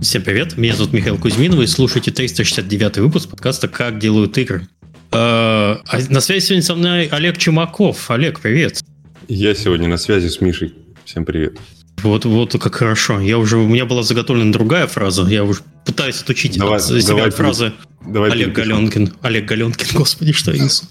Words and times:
Всем 0.00 0.22
привет, 0.22 0.56
меня 0.56 0.74
зовут 0.74 0.94
Михаил 0.94 1.18
Кузьмин, 1.18 1.54
вы 1.54 1.66
слушаете 1.66 2.10
369 2.10 2.96
выпуск 2.98 3.28
подкаста 3.28 3.68
«Как 3.68 3.98
делают 3.98 4.38
игры». 4.38 4.66
Э, 5.12 5.12
а 5.12 5.82
на 6.08 6.22
связи 6.22 6.46
сегодня 6.46 6.62
со 6.62 6.74
мной 6.74 7.06
Олег 7.08 7.36
Чумаков. 7.36 8.10
Олег, 8.10 8.40
привет. 8.40 8.80
Я 9.28 9.54
сегодня 9.54 9.88
на 9.88 9.98
связи 9.98 10.28
с 10.28 10.40
Мишей. 10.40 10.72
Всем 11.04 11.26
привет. 11.26 11.58
Вот, 12.02 12.24
вот 12.24 12.52
как 12.52 12.74
хорошо. 12.76 13.20
Я 13.20 13.36
уже, 13.36 13.58
у 13.58 13.68
меня 13.68 13.84
была 13.84 14.02
заготовлена 14.02 14.50
другая 14.52 14.86
фраза. 14.86 15.26
Я 15.28 15.44
уже 15.44 15.60
пытаюсь 15.84 16.22
отучить 16.22 16.56
давай, 16.56 16.78
от 16.78 16.84
себя 16.84 17.02
давай, 17.06 17.30
фразы 17.30 17.72
давай 18.06 18.30
Олег 18.30 18.54
Галенкин. 18.54 19.12
Олег 19.20 19.44
Галенкин, 19.44 19.86
господи, 19.98 20.32
что 20.32 20.50
я 20.52 20.64
несу. 20.64 20.86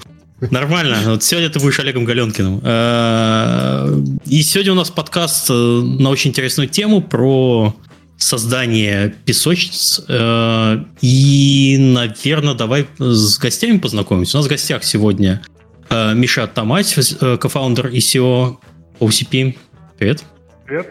Нормально. 0.51 1.01
Вот 1.07 1.23
сегодня 1.23 1.49
ты 1.49 1.59
будешь 1.59 1.79
Олегом 1.79 2.05
Галенкиным. 2.05 2.61
Э, 2.63 4.03
и 4.27 4.43
сегодня 4.43 4.73
у 4.73 4.75
нас 4.75 4.91
подкаст 4.91 5.49
э, 5.49 5.53
на 5.53 6.11
очень 6.11 6.29
интересную 6.29 6.69
тему 6.69 7.01
про 7.01 7.75
создание 8.19 9.15
песочниц. 9.25 10.01
Э, 10.07 10.77
и, 11.01 11.77
наверное, 11.79 12.53
давай 12.53 12.85
с 12.99 13.39
гостями 13.39 13.79
познакомимся. 13.79 14.37
У 14.37 14.39
нас 14.39 14.45
в 14.45 14.49
гостях 14.49 14.83
сегодня 14.83 15.41
Миша 15.89 16.45
Тамась, 16.45 16.93
кофаундер 17.19 17.87
и 17.87 17.97
SEO 17.97 18.57
OCP. 18.99 19.57
Привет. 19.97 20.23
Привет. 20.63 20.87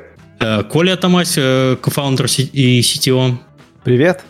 Коля 0.69 0.97
Тамась, 0.97 1.35
кофаундер 1.35 2.27
и 2.53 2.81
CTO. 2.81 3.39
Привет. 3.85 4.25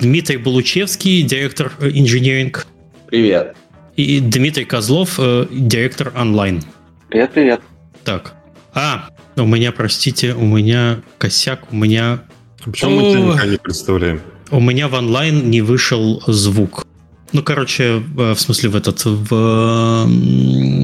Дмитрий 0.00 0.38
Булучевский, 0.38 1.22
директор 1.22 1.70
инженеринг. 1.80 2.66
Привет 3.06 3.54
и 3.96 4.20
Дмитрий 4.20 4.64
Козлов, 4.64 5.18
э, 5.18 5.46
директор 5.50 6.12
онлайн. 6.16 6.62
Привет, 7.08 7.32
привет. 7.32 7.60
Так. 8.04 8.34
А, 8.74 9.08
у 9.36 9.46
меня, 9.46 9.72
простите, 9.72 10.34
у 10.34 10.44
меня 10.44 11.00
косяк, 11.18 11.72
у 11.72 11.76
меня... 11.76 12.24
Почему 12.64 13.12
мы 13.12 13.34
тебя 13.34 13.46
не 13.46 13.58
представляем? 13.58 14.20
У 14.50 14.60
меня 14.60 14.88
в 14.88 14.94
онлайн 14.94 15.50
не 15.50 15.60
вышел 15.60 16.22
звук. 16.26 16.86
Ну, 17.32 17.42
короче, 17.42 18.02
э, 18.16 18.32
в 18.34 18.38
смысле, 18.38 18.68
в 18.70 18.76
этот... 18.76 19.04
В... 19.04 20.06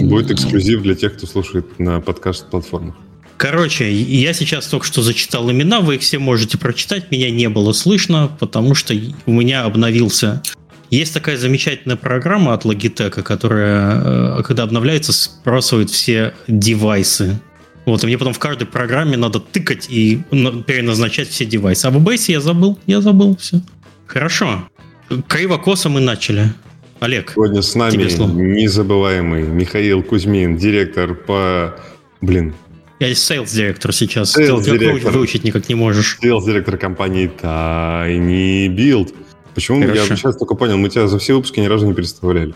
Будет 0.03 0.31
эксклюзив 0.31 0.83
для 0.83 0.95
тех, 0.95 1.17
кто 1.17 1.27
слушает 1.27 1.79
на 1.79 2.01
подкаст-платформах. 2.01 2.97
Короче, 3.37 3.91
я 3.91 4.35
сейчас 4.35 4.67
только 4.67 4.85
что 4.85 5.01
зачитал 5.01 5.51
имена, 5.51 5.81
вы 5.81 5.95
их 5.95 6.03
все 6.03 6.19
можете 6.19 6.59
прочитать, 6.59 7.11
меня 7.11 7.31
не 7.31 7.49
было 7.49 7.73
слышно, 7.73 8.31
потому 8.39 8.75
что 8.75 8.95
у 9.25 9.33
меня 9.33 9.65
обновился 9.65 10.43
есть 10.91 11.15
такая 11.15 11.37
замечательная 11.37 11.97
программа 11.97 12.53
от 12.53 12.65
Logitech, 12.65 13.23
которая, 13.23 14.39
э, 14.39 14.43
когда 14.43 14.65
обновляется, 14.65 15.13
сбрасывает 15.13 15.91
все 15.91 16.35
девайсы. 16.49 17.41
Вот, 17.87 18.03
и 18.03 18.07
мне 18.07 18.19
потом 18.19 18.33
в 18.33 18.39
каждой 18.39 18.67
программе 18.67 19.17
надо 19.17 19.41
тыкать 19.41 19.87
и 19.89 20.21
переназначать 20.31 21.29
все 21.29 21.45
девайсы. 21.45 21.87
А 21.87 21.91
в 21.91 21.97
OBS 21.97 22.31
я 22.31 22.41
забыл, 22.41 22.79
я 22.87 23.01
забыл, 23.01 23.37
все. 23.37 23.61
Хорошо. 24.07 24.69
Криво-косо 25.29 25.89
мы 25.89 26.01
начали. 26.01 26.53
Олег, 27.01 27.33
Сегодня 27.35 27.63
с 27.63 27.75
нами 27.75 27.97
незабываемый 27.97 29.45
Михаил 29.45 30.03
Кузьмин, 30.03 30.59
директор 30.59 31.15
по... 31.15 31.75
Блин, 32.21 32.55
я 33.01 33.15
sales 33.15 33.51
директор 33.51 33.95
сейчас. 33.95 34.37
Sales 34.37 34.63
Ты 34.63 35.11
выучить 35.11 35.43
никак 35.43 35.71
не 35.71 35.75
можешь. 35.75 36.19
Sales 36.21 36.45
директор 36.45 36.77
компании 36.77 37.31
tinyBuild. 37.41 39.15
Почему 39.55 39.81
Хорошо. 39.81 40.03
я 40.03 40.17
сейчас 40.17 40.37
только 40.37 40.55
понял, 40.55 40.77
мы 40.77 40.91
тебя 40.91 41.09
за 41.09 41.19
все 41.19 41.35
выпуски 41.35 41.61
ни 41.61 41.67
разу 41.67 41.87
не 41.87 41.95
представляли. 41.95 42.55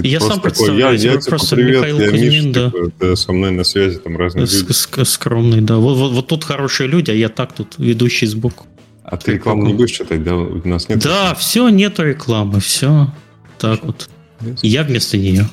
Ты 0.00 0.06
я 0.08 0.20
сам 0.20 0.40
представляю, 0.40 0.98
я, 0.98 1.12
я 1.12 1.16
типа, 1.18 1.36
просто 1.36 1.56
привет, 1.56 1.76
Михаил 1.76 2.00
я 2.00 2.10
Кузьмин, 2.10 2.30
Миша, 2.30 2.52
да. 2.52 2.70
Типа, 2.70 2.90
ты 2.98 3.16
со 3.16 3.32
мной 3.32 3.50
на 3.50 3.64
связи, 3.64 3.98
там 3.98 4.16
разные 4.16 4.46
с, 4.46 4.62
люди. 4.62 4.72
С, 4.72 5.04
скромный, 5.04 5.60
да. 5.60 5.76
Вот, 5.76 5.96
вот, 5.96 6.12
вот 6.12 6.26
тут 6.28 6.44
хорошие 6.44 6.88
люди, 6.88 7.10
а 7.10 7.14
я 7.14 7.28
так 7.28 7.52
тут 7.52 7.74
ведущий 7.78 8.26
сбоку. 8.26 8.66
А 9.04 9.16
ты 9.16 9.32
рекламу 9.32 9.66
не 9.66 9.74
будешь 9.74 9.90
читать, 9.90 10.22
да? 10.24 10.36
У 10.36 10.66
нас 10.66 10.88
нет. 10.88 11.00
Да, 11.00 11.34
все, 11.34 11.68
нету 11.68 12.04
рекламы, 12.04 12.60
все. 12.60 13.12
Так 13.58 13.84
вот. 13.84 14.08
Yes. 14.40 14.58
Я 14.62 14.82
вместо 14.84 15.18
нее. 15.18 15.48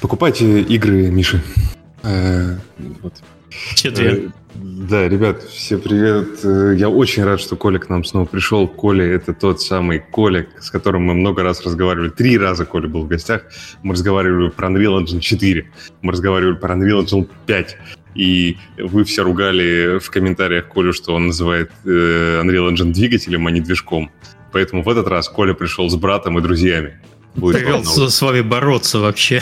Покупайте 0.00 0.62
игры 0.62 1.10
Миши. 1.10 1.42
Э, 2.02 2.56
вот. 3.02 3.14
Все 3.74 3.90
две. 3.90 4.30
Да, 4.54 5.08
ребят, 5.08 5.42
все 5.42 5.78
привет. 5.78 6.44
Э, 6.44 6.74
я 6.76 6.88
очень 6.88 7.24
рад, 7.24 7.40
что 7.40 7.56
Коля 7.56 7.78
к 7.78 7.88
нам 7.88 8.04
снова 8.04 8.26
пришел. 8.26 8.66
Коля— 8.66 9.04
это 9.14 9.32
тот 9.32 9.60
самый 9.60 10.00
Коля, 10.00 10.46
с 10.58 10.70
которым 10.70 11.04
мы 11.04 11.14
много 11.14 11.42
раз 11.42 11.64
разговаривали. 11.64 12.10
Три 12.10 12.36
раза 12.36 12.64
Коля 12.64 12.88
был 12.88 13.02
в 13.02 13.08
гостях. 13.08 13.42
Мы 13.82 13.94
разговаривали 13.94 14.50
про 14.50 14.68
Unreal 14.68 15.02
Engine 15.02 15.20
4, 15.20 15.70
мы 16.02 16.12
разговаривали 16.12 16.56
про 16.56 16.74
Unreal 16.74 17.04
Engine 17.04 17.28
5. 17.46 17.76
И 18.16 18.56
вы 18.78 19.04
все 19.04 19.22
ругали 19.22 19.98
в 19.98 20.10
комментариях 20.10 20.68
Колю, 20.68 20.92
что 20.92 21.14
он 21.14 21.28
называет 21.28 21.70
э, 21.84 22.42
Unreal 22.42 22.72
Engine 22.72 22.92
двигателем, 22.92 23.46
а 23.46 23.50
не 23.50 23.60
движком. 23.60 24.10
Поэтому 24.52 24.82
в 24.82 24.88
этот 24.88 25.06
раз 25.06 25.28
Коля 25.28 25.54
пришел 25.54 25.88
с 25.88 25.94
братом 25.94 26.38
и 26.38 26.42
друзьями. 26.42 27.00
Придется 27.34 28.10
с 28.10 28.20
вами 28.20 28.40
бороться 28.40 28.98
вообще. 28.98 29.40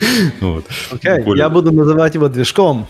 Я 1.34 1.48
буду 1.48 1.72
называть 1.72 2.14
его 2.14 2.28
движком. 2.28 2.88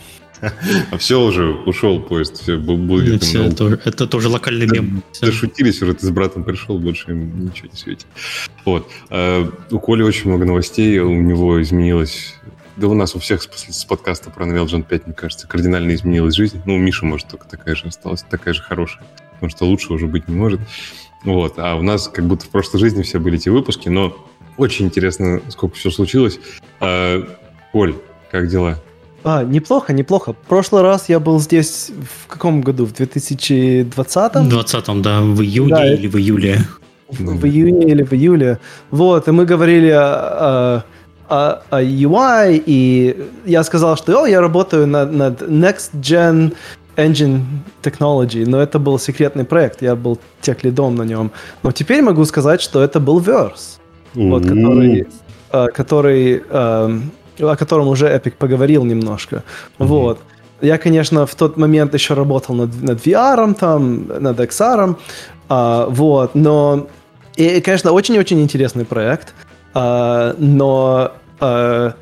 А 0.91 0.99
все 0.99 1.21
уже, 1.21 1.51
ушел 1.51 2.01
поезд, 2.01 2.43
все, 2.43 2.57
будет. 2.59 3.23
Все, 3.23 3.45
это, 3.45 3.81
это 3.85 4.07
тоже 4.07 4.29
локальный 4.29 4.67
мем. 4.67 5.03
Дошутились 5.21 5.81
уже, 5.83 5.95
ты 5.95 6.07
с 6.07 6.11
братом 6.11 6.45
пришел, 6.45 6.79
больше 6.79 7.11
им 7.11 7.47
ничего 7.47 7.69
не 7.73 7.79
светит. 7.79 8.07
Вот. 8.65 8.89
А, 9.11 9.51
у 9.71 9.79
Коли 9.79 10.03
очень 10.03 10.29
много 10.29 10.45
новостей, 10.45 10.99
у 10.99 11.21
него 11.21 11.63
изменилось 11.63 12.35
да 12.77 12.89
у 12.89 12.95
нас 12.95 13.15
у 13.15 13.21
всех 13.21 13.43
с 13.43 13.85
подкаста 13.85 14.31
про 14.31 14.47
Unreal 14.47 14.67
Engine 14.67 14.83
5, 14.83 15.07
мне 15.07 15.15
кажется, 15.15 15.47
кардинально 15.47 15.95
изменилась 15.95 16.35
жизнь. 16.35 16.61
Ну, 16.67 16.75
у 16.75 16.79
Миши, 16.79 17.05
может, 17.05 17.29
только 17.29 17.47
такая 17.47 17.77
же 17.77 17.87
осталась, 17.87 18.25
такая 18.29 18.53
же 18.53 18.63
хорошая. 18.63 19.05
Потому 19.35 19.51
что 19.51 19.65
лучше 19.67 19.93
уже 19.93 20.09
быть 20.09 20.27
не 20.27 20.35
может. 20.35 20.61
Вот. 21.23 21.55
А 21.59 21.77
у 21.77 21.83
нас 21.83 22.09
как 22.09 22.27
будто 22.27 22.47
в 22.47 22.49
прошлой 22.49 22.81
жизни 22.81 23.03
все 23.03 23.21
были 23.21 23.37
эти 23.37 23.49
выпуски, 23.49 23.89
но 23.89 24.17
очень 24.57 24.87
интересно, 24.87 25.41
сколько 25.49 25.77
все 25.77 25.91
случилось. 25.91 26.41
А, 26.81 27.25
Коль, 27.73 27.95
как 28.31 28.49
дела? 28.49 28.83
А, 29.25 29.43
неплохо, 29.43 29.93
неплохо. 29.93 30.33
В 30.33 30.49
прошлый 30.49 30.83
раз 30.83 31.09
я 31.09 31.19
был 31.19 31.41
здесь 31.41 31.91
в 32.25 32.27
каком 32.29 32.61
году? 32.61 32.85
В 32.85 32.93
2020? 32.93 34.35
В 34.37 34.49
20 34.49 35.03
да, 35.03 35.21
в 35.21 35.43
июне 35.43 35.75
да, 35.75 35.95
или 35.95 36.07
в 36.07 36.17
июле. 36.17 36.59
В, 37.09 37.41
в 37.41 37.47
июне 37.47 37.93
или 37.93 38.03
в 38.03 38.13
июле. 38.13 38.59
Вот, 38.91 39.29
и 39.29 39.31
мы 39.31 39.47
говорили 39.47 39.91
о, 39.91 40.85
о, 41.29 41.63
о 41.71 41.83
UI, 41.83 42.63
и 42.67 43.17
я 43.47 43.65
сказал, 43.65 43.97
что 43.97 44.23
о, 44.23 44.27
я 44.27 44.41
работаю 44.41 44.87
над, 44.87 45.13
над 45.13 45.43
Next 45.43 45.91
Gen 45.95 46.55
Engine 46.97 47.41
Technology, 47.83 48.45
но 48.47 48.61
это 48.61 48.79
был 48.79 48.99
секретный 48.99 49.45
проект, 49.45 49.83
я 49.83 49.97
был 49.97 50.19
тех 50.43 50.63
лидом 50.65 50.97
на 50.97 51.03
нем. 51.03 51.31
Но 51.63 51.73
теперь 51.73 52.03
могу 52.03 52.25
сказать, 52.27 52.61
что 52.61 52.83
это 52.83 53.01
был 53.01 53.21
Verse 53.21 53.79
вот, 54.15 54.47
который, 54.47 55.07
который 55.51 56.43
о 57.41 57.57
котором 57.57 57.89
уже 57.89 58.07
Epic 58.07 58.35
поговорил 58.39 58.85
немножко. 58.85 59.37
Mm-hmm. 59.37 59.87
Вот. 59.87 60.21
Я, 60.61 60.79
конечно, 60.79 61.27
в 61.27 61.35
тот 61.35 61.57
момент 61.57 61.95
еще 61.95 62.15
работал 62.15 62.55
над, 62.55 62.83
над 62.83 63.07
VR, 63.07 63.55
там, 63.55 64.07
над 64.07 64.41
XR, 64.41 64.97
а, 65.49 65.87
вот, 65.91 66.35
но, 66.35 66.87
и, 67.37 67.61
конечно, 67.61 67.93
очень-очень 67.93 68.41
интересный 68.41 68.85
проект, 68.85 69.35
а, 69.75 70.35
но 70.39 71.13
а, 71.41 71.95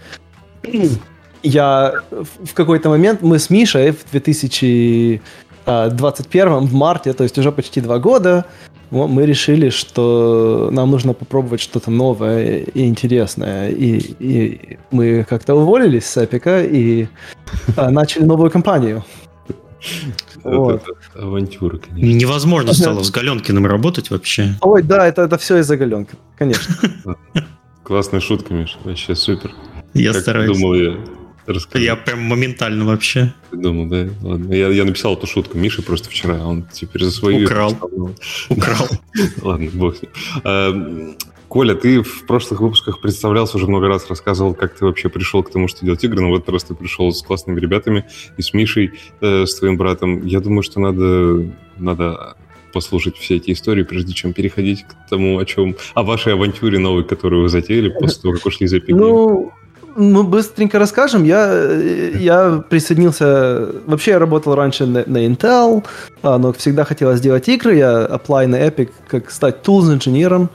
я 1.43 1.95
в 2.11 2.55
какой-то 2.55 2.89
момент, 2.89 3.23
мы 3.23 3.39
с 3.39 3.51
Мишей 3.51 3.93
в 3.93 4.11
2021 4.13 6.59
в 6.59 6.75
марте, 6.75 7.13
то 7.15 7.25
есть 7.25 7.39
уже 7.39 7.51
почти 7.51 7.81
два 7.81 7.99
года, 7.99 8.45
мы 8.93 9.25
решили, 9.25 9.71
что 9.71 10.69
нам 10.71 10.91
нужно 10.91 11.15
попробовать 11.15 11.61
что-то 11.61 11.91
новое 11.91 12.59
и 12.59 12.87
интересное. 12.87 13.71
И, 13.71 14.15
и 14.19 14.79
мы 14.91 15.25
как-то 15.29 15.55
уволились 15.55 16.05
с 16.05 16.17
Эпика 16.19 16.63
и 16.63 17.09
а, 17.77 17.91
начали 17.91 18.25
новую 18.25 18.51
компанию. 18.51 19.03
Вот. 20.45 20.83
Это 20.83 21.25
авантюра, 21.25 21.79
конечно. 21.79 22.19
Невозможно 22.19 22.73
стало 22.75 23.03
с 23.03 23.11
Галенкиным 23.11 23.67
работать 23.67 24.11
вообще. 24.11 24.55
Ой, 24.61 24.83
да, 24.83 25.07
это, 25.07 25.23
это 25.23 25.39
все 25.39 25.59
из-за 25.59 25.77
Галенки, 25.77 26.15
конечно. 26.37 26.75
Классная 27.83 28.21
шутка, 28.21 28.53
Миша, 28.53 28.77
вообще 28.85 29.15
супер. 29.15 29.53
Я 29.95 30.13
стараюсь. 30.13 30.57
Думал, 30.57 30.75
я 30.75 30.97
Расскажи. 31.47 31.85
Я 31.85 31.97
прям 31.97 32.21
моментально 32.21 32.85
вообще. 32.85 33.33
Ты 33.51 33.57
думал, 33.57 33.87
да? 33.87 34.09
Ладно. 34.23 34.53
Я, 34.53 34.69
я 34.69 34.85
написал 34.85 35.15
эту 35.15 35.27
шутку 35.27 35.59
Мише 35.59 35.83
просто 35.83 36.09
вчера, 36.09 36.39
а 36.41 36.47
он 36.47 36.65
теперь 36.73 37.03
за 37.03 37.11
свою... 37.11 37.47
Украл. 37.47 37.77
Украл. 38.49 38.89
Ладно, 39.43 39.71
бог 39.75 39.97
а, 40.45 41.15
Коля, 41.49 41.75
ты 41.75 42.03
в 42.03 42.27
прошлых 42.27 42.61
выпусках 42.61 43.01
представлялся, 43.01 43.57
уже 43.57 43.67
много 43.67 43.89
раз 43.89 44.09
рассказывал, 44.09 44.55
как 44.55 44.75
ты 44.75 44.87
вообще 44.87 45.09
пришел 45.09 45.43
к 45.43 45.51
тому, 45.51 45.69
что 45.69 45.85
делать 45.85 46.03
игры, 46.03 46.23
но 46.23 46.31
в 46.31 46.37
этот 46.37 46.49
раз 46.49 46.65
ты 46.65 46.75
пришел 46.75 47.13
с 47.13 47.23
классными 47.23 47.61
ребятами 47.61 48.07
и 48.39 48.43
с 48.43 48.55
Мишей, 48.55 48.93
э, 49.21 49.45
с 49.45 49.57
твоим 49.57 49.77
братом. 49.77 50.25
Я 50.25 50.41
думаю, 50.41 50.63
что 50.63 50.81
надо, 50.81 51.45
надо 51.77 52.37
послушать 52.73 53.17
все 53.19 53.37
эти 53.37 53.53
истории, 53.53 53.83
прежде 53.83 54.15
чем 54.15 54.33
переходить 54.33 54.85
к 54.85 55.09
тому, 55.11 55.39
о 55.39 55.45
чем... 55.45 55.77
О 55.95 56.03
вашей 56.03 56.33
авантюре 56.33 56.79
новой, 56.79 57.05
которую 57.05 57.43
вы 57.43 57.49
затеяли 57.51 57.91
после 57.91 58.23
того, 58.23 58.35
как 58.35 58.47
ушли 58.47 58.67
из 58.67 58.73
Epic 58.73 58.95
Ну, 58.95 59.53
мы 59.97 60.25
быстренько 60.25 60.79
расскажем. 60.79 61.25
Я, 61.25 61.53
я 61.73 62.63
присоединился... 62.69 63.69
Вообще 63.87 64.13
я 64.13 64.19
работал 64.19 64.55
раньше 64.55 64.87
на, 64.87 65.05
на 65.07 65.27
Intel, 65.27 65.85
а, 66.23 66.39
но 66.39 66.53
всегда 66.53 66.85
хотел 66.85 67.15
сделать 67.17 67.49
игры. 67.49 67.77
Я 67.77 68.07
apply 68.07 68.47
на 68.47 68.57
Epic, 68.57 68.91
как 69.09 69.31
стать 69.31 69.57
tools 69.65 69.93
инженером. 69.93 70.51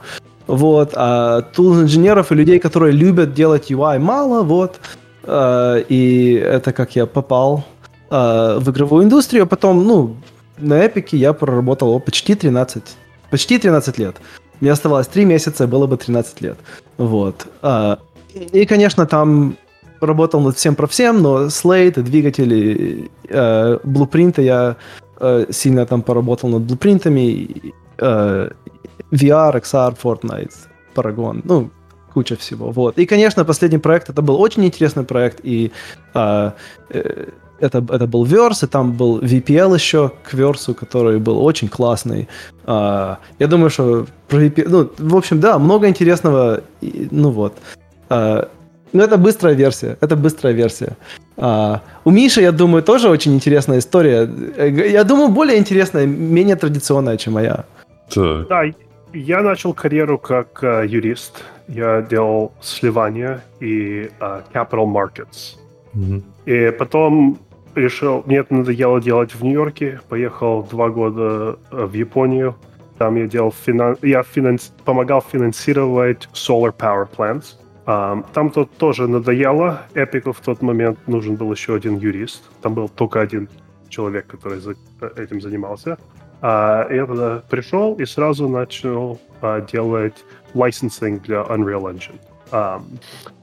Вот. 0.46 0.92
А 0.94 1.42
tools 1.56 1.82
инженеров 1.82 2.32
и 2.32 2.34
людей, 2.34 2.58
которые 2.58 2.92
любят 2.92 3.34
делать 3.34 3.70
UI, 3.70 3.98
мало. 3.98 4.42
Вот. 4.42 4.80
А, 5.24 5.76
и 5.76 6.32
это 6.34 6.72
как 6.72 6.96
я 6.96 7.06
попал 7.06 7.64
а, 8.10 8.58
в 8.58 8.70
игровую 8.70 9.04
индустрию. 9.04 9.46
Потом, 9.46 9.84
ну, 9.86 10.16
на 10.58 10.84
Epic 10.84 11.08
я 11.12 11.32
проработал 11.32 12.00
почти 12.00 12.34
13, 12.34 12.82
почти 13.30 13.58
13 13.58 13.98
лет. 13.98 14.16
Мне 14.60 14.72
оставалось 14.72 15.06
3 15.06 15.24
месяца, 15.24 15.66
было 15.66 15.86
бы 15.86 15.96
13 15.96 16.40
лет. 16.40 16.58
Вот. 16.96 17.46
И, 18.34 18.66
конечно, 18.66 19.06
там 19.06 19.56
работал 20.00 20.40
над 20.40 20.56
всем 20.56 20.74
про 20.74 20.86
всем, 20.86 21.22
но 21.22 21.46
Slate, 21.46 22.02
двигатели, 22.02 23.10
э, 23.28 23.78
блупринты 23.84 24.42
я 24.42 24.76
э, 25.20 25.46
сильно 25.50 25.86
там 25.86 26.02
поработал 26.02 26.50
над 26.50 26.62
блупринтами, 26.62 27.72
э, 27.98 28.50
VR, 29.10 29.60
XR, 29.60 29.96
Fortnite, 30.02 30.54
Paragon, 30.94 31.40
ну, 31.44 31.70
куча 32.12 32.36
всего, 32.36 32.70
вот. 32.70 32.98
И, 32.98 33.06
конечно, 33.06 33.44
последний 33.44 33.78
проект, 33.78 34.10
это 34.10 34.22
был 34.22 34.40
очень 34.40 34.64
интересный 34.64 35.04
проект, 35.04 35.40
и 35.42 35.72
э, 36.14 36.50
э, 36.90 37.26
это, 37.60 37.78
это 37.78 38.06
был 38.06 38.24
Verse, 38.24 38.64
и 38.64 38.66
там 38.66 38.92
был 38.92 39.20
VPL 39.20 39.74
еще 39.74 40.12
к 40.22 40.34
Verse, 40.34 40.74
который 40.74 41.18
был 41.18 41.44
очень 41.44 41.68
классный. 41.68 42.28
Uh, 42.66 43.16
я 43.38 43.46
думаю, 43.46 43.70
что 43.70 44.06
про 44.28 44.44
VPL... 44.44 44.68
Ну, 44.68 44.90
в 44.98 45.16
общем, 45.16 45.40
да, 45.40 45.58
много 45.58 45.88
интересного. 45.88 46.60
И, 46.80 47.08
ну 47.10 47.30
вот. 47.30 47.54
Uh, 48.08 48.48
ну, 48.92 49.02
это 49.02 49.18
быстрая 49.18 49.54
версия. 49.54 49.96
Это 50.00 50.16
быстрая 50.16 50.54
версия. 50.54 50.96
Uh, 51.36 51.80
у 52.04 52.10
Миши, 52.10 52.40
я 52.40 52.52
думаю, 52.52 52.82
тоже 52.82 53.08
очень 53.08 53.34
интересная 53.34 53.78
история. 53.78 54.28
Я 54.90 55.04
думаю, 55.04 55.28
более 55.28 55.58
интересная, 55.58 56.06
менее 56.06 56.56
традиционная, 56.56 57.16
чем 57.16 57.34
моя. 57.34 57.64
Так. 58.08 58.48
Да, 58.48 58.62
я 59.12 59.42
начал 59.42 59.74
карьеру 59.74 60.18
как 60.18 60.62
uh, 60.62 60.86
юрист. 60.86 61.44
Я 61.68 62.00
делал 62.00 62.52
сливания 62.62 63.42
и 63.60 64.10
uh, 64.20 64.42
capital 64.54 64.86
markets. 64.86 65.56
Mm-hmm. 65.94 66.22
И 66.46 66.70
потом 66.78 67.38
решил, 67.74 68.22
мне 68.26 68.38
это 68.38 68.54
надоело 68.54 69.00
делать 69.00 69.34
в 69.34 69.42
Нью-Йорке, 69.42 70.00
поехал 70.08 70.62
два 70.62 70.88
года 70.88 71.58
э, 71.70 71.84
в 71.84 71.92
Японию, 71.92 72.56
там 72.98 73.16
я 73.16 73.26
делал 73.26 73.52
финан... 73.52 73.96
я 74.02 74.22
финанс... 74.22 74.72
помогал 74.84 75.22
финансировать 75.22 76.28
solar 76.32 76.74
power 76.76 77.06
plants. 77.16 77.57
Um, 77.88 78.26
там 78.34 78.50
тут 78.50 78.70
тоже 78.76 79.08
надоело. 79.08 79.86
Эпику 79.94 80.32
в 80.32 80.40
тот 80.40 80.60
момент 80.60 80.98
нужен 81.06 81.36
был 81.36 81.50
еще 81.50 81.74
один 81.74 81.96
юрист. 81.96 82.42
Там 82.60 82.74
был 82.74 82.90
только 82.90 83.22
один 83.22 83.48
человек, 83.88 84.26
который 84.26 84.60
этим 85.16 85.40
занимался. 85.40 85.96
Uh, 86.42 86.94
я 86.94 87.06
тогда 87.06 87.42
пришел 87.48 87.94
и 87.94 88.04
сразу 88.04 88.46
начал 88.46 89.18
uh, 89.40 89.66
делать 89.72 90.22
licensing 90.52 91.22
для 91.22 91.40
Unreal 91.40 91.90
Engine. 91.90 92.18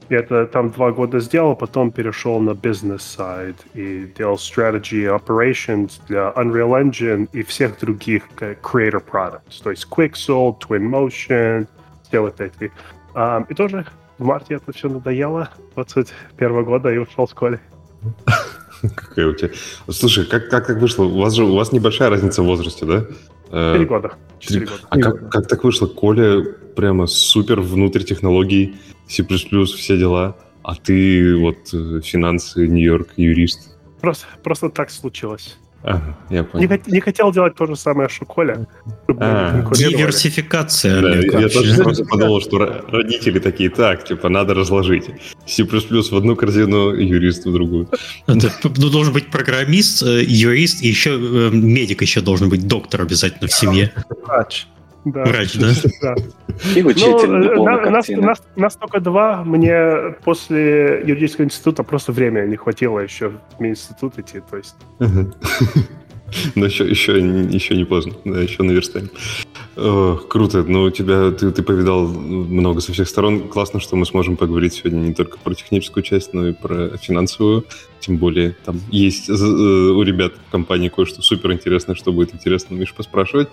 Это 0.08 0.46
там 0.46 0.70
два 0.70 0.92
года 0.92 1.18
сделал, 1.18 1.56
потом 1.56 1.90
перешел 1.90 2.38
на 2.38 2.52
side 2.52 3.56
и 3.74 4.06
делал 4.16 4.36
strategy 4.36 5.08
operations 5.08 6.00
для 6.06 6.32
Unreal 6.36 6.80
Engine 6.80 7.28
и 7.32 7.42
всех 7.42 7.80
других 7.80 8.22
creator 8.38 9.02
products, 9.04 9.60
то 9.64 9.70
есть 9.70 9.88
Quixel, 9.90 10.56
Twinmotion, 10.60 11.66
вот 12.12 12.40
эти. 12.40 12.70
И 13.50 13.54
тоже 13.54 13.84
в 14.18 14.24
марте 14.24 14.54
это 14.54 14.72
все 14.72 14.88
надоело, 14.88 15.50
21 15.74 16.64
года, 16.64 16.92
и 16.92 16.98
ушел 16.98 17.28
с 17.28 17.34
Коли. 17.34 17.60
Какая 18.94 19.28
у 19.28 19.34
тебя... 19.34 19.50
Слушай, 19.88 20.26
как, 20.26 20.48
как 20.48 20.66
так 20.66 20.80
вышло? 20.80 21.04
У 21.04 21.18
вас 21.18 21.34
же 21.34 21.44
у 21.44 21.54
вас 21.54 21.72
небольшая 21.72 22.10
разница 22.10 22.42
в 22.42 22.46
возрасте, 22.46 22.84
да? 22.84 23.06
Четыре 23.46 23.84
э, 23.84 23.86
года. 23.86 24.12
Четыре 24.38 24.66
года. 24.66 24.80
А 24.90 24.98
как, 24.98 25.30
как 25.30 25.48
так 25.48 25.64
вышло? 25.64 25.86
Коля 25.86 26.42
прямо 26.74 27.06
супер 27.06 27.60
внутрь 27.60 28.02
технологий, 28.02 28.76
C++, 29.08 29.24
все 29.24 29.96
дела, 29.96 30.36
а 30.62 30.74
ты 30.74 31.36
вот 31.36 31.72
э, 31.72 32.00
финансы, 32.02 32.66
Нью-Йорк, 32.66 33.10
юрист. 33.16 33.76
Просто, 34.00 34.26
просто 34.42 34.68
так 34.68 34.90
случилось. 34.90 35.56
Ага, 35.86 36.16
я 36.30 36.42
понял. 36.42 36.68
Не, 36.68 36.92
не 36.94 37.00
хотел 37.00 37.30
делать 37.30 37.54
то 37.54 37.66
же 37.66 37.76
самое, 37.76 38.08
что 38.08 38.24
Коля. 38.24 38.66
А, 39.20 39.62
диверсификация. 39.72 41.00
Да, 41.00 41.38
я, 41.38 41.48
тоже 41.48 41.74
сразу 41.74 42.04
подумал, 42.04 42.40
что 42.40 42.58
родители 42.88 43.38
такие, 43.38 43.70
так, 43.70 44.04
типа, 44.04 44.28
надо 44.28 44.54
разложить. 44.54 45.04
C++ 45.46 45.62
в 45.62 46.16
одну 46.16 46.34
корзину, 46.34 46.92
юрист 46.92 47.46
в 47.46 47.52
другую. 47.52 47.88
Это, 48.26 48.50
ну, 48.64 48.90
должен 48.90 49.12
быть 49.12 49.30
программист, 49.30 50.02
э, 50.02 50.24
юрист, 50.24 50.82
и 50.82 50.88
еще 50.88 51.10
э, 51.10 51.50
медик 51.52 52.02
еще 52.02 52.20
должен 52.20 52.48
быть, 52.48 52.66
доктор 52.66 53.02
обязательно 53.02 53.46
в 53.46 53.52
семье. 53.52 53.92
Врач. 54.26 54.66
Да. 55.06 55.24
Врач, 55.24 55.54
да? 55.54 55.72
да. 56.02 56.14
И 56.74 56.82
учитель. 56.82 57.28
Ну, 57.28 57.64
на, 57.64 57.90
нас, 57.90 58.08
нас, 58.08 58.42
нас 58.56 58.74
только 58.74 58.98
два. 58.98 59.44
Мне 59.44 60.16
после 60.24 61.00
юридического 61.06 61.44
института 61.44 61.84
просто 61.84 62.10
времени 62.10 62.50
не 62.50 62.56
хватило 62.56 62.98
еще 62.98 63.30
в 63.56 63.64
институт 63.64 64.18
идти. 64.18 64.40
То 64.50 64.56
есть... 64.56 64.74
Но 66.56 66.66
еще, 66.66 66.88
еще, 66.88 67.20
еще 67.20 67.76
не 67.76 67.84
поздно, 67.84 68.14
да, 68.24 68.40
еще 68.40 68.64
наверстанем. 68.64 69.10
О, 69.76 70.16
круто, 70.16 70.64
ну 70.64 70.82
у 70.82 70.90
тебя, 70.90 71.30
ты, 71.30 71.52
ты 71.52 71.62
повидал 71.62 72.08
много 72.08 72.80
со 72.80 72.92
всех 72.92 73.08
сторон. 73.08 73.48
Классно, 73.48 73.78
что 73.78 73.94
мы 73.94 74.06
сможем 74.06 74.36
поговорить 74.36 74.74
сегодня 74.74 74.98
не 74.98 75.14
только 75.14 75.38
про 75.38 75.54
техническую 75.54 76.02
часть, 76.02 76.34
но 76.34 76.48
и 76.48 76.52
про 76.52 76.98
финансовую. 76.98 77.64
Тем 78.00 78.16
более 78.16 78.56
там 78.64 78.80
есть 78.90 79.28
э, 79.28 79.32
у 79.32 80.02
ребят 80.02 80.32
в 80.48 80.50
компании 80.50 80.88
кое-что 80.88 81.22
супер 81.22 81.52
интересное, 81.52 81.94
что 81.94 82.12
будет 82.12 82.34
интересно, 82.34 82.74
Миш, 82.74 82.92
поспрашивать. 82.92 83.48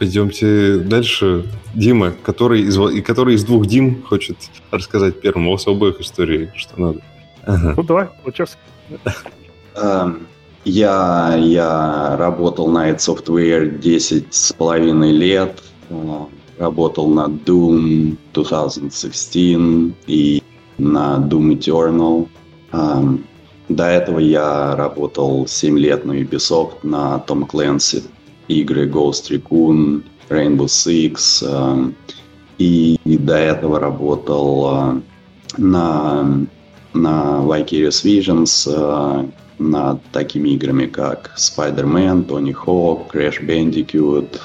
Пойдемте 0.00 0.78
дальше. 0.78 1.44
Дима, 1.74 2.14
который 2.22 2.62
из, 2.62 2.78
и 2.78 3.02
который 3.02 3.34
из 3.34 3.44
двух 3.44 3.66
Дим 3.66 4.02
хочет 4.02 4.38
рассказать 4.70 5.20
первому. 5.20 5.50
У 5.50 5.52
вас 5.52 5.66
обоих 5.66 6.00
истории, 6.00 6.50
что 6.56 6.80
надо. 6.80 7.00
Ага. 7.44 7.74
Ну, 7.76 7.82
давай, 7.82 8.08
Лучевский. 8.24 8.58
Эм, 9.76 10.26
я, 10.64 11.36
я 11.36 12.16
работал 12.16 12.68
на 12.68 12.90
Ed 12.90 12.96
Software 12.96 13.78
10 13.78 14.34
с 14.34 14.54
половиной 14.54 15.12
лет. 15.12 15.62
Работал 16.56 17.06
над 17.10 17.32
Doom 17.46 18.16
2016 18.32 19.36
и 20.06 20.42
на 20.78 21.18
Doom 21.18 21.58
Eternal. 21.58 22.26
Эм, 22.72 23.26
до 23.68 23.84
этого 23.84 24.18
я 24.18 24.74
работал 24.76 25.46
7 25.46 25.78
лет 25.78 26.06
на 26.06 26.12
Ubisoft 26.12 26.78
на 26.84 27.22
Tom 27.26 27.46
Clancy 27.46 28.02
игры 28.50 28.86
Ghost 28.86 29.30
Recon, 29.30 30.02
Rainbow 30.28 30.66
Six, 30.66 31.42
э, 31.42 31.92
и, 32.58 32.98
до 33.04 33.36
этого 33.36 33.80
работал 33.80 34.70
э, 34.72 35.00
на, 35.58 36.46
на 36.92 37.42
Vicarious 37.44 38.04
Visions 38.04 38.68
э, 38.70 39.26
над 39.58 40.02
такими 40.12 40.50
играми, 40.50 40.86
как 40.86 41.34
Spider-Man, 41.36 42.26
Tony 42.26 42.54
Hawk, 42.54 43.10
Crash 43.12 43.44
Bandicoot, 43.44 44.38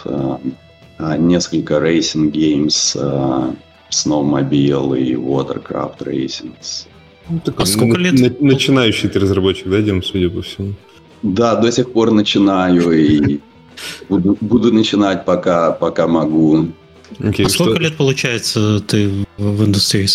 несколько 1.20 1.76
Racing 1.76 2.32
Games, 2.32 3.58
Snowmobile 3.90 5.00
и 5.00 5.14
Watercraft 5.14 6.00
Racings. 6.00 6.88
Ну, 7.30 7.42
а 7.56 7.66
сколько 7.66 7.98
лет? 7.98 8.42
Начинающий 8.42 9.08
ты 9.08 9.20
разработчик, 9.20 9.70
да, 9.70 9.82
Дим, 9.82 10.04
судя 10.04 10.30
по 10.30 10.42
всему? 10.42 10.74
Да, 11.24 11.56
до 11.56 11.72
сих 11.72 11.92
пор 11.94 12.12
начинаю 12.12 12.92
и 12.92 13.40
Буду, 14.10 14.38
буду 14.42 14.74
начинать, 14.74 15.26
пока, 15.26 15.72
пока 15.72 16.08
могу. 16.08 16.68
Okay, 17.20 17.46
а 17.46 17.50
что... 17.50 17.64
сколько 17.64 17.80
лет, 17.80 17.98
получается, 17.98 18.80
ты 18.82 19.26
в 19.38 19.66
индустрии? 19.66 20.08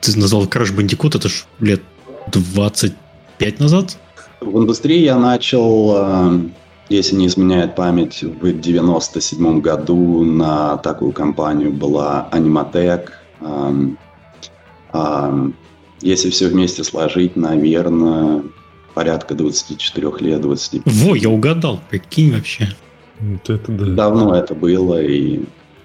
Ты 0.00 0.18
назвал 0.18 0.44
Crash 0.44 0.74
Bandicoot, 0.76 1.16
это 1.16 1.28
ж 1.28 1.46
лет 1.60 1.82
25 2.32 3.60
назад? 3.60 3.98
В 4.40 4.58
индустрии 4.58 5.00
я 5.00 5.18
начал, 5.18 5.94
э, 5.96 6.40
если 6.88 7.16
не 7.16 7.26
изменяет 7.26 7.74
память, 7.74 8.22
в 8.22 8.52
97 8.52 9.60
году 9.60 10.24
на 10.24 10.76
такую 10.78 11.12
компанию 11.12 11.72
была 11.72 12.28
Animatec. 12.32 13.08
Эм, 13.40 13.98
эм, 14.92 15.54
если 16.00 16.30
все 16.30 16.48
вместе 16.48 16.84
сложить, 16.84 17.34
наверное, 17.34 18.44
порядка 18.94 19.34
24 19.34 20.12
лет, 20.20 20.40
25. 20.40 20.82
Во, 20.86 21.16
я 21.16 21.28
угадал, 21.28 21.80
прикинь 21.90 22.32
вообще. 22.32 22.68
Вот 23.20 23.50
это 23.50 23.72
да. 23.72 23.84
Давно 23.86 24.34
это 24.34 24.54
было 24.54 25.02
и 25.02 25.40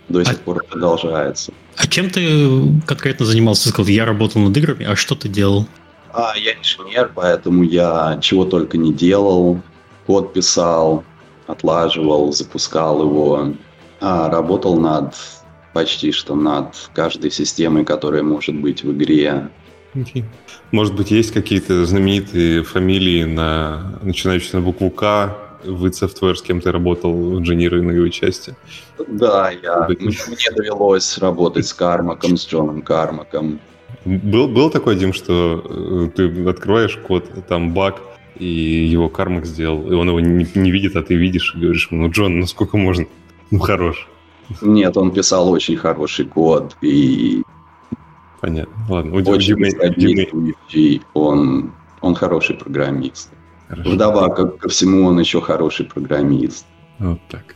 до 0.10 0.24
сих 0.24 0.36
а, 0.36 0.38
пор 0.38 0.64
продолжается. 0.70 1.54
А 1.76 1.88
чем 1.88 2.10
ты 2.10 2.48
конкретно 2.86 3.26
занимался? 3.26 3.64
Ты 3.64 3.70
сказал, 3.70 3.90
я 3.90 4.06
работал 4.06 4.42
над 4.42 4.56
играми, 4.56 4.86
а 4.86 4.96
что 4.96 5.16
ты 5.16 5.30
делал? 5.30 5.68
А, 6.12 6.34
я 6.38 6.54
инженер, 6.54 7.12
поэтому 7.14 7.64
я 7.64 8.20
чего 8.22 8.46
только 8.46 8.78
не 8.78 8.94
делал. 8.94 9.60
Код 10.06 10.34
писал, 10.34 11.04
отлаживал, 11.48 12.32
запускал 12.34 13.02
его. 13.04 13.54
А, 14.00 14.30
работал 14.30 14.80
над 14.80 15.16
почти 15.74 16.12
что 16.12 16.36
над 16.36 16.76
каждой 16.94 17.32
системой, 17.32 17.84
которая 17.84 18.24
может 18.24 18.56
быть 18.56 18.84
в 18.84 18.92
игре. 18.92 19.50
Okay. 19.96 20.24
Может 20.72 20.96
быть, 20.96 21.12
есть 21.12 21.32
какие-то 21.32 21.86
знаменитые 21.86 22.64
фамилии, 22.64 23.24
на, 23.24 24.00
начинающие 24.02 24.52
на 24.54 24.62
букву 24.62 24.90
К, 24.90 25.36
в 25.66 25.86
Software, 25.86 26.36
с 26.36 26.42
кем 26.42 26.62
ты 26.62 26.72
работал 26.72 27.14
в 27.14 27.40
инженеринговой 27.40 28.10
части? 28.10 28.56
Да, 29.08 29.52
я, 29.52 29.88
мне 29.88 30.52
довелось 30.56 31.18
работать 31.18 31.66
с 31.66 31.74
Кармаком, 31.74 32.38
с 32.38 32.48
Джоном 32.48 32.82
Кармаком. 32.82 33.60
Был, 34.06 34.48
был 34.48 34.70
такой, 34.70 34.96
Дим, 34.96 35.14
что 35.14 35.64
э, 35.64 36.10
ты 36.16 36.50
открываешь 36.50 36.98
код, 36.98 37.26
там 37.48 37.74
баг, 37.74 38.02
и 38.38 38.46
его 38.46 39.10
Кармак 39.10 39.46
сделал, 39.46 39.90
и 39.92 39.96
он 39.96 40.08
его 40.10 40.20
не, 40.20 40.48
не 40.56 40.72
видит, 40.72 40.96
а 40.96 41.04
ты 41.04 41.16
видишь 41.16 41.54
и 41.56 41.60
говоришь, 41.60 41.88
ну, 41.92 42.10
Джон, 42.10 42.40
ну 42.40 42.46
сколько 42.48 42.78
можно? 42.78 43.06
Ну, 43.52 43.60
хорош. 43.60 44.08
Нет, 44.62 44.98
он 44.98 45.12
писал 45.12 45.50
очень 45.50 45.78
хороший 45.78 46.26
код, 46.26 46.76
и... 46.82 47.44
Понятно. 48.42 48.74
Ладно. 48.90 49.16
Очень 49.16 49.56
Димы... 49.96 51.04
Он, 51.14 51.72
он 52.02 52.16
хороший 52.16 52.58
программист. 52.58 53.32
Хорошо. 53.68 53.90
Вдобавок 53.90 54.58
ко 54.58 54.70
всему 54.70 55.06
он 55.06 55.20
еще 55.20 55.42
хороший 55.42 55.86
программист. 55.86 56.66
Вот 57.00 57.20
так. 57.30 57.56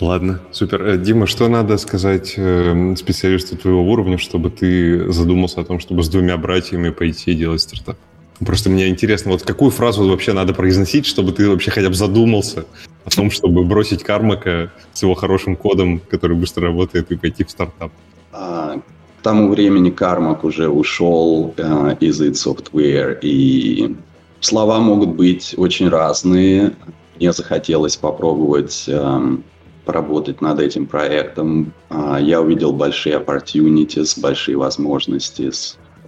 Ладно, 0.00 0.40
супер. 0.50 0.82
Э, 0.82 0.98
Дима, 0.98 1.26
что 1.26 1.48
надо 1.48 1.76
сказать 1.76 2.34
э, 2.36 2.94
специалисту 2.96 3.56
твоего 3.56 3.82
уровня, 3.82 4.18
чтобы 4.18 4.50
ты 4.50 5.12
задумался 5.12 5.60
о 5.60 5.64
том, 5.64 5.78
чтобы 5.78 6.02
с 6.02 6.08
двумя 6.08 6.36
братьями 6.36 6.90
пойти 6.90 7.34
делать 7.34 7.60
стартап? 7.60 7.96
Просто 8.44 8.70
мне 8.70 8.88
интересно, 8.88 9.30
вот 9.30 9.42
какую 9.42 9.70
фразу 9.70 10.08
вообще 10.08 10.32
надо 10.32 10.52
произносить, 10.54 11.06
чтобы 11.06 11.32
ты 11.32 11.48
вообще 11.48 11.70
хотя 11.70 11.88
бы 11.88 11.94
задумался 11.94 12.64
о 13.04 13.10
том, 13.10 13.30
чтобы 13.30 13.62
бросить 13.64 14.02
Кармака 14.02 14.72
с 14.92 15.02
его 15.02 15.14
хорошим 15.14 15.54
кодом, 15.54 16.00
который 16.00 16.36
быстро 16.36 16.66
работает, 16.66 17.12
и 17.12 17.16
пойти 17.16 17.44
в 17.44 17.50
стартап? 17.50 17.92
А, 18.32 18.78
к 19.20 19.22
тому 19.22 19.48
времени 19.48 19.90
Кармак 19.90 20.42
уже 20.44 20.68
ушел 20.68 21.54
э, 21.56 21.96
из 22.00 22.20
id 22.20 22.32
Software, 22.32 23.18
и 23.22 23.94
слова 24.44 24.78
могут 24.80 25.10
быть 25.10 25.54
очень 25.56 25.88
разные. 25.88 26.74
Мне 27.16 27.32
захотелось 27.32 27.96
попробовать 27.96 28.84
э, 28.86 29.36
поработать 29.84 30.40
над 30.40 30.60
этим 30.60 30.86
проектом. 30.86 31.72
Э, 31.90 32.18
я 32.20 32.40
увидел 32.40 32.72
большие 32.72 33.18
opportunities, 33.18 34.20
большие 34.20 34.56
возможности, 34.56 35.50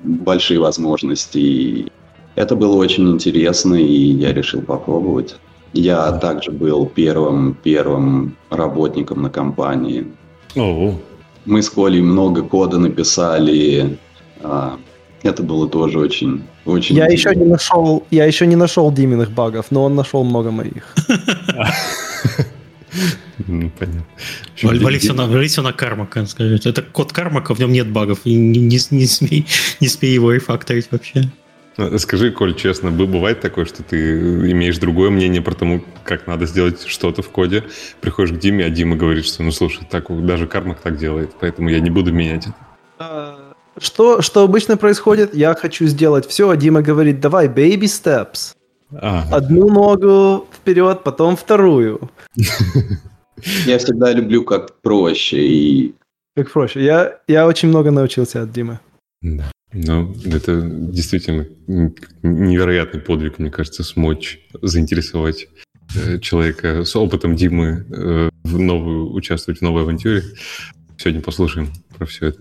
большие 0.02 0.60
возможности 0.60 1.90
это 2.34 2.56
было 2.56 2.74
очень 2.76 3.10
интересно, 3.10 3.74
и 3.74 4.12
я 4.12 4.32
решил 4.32 4.60
попробовать. 4.60 5.36
Я 5.72 6.12
также 6.12 6.50
был 6.50 6.86
первым, 6.86 7.56
первым 7.62 8.36
работником 8.50 9.22
на 9.22 9.30
компании. 9.30 10.06
О. 10.56 10.94
Мы 11.44 11.62
с 11.62 11.70
Колей 11.70 12.00
много 12.00 12.42
кода 12.42 12.78
написали. 12.78 13.98
А, 15.24 15.28
это 15.28 15.42
было 15.42 15.68
тоже 15.68 15.98
очень, 15.98 16.42
очень. 16.64 16.96
Я 16.96 17.06
еще 17.06 17.34
не 17.34 17.44
нашел, 17.44 18.06
я 18.10 18.26
еще 18.26 18.46
не 18.46 18.56
нашел 18.56 18.92
Диминых 18.92 19.30
багов, 19.30 19.66
но 19.70 19.84
он 19.84 19.94
нашел 19.94 20.24
много 20.24 20.50
моих. 20.50 20.94
Ну, 23.48 23.70
понятно. 23.78 24.06
Валите 24.62 25.60
на, 25.62 25.72
Кармака, 25.72 26.24
скажите. 26.26 26.70
Это 26.70 26.82
код 26.82 27.12
Кармака, 27.12 27.52
в 27.52 27.58
нем 27.58 27.72
нет 27.72 27.90
багов. 27.90 28.20
И 28.24 28.32
не, 28.34 28.60
не, 28.60 28.78
не, 28.90 29.06
смей, 29.06 29.46
не 29.80 29.88
смей 29.88 30.14
его 30.14 30.32
рефакторить 30.32 30.86
вообще. 30.92 31.24
Ну, 31.76 31.98
скажи, 31.98 32.30
Коль, 32.30 32.54
честно, 32.54 32.92
бывает 32.92 33.40
такое, 33.40 33.64
что 33.64 33.82
ты 33.82 34.18
имеешь 34.52 34.78
другое 34.78 35.10
мнение 35.10 35.42
про 35.42 35.54
тому, 35.54 35.84
как 36.04 36.28
надо 36.28 36.46
сделать 36.46 36.86
что-то 36.86 37.22
в 37.22 37.30
коде, 37.30 37.64
приходишь 38.00 38.36
к 38.36 38.38
Диме, 38.38 38.64
а 38.64 38.70
Дима 38.70 38.94
говорит, 38.94 39.26
что, 39.26 39.42
ну, 39.42 39.50
слушай, 39.50 39.84
так 39.90 40.06
даже 40.24 40.46
Кармак 40.46 40.80
так 40.80 40.96
делает, 40.96 41.32
поэтому 41.40 41.68
я 41.68 41.80
не 41.80 41.90
буду 41.90 42.12
менять 42.12 42.46
это. 42.46 43.43
Что, 43.78 44.22
что 44.22 44.44
обычно 44.44 44.76
происходит? 44.76 45.34
Я 45.34 45.54
хочу 45.54 45.86
сделать 45.86 46.26
все, 46.26 46.48
а 46.48 46.56
Дима 46.56 46.82
говорит, 46.82 47.20
давай, 47.20 47.48
baby 47.48 47.82
steps. 47.82 48.54
А. 48.92 49.28
Одну 49.32 49.68
ногу 49.68 50.46
вперед, 50.52 51.02
потом 51.02 51.36
вторую. 51.36 52.10
Я 53.66 53.78
всегда 53.78 54.12
люблю 54.12 54.44
как 54.44 54.80
проще. 54.80 55.46
И... 55.46 55.94
Как 56.36 56.50
проще. 56.50 56.84
Я, 56.84 57.18
я 57.26 57.46
очень 57.46 57.68
много 57.68 57.90
научился 57.90 58.42
от 58.42 58.52
Димы. 58.52 58.78
Да. 59.22 59.50
Ну, 59.72 60.14
это 60.24 60.60
действительно 60.62 61.46
невероятный 62.22 63.00
подвиг, 63.00 63.40
мне 63.40 63.50
кажется, 63.50 63.82
смочь 63.82 64.38
заинтересовать 64.62 65.48
э, 65.96 66.20
человека 66.20 66.84
с 66.84 66.94
опытом 66.94 67.34
Димы 67.34 67.84
э, 67.90 68.30
в 68.44 68.58
новую, 68.58 69.12
участвовать 69.12 69.58
в 69.58 69.62
новой 69.62 69.82
авантюре. 69.82 70.22
Сегодня 70.98 71.20
послушаем 71.20 71.68
про 71.96 72.06
все 72.06 72.28
это. 72.28 72.40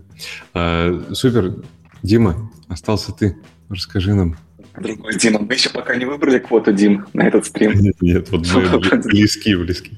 А, 0.53 1.01
супер. 1.13 1.55
Дима, 2.01 2.51
остался 2.67 3.11
ты. 3.11 3.37
Расскажи 3.69 4.13
нам. 4.13 4.35
Другой 4.79 5.17
Дима. 5.17 5.39
Мы 5.39 5.53
еще 5.53 5.69
пока 5.69 5.95
не 5.95 6.05
выбрали 6.05 6.39
квоту, 6.39 6.71
Дим, 6.71 7.05
на 7.13 7.27
этот 7.27 7.45
стрим. 7.45 7.71
Нет, 7.75 8.01
нет 8.01 8.29
вот 8.31 8.41
близки, 9.05 9.55
близки. 9.55 9.97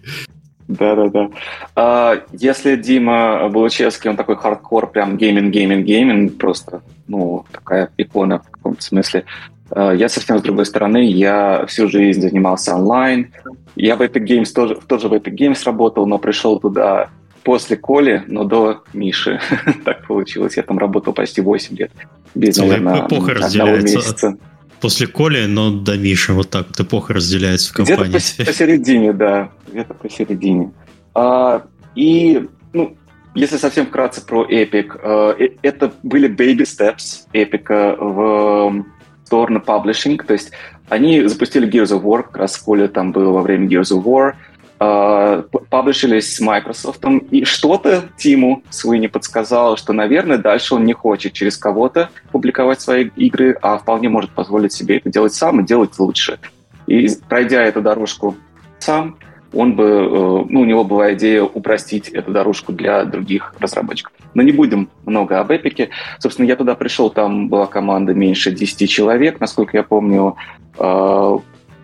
Да-да-да. 0.67 1.29
А, 1.75 2.23
если 2.33 2.75
Дима 2.75 3.47
Булычевский, 3.49 4.09
он 4.09 4.17
такой 4.17 4.35
хардкор, 4.35 4.91
прям 4.91 5.17
гейминг, 5.17 5.53
гейминг, 5.53 5.85
гейминг, 5.85 6.37
просто, 6.37 6.81
ну, 7.07 7.45
такая 7.51 7.89
икона 7.97 8.39
в 8.39 8.49
каком-то 8.49 8.81
смысле. 8.81 9.25
А, 9.69 9.91
я 9.91 10.09
совсем 10.09 10.39
с 10.39 10.41
другой 10.41 10.65
стороны, 10.65 11.09
я 11.09 11.65
всю 11.67 11.87
жизнь 11.87 12.21
занимался 12.21 12.75
онлайн. 12.75 13.31
Я 13.75 13.95
в 13.95 14.01
Epic 14.01 14.25
Games 14.25 14.51
тоже, 14.53 14.75
тоже 14.87 15.07
в 15.07 15.13
Epic 15.13 15.35
Games 15.35 15.61
работал, 15.65 16.07
но 16.07 16.17
пришел 16.17 16.59
туда 16.59 17.09
после 17.45 17.77
Коли, 17.77 18.23
но 18.27 18.43
до 18.43 18.83
Миши. 18.93 19.39
так 19.85 20.05
получилось. 20.07 20.57
Я 20.57 20.63
там 20.63 20.77
работал 20.77 21.13
почти 21.13 21.41
8 21.41 21.77
лет. 21.77 21.91
Без, 22.33 22.55
Целая 22.55 22.79
наверное, 22.81 23.07
эпоха 23.07 23.33
разделяется. 23.35 23.97
Месяца. 23.97 24.37
После 24.81 25.07
Коли, 25.07 25.45
но 25.45 25.71
до 25.71 25.95
Миши. 25.97 26.33
Вот 26.33 26.49
так 26.49 26.67
вот 26.67 26.79
эпоха 26.79 27.13
разделяется 27.13 27.71
в 27.71 27.73
компании. 27.73 28.17
Где-то 28.17 28.45
посередине, 28.45 29.13
да. 29.13 29.51
Где-то 29.71 29.93
посередине. 29.93 30.71
А, 31.13 31.65
и, 31.95 32.45
ну, 32.73 32.97
если 33.35 33.57
совсем 33.57 33.85
вкратце 33.85 34.25
про 34.25 34.43
Epic, 34.45 34.99
э, 35.01 35.35
э, 35.43 35.49
это 35.61 35.93
были 36.03 36.27
baby 36.27 36.63
steps 36.63 37.27
Epic 37.33 37.95
в 37.99 38.85
сторону 39.23 39.63
publishing, 39.65 40.23
то 40.25 40.33
есть 40.33 40.51
они 40.89 41.27
запустили 41.27 41.69
Gears 41.69 41.97
of 41.97 42.03
War, 42.03 42.23
как 42.23 42.37
раз 42.37 42.57
Коля 42.57 42.87
там 42.87 43.11
был 43.11 43.31
во 43.31 43.41
время 43.41 43.67
Gears 43.67 43.91
of 43.91 44.03
War, 44.03 44.31
э, 44.31 44.35
паблишились 44.77 46.35
с 46.35 46.39
Microsoft, 46.41 47.03
и 47.31 47.45
что-то 47.45 48.09
Тиму 48.17 48.63
Суини 48.69 49.07
подсказал, 49.07 49.77
что, 49.77 49.93
наверное, 49.93 50.37
дальше 50.37 50.75
он 50.75 50.83
не 50.83 50.93
хочет 50.93 51.33
через 51.33 51.57
кого-то 51.57 52.09
публиковать 52.31 52.81
свои 52.81 53.09
игры, 53.15 53.57
а 53.61 53.77
вполне 53.77 54.09
может 54.09 54.31
позволить 54.31 54.73
себе 54.73 54.97
это 54.97 55.09
делать 55.09 55.33
сам 55.33 55.61
и 55.61 55.65
делать 55.65 55.97
лучше. 55.97 56.39
И 56.87 57.09
пройдя 57.29 57.63
эту 57.63 57.81
дорожку 57.81 58.35
сам, 58.79 59.17
он 59.53 59.75
бы, 59.75 59.83
э, 59.83 60.45
ну, 60.49 60.61
у 60.61 60.65
него 60.65 60.83
была 60.83 61.13
идея 61.13 61.43
упростить 61.43 62.09
эту 62.09 62.31
дорожку 62.31 62.73
для 62.73 63.05
других 63.05 63.55
разработчиков. 63.59 64.11
Но 64.33 64.41
не 64.41 64.51
будем 64.51 64.89
много 65.05 65.39
об 65.39 65.51
Эпике. 65.51 65.89
Собственно, 66.19 66.45
я 66.45 66.57
туда 66.57 66.75
пришел, 66.75 67.09
там 67.09 67.47
была 67.47 67.65
команда 67.65 68.13
меньше 68.13 68.51
10 68.51 68.89
человек, 68.89 69.39
насколько 69.39 69.77
я 69.77 69.83
помню. 69.83 70.35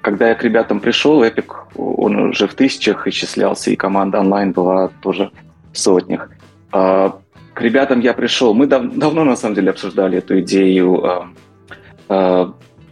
Когда 0.01 0.29
я 0.29 0.35
к 0.35 0.43
ребятам 0.43 0.79
пришел, 0.79 1.23
Эпик, 1.23 1.67
он 1.75 2.15
уже 2.15 2.47
в 2.47 2.55
тысячах 2.55 3.07
исчислялся, 3.07 3.71
и 3.71 3.75
команда 3.75 4.19
онлайн 4.19 4.51
была 4.51 4.89
тоже 5.01 5.31
в 5.71 5.77
сотнях. 5.77 6.29
Э, 6.73 7.11
к 7.53 7.61
ребятам 7.61 7.99
я 7.99 8.13
пришел, 8.13 8.53
мы 8.53 8.67
дав- 8.67 8.93
давно, 8.95 9.23
на 9.23 9.35
самом 9.35 9.55
деле, 9.55 9.69
обсуждали 9.69 10.17
эту 10.17 10.39
идею 10.39 11.31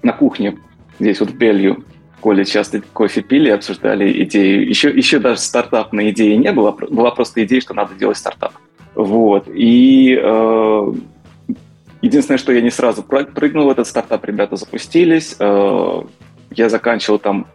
на 0.02 0.14
кухне 0.14 0.58
здесь 1.00 1.20
вот 1.20 1.32
в 1.32 1.38
Белью 1.38 1.84
Коля 2.22 2.44
часто 2.44 2.82
кофе 2.94 3.22
пили, 3.22 3.50
обсуждали 3.50 4.24
идею. 4.24 4.68
Еще, 4.68 4.90
еще 4.90 5.20
даже 5.20 5.40
стартапной 5.40 6.10
идеи 6.12 6.34
не 6.36 6.52
было, 6.52 6.72
была 6.72 7.12
просто 7.12 7.46
идея, 7.46 7.62
что 7.62 7.74
надо 7.74 7.96
делать 7.96 8.18
стартап. 8.18 8.52
Вот. 8.94 9.48
И 9.48 10.20
э, 10.22 10.94
единственное, 12.02 12.38
что 12.38 12.52
я 12.52 12.60
не 12.60 12.72
сразу 12.72 13.04
прыгнул 13.04 13.68
в 13.68 13.70
этот 13.70 13.88
стартап, 13.88 14.26
ребята 14.26 14.58
запустились. 14.58 15.38
Э, 15.40 16.02
я 16.52 16.70
заканчивал 16.70 17.20
там, 17.20 17.48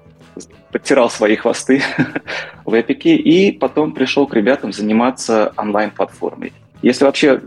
подтирал 0.71 1.11
свои 1.11 1.37
хвосты 1.37 1.83
в 2.65 2.79
Эпике, 2.79 3.17
и 3.17 3.53
потом 3.53 3.93
пришел 3.93 4.27
к 4.27 4.35
ребятам 4.35 4.73
заниматься 4.73 5.53
онлайн-платформой. 5.57 6.53
Если 6.83 7.05
вообще 7.05 7.43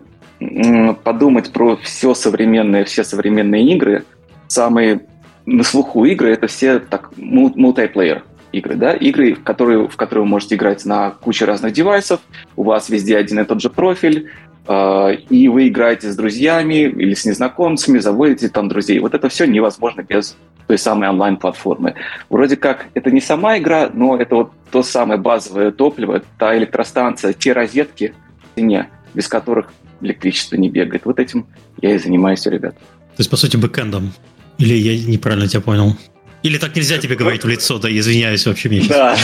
подумать 1.03 1.51
про 1.51 1.77
все 1.77 2.13
современные, 2.13 2.85
все 2.85 3.03
современные 3.03 3.65
игры, 3.73 4.05
самые 4.47 5.01
на 5.45 5.63
слуху 5.63 6.05
игры 6.05 6.33
это 6.33 6.47
все 6.47 6.79
так 6.79 7.11
мультиплеер 7.17 8.23
игры, 8.51 8.75
да, 8.75 8.93
игры, 8.93 9.33
в 9.33 9.43
которые, 9.43 9.87
в 9.87 9.95
которые 9.95 10.23
вы 10.23 10.29
можете 10.29 10.55
играть 10.55 10.85
на 10.85 11.11
куче 11.11 11.45
разных 11.45 11.73
девайсов, 11.73 12.19
у 12.55 12.63
вас 12.63 12.89
везде 12.89 13.17
один 13.17 13.39
и 13.39 13.45
тот 13.45 13.61
же 13.61 13.69
профиль, 13.69 14.29
э, 14.67 15.13
и 15.29 15.47
вы 15.47 15.67
играете 15.67 16.11
с 16.11 16.15
друзьями 16.15 16.75
или 16.75 17.13
с 17.13 17.25
незнакомцами, 17.25 17.99
заводите 17.99 18.49
там 18.49 18.67
друзей. 18.67 18.99
Вот 18.99 19.13
это 19.13 19.29
все 19.29 19.45
невозможно 19.45 20.01
без 20.01 20.37
той 20.67 20.77
самой 20.77 21.09
онлайн-платформы. 21.09 21.95
Вроде 22.29 22.57
как 22.57 22.88
это 22.93 23.09
не 23.12 23.21
сама 23.21 23.57
игра, 23.57 23.89
но 23.93 24.17
это 24.17 24.36
вот 24.36 24.51
то 24.71 24.83
самое 24.83 25.19
базовое 25.19 25.71
топливо, 25.71 26.21
та 26.38 26.57
электростанция, 26.57 27.33
те 27.33 27.53
розетки 27.53 28.13
в 28.43 28.51
стене, 28.51 28.89
без 29.13 29.27
которых 29.27 29.71
электричество 30.01 30.57
не 30.57 30.69
бегает. 30.69 31.05
Вот 31.05 31.19
этим 31.19 31.47
я 31.81 31.95
и 31.95 31.97
занимаюсь, 31.97 32.45
ребят. 32.45 32.75
То 32.77 33.21
есть, 33.21 33.29
по 33.29 33.38
сути, 33.38 33.57
бэкэндом. 33.57 34.13
Или 34.57 34.74
я 34.74 34.97
неправильно 35.07 35.47
тебя 35.47 35.62
понял? 35.62 35.95
Или 36.43 36.57
так 36.57 36.75
нельзя 36.75 36.97
тебе 36.97 37.15
говорить 37.15 37.43
в 37.43 37.47
лицо, 37.47 37.79
да, 37.79 37.89
извиняюсь, 37.89 38.45
вообще 38.45 38.69
мне 38.69 38.81
да. 38.88 39.15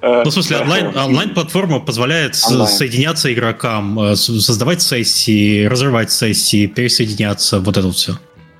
Ну, 0.00 0.24
в 0.24 0.30
смысле, 0.30 0.58
онлайн, 0.58 0.96
онлайн-платформа 0.96 1.80
позволяет 1.80 2.36
онлайн. 2.48 2.70
соединяться 2.70 3.32
игрокам, 3.32 3.98
э, 3.98 4.16
создавать 4.16 4.80
сессии, 4.80 5.64
разрывать 5.64 6.12
сессии, 6.12 6.66
пересоединяться, 6.66 7.58
вот 7.58 7.76
это 7.76 7.86
вот 7.88 7.96
все. 7.96 8.16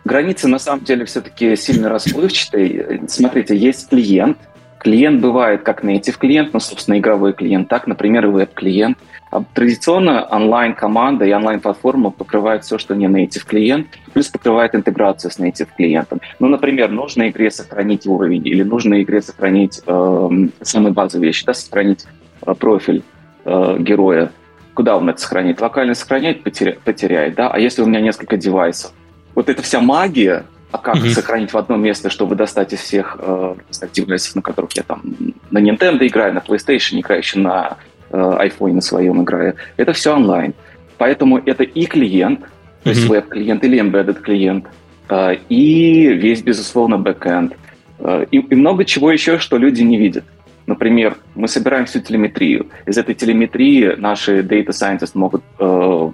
Границы, 0.09 0.49
на 0.49 0.59
самом 0.59 0.85
деле, 0.85 1.05
все-таки 1.05 1.55
сильно 1.55 1.91
расплывчатые. 1.91 3.03
Смотрите, 3.09 3.55
есть 3.55 3.91
клиент. 3.91 4.39
Клиент 4.79 5.21
бывает 5.21 5.65
как 5.65 5.85
native 5.85 6.17
клиент, 6.19 6.55
ну, 6.55 6.61
собственно, 6.61 6.99
игровой 6.99 7.35
клиент, 7.35 7.69
так, 7.69 7.87
например, 7.87 8.25
и 8.25 8.29
веб-клиент. 8.29 8.97
А 9.31 9.43
традиционно 9.53 10.25
онлайн-команда 10.25 11.27
и 11.27 11.33
онлайн-платформа 11.35 12.11
покрывает 12.11 12.65
все, 12.65 12.79
что 12.79 12.95
не 12.95 13.05
native 13.07 13.45
клиент, 13.47 13.89
плюс 14.15 14.29
покрывает 14.29 14.75
интеграцию 14.75 15.31
с 15.31 15.39
native 15.39 15.69
клиентом. 15.77 16.23
Ну, 16.39 16.49
например, 16.49 16.91
нужно 16.91 17.29
игре 17.29 17.51
сохранить 17.51 18.07
уровень 18.07 18.47
или 18.47 18.63
нужно 18.63 19.03
игре 19.03 19.21
сохранить 19.21 19.83
э, 19.87 20.29
самые 20.63 20.95
базовые 20.95 21.27
вещи, 21.27 21.45
да, 21.45 21.53
сохранить 21.53 22.07
э, 22.47 22.55
профиль 22.55 23.03
э, 23.45 23.77
героя. 23.79 24.31
Куда 24.73 24.97
он 24.97 25.11
это 25.11 25.21
сохранит? 25.21 25.61
Локально 25.61 25.95
сохранять, 25.95 26.43
потеря, 26.43 26.79
потеряет, 26.83 27.35
да? 27.35 27.51
А 27.51 27.59
если 27.59 27.83
у 27.83 27.87
меня 27.87 28.01
несколько 28.01 28.39
девайсов? 28.39 28.93
Вот 29.35 29.49
эта 29.49 29.63
вся 29.63 29.81
магия, 29.81 30.45
а 30.71 30.79
как 30.79 30.97
mm-hmm. 30.97 31.11
сохранить 31.11 31.53
в 31.53 31.59
одно 31.59 31.77
место, 31.77 32.11
чтобы 32.11 32.35
достать 32.35 32.73
из 32.73 32.81
всех 32.81 33.17
э, 33.21 33.55
девайсов, 33.93 34.37
на 34.37 34.43
которых 34.43 34.73
я 34.77 34.83
там 34.83 35.03
на 35.51 35.59
Nintendo 35.59 36.07
играю, 36.07 36.35
на 36.35 36.39
PlayStation 36.39 37.01
играю, 37.01 37.21
еще 37.21 37.39
на 37.39 37.79
э, 38.11 38.17
iPhone 38.17 38.73
на 38.73 38.81
своем 38.81 39.23
играю. 39.23 39.55
Это 39.77 39.93
все 39.93 40.15
онлайн. 40.15 40.55
Поэтому 40.99 41.39
это 41.39 41.63
и 41.63 41.87
клиент, 41.87 42.41
то 42.83 42.91
есть 42.91 43.07
веб-клиент 43.07 43.65
или 43.65 43.81
embedded 43.81 44.21
клиент, 44.21 44.67
э, 45.09 45.37
и 45.49 46.09
весь, 46.13 46.43
безусловно, 46.43 46.99
бэкэнд. 46.99 47.55
Э, 48.01 48.27
и, 48.31 48.39
и 48.39 48.55
много 48.55 48.85
чего 48.85 49.11
еще, 49.11 49.39
что 49.39 49.57
люди 49.57 49.83
не 49.83 49.97
видят. 49.97 50.25
Например, 50.67 51.17
мы 51.35 51.49
собираем 51.49 51.87
всю 51.87 52.01
телеметрию. 52.01 52.67
Из 52.85 52.99
этой 52.99 53.15
телеметрии 53.15 53.95
наши 53.97 54.41
data 54.41 54.69
scientists 54.69 55.13
могут 55.15 55.43
э, 55.59 56.11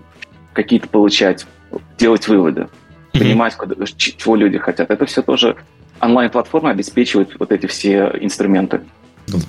какие-то 0.52 0.88
получать, 0.88 1.44
делать 1.98 2.28
выводы, 2.28 2.68
понимать, 3.18 3.54
куда, 3.56 3.74
чего 3.96 4.36
люди 4.36 4.58
хотят. 4.58 4.90
Это 4.90 5.06
все 5.06 5.22
тоже 5.22 5.56
онлайн-платформа 6.00 6.70
обеспечивает 6.70 7.30
вот 7.38 7.52
эти 7.52 7.66
все 7.66 8.10
инструменты. 8.20 8.80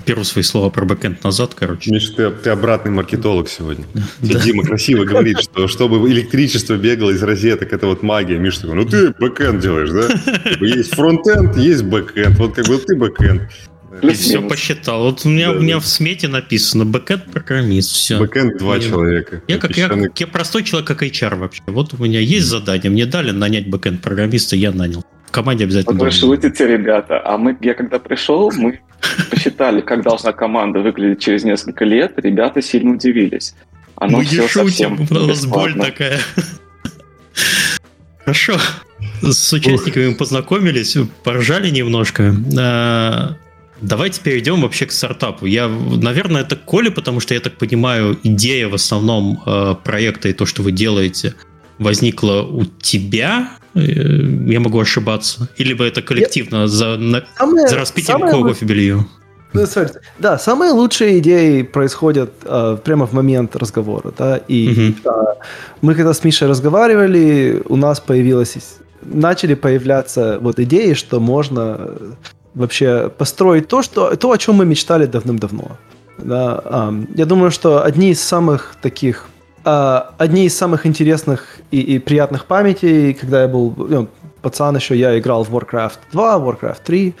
Первые 0.06 0.24
свои 0.24 0.42
слова 0.42 0.70
про 0.70 0.86
бэкэнд 0.86 1.22
назад, 1.22 1.54
короче. 1.54 1.90
Миша, 1.90 2.14
ты, 2.14 2.30
ты 2.30 2.50
обратный 2.50 2.90
маркетолог 2.90 3.48
сегодня. 3.48 3.84
Да. 4.22 4.40
Дима 4.40 4.62
красиво 4.62 5.04
говорит, 5.04 5.38
что 5.40 5.68
чтобы 5.68 6.10
электричество 6.10 6.76
бегало 6.76 7.10
из 7.10 7.22
розеток, 7.22 7.72
это 7.74 7.86
вот 7.86 8.02
магия. 8.02 8.38
Миша 8.38 8.62
такой, 8.62 8.76
ну 8.76 8.86
ты 8.86 9.10
бэкэнд 9.18 9.60
делаешь, 9.60 9.90
да? 9.90 10.50
Типа, 10.50 10.64
есть 10.64 10.94
фронтенд, 10.94 11.56
есть 11.58 11.82
бэкэнд. 11.82 12.38
Вот 12.38 12.54
как 12.54 12.66
бы 12.66 12.78
ты 12.78 12.96
бэкэнд. 12.96 13.42
И 14.02 14.10
все 14.12 14.42
посчитал. 14.42 15.02
Вот 15.04 15.24
у 15.24 15.28
меня, 15.28 15.52
да, 15.52 15.58
у 15.58 15.62
меня 15.62 15.74
да. 15.74 15.80
в 15.80 15.86
смете 15.86 16.28
написано 16.28 16.84
бэкэнд 16.84 17.32
программист. 17.32 17.92
Все. 17.92 18.18
Бэкэнд 18.18 18.58
два 18.58 18.78
человека. 18.78 19.42
Я 19.48 19.58
как 19.58 19.76
я, 19.76 19.90
я 20.16 20.26
простой 20.26 20.62
человек, 20.64 20.86
как 20.86 21.02
HR 21.02 21.36
вообще. 21.36 21.62
Вот 21.66 21.94
у 21.94 22.02
меня 22.02 22.20
есть 22.20 22.46
задание, 22.46 22.90
мне 22.90 23.06
дали 23.06 23.30
нанять 23.30 23.68
бэкэнд 23.68 24.02
программиста, 24.02 24.56
я 24.56 24.72
нанял. 24.72 25.04
В 25.26 25.30
команде 25.32 25.64
обязательно. 25.64 25.98
Вот 25.98 26.04
вы 26.04 26.10
шутите, 26.10 26.66
ребята. 26.66 27.20
А 27.24 27.36
мы, 27.36 27.56
я 27.60 27.74
когда 27.74 27.98
пришел, 27.98 28.52
мы 28.56 28.80
посчитали, 29.30 29.80
как 29.80 30.02
должна 30.02 30.32
команда 30.32 30.80
выглядеть 30.80 31.20
через 31.20 31.44
несколько 31.44 31.84
лет, 31.84 32.12
ребята 32.16 32.62
сильно 32.62 32.92
удивились. 32.92 33.54
Оно 33.96 34.18
Мы 34.18 34.24
не 34.24 34.46
шутим, 34.48 35.06
у 35.10 35.14
нас 35.14 35.46
боль 35.46 35.74
такая. 35.74 36.20
Хорошо. 38.20 38.58
С 39.22 39.52
участниками 39.52 40.08
мы 40.08 40.14
познакомились, 40.14 40.96
поржали 41.22 41.70
немножко. 41.70 42.34
Давайте 43.80 44.20
перейдем 44.20 44.62
вообще 44.62 44.86
к 44.86 44.92
стартапу. 44.92 45.46
Я, 45.46 45.68
наверное, 45.68 46.42
это 46.42 46.56
Коля, 46.56 46.90
потому 46.90 47.20
что 47.20 47.34
я 47.34 47.40
так 47.40 47.58
понимаю, 47.58 48.18
идея 48.22 48.68
в 48.68 48.74
основном 48.74 49.42
а, 49.44 49.74
проекта 49.74 50.28
и 50.28 50.32
то, 50.32 50.46
что 50.46 50.62
вы 50.62 50.72
делаете, 50.72 51.34
возникла 51.78 52.42
у 52.42 52.64
тебя. 52.64 53.50
Э, 53.74 53.80
я 53.80 54.60
могу 54.60 54.80
ошибаться. 54.80 55.48
Или 55.56 55.74
бы 55.74 55.84
это 55.84 56.00
коллективно 56.00 56.62
я... 56.62 56.66
за, 56.66 56.96
на... 56.96 57.24
самое, 57.36 57.68
за 57.68 57.76
распитием 57.76 58.20
самое... 58.20 58.54
белью. 58.62 59.06
Ну, 59.52 59.66
смотрите, 59.66 60.00
да, 60.18 60.38
самые 60.38 60.72
лучшие 60.72 61.18
идеи 61.18 61.62
происходят 61.62 62.30
э, 62.44 62.78
прямо 62.84 63.06
в 63.06 63.12
момент 63.12 63.56
разговора, 63.56 64.12
да, 64.16 64.36
и 64.36 64.92
угу. 65.04 65.10
э, 65.10 65.34
мы 65.80 65.94
когда 65.94 66.12
с 66.12 66.24
Мишей 66.24 66.48
разговаривали, 66.48 67.62
у 67.66 67.76
нас 67.76 68.00
появилось, 68.00 68.56
начали 69.02 69.54
появляться 69.54 70.38
вот 70.40 70.58
идеи, 70.60 70.92
что 70.92 71.20
можно 71.20 71.90
вообще 72.56 73.08
построить 73.08 73.68
то, 73.68 73.82
что, 73.82 74.16
то 74.16 74.32
о 74.32 74.38
чем 74.38 74.56
мы 74.56 74.66
мечтали 74.66 75.06
давным-давно. 75.06 75.76
Да, 76.18 76.60
э, 76.64 76.92
я 77.14 77.26
думаю, 77.26 77.50
что 77.50 77.84
одни 77.84 78.10
из 78.10 78.20
самых 78.20 78.76
таких 78.82 79.26
э, 79.64 80.00
одни 80.18 80.46
из 80.46 80.56
самых 80.56 80.86
интересных 80.86 81.58
и, 81.70 81.80
и 81.80 81.98
приятных 81.98 82.46
памятей, 82.46 83.12
когда 83.12 83.42
я 83.42 83.48
был 83.48 83.74
ну, 83.76 84.08
пацан 84.40 84.76
еще, 84.76 84.96
я 84.96 85.18
играл 85.18 85.44
в 85.44 85.54
Warcraft 85.54 85.98
2, 86.12 86.38
Warcraft 86.38 86.78
3, 86.84 87.14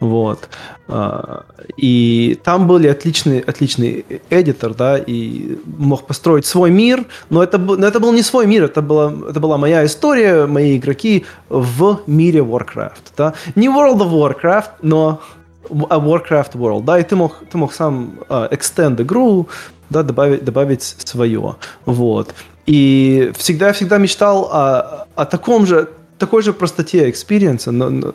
вот. 0.00 0.48
А, 0.88 1.44
и 1.76 2.38
там 2.42 2.66
были 2.66 2.88
отличный, 2.88 3.40
отличный 3.40 4.04
editor, 4.30 4.74
да, 4.74 4.98
и 4.98 5.58
мог 5.64 6.06
построить 6.06 6.46
свой 6.46 6.70
мир, 6.70 7.04
но 7.28 7.42
это, 7.42 7.58
но 7.58 7.86
это 7.86 8.00
был 8.00 8.12
не 8.12 8.22
свой 8.22 8.46
мир, 8.46 8.64
это 8.64 8.82
была, 8.82 9.12
это 9.28 9.38
была 9.40 9.58
моя 9.58 9.84
история, 9.84 10.46
мои 10.46 10.78
игроки 10.78 11.26
в 11.48 12.00
мире 12.06 12.40
Warcraft, 12.40 13.12
да. 13.16 13.34
Не 13.54 13.68
World 13.68 13.98
of 13.98 14.10
Warcraft, 14.10 14.70
но 14.82 15.20
а 15.68 15.98
Warcraft 15.98 16.52
World, 16.54 16.84
да, 16.84 16.98
и 16.98 17.02
ты 17.02 17.14
мог, 17.14 17.44
ты 17.50 17.58
мог 17.58 17.72
сам 17.72 18.20
uh, 18.28 18.50
extend 18.50 19.00
игру, 19.02 19.48
да, 19.90 20.02
добавить, 20.02 20.44
добавить 20.44 20.82
свое, 20.82 21.56
вот. 21.84 22.34
И 22.66 23.32
всегда-всегда 23.36 23.98
мечтал 23.98 24.48
о, 24.52 25.06
о 25.14 25.24
таком 25.26 25.66
же, 25.66 25.88
такой 26.20 26.42
же 26.42 26.52
простоте 26.52 27.10
experience'а, 27.10 27.72
но, 27.72 27.90
но, 27.90 28.12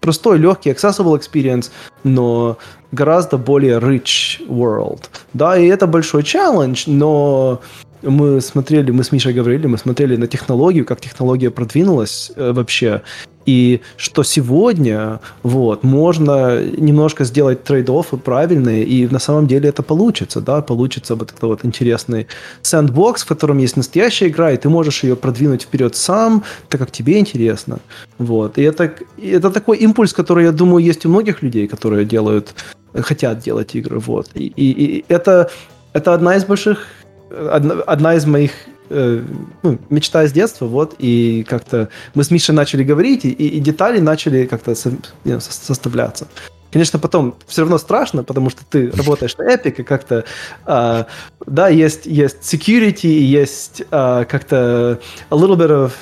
простой, 0.00 0.38
легкий, 0.38 0.70
accessible 0.70 1.16
experience, 1.16 1.70
но 2.04 2.56
гораздо 2.92 3.38
более 3.38 3.78
rich 3.78 4.40
world. 4.48 5.04
Да, 5.34 5.56
и 5.58 5.66
это 5.66 5.86
большой 5.86 6.22
челлендж, 6.22 6.84
но 6.86 7.60
мы 8.02 8.40
смотрели, 8.40 8.90
мы 8.90 9.04
с 9.04 9.12
Мишей 9.12 9.34
говорили, 9.34 9.66
мы 9.66 9.78
смотрели 9.78 10.16
на 10.16 10.26
технологию, 10.26 10.84
как 10.84 11.00
технология 11.00 11.50
продвинулась 11.50 12.32
э, 12.36 12.52
вообще, 12.52 13.02
и 13.46 13.80
что 13.96 14.24
сегодня 14.24 15.20
вот, 15.42 15.84
можно 15.84 16.62
немножко 16.62 17.24
сделать 17.24 17.62
trade-off'ы 17.64 18.18
правильные, 18.18 18.84
и 18.84 19.06
на 19.06 19.18
самом 19.18 19.46
деле 19.46 19.68
это 19.68 19.82
получится, 19.82 20.40
да, 20.40 20.60
получится 20.60 21.14
вот 21.14 21.30
этот 21.30 21.42
вот 21.42 21.64
интересный 21.64 22.26
sandbox, 22.62 23.22
в 23.22 23.26
котором 23.26 23.58
есть 23.58 23.76
настоящая 23.76 24.28
игра, 24.28 24.50
и 24.52 24.56
ты 24.56 24.68
можешь 24.68 25.04
ее 25.04 25.16
продвинуть 25.16 25.62
вперед 25.62 25.96
сам, 25.96 26.42
так 26.68 26.80
как 26.80 26.90
тебе 26.90 27.18
интересно. 27.18 27.78
Вот. 28.18 28.58
И 28.58 28.62
это, 28.62 28.92
это 29.22 29.50
такой 29.50 29.78
импульс, 29.78 30.12
который, 30.12 30.44
я 30.44 30.52
думаю, 30.52 30.84
есть 30.84 31.06
у 31.06 31.08
многих 31.08 31.42
людей, 31.42 31.68
которые 31.68 32.04
делают, 32.04 32.54
хотят 32.94 33.38
делать 33.38 33.74
игры. 33.76 33.98
Вот. 33.98 34.28
И, 34.34 34.46
и, 34.46 34.70
и 34.70 35.04
это, 35.08 35.50
это 35.92 36.14
одна 36.14 36.36
из 36.36 36.44
больших 36.44 36.86
одна, 37.30 37.74
одна 37.86 38.14
из 38.14 38.26
моих 38.26 38.52
э, 38.90 39.22
ну, 39.62 39.78
мечта 39.90 40.26
с 40.26 40.32
детства, 40.32 40.66
вот, 40.66 40.94
и 40.98 41.44
как-то 41.48 41.88
мы 42.14 42.24
с 42.24 42.30
Мишей 42.30 42.54
начали 42.54 42.84
говорить, 42.84 43.24
и, 43.24 43.30
и 43.30 43.60
детали 43.60 44.00
начали 44.00 44.46
как-то 44.46 44.74
со, 44.74 44.90
you 44.90 45.00
know, 45.24 45.40
составляться. 45.40 46.26
Конечно, 46.72 46.98
потом 46.98 47.34
все 47.46 47.62
равно 47.62 47.78
страшно, 47.78 48.24
потому 48.24 48.50
что 48.50 48.62
ты 48.68 48.90
работаешь 48.90 49.36
на 49.38 49.54
Epic, 49.54 49.76
и 49.78 49.82
как-то, 49.82 50.24
э, 50.66 51.04
да, 51.46 51.68
есть, 51.68 52.06
есть 52.06 52.38
security, 52.42 53.08
есть 53.08 53.82
э, 53.90 54.24
как-то 54.28 55.00
a 55.30 55.34
little 55.34 55.56
bit 55.56 55.70
of 55.70 55.92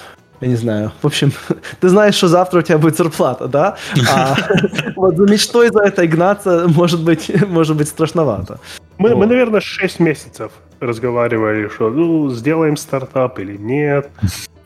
я 0.41 0.49
не 0.49 0.57
знаю. 0.57 0.93
В 1.01 1.07
общем, 1.07 1.33
ты 1.81 1.89
знаешь, 1.89 2.15
что 2.15 2.29
завтра 2.29 2.59
у 2.59 2.63
тебя 2.63 2.79
будет 2.79 2.97
зарплата, 2.97 3.49
да? 3.49 3.77
А 4.13 4.37
вот 4.97 5.17
за 5.17 5.25
мечтой 5.25 5.71
за 5.71 5.81
это 5.81 6.07
гнаться 6.07 6.67
может 6.69 7.03
быть, 7.03 7.31
может 7.49 7.77
быть 7.77 7.89
страшновато. 7.89 8.59
Мы, 8.99 9.15
мы, 9.17 9.27
наверное, 9.27 9.61
6 9.61 10.01
месяцев 10.01 10.53
разговаривали, 10.85 11.69
что 11.69 11.91
ну, 11.91 12.31
сделаем 12.31 12.77
стартап 12.77 13.39
или 13.39 13.57
нет, 13.57 14.11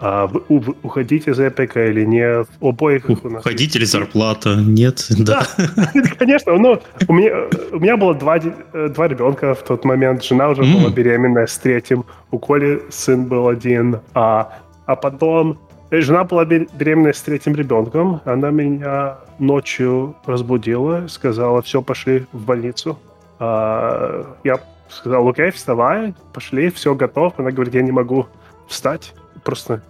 а 0.01 0.27
вы, 0.27 0.43
вы 0.49 0.75
уходите 0.83 1.33
из 1.33 1.41
Эпика 1.41 1.87
или 1.87 2.05
нет. 2.05 2.49
У 2.61 2.69
обоих 2.69 3.09
у 3.09 3.29
нас 3.29 3.41
Уходите 3.41 3.79
или 3.79 3.85
зарплата? 3.85 4.57
Нет, 4.57 5.07
да. 5.19 5.47
да. 5.59 6.03
Конечно, 6.19 6.57
ну, 6.57 6.81
у 7.09 7.13
меня, 7.13 7.33
у 7.73 7.79
меня 7.79 7.97
было 7.97 8.15
два, 8.15 8.39
два 8.39 9.09
ребенка 9.09 9.55
в 9.55 9.63
тот 9.65 9.85
момент, 9.85 10.25
жена 10.25 10.51
уже 10.51 10.63
mm. 10.63 10.81
была 10.81 10.91
беременная 10.91 11.47
с 11.47 11.59
третьим, 11.59 12.05
у 12.31 12.39
Коли 12.39 12.83
сын 12.91 13.27
был 13.27 13.49
один, 13.49 14.01
а, 14.15 14.59
а 14.87 14.97
потом 14.97 15.59
жена 15.91 16.25
была 16.25 16.45
беременная 16.45 17.13
с 17.13 17.21
третьим 17.23 17.55
ребенком, 17.57 18.21
она 18.25 18.51
меня 18.51 19.19
ночью 19.39 20.15
разбудила, 20.27 21.07
сказала, 21.09 21.63
все, 21.63 21.83
пошли 21.83 22.27
в 22.33 22.45
больницу. 22.45 22.99
А, 23.41 24.37
я 24.45 24.61
сказал, 24.89 25.29
окей, 25.29 25.51
вставай, 25.51 26.15
пошли, 26.33 26.71
все 26.71 26.95
готов. 26.95 27.35
Она 27.39 27.51
говорит, 27.51 27.75
я 27.75 27.83
не 27.83 27.93
могу 27.93 28.27
встать, 28.67 29.15
просто 29.45 29.83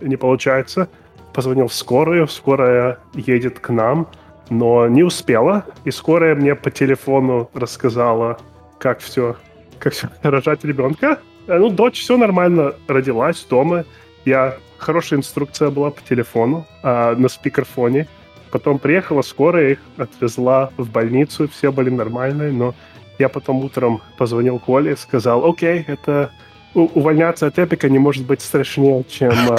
не 0.00 0.16
получается. 0.16 0.88
Позвонил 1.32 1.68
в 1.68 1.74
скорую, 1.74 2.28
скорая 2.28 2.98
едет 3.14 3.60
к 3.60 3.70
нам, 3.70 4.08
но 4.48 4.88
не 4.88 5.02
успела. 5.02 5.66
И 5.84 5.90
скорая 5.90 6.34
мне 6.34 6.54
по 6.54 6.70
телефону 6.70 7.50
рассказала, 7.52 8.38
как 8.78 9.00
все, 9.00 9.36
как 9.78 9.92
все 9.92 10.08
рожать 10.22 10.64
ребенка. 10.64 11.18
Э, 11.46 11.58
ну, 11.58 11.68
дочь 11.68 12.00
все 12.00 12.16
нормально 12.16 12.74
родилась 12.88 13.44
дома. 13.48 13.84
Я 14.24 14.56
хорошая 14.78 15.18
инструкция 15.18 15.70
была 15.70 15.90
по 15.90 16.02
телефону 16.02 16.66
а, 16.82 17.14
на 17.14 17.28
спикерфоне. 17.28 18.08
Потом 18.50 18.78
приехала 18.78 19.22
скорая, 19.22 19.72
их 19.72 19.78
отвезла 19.96 20.70
в 20.76 20.90
больницу, 20.90 21.48
все 21.48 21.72
были 21.72 21.90
нормальные, 21.90 22.52
но 22.52 22.74
я 23.18 23.28
потом 23.28 23.64
утром 23.64 24.02
позвонил 24.16 24.58
Коле 24.58 24.92
и 24.92 24.96
сказал, 24.96 25.48
окей, 25.48 25.84
это 25.86 26.30
увольняться 26.74 27.46
от 27.46 27.58
Эпика 27.58 27.88
не 27.88 27.98
может 27.98 28.26
быть 28.26 28.42
страшнее, 28.42 29.04
чем 29.08 29.32
а, 29.50 29.58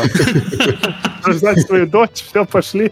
рожать 1.24 1.62
свою 1.62 1.88
дочь, 1.88 2.24
все, 2.30 2.46
пошли. 2.46 2.92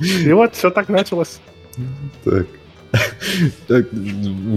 И 0.00 0.32
вот 0.32 0.54
все 0.54 0.70
так 0.70 0.88
началось. 0.88 1.40
Так. 2.24 2.46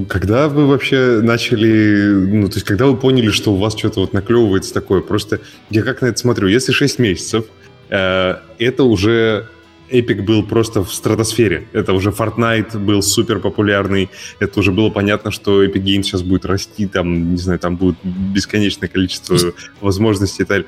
Когда 0.09 0.49
вы 0.49 0.65
вообще 0.65 1.21
начали, 1.21 2.13
ну, 2.13 2.47
то 2.47 2.55
есть, 2.55 2.65
когда 2.65 2.87
вы 2.87 2.97
поняли, 2.97 3.29
что 3.29 3.53
у 3.53 3.57
вас 3.57 3.77
что-то 3.77 3.99
вот 3.99 4.13
наклевывается 4.13 4.73
такое? 4.73 5.01
Просто 5.01 5.39
я 5.69 5.83
как 5.83 6.01
на 6.01 6.07
это 6.07 6.17
смотрю, 6.17 6.47
если 6.47 6.71
6 6.71 6.97
месяцев, 6.97 7.45
э, 7.89 8.37
это 8.57 8.83
уже 8.85 9.49
Epic 9.93 10.21
был 10.23 10.43
просто 10.43 10.83
в 10.83 10.93
стратосфере. 10.93 11.67
Это 11.73 11.93
уже 11.93 12.09
Fortnite 12.09 12.77
был 12.79 13.01
супер 13.01 13.39
популярный. 13.39 14.09
Это 14.39 14.59
уже 14.59 14.71
было 14.71 14.89
понятно, 14.89 15.31
что 15.31 15.63
Epic 15.63 15.83
Games 15.83 16.03
сейчас 16.03 16.23
будет 16.23 16.45
расти, 16.45 16.87
там, 16.87 17.31
не 17.31 17.37
знаю, 17.37 17.59
там 17.59 17.77
будет 17.77 17.95
бесконечное 18.03 18.89
количество 18.89 19.37
возможностей 19.81 20.43
и 20.43 20.45
так 20.45 20.49
далее. 20.49 20.67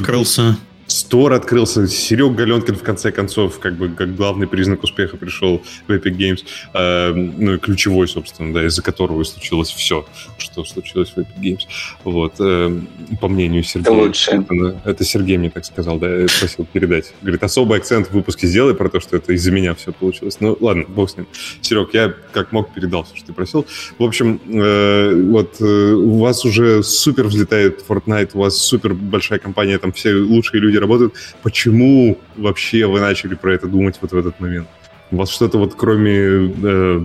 Открылся. 0.00 0.58
Стор 0.88 1.34
открылся, 1.34 1.86
Серег 1.86 2.32
Галенкин 2.32 2.74
в 2.74 2.82
конце 2.82 3.12
концов, 3.12 3.58
как 3.58 3.76
бы 3.76 3.90
как 3.90 4.16
главный 4.16 4.46
признак 4.46 4.82
успеха 4.82 5.18
пришел 5.18 5.62
в 5.86 5.92
Epic 5.92 6.16
Games, 6.16 6.44
э, 6.72 7.12
ну 7.12 7.54
и 7.54 7.58
ключевой, 7.58 8.08
собственно, 8.08 8.54
да, 8.54 8.66
из-за 8.66 8.82
которого 8.82 9.20
и 9.20 9.24
случилось 9.24 9.68
все, 9.70 10.06
что 10.38 10.64
случилось 10.64 11.10
в 11.10 11.18
Epic 11.18 11.38
Games. 11.42 11.60
Вот, 12.04 12.36
э, 12.40 12.80
по 13.20 13.28
мнению 13.28 13.64
Сергея. 13.64 13.92
Это 13.92 14.02
лучше. 14.02 14.30
Это, 14.30 14.80
это 14.86 15.04
Сергей 15.04 15.36
мне 15.36 15.50
так 15.50 15.66
сказал, 15.66 15.98
да, 15.98 16.08
я 16.08 16.26
просил 16.26 16.66
передать. 16.72 17.12
Говорит, 17.20 17.42
особый 17.42 17.78
акцент 17.78 18.08
в 18.08 18.12
выпуске 18.12 18.46
сделай 18.46 18.74
про 18.74 18.88
то, 18.88 18.98
что 18.98 19.18
это 19.18 19.34
из-за 19.34 19.50
меня 19.50 19.74
все 19.74 19.92
получилось. 19.92 20.38
Ну, 20.40 20.56
ладно, 20.58 20.84
бог 20.88 21.10
с 21.10 21.18
ним. 21.18 21.26
Серег, 21.60 21.92
я 21.92 22.14
как 22.32 22.52
мог 22.52 22.72
передал 22.72 23.04
все, 23.04 23.14
что 23.14 23.26
ты 23.26 23.32
просил. 23.34 23.66
В 23.98 24.04
общем, 24.04 24.40
э, 24.46 25.22
вот 25.32 25.60
э, 25.60 25.92
у 25.92 26.18
вас 26.18 26.46
уже 26.46 26.82
супер 26.82 27.26
взлетает 27.26 27.84
Fortnite, 27.86 28.30
у 28.32 28.38
вас 28.38 28.56
супер 28.56 28.94
большая 28.94 29.38
компания, 29.38 29.78
там 29.78 29.92
все 29.92 30.14
лучшие 30.14 30.62
люди 30.62 30.77
работают. 30.80 31.14
Почему 31.42 32.18
вообще 32.36 32.86
вы 32.86 33.00
начали 33.00 33.34
про 33.34 33.54
это 33.54 33.66
думать 33.66 33.98
вот 34.00 34.12
в 34.12 34.16
этот 34.16 34.40
момент? 34.40 34.68
У 35.10 35.16
вас 35.16 35.30
что-то 35.30 35.58
вот 35.58 35.74
кроме 35.74 36.52
э, 36.62 37.04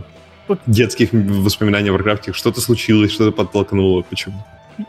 детских 0.66 1.10
воспоминаний 1.14 1.90
о 1.90 1.94
Warcraft, 1.94 2.34
что-то 2.34 2.62
случилось, 2.62 3.12
что-то 3.12 3.32
подтолкнуло? 3.32 4.02
Почему? 4.02 4.46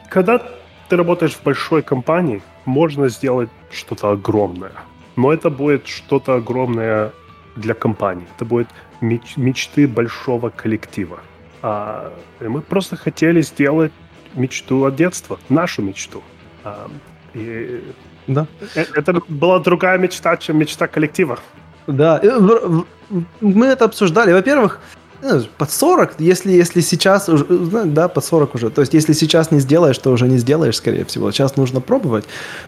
Когда 0.08 0.42
ты 0.88 0.96
работаешь 0.96 1.32
в 1.32 1.42
большой 1.42 1.82
компании, 1.82 2.42
можно 2.64 3.08
сделать 3.08 3.50
что-то 3.70 4.10
огромное. 4.10 4.72
Но 5.16 5.32
это 5.32 5.50
будет 5.50 5.86
что-то 5.86 6.34
огромное 6.34 7.12
для 7.56 7.74
компании. 7.74 8.26
Это 8.36 8.44
будет 8.44 8.68
меч- 9.00 9.36
мечты 9.36 9.86
большого 9.86 10.50
коллектива. 10.50 11.20
А, 11.62 12.12
мы 12.40 12.60
просто 12.60 12.96
хотели 12.96 13.42
сделать 13.42 13.92
мечту 14.34 14.84
от 14.84 14.96
детства, 14.96 15.38
нашу 15.48 15.82
мечту. 15.82 16.22
А, 16.64 16.90
и 17.34 17.82
да. 18.26 18.46
Э, 18.74 18.84
это 18.94 19.20
была 19.28 19.58
другая 19.58 19.98
мечта, 19.98 20.36
чем 20.36 20.58
мечта 20.58 20.86
коллектива. 20.86 21.38
Да, 21.86 22.20
мы 23.40 23.66
это 23.66 23.84
обсуждали. 23.84 24.32
Во-первых, 24.32 24.80
ну, 25.22 25.42
под 25.58 25.70
40, 25.70 26.14
если, 26.18 26.52
если 26.52 26.80
сейчас 26.80 27.28
уже, 27.28 27.46
ну, 27.48 27.84
да, 27.86 28.08
под 28.08 28.24
40 28.24 28.54
уже. 28.54 28.70
То 28.70 28.82
есть, 28.82 28.94
если 28.94 29.12
сейчас 29.12 29.50
не 29.50 29.60
сделаешь, 29.60 29.98
то 29.98 30.10
уже 30.10 30.28
не 30.28 30.38
сделаешь, 30.38 30.76
скорее 30.76 31.04
всего. 31.04 31.30
Сейчас 31.32 31.56
нужно 31.56 31.80
пробовать. 31.80 32.24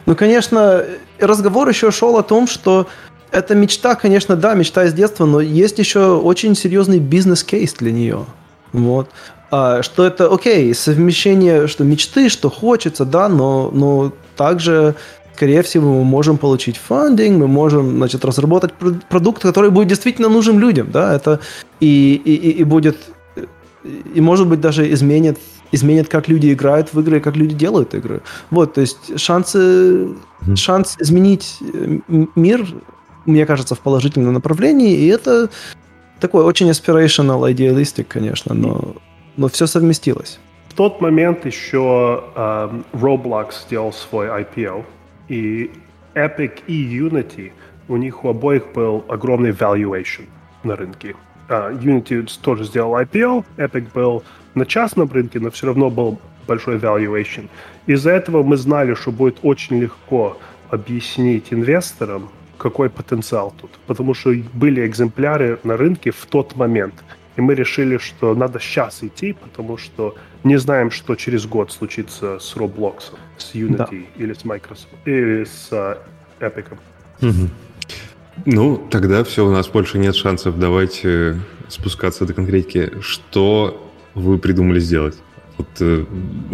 Ну, 0.06 0.16
конечно, 0.16 0.84
разговор 1.18 1.68
еще 1.68 1.90
шел 1.90 2.16
о 2.16 2.22
том, 2.22 2.46
что 2.46 2.86
эта 3.30 3.54
мечта, 3.54 3.94
конечно, 3.94 4.36
да, 4.36 4.54
мечта 4.54 4.84
из 4.84 4.94
детства, 4.94 5.26
но 5.26 5.40
есть 5.40 5.78
еще 5.78 6.16
очень 6.16 6.54
серьезный 6.54 6.98
бизнес-кейс 6.98 7.74
для 7.74 7.92
нее. 7.92 8.24
Вот. 8.72 9.10
А, 9.50 9.82
что 9.82 10.06
это, 10.06 10.32
окей, 10.32 10.74
совмещение, 10.74 11.66
что 11.66 11.84
мечты, 11.84 12.28
что 12.28 12.50
хочется, 12.50 13.04
да, 13.04 13.28
но, 13.28 13.70
но 13.70 14.12
также 14.36 14.94
скорее 15.37 15.62
всего, 15.62 15.92
мы 15.92 16.05
можем 16.05 16.38
получить 16.38 16.77
фандинг, 16.77 17.38
мы 17.38 17.46
можем, 17.46 17.96
значит, 17.96 18.25
разработать 18.25 18.72
продукт, 19.11 19.42
который 19.42 19.70
будет 19.70 19.88
действительно 19.88 20.29
нужен 20.29 20.59
людям, 20.59 20.90
да, 20.90 21.14
это 21.14 21.40
и, 21.81 22.20
и, 22.25 22.61
и 22.61 22.64
будет, 22.64 22.96
и, 24.14 24.20
может 24.20 24.46
быть, 24.49 24.61
даже 24.61 24.90
изменит 24.92 25.38
изменит, 25.72 26.09
как 26.09 26.29
люди 26.29 26.53
играют 26.53 26.94
в 26.94 27.01
игры, 27.01 27.20
как 27.20 27.37
люди 27.37 27.55
делают 27.55 27.94
игры. 27.94 28.20
Вот, 28.51 28.75
то 28.75 28.81
есть 28.81 29.18
шансы, 29.18 29.59
mm-hmm. 29.59 30.57
шанс 30.57 30.96
изменить 31.01 31.59
э, 31.61 31.99
мир, 32.37 32.66
мне 33.27 33.44
кажется, 33.46 33.75
в 33.75 33.81
положительном 33.81 34.33
направлении, 34.33 34.94
и 34.96 35.09
это 35.09 35.49
такой 36.20 36.44
очень 36.44 36.70
aspirational, 36.70 37.53
idealistic, 37.53 38.05
конечно, 38.05 38.55
но, 38.55 38.94
но 39.37 39.49
все 39.49 39.66
совместилось. 39.66 40.38
В 40.68 40.75
тот 40.75 41.01
момент 41.01 41.46
еще 41.46 42.22
uh, 42.37 42.85
Roblox 42.92 43.64
сделал 43.66 43.92
свой 43.92 44.29
IPO, 44.29 44.85
и 45.28 45.70
Epic 46.14 46.62
и 46.66 46.98
Unity, 46.98 47.52
у 47.88 47.96
них 47.96 48.24
у 48.24 48.28
обоих 48.28 48.72
был 48.74 49.04
огромный 49.08 49.50
valuation 49.50 50.26
на 50.64 50.76
рынке. 50.76 51.14
Uh, 51.48 51.80
Unity 51.80 52.28
тоже 52.42 52.64
сделал 52.64 52.96
IPO, 52.96 53.44
Epic 53.56 53.86
был 53.94 54.24
на 54.54 54.66
частном 54.66 55.10
рынке, 55.12 55.38
но 55.38 55.50
все 55.50 55.66
равно 55.66 55.90
был 55.90 56.18
большой 56.48 56.78
valuation. 56.78 57.48
Из-за 57.86 58.10
этого 58.10 58.42
мы 58.42 58.56
знали, 58.56 58.94
что 58.94 59.12
будет 59.12 59.38
очень 59.42 59.78
легко 59.80 60.38
объяснить 60.70 61.52
инвесторам, 61.52 62.30
какой 62.58 62.88
потенциал 62.88 63.54
тут. 63.60 63.70
Потому 63.86 64.14
что 64.14 64.32
были 64.54 64.86
экземпляры 64.86 65.58
на 65.62 65.76
рынке 65.76 66.10
в 66.10 66.26
тот 66.26 66.56
момент. 66.56 66.94
И 67.37 67.40
мы 67.40 67.55
решили, 67.55 67.99
что 67.99 68.35
надо 68.35 68.59
сейчас 68.59 69.03
идти, 69.03 69.33
потому 69.33 69.77
что 69.77 70.14
не 70.44 70.57
знаем, 70.59 70.90
что 70.90 71.14
через 71.16 71.46
год 71.46 71.70
случится 71.70 72.38
с 72.38 72.57
Roblox, 72.57 73.12
с 73.37 73.55
Unity 73.55 73.77
да. 73.77 73.88
или 74.16 74.33
с 74.33 74.44
Microsoft, 74.44 74.88
или 75.05 75.44
с 75.44 75.68
uh, 75.70 75.99
Epic. 76.40 76.66
Угу. 77.20 77.51
Ну, 78.46 78.77
тогда 78.90 79.25
все, 79.25 79.46
у 79.46 79.51
нас 79.51 79.68
больше 79.68 79.99
нет 79.99 80.14
шансов. 80.14 80.59
Давайте 80.59 81.38
спускаться 81.68 82.27
до 82.27 82.35
конкретики. 82.35 82.92
Что 83.01 83.90
вы 84.14 84.38
придумали 84.38 84.81
сделать? 84.81 85.16
Вот, 85.59 85.68
э, 85.81 86.05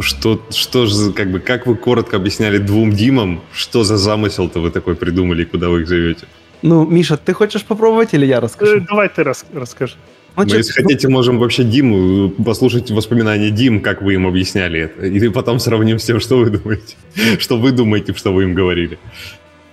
что, 0.00 0.40
что 0.50 0.86
же, 0.86 1.12
как 1.12 1.30
бы, 1.30 1.40
как 1.40 1.66
вы 1.66 1.76
коротко 1.76 2.16
объясняли 2.16 2.58
двум 2.58 2.92
Димам, 2.92 3.40
что 3.52 3.82
за 3.82 3.96
замысел-то 3.96 4.60
вы 4.60 4.70
такой 4.70 4.94
придумали 4.94 5.42
и 5.42 5.44
куда 5.44 5.68
вы 5.68 5.80
их 5.80 5.88
зовете? 5.88 6.26
Ну, 6.62 6.86
Миша, 6.86 7.16
ты 7.16 7.32
хочешь 7.32 7.64
попробовать 7.64 8.14
или 8.14 8.26
я 8.26 8.40
расскажу? 8.40 8.76
Э, 8.76 8.80
давай 8.80 9.08
ты 9.08 9.24
рас 9.24 9.44
расскажи. 9.52 9.96
Ну, 10.36 10.44
Мы, 10.44 10.56
если 10.56 10.72
хотите, 10.72 11.08
можем 11.08 11.38
вообще 11.38 11.64
Диму 11.64 12.30
послушать 12.30 12.90
воспоминания 12.90 13.50
Дим, 13.50 13.80
как 13.80 14.02
вы 14.02 14.14
им 14.14 14.26
объясняли 14.26 14.80
это. 14.80 15.06
И 15.06 15.28
потом 15.28 15.58
сравним 15.58 15.98
с 15.98 16.04
тем, 16.04 16.20
что 16.20 16.38
вы 16.38 16.50
думаете. 16.50 16.96
Что 17.38 17.58
вы 17.58 17.72
думаете, 17.72 18.14
что 18.14 18.32
вы 18.32 18.44
им 18.44 18.54
говорили. 18.54 18.98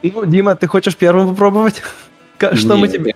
Ну, 0.03 0.25
Дима, 0.25 0.55
ты 0.55 0.67
хочешь 0.67 0.95
первым 0.95 1.29
попробовать? 1.29 1.81
Что 2.53 2.77
мы 2.77 2.87
тебе... 2.87 3.15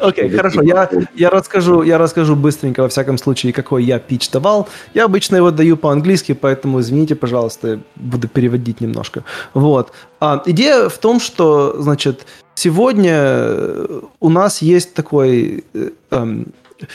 Окей, 0.00 0.24
okay, 0.24 0.36
хорошо. 0.36 0.62
Я, 0.62 0.88
я, 1.14 1.30
расскажу, 1.30 1.82
я 1.82 1.98
расскажу 1.98 2.34
быстренько, 2.34 2.82
во 2.82 2.88
всяком 2.88 3.18
случае, 3.18 3.52
какой 3.52 3.84
я 3.84 3.98
пич 3.98 4.28
давал. 4.30 4.68
Я 4.94 5.04
обычно 5.04 5.36
его 5.36 5.50
даю 5.50 5.76
по-английски, 5.76 6.32
поэтому 6.32 6.80
извините, 6.80 7.14
пожалуйста, 7.14 7.78
буду 7.94 8.26
переводить 8.26 8.80
немножко. 8.80 9.22
Вот. 9.54 9.92
А, 10.18 10.42
идея 10.46 10.88
в 10.88 10.98
том, 10.98 11.20
что, 11.20 11.80
значит, 11.80 12.26
сегодня 12.54 13.46
у 14.18 14.28
нас 14.28 14.60
есть 14.60 14.94
такой 14.94 15.64
э, 15.72 15.90
эм, 16.10 16.52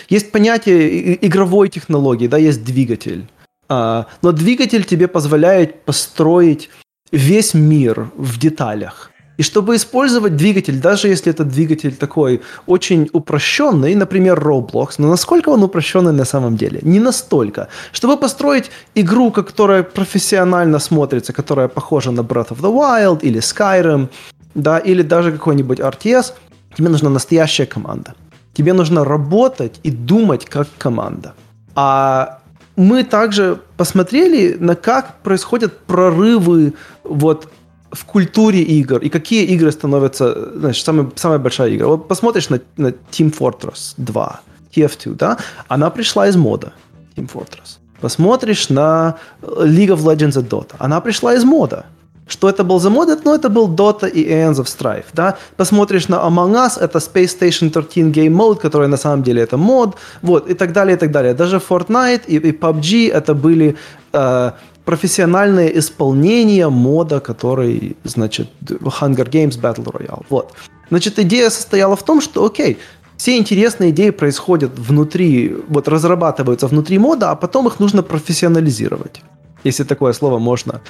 есть 0.10 0.32
понятие 0.32 1.26
игровой 1.26 1.70
технологии, 1.70 2.28
да, 2.28 2.38
есть 2.38 2.64
двигатель. 2.64 3.28
А, 3.68 4.06
но 4.22 4.32
двигатель 4.32 4.84
тебе 4.84 5.08
позволяет 5.08 5.86
построить 5.86 6.70
весь 7.12 7.54
мир 7.54 8.10
в 8.18 8.38
деталях. 8.40 9.12
И 9.38 9.44
чтобы 9.44 9.76
использовать 9.76 10.36
двигатель, 10.36 10.80
даже 10.80 11.10
если 11.10 11.32
этот 11.34 11.50
двигатель 11.50 11.96
такой 11.96 12.42
очень 12.68 13.10
упрощенный, 13.14 13.96
например, 13.96 14.40
Roblox, 14.40 14.96
но 14.98 15.10
насколько 15.10 15.50
он 15.50 15.64
упрощенный 15.64 16.14
на 16.14 16.26
самом 16.26 16.56
деле? 16.56 16.80
Не 16.84 17.00
настолько. 17.00 17.68
Чтобы 17.92 18.18
построить 18.18 18.72
игру, 18.96 19.32
которая 19.32 19.84
профессионально 19.84 20.80
смотрится, 20.80 21.34
которая 21.34 21.68
похожа 21.68 22.12
на 22.12 22.22
Breath 22.22 22.52
of 22.52 22.62
the 22.62 22.72
Wild 22.72 23.20
или 23.24 23.40
Skyrim, 23.40 24.08
да, 24.56 24.78
или 24.80 25.04
даже 25.04 25.32
какой-нибудь 25.32 25.80
RTS, 25.80 26.34
тебе 26.78 26.90
нужна 26.90 27.10
настоящая 27.10 27.66
команда. 27.66 28.14
Тебе 28.56 28.74
нужно 28.74 29.04
работать 29.04 29.80
и 29.84 29.92
думать 29.92 30.46
как 30.46 30.68
команда. 30.78 31.34
А 31.76 32.40
мы 32.78 33.04
также 33.04 33.60
посмотрели 33.78 34.56
на 34.60 34.76
как 34.76 35.22
происходят 35.22 35.78
прорывы 35.80 36.74
вот 37.04 37.50
в 37.92 38.06
культуре 38.06 38.62
игр 38.62 38.98
и 38.98 39.10
какие 39.10 39.46
игры 39.46 39.72
становятся, 39.72 40.58
значит, 40.58 40.86
самая, 40.86 41.12
самая 41.16 41.40
большая 41.40 41.76
игра. 41.76 41.88
Вот 41.88 42.08
посмотришь 42.08 42.50
на, 42.50 42.60
на 42.78 42.88
Team 43.12 43.38
Fortress 43.38 43.94
2, 43.98 44.42
TF2, 44.76 45.16
да, 45.16 45.38
она 45.68 45.90
пришла 45.90 46.28
из 46.28 46.36
мода, 46.36 46.74
Team 47.16 47.30
Fortress. 47.32 47.80
Посмотришь 48.02 48.70
на 48.70 49.18
League 49.42 49.90
of 49.90 50.04
Legends 50.04 50.40
и 50.40 50.44
Dota, 50.44 50.76
она 50.78 51.00
пришла 51.02 51.36
из 51.36 51.44
мода. 51.44 51.86
Что 52.28 52.50
это 52.50 52.64
был 52.64 52.80
за 52.80 52.90
мод? 52.90 53.26
Ну, 53.26 53.36
это 53.36 53.50
был 53.50 53.68
Dota 53.68 54.10
и 54.10 54.28
Aeons 54.28 54.56
of 54.56 54.66
Strife, 54.66 55.06
да. 55.14 55.38
Посмотришь 55.58 56.10
на 56.10 56.16
Among 56.16 56.54
Us, 56.54 56.80
это 56.80 57.00
Space 57.00 57.40
Station 57.40 57.70
13 57.70 57.98
Game 58.16 58.34
Mode, 58.34 58.60
который 58.60 58.88
на 58.88 58.98
самом 58.98 59.22
деле 59.24 59.44
это 59.44 59.58
мод, 59.58 59.96
вот, 60.24 60.50
и 60.50 60.56
так 60.56 60.74
далее, 60.74 60.96
и 60.96 61.00
так 61.00 61.12
далее. 61.12 61.34
Даже 61.34 61.58
Fortnite 61.58 62.22
и, 62.28 62.38
и 62.38 62.52
PUBG 62.52 63.12
это 63.12 63.36
были 63.36 63.76
э, 64.14 64.52
профессиональные 64.86 65.78
исполнения 65.78 66.70
мода, 66.70 67.20
который, 67.20 67.96
значит, 68.04 68.48
Hunger 68.64 69.30
Games 69.30 69.62
Battle 69.62 69.86
Royale, 69.86 70.26
вот. 70.30 70.54
Значит, 70.90 71.20
идея 71.20 71.50
состояла 71.50 71.96
в 71.96 72.04
том, 72.04 72.22
что, 72.22 72.44
окей, 72.44 72.78
все 73.18 73.38
интересные 73.38 73.92
идеи 73.92 74.10
происходят 74.10 74.72
внутри, 74.80 75.56
вот 75.68 75.88
разрабатываются 75.88 76.68
внутри 76.68 76.98
мода, 76.98 77.32
а 77.32 77.36
потом 77.36 77.68
их 77.68 77.80
нужно 77.80 78.02
профессионализировать 78.02 79.22
если 79.66 79.84
такое 79.84 80.14
слово 80.14 80.40
можно 80.40 80.82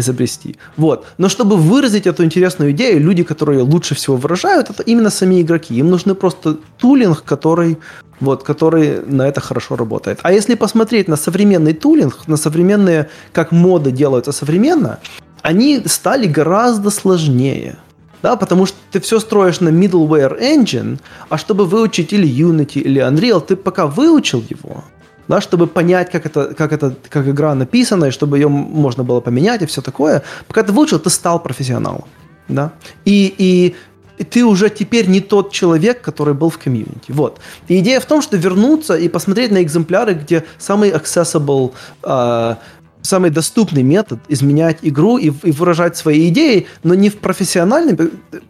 изобрести. 0.00 0.56
Вот. 0.76 1.06
Но 1.18 1.28
чтобы 1.28 1.56
выразить 1.56 2.06
эту 2.06 2.24
интересную 2.24 2.72
идею, 2.72 3.00
люди, 3.00 3.22
которые 3.22 3.62
лучше 3.62 3.94
всего 3.94 4.16
выражают, 4.16 4.70
это 4.70 4.82
именно 4.82 5.10
сами 5.10 5.40
игроки. 5.40 5.74
Им 5.74 5.90
нужны 5.90 6.14
просто 6.14 6.56
тулинг, 6.78 7.22
который, 7.24 7.78
вот, 8.20 8.42
который 8.42 9.00
на 9.06 9.28
это 9.28 9.40
хорошо 9.40 9.76
работает. 9.76 10.18
А 10.22 10.32
если 10.32 10.54
посмотреть 10.56 11.08
на 11.08 11.16
современный 11.16 11.72
тулинг, 11.72 12.26
на 12.26 12.36
современные, 12.36 13.08
как 13.32 13.52
моды 13.52 13.90
делаются 13.92 14.32
современно, 14.32 14.98
они 15.42 15.82
стали 15.86 16.26
гораздо 16.26 16.90
сложнее. 16.90 17.76
Да, 18.22 18.36
потому 18.36 18.66
что 18.66 18.76
ты 18.92 19.00
все 19.00 19.18
строишь 19.18 19.60
на 19.60 19.70
middleware 19.70 20.38
engine, 20.38 20.98
а 21.30 21.38
чтобы 21.38 21.64
выучить 21.64 22.12
или 22.12 22.28
Unity, 22.28 22.80
или 22.80 23.00
Unreal, 23.00 23.40
ты 23.40 23.56
пока 23.56 23.86
выучил 23.86 24.44
его, 24.50 24.84
да, 25.30 25.40
чтобы 25.40 25.68
понять, 25.68 26.10
как 26.10 26.26
это, 26.26 26.54
как 26.54 26.72
это, 26.72 26.92
как 27.08 27.28
игра 27.28 27.54
написана, 27.54 28.06
и 28.06 28.10
чтобы 28.10 28.38
ее 28.38 28.48
можно 28.48 29.04
было 29.04 29.20
поменять 29.20 29.62
и 29.62 29.66
все 29.66 29.80
такое. 29.80 30.22
Пока 30.48 30.64
ты 30.64 30.72
выучил, 30.72 30.98
ты 30.98 31.08
стал 31.08 31.40
профессионалом, 31.42 32.04
да, 32.48 32.72
и, 33.04 33.32
и 33.38 33.74
и 34.18 34.24
ты 34.24 34.44
уже 34.44 34.68
теперь 34.68 35.08
не 35.08 35.20
тот 35.20 35.50
человек, 35.50 36.02
который 36.02 36.34
был 36.34 36.50
в 36.50 36.58
комьюнити. 36.58 37.12
Вот. 37.12 37.40
И 37.68 37.78
идея 37.78 38.00
в 38.00 38.04
том, 38.04 38.20
что 38.20 38.36
вернуться 38.36 38.94
и 38.94 39.08
посмотреть 39.08 39.50
на 39.50 39.62
экземпляры, 39.62 40.12
где 40.12 40.44
самый 40.58 40.90
accessible, 40.90 41.72
э, 42.02 42.56
самый 43.00 43.30
доступный 43.30 43.82
метод 43.82 44.18
изменять 44.28 44.78
игру 44.82 45.16
и, 45.16 45.32
и 45.42 45.52
выражать 45.52 45.96
свои 45.96 46.28
идеи, 46.28 46.66
но 46.82 46.94
не 46.94 47.08
в 47.08 47.16
профессиональный 47.16 47.96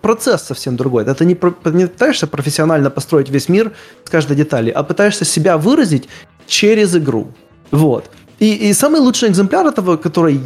процесс 0.01 0.43
совсем 0.43 0.77
другой. 0.77 1.05
Это 1.05 1.25
не, 1.25 1.37
не 1.73 1.87
пытаешься 1.87 2.27
профессионально 2.27 2.91
построить 2.91 3.31
весь 3.31 3.49
мир 3.49 3.73
с 4.05 4.11
каждой 4.11 4.37
детали, 4.37 4.71
а 4.71 4.83
пытаешься 4.83 5.25
себя 5.25 5.57
выразить 5.57 6.09
через 6.51 6.95
игру. 6.97 7.29
Вот. 7.71 8.11
И, 8.41 8.71
и 8.71 8.75
самый 8.75 9.01
лучший 9.01 9.29
экземпляр 9.29 9.67
этого, 9.67 9.97
который, 9.97 10.41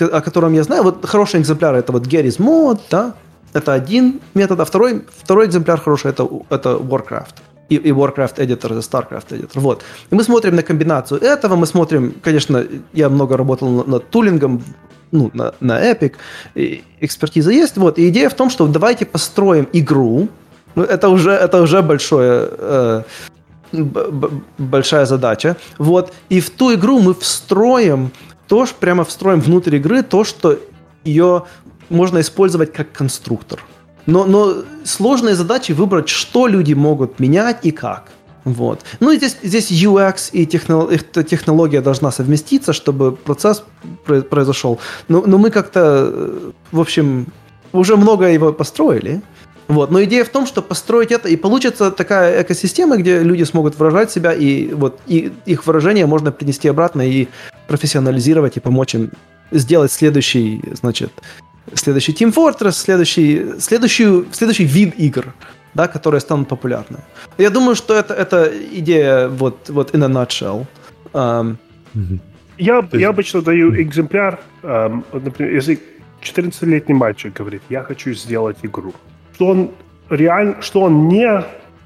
о 0.00 0.20
котором 0.20 0.54
я 0.54 0.62
знаю, 0.62 0.82
вот 0.82 1.04
хороший 1.06 1.40
экземпляр 1.40 1.74
это 1.74 1.92
вот 1.92 2.06
Gary's 2.06 2.38
Mod, 2.38 2.80
да, 2.90 3.14
это 3.54 3.72
один 3.72 4.20
метод, 4.34 4.60
а 4.60 4.64
второй, 4.64 5.02
второй 5.16 5.46
экземпляр 5.46 5.80
хороший 5.80 6.10
это, 6.10 6.28
это 6.50 6.68
Warcraft. 6.70 7.34
И, 7.70 7.76
и 7.76 7.90
Warcraft 7.90 8.36
Editor, 8.36 8.78
и 8.78 8.80
StarCraft 8.80 9.28
Editor. 9.30 9.60
Вот. 9.60 9.82
И 10.10 10.14
мы 10.14 10.22
смотрим 10.22 10.56
на 10.56 10.62
комбинацию 10.62 11.20
этого, 11.20 11.56
мы 11.56 11.66
смотрим, 11.66 12.14
конечно, 12.22 12.64
я 12.92 13.08
много 13.08 13.36
работал 13.36 13.84
над 13.86 14.10
тулингом, 14.10 14.62
ну, 15.10 15.30
на, 15.34 15.52
на 15.60 15.92
Epic, 15.92 16.12
и 16.54 16.84
экспертиза 17.00 17.50
есть, 17.50 17.76
вот, 17.76 17.98
и 17.98 18.08
идея 18.08 18.28
в 18.28 18.34
том, 18.34 18.50
что 18.50 18.66
давайте 18.66 19.06
построим 19.06 19.66
игру, 19.72 20.28
ну, 20.74 20.82
это 20.82 21.08
уже, 21.08 21.30
это 21.30 21.62
уже 21.62 21.82
большое, 21.82 22.48
э, 22.50 23.02
большая 23.72 25.06
задача. 25.06 25.56
Вот. 25.78 26.12
И 26.28 26.40
в 26.40 26.50
ту 26.50 26.74
игру 26.74 27.00
мы 27.00 27.14
встроим, 27.14 28.10
тоже 28.46 28.72
прямо 28.78 29.04
встроим 29.04 29.40
внутрь 29.40 29.76
игры 29.76 30.02
то, 30.02 30.24
что 30.24 30.58
ее 31.04 31.44
можно 31.88 32.20
использовать 32.20 32.72
как 32.72 32.92
конструктор. 32.92 33.60
Но, 34.06 34.24
но 34.24 34.54
сложные 34.84 35.34
задачи 35.34 35.72
выбрать, 35.72 36.08
что 36.08 36.46
люди 36.46 36.74
могут 36.74 37.20
менять 37.20 37.58
и 37.66 37.70
как. 37.70 38.08
Вот. 38.44 38.80
Ну 39.00 39.10
и 39.10 39.16
здесь, 39.16 39.36
здесь 39.42 39.70
UX 39.70 40.30
и 40.32 40.46
технология 40.46 41.80
должна 41.82 42.10
совместиться, 42.10 42.72
чтобы 42.72 43.12
процесс 43.12 43.62
произошел. 44.30 44.78
Но, 45.08 45.22
но 45.26 45.36
мы 45.36 45.50
как-то, 45.50 46.10
э, 46.10 46.50
в 46.72 46.80
общем, 46.80 47.26
уже 47.72 47.96
много 47.96 48.28
его 48.28 48.52
построили. 48.52 49.20
Вот. 49.68 49.90
Но 49.90 50.02
идея 50.04 50.24
в 50.24 50.30
том, 50.30 50.46
что 50.46 50.62
построить 50.62 51.12
это, 51.12 51.28
и 51.28 51.36
получится 51.36 51.90
такая 51.90 52.42
экосистема, 52.42 52.96
где 52.96 53.22
люди 53.22 53.44
смогут 53.44 53.78
выражать 53.78 54.10
себя, 54.10 54.32
и 54.32 54.72
вот 54.72 54.98
и 55.06 55.30
их 55.44 55.66
выражение 55.66 56.06
можно 56.06 56.32
принести 56.32 56.68
обратно 56.68 57.02
и 57.02 57.28
профессионализировать, 57.68 58.56
и 58.56 58.60
помочь 58.60 58.94
им 58.94 59.10
сделать 59.50 59.92
следующий, 59.92 60.62
значит, 60.72 61.12
следующий 61.74 62.12
Team 62.12 62.34
Fortress, 62.34 62.72
следующий, 62.72 63.60
следующий, 63.60 64.24
следующий 64.32 64.64
вид 64.64 64.94
игр, 64.98 65.34
да, 65.74 65.86
которые 65.86 66.22
станут 66.22 66.48
популярны. 66.48 66.98
Я 67.36 67.50
думаю, 67.50 67.76
что 67.76 67.94
это, 67.94 68.14
это 68.14 68.50
идея 68.72 69.28
вот, 69.28 69.68
вот 69.68 69.94
in 69.94 70.02
a 70.02 70.08
nutshell. 70.08 70.66
Um, 71.12 71.56
я, 72.56 72.88
я 72.92 73.10
обычно 73.10 73.42
даю 73.42 73.74
экземпляр, 73.74 74.40
um, 74.62 75.04
например, 75.12 75.52
если 75.52 75.78
14-летний 76.22 76.94
мальчик 76.94 77.34
говорит, 77.34 77.62
я 77.68 77.82
хочу 77.82 78.14
сделать 78.14 78.56
игру 78.62 78.94
что 79.38 79.46
он 79.46 79.70
реально, 80.10 80.60
что 80.62 80.80
он 80.80 81.06
не 81.06 81.44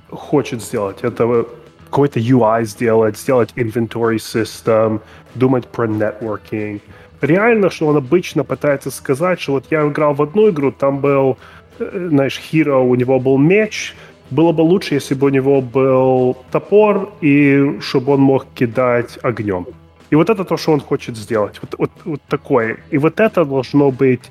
хочет 0.09 0.63
сделать, 0.63 0.97
это 1.03 1.45
какой-то 1.85 2.19
UI 2.19 2.65
сделать, 2.65 3.19
сделать 3.19 3.51
inventory 3.57 4.17
system, 4.17 5.01
думать 5.35 5.67
про 5.67 5.87
networking. 5.87 6.81
Реально, 7.21 7.69
что 7.69 7.89
он 7.89 7.97
обычно 7.99 8.43
пытается 8.43 8.91
сказать, 8.91 9.39
что 9.39 9.53
вот 9.53 9.67
я 9.71 9.87
играл 9.87 10.15
в 10.15 10.23
одну 10.23 10.49
игру, 10.49 10.73
там 10.73 11.01
был, 11.01 11.37
э, 11.79 12.09
знаешь, 12.09 12.41
hero, 12.53 12.89
у 12.89 12.95
него 12.95 13.21
был 13.21 13.37
меч, 13.37 13.95
было 14.31 14.53
бы 14.53 14.63
лучше, 14.63 14.95
если 14.95 15.15
бы 15.15 15.27
у 15.27 15.31
него 15.31 15.61
был 15.61 16.39
топор, 16.51 17.13
и 17.21 17.79
чтобы 17.81 18.15
он 18.15 18.21
мог 18.21 18.47
кидать 18.55 19.19
огнем. 19.23 19.67
И 20.09 20.15
вот 20.15 20.31
это 20.31 20.45
то, 20.45 20.57
что 20.57 20.73
он 20.73 20.81
хочет 20.81 21.19
сделать. 21.19 21.61
Вот, 21.61 21.75
вот, 21.79 21.91
вот 22.05 22.23
такое. 22.29 22.79
И 22.91 22.97
вот 22.97 23.21
это 23.21 23.45
должно 23.45 23.91
быть 23.91 24.23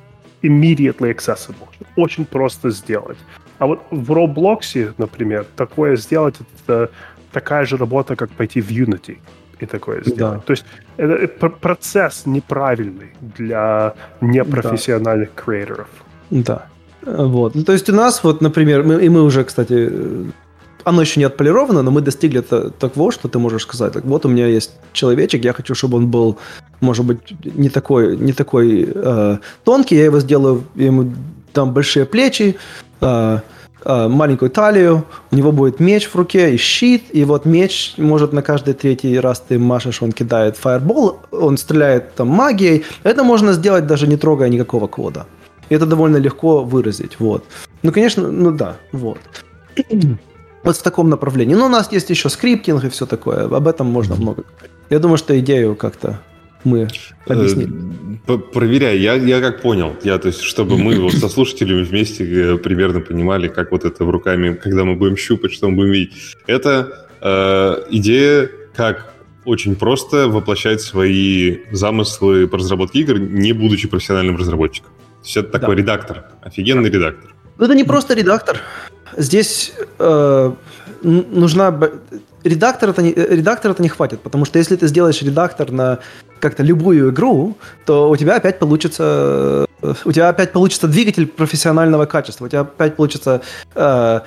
immediately 0.44 1.16
accessible. 1.16 1.68
Очень 1.96 2.26
просто 2.26 2.70
сделать. 2.70 3.18
А 3.60 3.66
вот 3.68 3.80
в 3.92 4.12
Roblox, 4.12 4.94
например, 4.98 5.46
такое 5.56 5.96
сделать 5.96 6.36
это 6.66 6.90
такая 7.32 7.66
же 7.66 7.78
работа, 7.78 8.16
как 8.16 8.30
пойти 8.32 8.62
в 8.62 8.70
Unity 8.70 9.18
и 9.60 9.66
такое 9.66 10.02
сделать. 10.02 10.40
Да. 10.40 10.40
То 10.40 10.52
есть 10.52 10.66
это, 10.98 11.14
это 11.14 11.50
процесс 11.50 12.26
неправильный 12.26 13.14
для 13.38 13.94
непрофессиональных 14.22 15.30
да. 15.36 15.42
креаторов. 15.44 15.88
Да. 16.32 16.68
Вот. 17.06 17.56
Ну, 17.56 17.64
то 17.64 17.74
есть 17.74 17.90
у 17.90 17.94
нас 17.94 18.24
вот, 18.24 18.42
например, 18.42 18.84
мы, 18.84 19.06
и 19.06 19.10
мы 19.10 19.24
уже, 19.24 19.44
кстати, 19.44 19.92
оно 20.84 21.02
еще 21.02 21.20
не 21.20 21.26
отполировано, 21.26 21.82
но 21.82 21.92
мы 21.92 22.02
достигли 22.02 22.42
того, 22.42 23.12
что 23.12 23.28
ты 23.28 23.40
можешь 23.40 23.64
сказать, 23.64 23.94
так, 23.94 24.06
вот 24.06 24.26
у 24.26 24.30
меня 24.30 24.48
есть 24.48 24.72
человечек, 24.94 25.44
я 25.44 25.54
хочу, 25.54 25.76
чтобы 25.76 25.98
он 25.98 26.08
был, 26.08 26.38
может 26.80 27.06
быть, 27.06 27.20
не 27.44 27.70
такой, 27.70 28.18
не 28.18 28.34
такой 28.34 28.92
э, 28.94 29.38
тонкий, 29.64 29.96
я 29.96 30.06
его 30.06 30.20
сделаю, 30.20 30.64
я 30.76 30.86
ему 30.86 31.14
дам 31.54 31.74
большие 31.74 32.06
плечи, 32.06 32.56
э, 33.02 33.40
э, 33.86 34.08
маленькую 34.08 34.50
талию, 34.50 35.06
у 35.32 35.36
него 35.36 35.52
будет 35.52 35.80
меч 35.80 36.08
в 36.08 36.16
руке 36.16 36.54
и 36.54 36.58
щит, 36.58 37.04
и 37.12 37.26
вот 37.26 37.46
меч 37.46 37.94
может 37.98 38.34
на 38.34 38.42
каждый 38.42 38.74
третий 38.74 39.20
раз 39.20 39.44
ты 39.48 39.60
машешь, 39.60 40.02
он 40.02 40.12
кидает 40.12 40.58
фаербол, 40.58 41.20
он 41.32 41.58
стреляет 41.58 42.16
там 42.16 42.28
магией. 42.28 42.84
Это 43.04 43.24
можно 43.24 43.54
сделать 43.54 43.88
даже 43.88 44.08
не 44.08 44.18
трогая 44.18 44.50
никакого 44.50 44.88
кода. 44.88 45.26
И 45.70 45.76
это 45.76 45.86
довольно 45.86 46.18
легко 46.18 46.64
выразить, 46.64 47.20
вот. 47.20 47.46
Ну, 47.84 47.92
конечно, 47.92 48.32
ну 48.32 48.52
да, 48.52 48.76
вот. 48.92 49.20
Вот 50.64 50.78
в 50.78 50.84
таком 50.84 51.10
направлении. 51.10 51.56
Но 51.56 51.66
у 51.66 51.70
нас 51.70 51.92
есть 51.92 52.10
еще 52.10 52.30
скриптинг 52.30 52.84
и 52.84 52.90
все 52.90 53.06
такое. 53.06 53.46
Об 53.46 53.68
этом 53.68 53.88
можно 53.88 54.16
много. 54.16 54.44
Я 54.90 55.00
думаю, 55.00 55.18
что 55.18 55.38
идею 55.40 55.76
как-то 55.76 56.20
мы 56.64 56.88
объяснили. 57.26 57.72
Э, 58.28 58.38
проверяй, 58.38 59.00
я, 59.00 59.16
я 59.16 59.42
как 59.42 59.62
понял, 59.62 59.96
я, 60.04 60.18
то 60.18 60.28
есть, 60.28 60.42
чтобы 60.42 60.78
мы 60.78 61.00
вот 61.00 61.14
со 61.14 61.28
слушателями 61.28 61.84
вместе 61.84 62.24
э, 62.24 62.58
примерно 62.58 63.00
понимали, 63.00 63.48
как 63.48 63.72
вот 63.72 63.86
это 63.86 64.06
в 64.06 64.10
руками, 64.10 64.54
когда 64.54 64.84
мы 64.84 64.96
будем 64.96 65.18
щупать, 65.18 65.54
что 65.54 65.70
мы 65.70 65.76
будем 65.76 65.92
видеть. 65.92 66.14
Это 66.46 67.08
э, 67.22 67.84
идея, 67.90 68.50
как 68.76 69.14
очень 69.46 69.76
просто 69.76 70.28
воплощать 70.28 70.82
свои 70.82 71.60
замыслы 71.72 72.48
по 72.48 72.58
разработке 72.58 73.00
игр, 73.00 73.18
не 73.18 73.54
будучи 73.54 73.88
профессиональным 73.88 74.38
разработчиком. 74.38 74.92
То 75.22 75.26
есть 75.26 75.38
это 75.38 75.52
такой 75.52 75.76
да. 75.76 75.82
редактор, 75.82 76.26
офигенный 76.42 76.90
да. 76.90 76.98
редактор. 76.98 77.36
Это 77.60 77.76
не 77.76 77.84
просто 77.84 78.14
редактор. 78.14 78.60
Здесь 79.18 79.74
э, 80.00 80.52
нужна 81.04 81.80
редактор 82.44 82.90
это, 82.90 83.02
не, 83.02 83.14
редактор 83.14 83.72
это 83.72 83.82
не 83.82 83.90
хватит, 83.90 84.22
потому 84.22 84.46
что 84.46 84.60
если 84.60 84.76
ты 84.76 84.88
сделаешь 84.88 85.22
редактор 85.22 85.72
на 85.72 86.00
как-то 86.40 86.64
любую 86.64 87.12
игру, 87.12 87.56
то 87.86 88.10
у 88.10 88.16
тебя 88.16 88.36
опять 88.36 88.60
получится 88.60 89.68
у 90.06 90.12
тебя 90.12 90.30
опять 90.30 90.52
получится 90.52 90.88
двигатель 90.88 91.28
профессионального 91.28 92.06
качества, 92.06 92.46
у 92.46 92.48
тебя 92.48 92.62
опять 92.62 92.96
получится 92.96 93.42
э, 93.76 94.22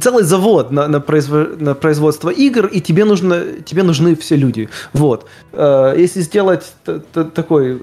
целый 0.00 0.24
завод 0.24 0.70
на, 0.70 0.88
на, 0.88 1.00
производ, 1.00 1.60
на 1.60 1.74
производство 1.74 2.30
игр, 2.30 2.66
и 2.66 2.80
тебе, 2.80 3.04
нужно, 3.04 3.42
тебе 3.64 3.82
нужны 3.82 4.16
все 4.16 4.36
люди. 4.36 4.68
Вот. 4.92 5.26
Э, 5.52 5.94
если 5.96 6.20
сделать 6.22 6.72
такой 7.12 7.80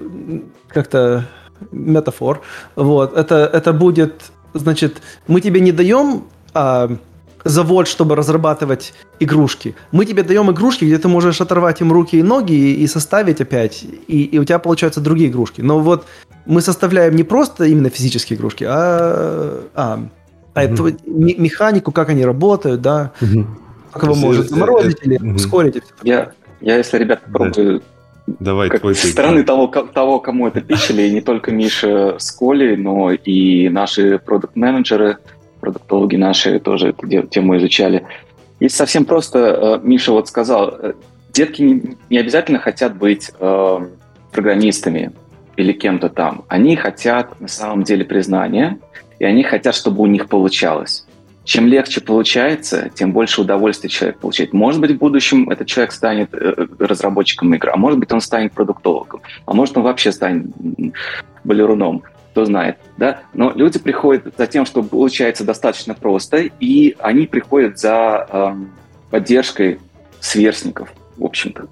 как-то 0.68 1.26
метафор, 1.70 2.42
вот, 2.76 3.16
это, 3.16 3.50
это 3.52 3.72
будет, 3.72 4.30
значит, 4.54 5.02
мы 5.26 5.40
тебе 5.40 5.60
не 5.60 5.72
даем... 5.72 6.24
Э, 6.54 6.96
завод, 7.44 7.88
чтобы 7.88 8.16
разрабатывать 8.16 8.94
игрушки. 9.20 9.74
Мы 9.90 10.06
тебе 10.06 10.22
даем 10.22 10.50
игрушки, 10.50 10.84
где 10.84 10.98
ты 10.98 11.08
можешь 11.08 11.40
оторвать 11.40 11.80
им 11.80 11.92
руки 11.92 12.18
и 12.18 12.22
ноги 12.22 12.52
и, 12.52 12.82
и 12.82 12.86
составить 12.86 13.40
опять, 13.40 13.84
и, 14.06 14.22
и 14.24 14.38
у 14.38 14.44
тебя 14.44 14.58
получаются 14.58 15.00
другие 15.00 15.30
игрушки. 15.30 15.60
Но 15.60 15.80
вот 15.80 16.06
мы 16.46 16.60
составляем 16.60 17.16
не 17.16 17.24
просто 17.24 17.64
именно 17.64 17.90
физические 17.90 18.38
игрушки, 18.38 18.64
а, 18.68 19.64
а, 19.74 20.08
а 20.54 20.64
угу. 20.64 20.88
эту 20.88 20.96
механику, 21.06 21.92
как 21.92 22.08
они 22.10 22.24
работают, 22.24 22.80
да, 22.80 23.12
угу. 23.20 23.46
как 23.92 24.04
его 24.04 24.14
может 24.14 24.48
заморозить 24.48 24.98
или 25.02 25.16
ускорить. 25.34 25.82
Я, 26.02 26.32
я, 26.60 26.76
если, 26.76 26.98
ребят, 26.98 27.22
попробую 27.22 27.82
Давай, 28.26 28.68
как 28.68 28.80
твой 28.80 28.94
со 28.94 29.08
стороны 29.08 29.42
того, 29.42 29.66
того, 29.66 30.20
кому 30.20 30.46
это 30.46 30.60
пичили, 30.60 31.02
и 31.02 31.10
не 31.10 31.20
только 31.20 31.50
Миша 31.50 32.16
с 32.18 32.30
Колей, 32.30 32.76
но 32.76 33.10
и 33.12 33.68
наши 33.68 34.18
продукт-менеджеры– 34.18 35.18
продуктологи 35.62 36.16
наши 36.16 36.58
тоже 36.58 36.88
эту 36.88 37.06
тему 37.28 37.56
изучали. 37.56 38.04
И 38.58 38.68
совсем 38.68 39.04
просто, 39.04 39.38
э, 39.38 39.86
Миша 39.86 40.12
вот 40.12 40.28
сказал, 40.28 40.68
э, 40.70 40.92
детки 41.32 41.62
не, 42.10 42.18
обязательно 42.18 42.58
хотят 42.58 42.98
быть 42.98 43.30
э, 43.38 43.78
программистами 44.32 45.12
или 45.56 45.72
кем-то 45.72 46.08
там. 46.08 46.44
Они 46.48 46.74
хотят 46.74 47.40
на 47.40 47.48
самом 47.48 47.84
деле 47.84 48.04
признания, 48.04 48.78
и 49.20 49.24
они 49.24 49.44
хотят, 49.44 49.74
чтобы 49.76 50.02
у 50.02 50.06
них 50.06 50.28
получалось. 50.28 51.06
Чем 51.44 51.66
легче 51.66 52.00
получается, 52.00 52.90
тем 52.94 53.12
больше 53.12 53.40
удовольствия 53.40 53.90
человек 53.90 54.18
получает. 54.18 54.52
Может 54.52 54.80
быть, 54.80 54.92
в 54.92 54.98
будущем 54.98 55.50
этот 55.50 55.66
человек 55.66 55.92
станет 55.92 56.32
разработчиком 56.78 57.52
игры, 57.54 57.72
а 57.72 57.76
может 57.76 57.98
быть, 57.98 58.12
он 58.12 58.20
станет 58.20 58.52
продуктологом, 58.52 59.22
а 59.46 59.52
может, 59.52 59.76
он 59.76 59.82
вообще 59.82 60.12
станет 60.12 60.46
балеруном 61.44 62.02
кто 62.32 62.46
знает, 62.46 62.78
да, 62.96 63.20
но 63.34 63.52
люди 63.54 63.78
приходят 63.78 64.32
за 64.38 64.46
тем, 64.46 64.64
что 64.64 64.82
получается 64.82 65.44
достаточно 65.44 65.92
просто, 65.92 66.38
и 66.38 66.96
они 66.98 67.26
приходят 67.26 67.78
за 67.78 68.26
э, 68.26 68.54
поддержкой 69.10 69.80
сверстников, 70.18 70.94
в 71.18 71.26
общем-то. 71.26 71.66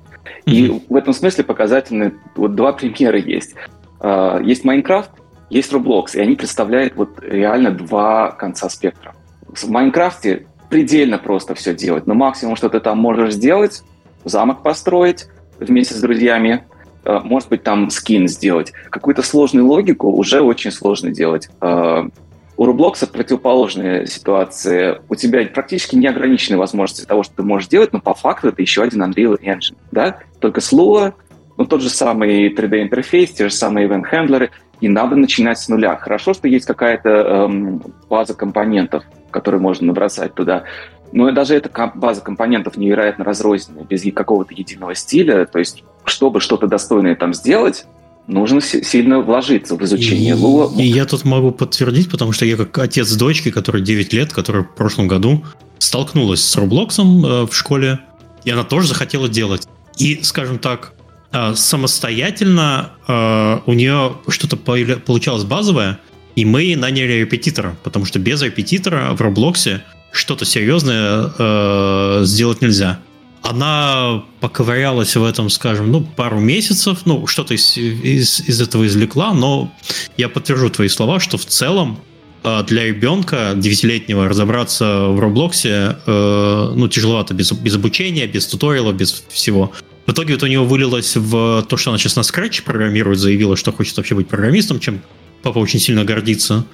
И 0.44 0.66
mm-hmm. 0.66 0.82
в 0.90 0.96
этом 0.96 1.14
смысле 1.14 1.44
показательны 1.44 2.12
вот 2.36 2.54
два 2.56 2.74
примера 2.74 3.18
есть. 3.18 3.54
Э, 4.00 4.40
есть 4.44 4.64
Майнкрафт, 4.64 5.10
есть 5.48 5.72
Roblox, 5.72 6.08
и 6.14 6.20
они 6.20 6.36
представляют 6.36 6.94
вот 6.94 7.18
реально 7.22 7.70
два 7.70 8.32
конца 8.32 8.68
спектра. 8.68 9.14
В 9.54 9.68
Майнкрафте 9.70 10.46
предельно 10.68 11.18
просто 11.18 11.54
все 11.54 11.74
делать, 11.74 12.06
но 12.06 12.14
максимум, 12.14 12.56
что 12.56 12.68
ты 12.68 12.80
там 12.80 12.98
можешь 12.98 13.34
сделать, 13.34 13.82
замок 14.24 14.62
построить 14.62 15.26
вместе 15.58 15.94
с 15.94 16.00
друзьями, 16.00 16.64
Э, 17.04 17.20
может 17.22 17.48
быть, 17.48 17.62
там 17.62 17.90
скин 17.90 18.28
сделать. 18.28 18.72
Какую-то 18.90 19.22
сложную 19.22 19.66
логику 19.66 20.08
уже 20.10 20.40
очень 20.40 20.70
сложно 20.70 21.10
делать. 21.10 21.48
Э, 21.60 22.08
у 22.56 22.66
Roblox 22.66 23.06
противоположная 23.10 24.04
ситуация. 24.04 25.00
У 25.08 25.14
тебя 25.14 25.46
практически 25.46 25.96
неограниченные 25.96 26.58
возможности 26.58 27.06
того, 27.06 27.22
что 27.22 27.36
ты 27.36 27.42
можешь 27.42 27.68
делать, 27.68 27.92
но 27.92 28.00
по 28.00 28.14
факту 28.14 28.48
это 28.48 28.60
еще 28.60 28.82
один 28.82 29.02
Unreal 29.02 29.40
Engine. 29.40 29.76
Да? 29.92 30.18
Только 30.40 30.60
с 30.60 30.72
Lua, 30.72 31.14
ну, 31.56 31.64
тот 31.64 31.80
же 31.80 31.88
самый 31.88 32.52
3D-интерфейс, 32.52 33.30
те 33.32 33.48
же 33.48 33.54
самые 33.54 33.88
event-хендлеры, 33.88 34.50
и 34.82 34.88
надо 34.88 35.16
начинать 35.16 35.58
с 35.58 35.68
нуля. 35.68 35.96
Хорошо, 35.96 36.34
что 36.34 36.48
есть 36.48 36.66
какая-то 36.66 37.08
эм, 37.08 37.82
база 38.08 38.34
компонентов, 38.34 39.04
которые 39.30 39.60
можно 39.60 39.86
набросать 39.88 40.34
туда. 40.34 40.64
Но 41.12 41.30
даже 41.32 41.54
эта 41.54 41.92
база 41.94 42.20
компонентов 42.20 42.76
невероятно 42.76 43.24
разрозненная, 43.24 43.84
без 43.84 44.02
какого-то 44.12 44.54
единого 44.54 44.94
стиля. 44.94 45.44
То 45.46 45.58
есть 45.58 45.82
чтобы 46.04 46.40
что-то 46.40 46.66
достойное 46.66 47.16
там 47.16 47.34
сделать, 47.34 47.86
нужно 48.26 48.60
сильно 48.60 49.20
вложиться 49.20 49.76
в 49.76 49.84
изучение 49.84 50.34
Луа. 50.34 50.70
И 50.76 50.84
я 50.84 51.04
тут 51.04 51.24
могу 51.24 51.50
подтвердить, 51.50 52.10
потому 52.10 52.32
что 52.32 52.44
я 52.44 52.56
как 52.56 52.76
отец 52.78 53.12
дочки, 53.14 53.50
которой 53.50 53.82
9 53.82 54.12
лет, 54.12 54.32
которая 54.32 54.62
в 54.62 54.74
прошлом 54.74 55.08
году 55.08 55.44
столкнулась 55.78 56.42
с 56.42 56.56
Роблоксом 56.56 57.24
э, 57.24 57.46
в 57.46 57.54
школе, 57.54 58.00
и 58.44 58.50
она 58.50 58.64
тоже 58.64 58.88
захотела 58.88 59.28
делать. 59.28 59.66
И, 59.96 60.20
скажем 60.22 60.58
так, 60.58 60.92
э, 61.32 61.54
самостоятельно 61.54 62.92
э, 63.08 63.58
у 63.66 63.72
нее 63.72 64.16
что-то 64.28 64.56
получалось 64.56 65.44
базовое, 65.44 65.98
и 66.40 66.44
мы 66.44 66.74
наняли 66.76 67.12
репетитора, 67.12 67.76
потому 67.82 68.04
что 68.04 68.18
без 68.18 68.42
репетитора 68.42 69.12
в 69.12 69.20
Роблоксе 69.20 69.82
что-то 70.12 70.44
серьезное 70.44 72.24
сделать 72.24 72.62
нельзя 72.62 73.00
она 73.42 74.24
поковырялась 74.40 75.16
в 75.16 75.24
этом, 75.24 75.48
скажем, 75.50 75.90
ну, 75.90 76.02
пару 76.02 76.40
месяцев, 76.40 77.00
ну, 77.04 77.26
что-то 77.26 77.54
из, 77.54 77.76
из, 77.76 78.40
из 78.40 78.60
этого 78.60 78.86
извлекла, 78.86 79.32
но 79.32 79.72
я 80.16 80.28
подтвержу 80.28 80.70
твои 80.70 80.88
слова, 80.88 81.20
что 81.20 81.38
в 81.38 81.46
целом 81.46 82.00
э, 82.42 82.62
для 82.66 82.84
ребенка 82.84 83.52
девятилетнего 83.56 84.28
разобраться 84.28 85.06
в 85.08 85.18
Роблоксе, 85.18 85.96
э, 86.06 86.72
ну, 86.74 86.88
тяжеловато, 86.88 87.34
без, 87.34 87.52
без 87.52 87.76
обучения, 87.76 88.26
без 88.26 88.46
туториала, 88.46 88.92
без 88.92 89.24
всего. 89.30 89.72
В 90.06 90.12
итоге 90.12 90.34
вот 90.34 90.42
у 90.42 90.46
нее 90.46 90.62
вылилось 90.62 91.16
в 91.16 91.64
то, 91.68 91.76
что 91.76 91.90
она 91.90 91.98
сейчас 91.98 92.16
на 92.16 92.20
Scratch 92.20 92.62
программирует, 92.62 93.18
заявила, 93.18 93.56
что 93.56 93.72
хочет 93.72 93.96
вообще 93.96 94.14
быть 94.14 94.28
программистом, 94.28 94.80
чем 94.80 95.00
папа 95.42 95.58
очень 95.58 95.80
сильно 95.80 96.04
гордится. 96.04 96.64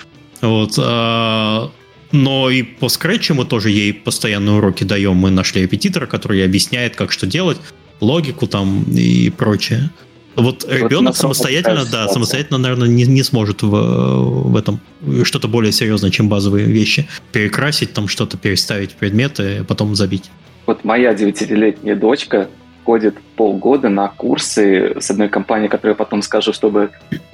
Вот. 0.41 0.75
А, 0.79 1.71
но 2.13 2.51
и 2.51 2.63
по 2.63 2.89
скретчу 2.89 3.35
мы 3.35 3.45
тоже 3.45 3.71
ей 3.71 3.93
постоянные 3.93 4.57
уроки 4.57 4.85
даем. 4.85 5.17
Мы 5.17 5.31
нашли 5.31 5.63
репетитора, 5.63 6.07
который 6.07 6.45
объясняет, 6.45 6.97
как 6.97 7.13
что 7.13 7.27
делать, 7.27 7.59
логику 8.01 8.47
там 8.47 8.85
и 8.85 9.31
прочее. 9.31 9.91
Вот, 10.37 10.65
вот 10.65 10.73
ребенок 10.73 11.17
самостоятельно, 11.17 11.87
да, 11.91 12.09
самостоятельно, 12.09 12.59
наверное, 12.59 12.89
не, 12.89 13.05
не 13.05 13.23
сможет 13.23 13.63
в, 13.63 13.71
в 13.71 14.57
этом 14.57 14.81
что-то 15.25 15.49
более 15.49 15.73
серьезное, 15.73 16.11
чем 16.11 16.29
базовые 16.29 16.67
вещи. 16.67 17.09
Перекрасить 17.33 17.95
там 17.95 18.07
что-то, 18.07 18.37
переставить 18.37 18.93
предметы, 18.93 19.59
а 19.61 19.65
потом 19.65 19.97
забить. 19.97 20.31
Вот 20.67 20.85
моя 20.85 21.15
девятилетняя 21.15 21.97
дочка 21.97 22.51
ходит 22.87 23.19
полгода 23.35 23.89
на 23.89 24.07
курсы 24.07 24.95
с 25.01 25.11
одной 25.11 25.29
компанией, 25.29 25.69
которую 25.69 25.95
я 25.95 25.97
потом 25.97 26.23
скажу, 26.23 26.53
чтобы 26.53 26.91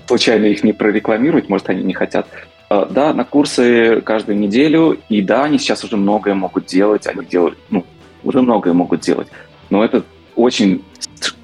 случайно 0.07 0.47
их 0.47 0.65
не 0.65 0.73
прорекламировать, 0.73 1.51
может, 1.51 1.69
они 1.69 1.83
не 1.83 1.93
хотят. 1.93 2.27
А, 2.71 2.87
да, 2.87 3.13
на 3.13 3.25
курсы 3.25 4.01
каждую 4.01 4.39
неделю, 4.39 4.99
и 5.11 5.21
да, 5.21 5.45
они 5.45 5.59
сейчас 5.59 5.85
уже 5.85 5.99
многое 5.99 6.33
могут 6.35 6.65
делать, 6.65 7.07
они 7.07 7.27
делают, 7.27 7.59
ну, 7.69 7.85
уже 8.25 8.41
многое 8.41 8.73
могут 8.73 9.03
делать, 9.03 9.29
но 9.69 9.85
это 9.85 10.05
очень, 10.37 10.83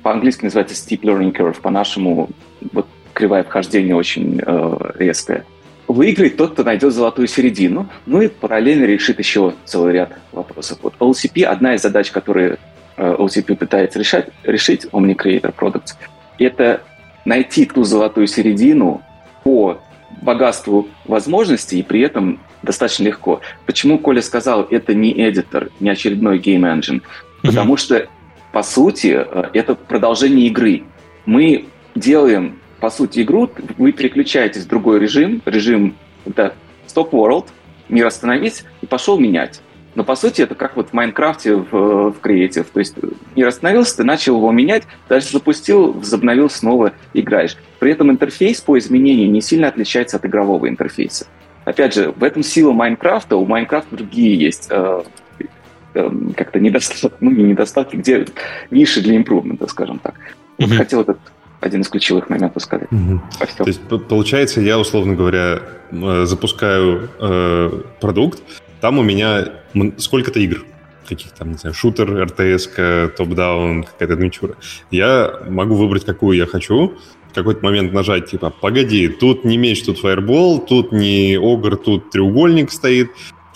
по-английски 0.02 0.44
называется 0.44 0.74
steep 0.74 1.02
learning 1.02 1.36
curve, 1.36 1.60
по-нашему 1.60 2.30
вот 2.72 2.86
кривая 3.12 3.44
вхождения 3.44 3.94
очень 3.94 4.40
э, 4.40 4.76
резкая. 4.94 5.44
Выиграет 5.86 6.38
тот, 6.38 6.52
кто 6.52 6.64
найдет 6.64 6.94
золотую 6.94 7.28
середину, 7.28 7.88
ну 8.06 8.22
и 8.22 8.28
параллельно 8.28 8.84
решит 8.84 9.18
еще 9.18 9.52
целый 9.66 9.92
ряд 9.92 10.12
вопросов. 10.32 10.78
Вот 10.80 10.94
OCP, 10.98 11.42
одна 11.42 11.74
из 11.74 11.82
задач, 11.82 12.10
которые 12.10 12.58
э, 12.98 13.16
OCP 13.18 13.56
пытается 13.56 13.98
решать, 13.98 14.28
решить, 14.44 14.86
Omni 14.92 15.16
Creator 15.16 15.54
Products, 15.54 15.94
это 16.38 16.82
найти 17.24 17.64
ту 17.66 17.84
золотую 17.84 18.26
середину 18.26 19.02
по 19.44 19.78
богатству 20.22 20.88
возможностей 21.04 21.78
и 21.78 21.82
при 21.82 22.00
этом 22.00 22.40
достаточно 22.62 23.04
легко. 23.04 23.40
Почему 23.66 23.98
Коля 23.98 24.22
сказал, 24.22 24.66
это 24.70 24.94
не 24.94 25.12
эдитор, 25.12 25.70
не 25.80 25.90
очередной 25.90 26.38
game 26.38 26.62
engine? 26.62 27.02
Потому 27.42 27.76
что, 27.76 28.08
по 28.52 28.62
сути, 28.62 29.16
э, 29.18 29.44
это 29.52 29.74
продолжение 29.74 30.46
игры. 30.48 30.82
Мы 31.24 31.66
делаем, 31.94 32.58
по 32.80 32.90
сути, 32.90 33.22
игру, 33.22 33.50
вы 33.76 33.92
переключаетесь 33.92 34.64
в 34.64 34.68
другой 34.68 34.98
режим, 34.98 35.42
режим 35.44 35.96
это 36.26 36.54
Stop 36.86 37.10
World, 37.10 37.46
мир 37.88 38.06
остановить, 38.06 38.64
и 38.80 38.86
пошел 38.86 39.18
менять. 39.18 39.60
Но 39.98 40.04
по 40.04 40.14
сути 40.14 40.42
это 40.42 40.54
как 40.54 40.76
вот 40.76 40.90
в 40.90 40.92
Майнкрафте 40.92 41.56
в, 41.56 41.72
в 41.72 42.16
Creative. 42.22 42.64
То 42.72 42.78
есть 42.78 42.94
мир 43.34 43.48
остановился, 43.48 43.96
ты 43.96 44.04
начал 44.04 44.36
его 44.36 44.52
менять, 44.52 44.84
дальше 45.08 45.32
запустил, 45.32 45.92
возобновил, 45.92 46.48
снова 46.48 46.92
играешь. 47.14 47.56
При 47.80 47.90
этом 47.90 48.08
интерфейс 48.08 48.60
по 48.60 48.78
изменению 48.78 49.28
не 49.28 49.40
сильно 49.40 49.66
отличается 49.66 50.18
от 50.18 50.24
игрового 50.24 50.68
интерфейса. 50.68 51.26
Опять 51.64 51.94
же, 51.94 52.12
в 52.12 52.22
этом 52.22 52.44
сила 52.44 52.70
Майнкрафта, 52.70 53.34
у 53.34 53.44
Майнкрафта 53.44 53.96
другие 53.96 54.38
есть 54.38 54.68
э, 54.70 55.02
э, 55.94 56.10
как-то 56.36 56.60
недостатки, 56.60 57.16
ну 57.18 57.32
не 57.32 57.42
недостатки, 57.42 57.96
где 57.96 58.24
ниши 58.70 59.00
для 59.00 59.16
импрувмента, 59.16 59.66
скажем 59.66 59.98
так. 59.98 60.14
Mm-hmm. 60.58 60.76
Хотел 60.76 61.00
этот 61.00 61.18
один 61.60 61.80
из 61.80 61.88
ключевых 61.88 62.30
моментов 62.30 62.62
сказать. 62.62 62.86
Угу. 62.92 63.20
То 63.58 63.64
есть, 63.66 63.80
получается, 64.08 64.60
я, 64.60 64.78
условно 64.78 65.16
говоря, 65.16 65.58
э, 65.90 66.24
запускаю 66.24 67.10
э, 67.18 67.82
продукт, 68.00 68.40
там 68.80 68.98
у 68.98 69.02
меня 69.02 69.48
сколько-то 69.98 70.40
игр. 70.40 70.64
каких 71.08 71.32
там, 71.32 71.52
не 71.52 71.58
знаю, 71.58 71.74
шутер, 71.74 72.24
РТС, 72.24 72.68
топ-даун, 73.16 73.84
какая-то 73.84 74.14
адвенчура. 74.14 74.56
Я 74.90 75.40
могу 75.48 75.74
выбрать, 75.74 76.04
какую 76.04 76.36
я 76.36 76.46
хочу, 76.46 76.94
в 77.30 77.34
какой-то 77.34 77.64
момент 77.64 77.92
нажать, 77.92 78.30
типа, 78.30 78.50
погоди, 78.50 79.08
тут 79.08 79.44
не 79.44 79.56
меч, 79.56 79.82
тут 79.82 79.98
фаербол, 79.98 80.60
тут 80.60 80.92
не 80.92 81.36
огр, 81.36 81.76
тут 81.76 82.10
треугольник 82.10 82.70
стоит, 82.70 83.10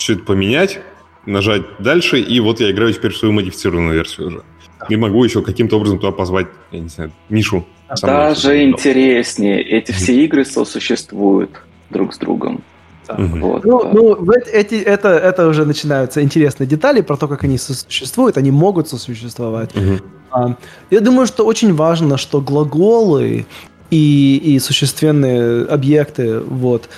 это 0.07 0.23
поменять, 0.23 0.81
нажать 1.25 1.63
дальше, 1.79 2.19
и 2.19 2.39
вот 2.39 2.59
я 2.59 2.71
играю 2.71 2.93
теперь 2.93 3.11
в 3.11 3.17
свою 3.17 3.33
модифицированную 3.33 3.93
версию 3.93 4.27
уже. 4.27 4.43
И 4.89 4.95
могу 4.97 5.23
еще 5.23 5.41
каким-то 5.41 5.77
образом 5.77 5.99
туда 5.99 6.11
позвать, 6.11 6.47
я 6.71 6.79
не 6.79 6.89
знаю, 6.89 7.11
Мишу. 7.29 7.65
Даже 8.01 8.63
интереснее, 8.63 9.61
эти 9.61 9.91
все 9.91 10.25
игры 10.25 10.43
сосуществуют 10.43 11.51
друг 11.89 12.13
с 12.13 12.17
другом. 12.17 12.63
Вот. 13.07 13.65
Ну, 13.65 13.93
ну 13.93 14.31
эти, 14.51 14.75
это, 14.75 15.09
это 15.09 15.47
уже 15.47 15.65
начинаются 15.65 16.21
интересные 16.21 16.67
детали 16.67 17.01
про 17.01 17.17
то, 17.17 17.27
как 17.27 17.43
они 17.43 17.57
существуют, 17.57 18.37
они 18.37 18.51
могут 18.51 18.87
сосуществовать. 18.89 19.75
Угу. 19.75 19.99
А, 20.31 20.55
я 20.89 20.99
думаю, 20.99 21.27
что 21.27 21.45
очень 21.45 21.73
важно, 21.75 22.17
что 22.17 22.41
глаголы 22.41 23.45
и, 23.89 24.55
и 24.55 24.59
существенные 24.59 25.65
объекты, 25.65 26.39
вот, 26.39 26.89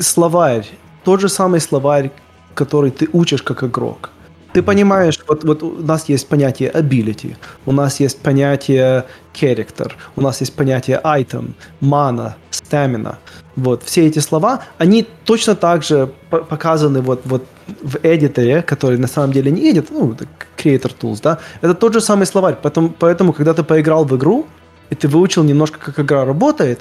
словарь, 0.00 0.66
тот 1.04 1.20
же 1.20 1.28
самый 1.28 1.60
словарь, 1.60 2.10
который 2.54 2.90
ты 2.90 3.08
учишь 3.12 3.42
как 3.42 3.64
игрок. 3.64 4.10
Ты 4.52 4.62
понимаешь, 4.62 5.18
вот, 5.28 5.44
вот 5.44 5.62
у 5.62 5.70
нас 5.82 6.08
есть 6.08 6.28
понятие 6.28 6.70
ability, 6.72 7.36
у 7.66 7.72
нас 7.72 8.00
есть 8.00 8.18
понятие 8.18 9.04
character, 9.32 9.92
у 10.16 10.20
нас 10.20 10.40
есть 10.40 10.54
понятие 10.56 11.00
item, 11.04 11.52
mana, 11.80 12.34
stamina. 12.50 13.16
Вот, 13.60 13.82
все 13.82 14.06
эти 14.06 14.20
слова, 14.20 14.62
они 14.78 15.06
точно 15.24 15.54
так 15.54 15.82
же 15.82 16.08
показаны 16.30 17.00
вот, 17.02 17.20
вот 17.24 17.42
в 17.82 17.98
эдиторе, 18.02 18.62
который 18.62 18.98
на 18.98 19.06
самом 19.06 19.32
деле 19.32 19.50
не 19.50 19.70
edit, 19.70 19.86
ну, 19.90 20.16
creator 20.56 20.92
tools, 21.00 21.20
да, 21.22 21.38
это 21.60 21.74
тот 21.74 21.92
же 21.92 22.00
самый 22.00 22.26
словарь, 22.26 22.56
поэтому, 22.62 22.88
поэтому 22.88 23.32
когда 23.32 23.52
ты 23.52 23.62
поиграл 23.62 24.04
в 24.04 24.16
игру, 24.16 24.46
и 24.90 24.94
ты 24.94 25.08
выучил 25.08 25.44
немножко, 25.44 25.78
как 25.78 26.00
игра 26.00 26.24
работает, 26.24 26.78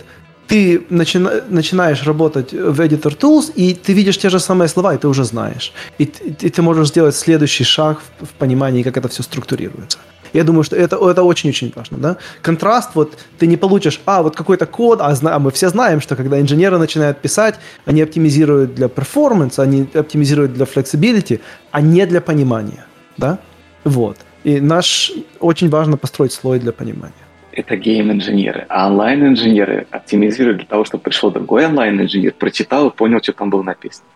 ты 0.48 0.82
начина, 0.90 1.32
начинаешь 1.50 2.04
работать 2.04 2.54
в 2.54 2.80
Editor 2.80 3.18
Tools, 3.18 3.52
и 3.56 3.74
ты 3.74 3.94
видишь 3.94 4.18
те 4.18 4.30
же 4.30 4.40
самые 4.40 4.68
слова, 4.68 4.96
и 4.96 4.98
ты 4.98 5.08
уже 5.08 5.24
знаешь. 5.24 5.74
И, 6.00 6.04
и, 6.04 6.48
и 6.48 6.50
ты 6.50 6.62
можешь 6.62 6.88
сделать 6.88 7.16
следующий 7.16 7.66
шаг 7.66 8.00
в, 8.00 8.26
в 8.26 8.30
понимании, 8.30 8.84
как 8.84 8.98
это 8.98 9.08
все 9.10 9.24
структурируется. 9.24 10.00
Я 10.34 10.44
думаю, 10.44 10.64
что 10.64 10.76
это, 10.76 10.96
это 10.98 11.24
очень-очень 11.24 11.72
важно. 11.76 11.98
Да? 11.98 12.18
Контраст, 12.42 12.92
вот 12.96 13.18
ты 13.38 13.48
не 13.48 13.58
получишь, 13.58 14.02
а, 14.06 14.22
вот 14.22 14.36
какой-то 14.36 14.66
код, 14.66 15.02
а, 15.02 15.14
а 15.22 15.40
мы 15.40 15.52
все 15.52 15.70
знаем, 15.70 16.02
что 16.02 16.16
когда 16.16 16.40
инженеры 16.40 16.78
начинают 16.78 17.20
писать, 17.20 17.56
они 17.86 18.02
оптимизируют 18.02 18.76
для 18.76 18.88
performance, 18.88 19.60
они 19.62 19.88
оптимизируют 19.94 20.54
для 20.54 20.66
flexibility, 20.66 21.40
а 21.72 21.82
не 21.82 22.06
для 22.06 22.22
понимания. 22.22 22.86
Да? 23.18 23.40
Вот. 23.84 24.18
И 24.44 24.60
наш 24.62 25.12
очень 25.40 25.70
важно 25.70 25.98
построить 25.98 26.34
слой 26.34 26.60
для 26.60 26.72
понимания 26.72 27.14
это 27.60 27.76
гейм-инженеры. 27.76 28.66
А 28.70 28.88
онлайн-инженеры 28.88 29.86
оптимизируют 29.92 30.58
для 30.58 30.68
того, 30.68 30.86
чтобы 30.86 31.04
пришел 31.04 31.32
другой 31.32 31.66
онлайн-инженер, 31.66 32.34
прочитал 32.34 32.90
и 32.90 32.96
понял, 32.96 33.20
что 33.22 33.34
там 33.34 33.50
было 33.50 33.64
написано. 33.64 34.08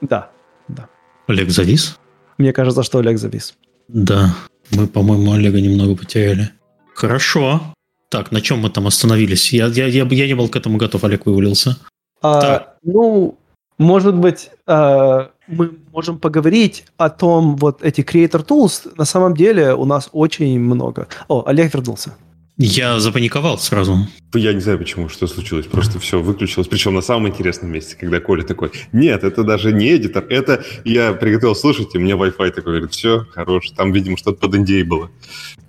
Да, 0.00 0.30
да. 0.68 0.88
Олег 1.26 1.50
завис? 1.50 1.98
Мне 2.38 2.52
кажется, 2.52 2.82
что 2.82 2.98
Олег 2.98 3.18
завис. 3.18 3.56
Да, 3.88 4.34
мы, 4.70 4.86
по-моему, 4.86 5.32
Олега 5.32 5.60
немного 5.60 5.96
потеряли. 5.96 6.50
Хорошо. 6.94 7.60
Так, 8.08 8.32
на 8.32 8.40
чем 8.40 8.60
мы 8.60 8.70
там 8.70 8.86
остановились? 8.86 9.52
Я, 9.52 9.66
я, 9.66 9.86
я, 9.86 10.04
я 10.04 10.26
не 10.26 10.34
был 10.34 10.48
к 10.48 10.56
этому 10.56 10.78
готов, 10.78 11.04
Олег 11.04 11.26
вывалился. 11.26 11.78
А, 12.22 12.40
так. 12.40 12.76
Ну, 12.82 13.38
может 13.78 14.14
быть, 14.14 14.50
э, 14.66 15.28
мы 15.48 15.72
можем 15.92 16.18
поговорить 16.18 16.84
о 16.96 17.10
том, 17.10 17.56
вот 17.56 17.82
эти 17.82 18.02
Creator 18.02 18.46
Tools, 18.46 18.92
на 18.96 19.04
самом 19.04 19.34
деле 19.34 19.74
у 19.74 19.84
нас 19.84 20.08
очень 20.12 20.58
много. 20.60 21.08
О, 21.28 21.44
Олег 21.46 21.74
вернулся. 21.74 22.14
Я 22.56 23.00
запаниковал 23.00 23.58
сразу. 23.58 24.06
Я 24.32 24.52
не 24.52 24.60
знаю 24.60 24.78
почему, 24.78 25.08
что 25.08 25.26
случилось. 25.26 25.66
Просто 25.66 25.98
все 25.98 26.20
выключилось. 26.20 26.68
Причем 26.68 26.94
на 26.94 27.00
самом 27.00 27.28
интересном 27.28 27.72
месте, 27.72 27.96
когда 27.98 28.20
Коля 28.20 28.44
такой, 28.44 28.70
нет, 28.92 29.24
это 29.24 29.42
даже 29.42 29.72
не 29.72 29.96
эдитор, 29.96 30.24
это 30.28 30.64
я 30.84 31.14
приготовил 31.14 31.56
слушать, 31.56 31.94
и 31.94 31.98
мне 31.98 32.12
Wi-Fi 32.12 32.50
такой 32.50 32.74
говорит, 32.74 32.92
все, 32.92 33.26
хорош. 33.32 33.70
Там, 33.70 33.92
видимо, 33.92 34.16
что-то 34.16 34.38
под 34.38 34.54
NDA 34.54 34.84
было. 34.84 35.10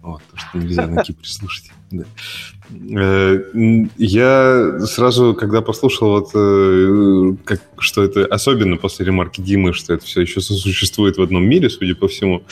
Вот, 0.03 0.21
то, 0.31 0.38
что 0.38 0.59
нельзя 0.59 0.86
на 0.86 1.01
Кипре 1.01 1.27
слушать. 1.27 1.71
Да. 1.89 2.03
Э, 2.95 3.39
я 3.97 4.79
сразу, 4.86 5.33
когда 5.33 5.61
послушал, 5.61 6.09
вот, 6.09 6.29
э, 6.36 7.36
как, 7.45 7.61
что 7.79 8.03
это 8.03 8.25
особенно 8.25 8.77
после 8.77 9.07
ремарки 9.07 9.41
Димы, 9.41 9.73
что 9.73 9.95
это 9.95 10.05
все 10.05 10.21
еще 10.21 10.41
существует 10.41 11.17
в 11.17 11.21
одном 11.23 11.43
мире, 11.45 11.71
судя 11.71 11.95
по 11.95 12.07
всему, 12.07 12.43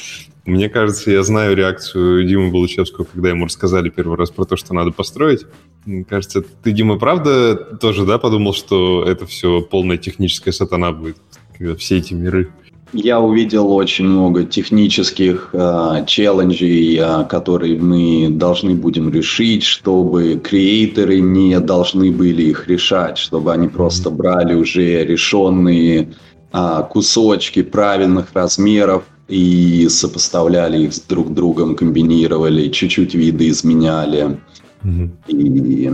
мне 0.46 0.70
кажется, 0.70 1.12
я 1.12 1.24
знаю 1.24 1.56
реакцию 1.56 2.28
Димы 2.28 2.52
Балучевского, 2.52 3.06
когда 3.06 3.30
ему 3.30 3.46
рассказали 3.46 3.90
первый 3.90 4.18
раз 4.18 4.30
про 4.30 4.44
то, 4.44 4.58
что 4.58 4.74
надо 4.74 4.92
построить. 4.92 5.46
Мне 5.86 6.04
кажется, 6.04 6.44
ты, 6.64 6.72
Дима, 6.72 7.00
правда 7.00 7.56
тоже, 7.56 8.06
да, 8.06 8.18
подумал, 8.18 8.54
что 8.54 9.06
это 9.06 9.26
все 9.26 9.62
полная 9.62 9.98
техническая 9.98 10.54
сатана 10.54 10.92
будет, 10.92 11.18
когда 11.58 11.76
все 11.76 11.98
эти 11.98 12.14
миры 12.14 12.52
я 12.94 13.20
увидел 13.20 13.72
очень 13.74 14.06
много 14.06 14.44
технических 14.46 15.50
э, 15.52 16.04
челленджей, 16.06 16.98
э, 16.98 17.26
которые 17.26 17.80
мы 17.80 18.30
должны 18.30 18.76
будем 18.76 19.12
решить, 19.12 19.64
чтобы 19.64 20.40
креаторы 20.44 21.20
не 21.20 21.60
должны 21.60 22.12
были 22.12 22.44
их 22.44 22.68
решать, 22.68 23.18
чтобы 23.18 23.52
они 23.52 23.68
просто 23.68 24.12
брали 24.12 24.54
уже 24.54 25.04
решенные 25.06 26.14
э, 26.54 26.84
кусочки 26.90 27.64
правильных 27.64 28.28
размеров 28.34 29.04
и 29.28 29.88
сопоставляли 29.90 30.84
их 30.84 30.94
с 30.94 31.00
друг 31.02 31.34
другом, 31.34 31.76
комбинировали, 31.76 32.70
чуть-чуть 32.70 33.16
виды 33.16 33.50
изменяли. 33.50 34.40
Mm-hmm. 34.84 35.10
И 35.28 35.92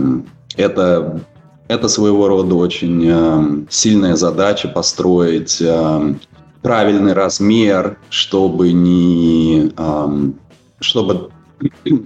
это, 0.56 1.20
это 1.68 1.88
своего 1.88 2.28
рода 2.28 2.54
очень 2.54 3.06
э, 3.06 3.66
сильная 3.70 4.16
задача 4.16 4.68
построить 4.68 5.58
э, 5.60 6.14
правильный 6.62 7.12
размер, 7.12 7.98
чтобы 8.10 8.72
не 8.72 9.72
чтобы 10.80 11.30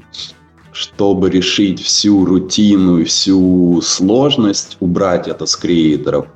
чтобы 0.72 1.30
решить 1.30 1.80
всю 1.80 2.24
рутину 2.24 2.98
и 2.98 3.04
всю 3.04 3.80
сложность, 3.80 4.76
убрать 4.80 5.28
это 5.28 5.46
с 5.46 5.54
creator'ов, 5.56 6.26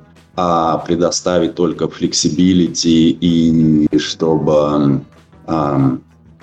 а 0.41 0.77
предоставить 0.77 1.55
только 1.55 1.89
flexibility 1.89 3.09
и 3.09 3.97
чтобы 3.97 5.01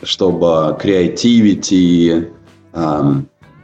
чтобы 0.03 0.77
creativity 0.79 2.29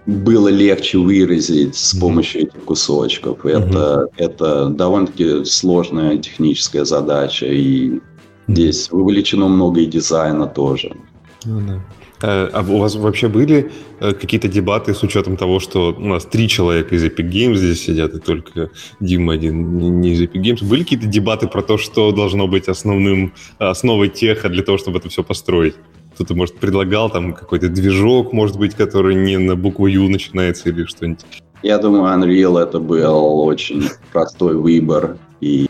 было 0.06 0.48
легче 0.48 0.98
выразить 0.98 1.76
с 1.76 1.94
помощью 1.94 2.42
этих 2.42 2.64
кусочков. 2.64 3.44
Это, 3.44 4.08
mm-hmm. 4.08 4.08
это 4.16 4.66
довольно-таки 4.66 5.44
сложная 5.44 6.16
техническая 6.16 6.84
задача, 6.84 7.46
и 7.46 8.00
здесь 8.48 8.90
вовлечено 8.90 9.48
много 9.48 9.80
и 9.80 9.86
дизайна 9.86 10.46
тоже. 10.46 10.96
Ну, 11.44 11.60
да. 11.60 11.80
Э, 12.22 12.48
а 12.52 12.60
у 12.62 12.78
вас 12.78 12.94
вообще 12.94 13.28
были 13.28 13.72
э, 14.00 14.12
какие-то 14.12 14.48
дебаты 14.48 14.94
с 14.94 15.02
учетом 15.02 15.36
того, 15.36 15.58
что 15.58 15.92
у 15.92 16.06
нас 16.06 16.24
три 16.24 16.48
человека 16.48 16.94
из 16.94 17.04
Epic 17.04 17.28
Games 17.28 17.56
здесь 17.56 17.82
сидят, 17.84 18.14
и 18.14 18.20
только 18.20 18.70
Дима 19.00 19.34
один 19.34 20.00
не 20.00 20.12
из 20.12 20.22
Epic 20.22 20.40
Games? 20.40 20.64
Были 20.64 20.84
какие-то 20.84 21.06
дебаты 21.06 21.48
про 21.48 21.62
то, 21.62 21.78
что 21.78 22.12
должно 22.12 22.46
быть 22.46 22.68
основным, 22.68 23.34
основой 23.58 24.08
теха 24.08 24.48
для 24.48 24.62
того, 24.62 24.78
чтобы 24.78 24.98
это 24.98 25.08
все 25.08 25.24
построить? 25.24 25.74
Кто-то, 26.14 26.34
может, 26.34 26.56
предлагал 26.58 27.10
там 27.10 27.32
какой-то 27.32 27.68
движок, 27.68 28.32
может 28.32 28.56
быть, 28.56 28.74
который 28.74 29.14
не 29.14 29.38
на 29.38 29.56
букву 29.56 29.86
Ю 29.86 30.08
начинается 30.08 30.68
или 30.68 30.84
что-нибудь. 30.84 31.24
Я 31.62 31.78
думаю, 31.78 32.04
Unreal 32.04 32.58
это 32.58 32.78
был 32.78 33.40
очень 33.40 33.88
простой 34.12 34.56
выбор. 34.56 35.16
И... 35.40 35.68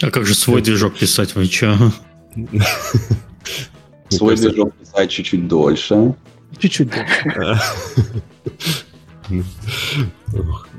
А 0.00 0.10
как 0.10 0.26
же 0.26 0.34
свой 0.34 0.62
движок 0.62 0.94
писать? 0.94 1.34
Вы 1.34 1.46
что? 1.46 1.76
Свой 4.08 4.36
движок 4.36 4.74
писать 4.74 5.10
чуть-чуть 5.10 5.48
дольше. 5.48 6.14
Чуть-чуть 6.58 6.90
дольше. 6.90 7.60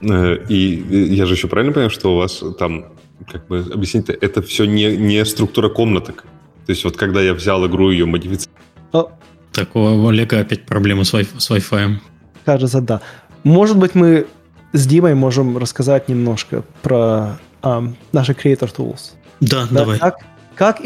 Э, 0.02 0.46
и 0.48 1.14
я 1.14 1.26
же 1.26 1.34
еще 1.36 1.48
правильно 1.48 1.74
понимаю, 1.74 1.90
что 1.90 2.14
у 2.14 2.18
вас 2.18 2.44
там, 2.58 2.94
как 3.32 3.48
бы 3.48 3.60
объяснить, 3.74 4.10
это 4.10 4.42
все 4.42 4.66
не, 4.66 4.98
не 4.98 5.24
структура 5.26 5.70
комнаток. 5.70 6.26
То 6.66 6.72
есть 6.72 6.84
вот 6.84 6.98
когда 6.98 7.22
я 7.22 7.34
взял 7.34 7.66
игру, 7.68 7.92
ее 7.92 8.06
модифицировал... 8.06 9.12
Так, 9.52 9.76
у 9.76 10.08
Олега 10.08 10.40
опять 10.40 10.66
проблемы 10.66 11.04
с, 11.06 11.14
wi- 11.14 11.28
с 11.38 11.50
Wi-Fi. 11.50 11.98
Кажется, 12.46 12.82
да. 12.82 13.02
Может 13.44 13.78
быть, 13.78 13.96
мы 13.96 14.28
с 14.74 14.86
Димой 14.86 15.16
можем 15.16 15.58
рассказать 15.58 16.08
немножко 16.10 16.64
про 16.82 17.40
um, 17.62 17.96
наши 18.12 18.34
Creator 18.34 18.74
Tools. 18.76 19.14
Да, 19.40 19.68
да 19.70 19.80
давай. 19.80 20.00
Как, 20.00 20.20
как, 20.60 20.82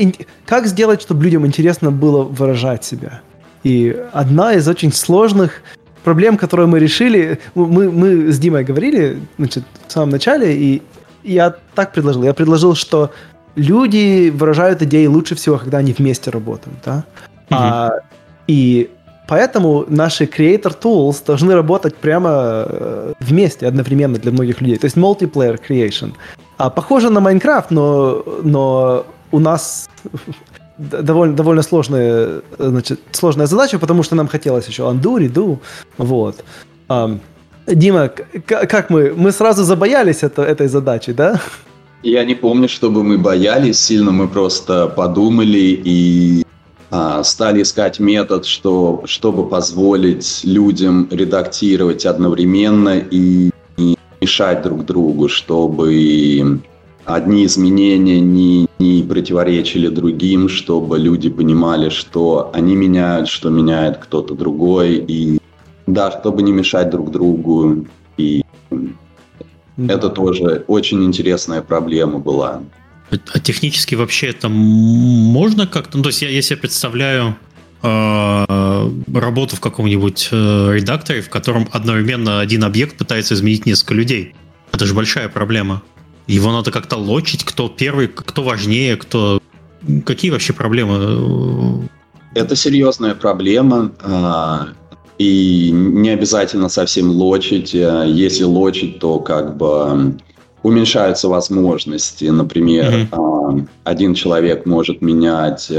как 0.46 0.68
сделать, 0.68 1.02
чтобы 1.02 1.24
людям 1.24 1.48
интересно 1.48 1.90
было 1.90 2.22
выражать 2.22 2.86
себя? 2.86 3.22
И 3.64 3.98
одна 4.12 4.54
из 4.54 4.68
очень 4.68 4.94
сложных 4.94 5.64
проблем, 6.04 6.38
которую 6.38 6.68
мы 6.68 6.78
решили, 6.78 7.40
мы, 7.56 7.92
мы 7.92 8.32
с 8.32 8.38
Димой 8.38 8.64
говорили 8.64 9.18
значит, 9.40 9.64
в 9.88 9.92
самом 9.92 10.12
начале, 10.12 10.56
и 10.56 10.84
я 11.24 11.56
так 11.74 11.92
предложил. 11.92 12.22
Я 12.22 12.36
предложил, 12.36 12.76
что 12.76 13.10
люди 13.56 14.30
выражают 14.30 14.84
идеи 14.84 15.08
лучше 15.08 15.34
всего, 15.34 15.58
когда 15.58 15.80
они 15.80 15.92
вместе 15.98 16.30
работают, 16.30 16.78
да? 16.86 17.04
Mm-hmm. 17.50 17.56
А, 17.58 17.92
и 18.46 18.92
поэтому 19.28 19.86
наши 19.88 20.26
creator 20.26 20.80
tools 20.80 21.26
должны 21.26 21.56
работать 21.56 21.96
прямо 21.96 22.30
э, 22.68 23.14
вместе 23.20 23.66
одновременно 23.66 24.20
для 24.20 24.32
многих 24.32 24.62
людей. 24.62 24.78
То 24.78 24.86
есть 24.86 24.98
multiplayer 24.98 25.60
creation. 25.68 26.14
А, 26.60 26.70
похоже 26.70 27.10
на 27.10 27.22
Майнкрафт, 27.22 27.72
но, 27.72 28.24
но 28.44 29.08
у 29.34 29.40
нас 29.40 29.90
довольно, 30.78 31.36
довольно 31.36 31.64
сложная, 31.64 32.42
значит, 32.60 33.00
сложная 33.12 33.48
задача, 33.48 33.80
потому 33.80 34.04
что 34.04 34.16
нам 34.16 34.28
хотелось 34.28 34.68
еще 34.68 34.84
undo, 34.84 35.18
redo, 35.18 35.58
вот. 35.98 36.44
Дима, 37.68 38.10
как 38.48 38.90
мы? 38.90 39.14
Мы 39.16 39.32
сразу 39.32 39.64
забоялись 39.64 40.24
это, 40.24 40.44
этой 40.44 40.68
задачи, 40.68 41.14
да? 41.14 41.42
Я 42.04 42.26
не 42.26 42.36
помню, 42.36 42.68
чтобы 42.68 43.04
мы 43.04 43.18
боялись 43.18 43.80
сильно, 43.80 44.12
мы 44.12 44.28
просто 44.28 44.88
подумали 44.88 45.82
и 45.86 46.46
а, 46.92 47.24
стали 47.24 47.62
искать 47.62 48.00
метод, 48.00 48.46
что, 48.46 49.04
чтобы 49.06 49.48
позволить 49.48 50.42
людям 50.44 51.08
редактировать 51.10 52.06
одновременно 52.06 52.98
и 52.98 53.52
не 53.78 53.98
мешать 54.22 54.62
друг 54.62 54.86
другу, 54.86 55.30
чтобы 55.30 56.62
одни 57.06 57.46
изменения 57.46 58.20
не, 58.20 58.68
не 58.80 59.04
противоречили 59.04 59.88
другим, 59.88 60.50
чтобы 60.50 61.00
люди 61.00 61.30
понимали, 61.30 61.90
что 61.90 62.50
они 62.54 62.76
меняют, 62.76 63.28
что 63.28 63.50
меняет 63.50 63.98
кто-то 63.98 64.34
другой, 64.36 64.96
и 64.96 65.40
да, 65.88 66.12
чтобы 66.12 66.44
не 66.44 66.52
мешать 66.52 66.90
друг 66.90 67.12
другу. 67.12 67.86
И 68.18 68.44
да. 69.78 69.94
это 69.94 70.10
тоже 70.10 70.64
очень 70.68 71.04
интересная 71.04 71.62
проблема 71.62 72.20
была. 72.20 72.62
А 73.10 73.40
технически 73.40 73.96
вообще 73.96 74.28
это 74.28 74.50
можно 74.50 75.68
как-то? 75.68 75.98
Ну, 75.98 76.04
то 76.04 76.10
есть 76.10 76.22
я, 76.22 76.30
я 76.30 76.42
себе 76.42 76.58
представляю 76.58 77.36
э, 77.84 78.90
работу 79.14 79.56
в 79.56 79.60
каком-нибудь 79.60 80.30
э, 80.32 80.74
редакторе, 80.74 81.22
в 81.22 81.30
котором 81.30 81.68
одновременно 81.72 82.40
один 82.40 82.64
объект 82.64 82.98
пытается 82.98 83.36
изменить 83.36 83.66
несколько 83.66 83.94
людей. 83.94 84.34
Это 84.72 84.86
же 84.86 84.96
большая 84.96 85.30
проблема. 85.30 85.84
Его 86.28 86.52
надо 86.52 86.72
как-то 86.72 86.98
лочить, 86.98 87.44
кто 87.44 87.70
первый, 87.70 88.08
кто 88.08 88.44
важнее, 88.44 88.96
кто... 88.96 89.42
Какие 90.06 90.32
вообще 90.32 90.54
проблемы? 90.54 91.90
Это 92.34 92.56
серьезная 92.56 93.16
проблема. 93.16 93.92
А, 94.02 94.70
и 95.18 95.70
не 95.72 96.10
обязательно 96.10 96.70
совсем 96.70 97.12
лочить. 97.12 97.76
А, 97.76 98.06
если 98.06 98.44
лочить, 98.44 99.00
то 99.00 99.20
как 99.20 99.58
бы 99.58 100.16
уменьшаются 100.64 101.28
возможности. 101.28 102.26
Например, 102.26 103.10
mm-hmm. 103.12 103.68
один 103.84 104.14
человек 104.14 104.66
может 104.66 105.02
менять 105.02 105.70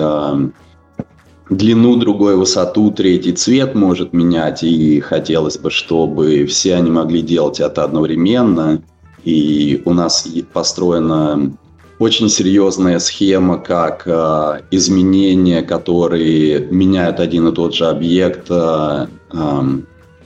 длину, 1.51 1.97
другой 1.97 2.37
высоту, 2.37 2.91
третий 2.91 3.33
цвет 3.33 3.75
может 3.75 4.13
менять. 4.13 4.63
И 4.63 5.01
хотелось 5.01 5.59
бы, 5.59 5.71
чтобы 5.71 6.47
все 6.47 6.75
они 6.75 6.91
могли 6.91 7.23
делать 7.23 7.61
это 7.61 7.85
одновременно. 7.85 8.83
И 9.25 9.83
у 9.85 9.93
нас 9.93 10.29
построена 10.53 11.53
очень 11.99 12.29
серьезная 12.29 12.99
схема, 12.99 13.59
как 13.59 14.03
э, 14.07 14.61
изменения, 14.71 15.63
которые 15.63 16.67
меняют 16.71 17.21
один 17.21 17.49
и 17.49 17.53
тот 17.53 17.75
же 17.75 17.87
объект, 17.87 18.47
э, 18.51 19.07
э, 19.33 19.63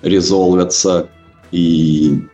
резолвятся. 0.03 1.09
И 1.53 2.25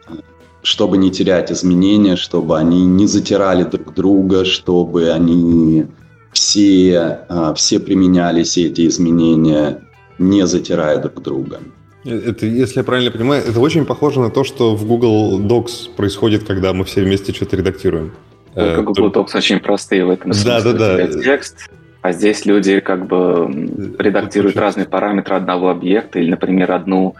чтобы 0.62 0.96
не 0.96 1.10
терять 1.10 1.52
изменения, 1.52 2.16
чтобы 2.16 2.58
они 2.58 2.86
не 2.86 3.06
затирали 3.06 3.64
друг 3.64 3.94
друга, 3.94 4.44
чтобы 4.44 5.10
они 5.10 5.86
все, 6.32 7.26
э, 7.28 7.54
все 7.56 7.78
применяли 7.80 8.42
все 8.44 8.66
эти 8.66 8.86
изменения, 8.86 9.82
не 10.18 10.46
затирая 10.46 10.98
друг 11.00 11.22
друга. 11.22 11.60
Это, 12.04 12.46
если 12.46 12.80
я 12.80 12.84
правильно 12.84 13.10
понимаю, 13.10 13.42
это 13.42 13.58
очень 13.60 13.86
похоже 13.86 14.20
на 14.20 14.30
то, 14.30 14.44
что 14.44 14.76
в 14.76 14.86
Google 14.86 15.40
Docs 15.40 15.94
происходит, 15.96 16.44
когда 16.44 16.72
мы 16.72 16.84
все 16.84 17.02
вместе 17.02 17.32
что-то 17.32 17.56
редактируем. 17.56 18.12
Только 18.54 18.80
э, 18.80 18.82
Google 18.82 19.10
Docs 19.10 19.36
очень 19.36 19.58
простые 19.58 20.04
в 20.04 20.10
этом 20.10 20.32
смысле. 20.32 20.72
Да, 20.72 20.72
да, 20.72 21.06
да. 21.06 21.22
Текст, 21.22 21.70
а 22.02 22.12
здесь 22.12 22.44
люди 22.44 22.80
как 22.80 23.06
бы 23.06 23.94
редактируют 23.98 24.56
разные 24.56 24.86
параметры 24.86 25.36
одного 25.36 25.70
объекта 25.70 26.18
или, 26.18 26.30
например, 26.30 26.72
одну 26.72 27.14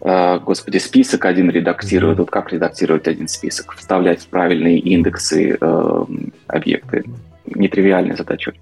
э, 0.00 0.38
господи, 0.40 0.78
список 0.78 1.24
один 1.24 1.48
редактирует. 1.48 2.18
Вот 2.18 2.30
как 2.30 2.52
редактировать 2.52 3.06
один 3.06 3.28
список? 3.28 3.74
Вставлять 3.76 4.26
правильные 4.28 4.80
индексы 4.80 5.56
э, 5.60 6.04
объекты. 6.48 7.04
Нетривиальная 7.46 8.16
задача. 8.16 8.52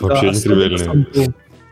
Вообще 0.00 0.26
да, 0.26 0.32
нетривиальная. 0.32 1.06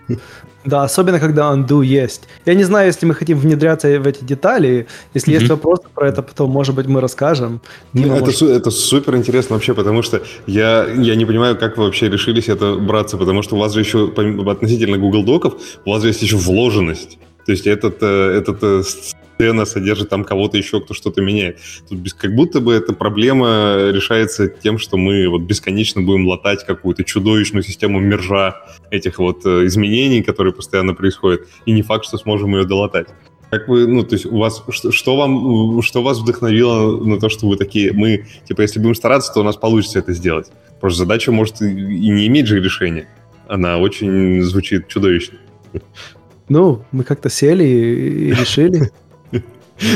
Да, 0.67 0.83
особенно 0.83 1.21
когда 1.21 1.53
undo 1.53 1.81
есть. 1.85 2.23
Я 2.45 2.55
не 2.55 2.65
знаю, 2.65 2.89
если 2.89 3.07
мы 3.07 3.15
хотим 3.15 3.39
внедряться 3.39 4.01
в 4.01 4.07
эти 4.07 4.25
детали. 4.25 4.89
Если 5.15 5.33
mm-hmm. 5.33 5.39
есть 5.39 5.49
вопросы 5.49 5.85
про 5.95 6.09
это, 6.09 6.23
потом, 6.23 6.51
может 6.51 6.75
быть, 6.75 6.87
мы 6.87 7.01
расскажем. 7.01 7.61
Ну, 7.93 8.13
это, 8.13 8.25
может... 8.25 8.43
это 8.43 8.71
супер 8.71 9.15
интересно 9.15 9.55
вообще, 9.55 9.75
потому 9.75 10.03
что 10.03 10.23
я, 10.47 10.85
я 10.89 11.15
не 11.15 11.25
понимаю, 11.25 11.57
как 11.57 11.77
вы 11.77 11.85
вообще 11.85 12.09
решились 12.09 12.49
это 12.49 12.75
браться, 12.75 13.17
потому 13.17 13.43
что 13.43 13.55
у 13.55 13.61
вас 13.61 13.75
же 13.75 13.81
еще, 13.81 14.09
относительно 14.09 14.99
Google 14.99 15.23
Доков, 15.23 15.55
у 15.85 15.93
вас 15.93 16.03
же 16.03 16.09
есть 16.09 16.23
еще 16.23 16.37
вложенность. 16.37 17.19
То 17.47 17.53
есть 17.53 17.67
этот, 17.67 18.03
э, 18.03 18.07
этот 18.07 18.63
э, 18.63 18.83
сцена 18.83 19.65
содержит 19.65 20.09
там 20.09 20.25
кого-то 20.25 20.57
еще, 20.57 20.81
кто 20.81 20.95
что-то 20.95 21.23
меняет. 21.23 21.59
Тут 21.89 21.99
без, 21.99 22.13
как 22.13 22.35
будто 22.35 22.61
бы 22.61 22.75
эта 22.75 22.93
проблема 22.93 23.91
решается 23.93 24.49
тем, 24.49 24.79
что 24.79 24.97
мы 24.97 25.29
вот 25.29 25.43
бесконечно 25.43 26.03
будем 26.03 26.27
латать 26.27 26.65
какую-то 26.67 27.05
чудовищную 27.05 27.63
систему 27.63 28.01
мержа 28.01 28.57
этих 28.91 29.19
вот 29.19 29.47
э, 29.47 29.67
изменений, 29.67 30.23
которые 30.23 30.53
постоянно 30.53 30.95
происходят, 30.95 31.47
и 31.67 31.73
не 31.73 31.83
факт, 31.83 32.05
что 32.05 32.19
сможем 32.19 32.57
ее 32.57 32.65
долатать. 32.65 33.09
Как 33.51 33.69
вы, 33.69 33.87
ну, 33.87 34.03
то 34.03 34.15
есть 34.15 34.27
у 34.27 34.39
вас, 34.39 34.65
что, 34.71 34.91
что 34.91 35.17
вам, 35.17 35.81
что 35.83 36.03
вас 36.03 36.19
вдохновило 36.19 37.01
на 37.05 37.21
то, 37.21 37.29
что 37.29 37.47
вы 37.47 37.57
такие, 37.57 37.93
мы, 37.93 38.27
типа, 38.49 38.63
если 38.63 38.81
будем 38.81 38.97
стараться, 38.97 39.33
то 39.33 39.41
у 39.41 39.45
нас 39.45 39.57
получится 39.57 40.01
это 40.01 40.13
сделать. 40.13 40.51
Просто 40.81 40.99
задача 40.99 41.31
может 41.31 41.63
и 41.63 41.73
не 41.73 42.27
иметь 42.27 42.49
же 42.49 42.61
решения. 42.61 43.09
Она 43.47 43.79
очень 43.79 44.43
звучит 44.43 44.89
чудовищно. 44.89 45.39
Ну, 46.49 46.83
мы 46.93 47.05
как-то 47.05 47.29
сели 47.29 47.65
и 47.65 48.31
решили. 48.31 48.91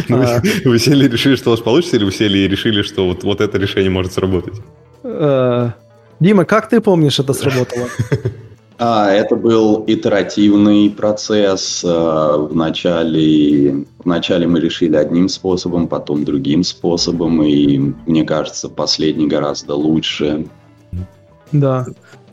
Ну, 0.09 0.23
а. 0.23 0.43
Вы 0.65 0.79
сели 0.79 1.07
и 1.07 1.09
решили, 1.09 1.37
что 1.37 1.51
у 1.51 1.53
вас 1.53 1.61
получится, 1.61 1.97
или 1.97 2.05
вы 2.05 2.13
сели 2.13 2.39
и 2.39 2.49
решили, 2.49 2.83
что 2.83 3.07
вот, 3.07 3.25
вот 3.25 3.41
это 3.41 3.57
решение 3.59 3.91
может 3.91 4.13
сработать? 4.13 4.61
А, 5.03 5.73
Дима, 6.19 6.45
как 6.45 6.69
ты 6.69 6.81
помнишь, 6.81 7.19
это 7.19 7.33
сработало? 7.33 7.89
А, 8.83 9.11
это 9.11 9.37
был 9.37 9.85
итеративный 9.87 10.89
процесс. 10.89 11.85
А, 11.87 12.39
вначале, 12.39 13.85
вначале 14.03 14.47
мы 14.47 14.59
решили 14.59 14.97
одним 14.97 15.29
способом, 15.29 15.87
потом 15.87 16.25
другим 16.25 16.65
способом, 16.65 17.43
и 17.43 17.79
мне 18.07 18.25
кажется, 18.25 18.71
последний 18.71 19.27
гораздо 19.27 19.75
лучше. 19.75 20.47
Да. 21.53 21.85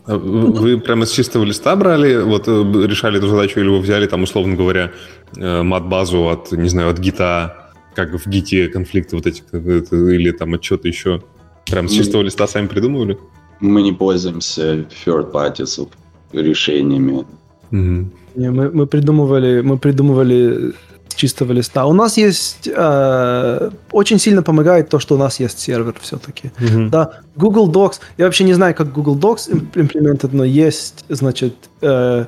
Вы 0.08 0.80
прямо 0.80 1.06
с 1.06 1.12
чистого 1.12 1.44
листа 1.44 1.76
брали, 1.76 2.22
вот 2.22 2.48
э, 2.48 2.52
решали 2.88 3.18
эту 3.18 3.28
задачу, 3.28 3.60
или 3.60 3.68
вы 3.68 3.80
взяли 3.80 4.08
там, 4.08 4.24
условно 4.24 4.56
говоря, 4.56 4.92
э, 5.36 5.62
мат-базу 5.64 6.30
от, 6.30 6.52
не 6.54 6.70
знаю, 6.70 6.90
от 6.90 7.00
гита, 7.00 7.74
как 7.94 8.14
в 8.14 8.30
гите 8.30 8.70
конфликты 8.70 9.18
вот 9.18 9.28
эти, 9.28 9.44
или 9.52 10.32
там 10.32 10.54
от 10.54 10.62
чего-то 10.62 10.88
еще? 10.88 11.22
Прям 11.66 11.90
с 11.90 11.92
чистого 11.92 12.22
листа 12.22 12.48
сами 12.48 12.68
придумывали? 12.68 13.18
Мы 13.60 13.82
не 13.82 13.92
пользуемся 13.92 14.86
third 15.06 15.32
parties 15.34 15.90
решениями. 16.32 17.26
Угу. 17.72 18.10
Не, 18.36 18.52
мы, 18.52 18.72
мы 18.72 18.88
придумывали, 18.88 19.62
мы 19.62 19.78
придумывали 19.78 20.74
чистого 21.16 21.54
листа. 21.54 21.86
У 21.86 21.94
нас 21.94 22.18
есть... 22.18 22.68
Э, 22.68 23.70
очень 23.92 24.20
сильно 24.20 24.44
помогает 24.44 24.90
то, 24.90 25.00
что 25.00 25.16
у 25.16 25.18
нас 25.18 25.40
есть 25.40 25.60
сервер 25.60 25.96
все-таки. 26.02 26.52
Mm-hmm. 26.60 26.90
Да, 26.90 27.10
Google 27.36 27.70
Docs... 27.72 28.00
Я 28.18 28.26
вообще 28.26 28.44
не 28.44 28.54
знаю, 28.54 28.76
как 28.76 28.92
Google 28.92 29.18
Docs 29.18 29.52
имплементит, 29.76 30.34
но 30.34 30.44
есть, 30.44 31.06
значит, 31.10 31.56
э, 31.82 32.26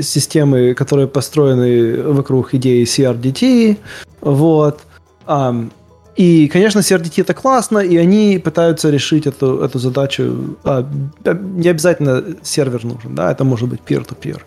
системы, 0.00 0.74
которые 0.74 1.08
построены 1.08 2.02
вокруг 2.02 2.54
идеи 2.54 2.84
CRDT. 2.84 3.76
Вот. 4.20 4.80
Um, 5.26 5.70
и, 6.16 6.48
конечно, 6.48 6.78
CRDT 6.78 7.22
это 7.22 7.34
классно, 7.34 7.78
и 7.78 7.96
они 7.96 8.38
пытаются 8.38 8.90
решить 8.90 9.26
эту, 9.26 9.58
эту 9.60 9.78
задачу. 9.78 10.56
А, 10.64 10.88
не 11.24 11.68
обязательно 11.68 12.24
сервер 12.42 12.84
нужен, 12.84 13.14
да, 13.14 13.32
это 13.32 13.44
может 13.44 13.68
быть 13.68 13.80
peer-to-peer. 13.86 14.40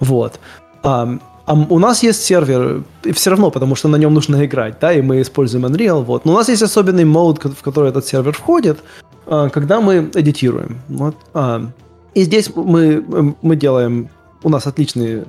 Вот. 0.00 0.40
Um, 0.82 1.20
а 1.44 1.54
у 1.54 1.78
нас 1.78 2.02
есть 2.02 2.22
сервер, 2.22 2.84
и 3.04 3.12
все 3.12 3.30
равно, 3.30 3.50
потому 3.50 3.74
что 3.74 3.88
на 3.88 3.96
нем 3.96 4.14
нужно 4.14 4.44
играть, 4.44 4.78
да, 4.80 4.92
и 4.92 5.02
мы 5.02 5.20
используем 5.20 5.66
Unreal, 5.66 6.04
вот. 6.04 6.24
Но 6.24 6.32
у 6.32 6.36
нас 6.36 6.48
есть 6.48 6.62
особенный 6.62 7.04
мод, 7.04 7.42
в 7.44 7.62
который 7.62 7.90
этот 7.90 8.06
сервер 8.06 8.32
входит, 8.32 8.78
а, 9.26 9.48
когда 9.48 9.80
мы 9.80 10.10
эдитируем. 10.14 10.80
Вот. 10.88 11.16
А, 11.34 11.66
и 12.14 12.22
здесь 12.22 12.50
мы, 12.54 13.34
мы 13.42 13.56
делаем, 13.56 14.08
у 14.42 14.48
нас 14.48 14.66
отличные 14.66 15.24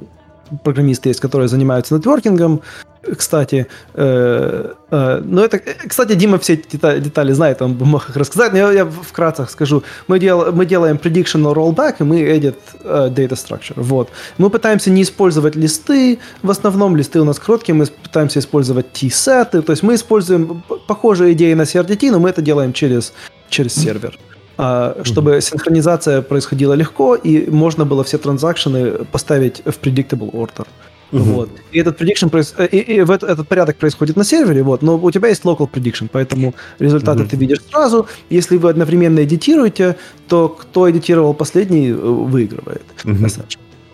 программисты 0.64 1.10
есть, 1.10 1.20
которые 1.20 1.48
занимаются 1.48 1.96
нетворкингом, 1.96 2.62
кстати. 3.18 3.68
Э, 3.94 4.74
э, 4.92 5.22
но 5.24 5.44
это, 5.44 5.60
кстати, 5.60 6.16
Дима 6.16 6.38
все 6.38 6.54
эти 6.54 6.72
детали, 6.72 7.00
детали 7.00 7.34
знает, 7.34 7.62
он 7.62 7.74
бы 7.74 7.86
мог 7.86 8.10
их 8.10 8.16
рассказать, 8.16 8.54
но 8.54 8.58
я, 8.58 8.72
я 8.72 8.86
вкратце 8.86 9.46
скажу. 9.50 9.84
Мы, 10.08 10.20
дел, 10.20 10.52
мы 10.52 10.66
делаем 10.66 10.98
prediction 10.98 11.54
rollback, 11.54 11.96
и 12.00 12.04
мы 12.04 12.22
edit 12.22 12.56
uh, 12.84 13.14
data 13.14 13.36
structure. 13.36 13.74
Вот. 13.76 14.10
Мы 14.38 14.50
пытаемся 14.50 14.90
не 14.90 15.02
использовать 15.02 15.56
листы, 15.56 16.20
в 16.42 16.50
основном 16.50 16.96
листы 16.96 17.20
у 17.20 17.26
нас 17.26 17.40
короткие, 17.40 17.76
мы 17.76 17.86
пытаемся 17.86 18.40
использовать 18.40 18.92
T-сеты, 18.94 19.62
то 19.62 19.72
есть 19.72 19.84
мы 19.84 19.96
используем 19.96 20.64
похожие 20.88 21.34
идеи 21.34 21.54
на 21.54 21.64
CRDT, 21.64 22.12
но 22.12 22.20
мы 22.20 22.30
это 22.30 22.42
делаем 22.42 22.74
через, 22.74 23.14
через 23.50 23.74
сервер. 23.76 24.18
Uh, 24.18 24.33
чтобы 24.56 25.32
mm-hmm. 25.32 25.42
синхронизация 25.42 26.22
происходила 26.22 26.74
легко, 26.74 27.16
и 27.16 27.50
можно 27.50 27.86
было 27.86 28.04
все 28.04 28.18
транзакшены 28.18 29.06
поставить 29.06 29.62
в 29.66 29.80
predictable 29.80 30.32
order. 30.32 30.68
Угу. 31.14 31.24
Вот. 31.24 31.50
И 31.72 31.80
этот 31.80 32.02
prediction 32.02 32.30
проис... 32.30 32.56
Э, 32.58 32.66
и, 32.66 32.80
и 32.80 33.02
в 33.02 33.12
этот, 33.12 33.30
этот 33.30 33.48
порядок 33.48 33.78
происходит 33.78 34.18
на 34.18 34.24
сервере, 34.24 34.64
вот, 34.64 34.82
но 34.82 34.98
у 34.98 35.12
тебя 35.12 35.30
есть 35.30 35.44
local 35.44 35.70
prediction, 35.72 36.10
поэтому 36.12 36.56
результаты 36.80 37.22
угу. 37.22 37.30
ты 37.30 37.38
видишь 37.38 37.60
сразу. 37.70 38.08
Если 38.32 38.58
вы 38.58 38.70
одновременно 38.70 39.24
эдитируете, 39.24 39.96
то 40.28 40.50
кто 40.50 40.90
эдитировал 40.90 41.36
последний, 41.36 41.90
э, 41.90 41.94
выигрывает. 41.94 42.82
Угу. 43.06 43.28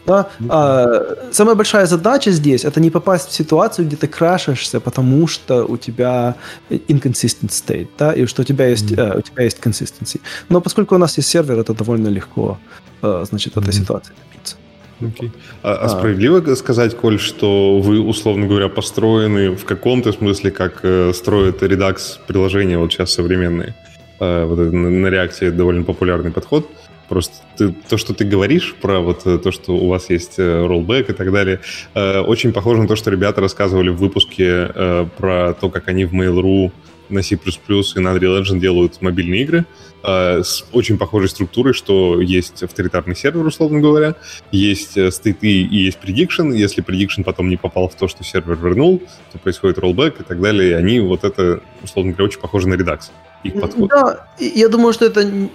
Да? 0.10 0.28
А, 0.50 1.16
самая 1.32 1.56
большая 1.56 1.86
задача 1.86 2.32
здесь 2.32 2.66
это 2.66 2.80
не 2.80 2.90
попасть 2.90 3.30
в 3.30 3.34
ситуацию, 3.34 3.86
где 3.86 3.96
ты 3.96 4.08
крашишься, 4.08 4.80
потому 4.80 5.28
что 5.28 5.66
у 5.66 5.78
тебя 5.78 6.36
inconsistent 6.70 7.50
state, 7.50 7.90
да, 7.98 8.14
и 8.14 8.26
что 8.26 8.42
у 8.42 8.46
тебя 8.46 8.68
есть, 8.68 8.92
mm-hmm. 8.92 9.14
uh, 9.14 9.20
у 9.20 9.22
тебя 9.22 9.44
есть 9.44 9.60
consistency. 9.60 10.20
Но 10.50 10.62
поскольку 10.62 10.96
у 10.96 10.98
нас 10.98 11.18
есть 11.18 11.30
сервер, 11.30 11.60
это 11.60 11.74
довольно 11.74 12.08
легко, 12.08 12.58
uh, 13.02 13.26
значит, 13.26 13.54
mm-hmm. 13.54 13.62
этой 13.62 13.74
ситуации 13.74 14.14
добиться. 14.26 14.56
Okay. 15.02 15.32
А, 15.62 15.74
а, 15.74 15.86
а 15.86 15.90
справедливо 15.90 16.56
сказать, 16.56 16.98
Коль, 16.98 17.20
что 17.20 17.80
вы, 17.80 18.00
условно 18.00 18.48
говоря, 18.48 18.68
построены 18.68 19.56
в 19.56 19.64
каком-то 19.64 20.12
смысле, 20.12 20.52
как 20.52 20.80
э, 20.84 21.14
строят 21.14 21.64
Redux 21.64 22.18
приложения 22.28 22.78
вот 22.78 22.92
сейчас 22.92 23.14
современные? 23.14 23.76
Э, 24.20 24.46
вот 24.46 24.60
это, 24.60 24.76
на, 24.76 24.90
на 24.90 25.08
реакции 25.08 25.52
довольно 25.52 25.84
популярный 25.84 26.32
подход. 26.32 26.70
Просто 27.10 27.36
ты, 27.58 27.70
то, 27.90 27.98
что 27.98 28.14
ты 28.14 28.24
говоришь 28.24 28.76
про 28.80 29.00
вот 29.00 29.26
э, 29.26 29.38
то, 29.40 29.52
что 29.52 29.76
у 29.76 29.88
вас 29.88 30.10
есть 30.10 30.38
роллбэк 30.38 31.10
и 31.10 31.14
так 31.14 31.32
далее, 31.32 31.60
э, 31.96 32.20
очень 32.20 32.54
похоже 32.54 32.84
на 32.84 32.88
то, 32.88 32.96
что 32.96 33.10
ребята 33.10 33.42
рассказывали 33.42 33.90
в 33.90 33.98
выпуске 33.98 34.72
э, 34.74 35.08
про 35.18 35.54
то, 35.54 35.70
как 35.70 35.88
они 35.88 36.06
в 36.06 36.14
Mail.ru 36.14 36.72
на 37.10 37.24
C++ 37.24 37.36
и 37.36 38.00
на 38.00 38.10
Unreal 38.10 38.42
Engine 38.42 38.60
делают 38.60 39.02
мобильные 39.02 39.42
игры 39.42 39.66
э, 40.04 40.44
с 40.44 40.66
очень 40.72 40.98
похожей 40.98 41.30
структурой, 41.30 41.74
что 41.74 42.22
есть 42.22 42.64
авторитарный 42.64 43.16
сервер, 43.16 43.46
условно 43.46 43.80
говоря, 43.80 44.16
есть 44.52 44.98
э, 44.98 45.12
стейты 45.12 45.48
и 45.48 45.78
есть 45.78 46.00
prediction. 46.00 46.56
Если 46.56 46.84
prediction 46.84 47.24
потом 47.24 47.50
не 47.50 47.58
попал 47.58 47.90
в 47.90 47.96
то, 47.96 48.08
что 48.08 48.24
сервер 48.24 48.56
вернул, 48.56 49.02
то 49.32 49.40
происходит 49.40 49.80
rollback 49.80 50.22
и 50.22 50.24
так 50.24 50.40
далее. 50.42 50.72
И 50.72 50.74
они 50.74 51.00
вот 51.00 51.24
это, 51.24 51.62
условно 51.84 52.12
говоря, 52.12 52.26
очень 52.26 52.40
похожи 52.40 52.68
на 52.68 52.76
редакс 52.76 53.12
их 53.44 53.62
подход. 53.62 53.90
Да, 53.90 54.28
я 54.40 54.70
думаю, 54.70 54.94
что 54.94 55.06
это 55.06 55.50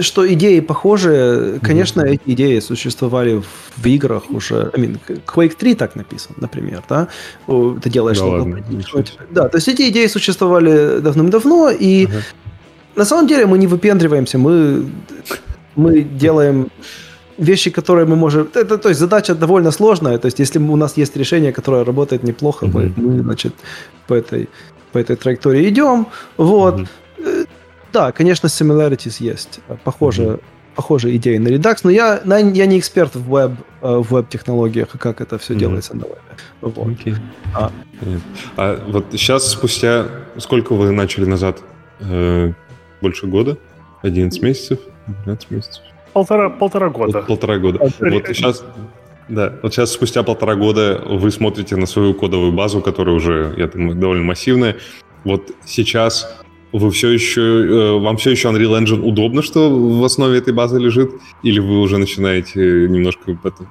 что 0.00 0.32
идеи 0.32 0.60
похожи. 0.60 1.60
Конечно, 1.62 2.02
mm-hmm. 2.02 2.14
эти 2.14 2.34
идеи 2.34 2.60
существовали 2.60 3.36
в, 3.40 3.46
в 3.76 3.86
играх 3.86 4.30
уже. 4.30 4.70
I 4.74 4.80
mean, 4.80 4.98
Quake 5.26 5.54
3 5.56 5.74
так 5.74 5.96
написан, 5.96 6.34
например, 6.40 6.82
да? 6.88 7.08
Ты 7.46 7.90
делаешь 7.90 8.18
да, 8.18 8.26
ладно, 8.26 8.64
да, 9.30 9.48
то 9.48 9.58
есть 9.58 9.68
эти 9.68 9.88
идеи 9.88 10.08
существовали 10.08 10.98
давным-давно, 11.00 11.70
и 11.70 12.06
uh-huh. 12.06 12.22
на 12.96 13.04
самом 13.04 13.28
деле 13.28 13.46
мы 13.46 13.58
не 13.58 13.66
выпендриваемся, 13.66 14.38
мы, 14.38 14.86
мы 15.76 16.00
делаем 16.00 16.68
вещи, 17.38 17.70
которые 17.70 18.06
мы 18.06 18.16
можем... 18.16 18.48
Это, 18.54 18.76
то 18.76 18.88
есть 18.88 19.00
задача 19.00 19.34
довольно 19.34 19.70
сложная. 19.70 20.18
То 20.18 20.26
есть 20.26 20.40
если 20.40 20.58
у 20.58 20.76
нас 20.76 20.96
есть 20.98 21.16
решение, 21.16 21.52
которое 21.52 21.84
работает 21.84 22.24
неплохо, 22.24 22.66
mm-hmm. 22.66 22.92
мы, 22.96 23.08
мы, 23.16 23.22
значит, 23.22 23.54
по 24.06 24.14
этой, 24.14 24.48
по 24.92 24.98
этой 24.98 25.16
траектории 25.16 25.68
идем. 25.68 26.06
Вот. 26.36 26.74
Mm-hmm. 26.74 26.88
Да, 27.92 28.12
конечно, 28.12 28.46
similarities 28.46 29.16
есть. 29.20 29.60
Похоже, 29.84 30.22
mm-hmm. 30.22 30.42
похожие 30.74 31.16
идеи 31.16 31.38
на 31.38 31.48
Redux, 31.48 31.80
но 31.84 31.90
я, 31.90 32.20
я 32.24 32.66
не 32.66 32.78
эксперт 32.78 33.14
в 33.14 33.28
веб, 33.28 33.52
э, 33.82 33.96
в 33.96 34.10
веб-технологиях 34.10 34.94
и 34.94 34.98
как 34.98 35.20
это 35.20 35.38
все 35.38 35.54
mm-hmm. 35.54 35.58
делается 35.58 35.96
на 35.96 36.04
вебе. 36.04 36.20
Вот. 36.60 36.76
Okay. 36.76 37.16
А. 37.54 37.72
а 38.56 38.84
вот 38.88 39.06
сейчас, 39.12 39.48
спустя... 39.50 40.06
Сколько 40.36 40.74
вы 40.74 40.92
начали 40.92 41.24
назад? 41.24 41.60
Э, 42.00 42.52
больше 43.00 43.26
года? 43.26 43.58
11 44.02 44.42
месяцев? 44.42 44.78
12 45.24 45.50
месяцев? 45.50 45.82
Полтора, 46.12 46.50
полтора 46.50 46.88
года. 46.88 47.18
Вот, 47.18 47.26
полтора 47.26 47.58
года. 47.58 47.78
Вот 47.78 48.26
сейчас, 48.26 48.64
да, 49.28 49.54
вот 49.62 49.72
сейчас 49.72 49.92
спустя 49.92 50.22
полтора 50.22 50.56
года 50.56 51.00
вы 51.06 51.30
смотрите 51.30 51.76
на 51.76 51.86
свою 51.86 52.14
кодовую 52.14 52.52
базу, 52.52 52.80
которая 52.80 53.14
уже, 53.14 53.54
я 53.56 53.68
думаю, 53.68 53.94
довольно 53.94 54.24
массивная. 54.24 54.76
Вот 55.24 55.50
сейчас 55.64 56.40
вы 56.72 56.90
все 56.90 57.10
еще, 57.10 57.40
э, 57.40 57.98
вам 57.98 58.16
все 58.16 58.30
еще 58.30 58.48
Unreal 58.48 58.80
Engine 58.80 59.00
удобно, 59.02 59.42
что 59.42 59.70
в 59.70 60.04
основе 60.04 60.38
этой 60.38 60.52
базы 60.52 60.78
лежит? 60.78 61.12
Или 61.42 61.58
вы 61.58 61.80
уже 61.80 61.98
начинаете 61.98 62.60
немножко 62.88 63.38
это, 63.42 63.66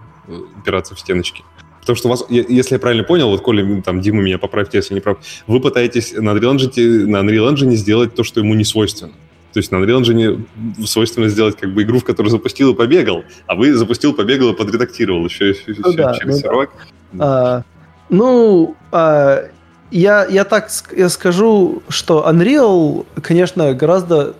упираться 0.58 0.96
в 0.96 1.00
стеночки? 1.00 1.44
Потому 1.80 1.96
что 1.96 2.08
у 2.08 2.12
вас, 2.12 2.26
если 2.30 2.76
я 2.76 2.80
правильно 2.80 3.04
понял, 3.04 3.30
вот 3.30 3.42
Коля, 3.42 3.82
там, 3.82 4.02
Дима, 4.02 4.22
меня 4.22 4.38
поправьте, 4.38 4.78
если 4.78 4.94
не 4.94 5.00
прав, 5.00 5.18
вы 5.48 5.60
пытаетесь 5.60 6.14
на 6.14 6.32
Unreal, 6.32 6.56
Engine, 6.56 7.06
на 7.08 7.18
Unreal 7.18 7.54
Engine 7.54 7.72
сделать 7.72 8.14
то, 8.14 8.24
что 8.24 8.42
ему 8.42 8.54
не 8.54 8.66
свойственно. 8.66 9.14
То 9.54 9.58
есть 9.58 9.72
на 9.72 9.78
Unreal 9.78 10.02
Engine 10.02 10.86
свойственно 10.86 11.30
сделать 11.30 11.58
как 11.58 11.74
бы 11.74 11.82
игру, 11.84 12.00
в 12.00 12.04
которую 12.04 12.30
запустил 12.30 12.74
и 12.74 12.76
побегал, 12.76 13.24
а 13.48 13.56
вы 13.56 13.74
запустил, 13.74 14.14
побегал 14.14 14.52
и 14.52 14.56
подредактировал 14.56 15.26
еще, 15.26 15.50
еще, 15.50 15.76
ну, 15.78 15.94
да, 15.94 16.14
через 16.14 16.36
ну, 16.36 16.42
сервак. 16.42 16.70
Да. 17.14 17.26
А, 17.26 17.64
ну, 18.10 18.76
а, 18.92 19.46
я, 19.92 20.26
я 20.26 20.44
так 20.44 20.70
я 20.96 21.10
скажу, 21.10 21.82
что 21.90 22.26
Unreal, 22.30 23.06
конечно, 23.22 23.74
гораздо 23.74 24.34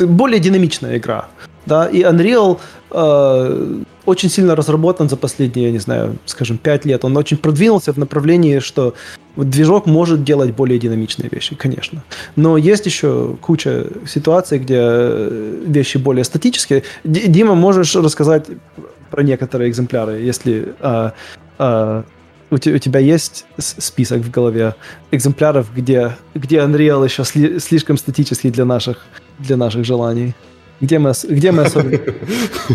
более 0.00 0.40
динамичная 0.40 0.98
игра. 0.98 1.26
Да, 1.66 1.86
и 1.86 2.02
Unreal 2.02 2.58
э, 2.90 3.82
очень 4.06 4.30
сильно 4.30 4.56
разработан 4.56 5.08
за 5.08 5.16
последние, 5.16 5.66
я 5.66 5.72
не 5.72 5.78
знаю, 5.78 6.16
скажем, 6.24 6.56
5 6.56 6.86
лет. 6.86 7.04
Он 7.04 7.16
очень 7.16 7.36
продвинулся 7.36 7.92
в 7.92 7.98
направлении, 7.98 8.60
что 8.60 8.94
движок 9.36 9.86
может 9.86 10.24
делать 10.24 10.54
более 10.54 10.78
динамичные 10.78 11.28
вещи, 11.30 11.54
конечно. 11.56 12.02
Но 12.36 12.56
есть 12.56 12.86
еще 12.86 13.36
куча 13.40 13.86
ситуаций, 14.06 14.58
где 14.58 14.78
э, 14.78 15.64
вещи 15.66 15.98
более 15.98 16.24
статические. 16.24 16.82
Дима, 17.04 17.54
можешь 17.54 17.94
рассказать 17.96 18.46
про 19.10 19.22
некоторые 19.22 19.70
экземпляры, 19.70 20.20
если 20.20 20.74
э, 20.80 21.10
э, 21.58 22.02
у, 22.50 22.58
тебя 22.58 23.00
есть 23.00 23.46
список 23.58 24.22
в 24.22 24.30
голове 24.30 24.74
экземпляров, 25.10 25.66
где, 25.74 26.16
где 26.34 26.58
Unreal 26.58 27.04
еще 27.04 27.24
сли, 27.24 27.58
слишком 27.58 27.98
статический 27.98 28.50
для 28.50 28.64
наших, 28.64 29.06
для 29.38 29.56
наших 29.56 29.84
желаний? 29.84 30.34
Где 30.80 30.98
мы, 30.98 31.12
где 31.28 31.52
мы 31.52 31.64
особенно? 31.64 32.00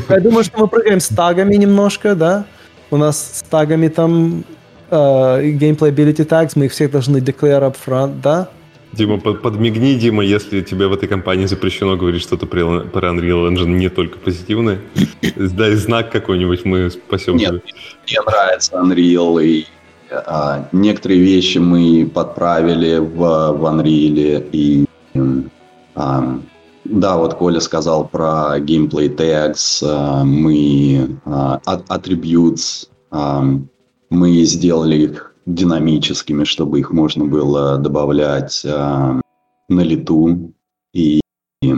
Я 0.10 0.20
думаю, 0.20 0.44
что 0.44 0.60
мы 0.60 0.68
прыгаем 0.68 1.00
с 1.00 1.08
тагами 1.08 1.56
немножко, 1.56 2.16
да? 2.16 2.46
У 2.92 2.98
нас 2.98 3.40
с 3.40 3.44
тагами 3.44 3.88
там 3.88 4.44
uh, 4.92 5.42
gameplay 5.58 5.92
ability 5.92 6.28
tags, 6.28 6.52
мы 6.56 6.66
их 6.66 6.72
всех 6.72 6.92
должны 6.92 7.18
declare 7.18 7.62
up 7.62 7.76
front, 7.86 8.22
да? 8.22 8.50
Дима, 8.94 9.18
подмигни, 9.18 9.96
Дима, 9.96 10.24
если 10.24 10.62
тебе 10.62 10.88
в 10.88 10.94
этой 10.94 11.10
компании 11.10 11.48
запрещено 11.48 11.98
говорить 11.98 12.22
что-то 12.22 12.46
про, 12.46 12.82
про 12.82 13.10
Unreal 13.10 13.50
Engine 13.50 13.70
не 13.70 13.90
только 13.90 14.20
позитивное. 14.20 14.80
Дай 15.36 15.74
знак 15.74 16.12
какой-нибудь, 16.12 16.64
мы 16.64 16.92
спасем 16.92 17.38
Нет, 17.38 17.50
тебя. 17.50 17.62
мне 18.08 18.22
нравится 18.26 18.76
Unreal, 18.76 19.44
и 19.44 19.66
а, 20.12 20.70
некоторые 20.72 21.22
вещи 21.22 21.58
мы 21.58 22.10
подправили 22.14 23.00
в, 23.00 23.18
в 23.18 23.66
Unreal, 23.66 24.48
и 24.52 24.86
а, 25.96 26.40
да, 26.86 27.18
вот 27.18 27.34
Коля 27.34 27.60
сказал 27.62 28.08
про 28.08 28.60
gameplay 28.60 29.08
tags, 29.08 29.84
а, 29.84 30.24
мы 30.24 31.18
а, 31.26 31.60
attributes, 31.90 32.90
а, 33.10 33.44
мы 34.10 34.44
сделали 34.44 34.98
их 34.98 35.33
динамическими, 35.46 36.44
чтобы 36.44 36.80
их 36.80 36.92
можно 36.92 37.26
было 37.26 37.78
добавлять 37.78 38.62
э, 38.64 39.22
на 39.70 39.82
лету. 39.82 40.54
И, 40.94 41.22
и 41.62 41.74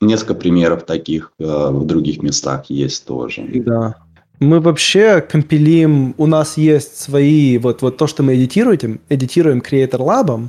несколько 0.00 0.34
примеров 0.34 0.84
таких 0.84 1.32
э, 1.38 1.44
в 1.44 1.84
других 1.84 2.22
местах 2.22 2.66
есть 2.68 3.06
тоже. 3.06 3.46
Да. 3.66 3.96
Мы 4.40 4.60
вообще 4.60 5.20
компилим, 5.20 6.14
у 6.18 6.26
нас 6.26 6.56
есть 6.56 7.00
свои, 7.00 7.58
вот, 7.58 7.82
вот 7.82 7.96
то, 7.96 8.06
что 8.06 8.22
мы 8.22 8.34
эдитируем, 8.34 9.00
эдитируем 9.08 9.60
Creator 9.60 9.98
Lab, 9.98 10.48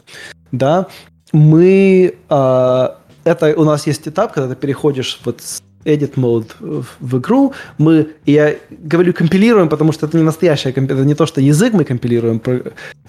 да, 0.51 0.87
мы, 1.31 2.15
э, 2.29 2.87
это 3.23 3.53
у 3.57 3.63
нас 3.63 3.87
есть 3.87 4.07
этап, 4.07 4.33
когда 4.33 4.53
ты 4.53 4.55
переходишь 4.55 5.19
вот 5.23 5.41
с 5.41 5.61
edit 5.85 6.15
mode 6.15 6.51
в, 6.99 7.17
игру. 7.17 7.53
Мы, 7.77 8.07
я 8.25 8.55
говорю 8.69 9.13
компилируем, 9.13 9.69
потому 9.69 9.91
что 9.93 10.07
это 10.07 10.17
не 10.17 10.23
настоящая 10.23 10.71
это 10.71 11.05
не 11.05 11.15
то, 11.15 11.25
что 11.25 11.41
язык 11.41 11.73
мы 11.73 11.85
компилируем, 11.85 12.41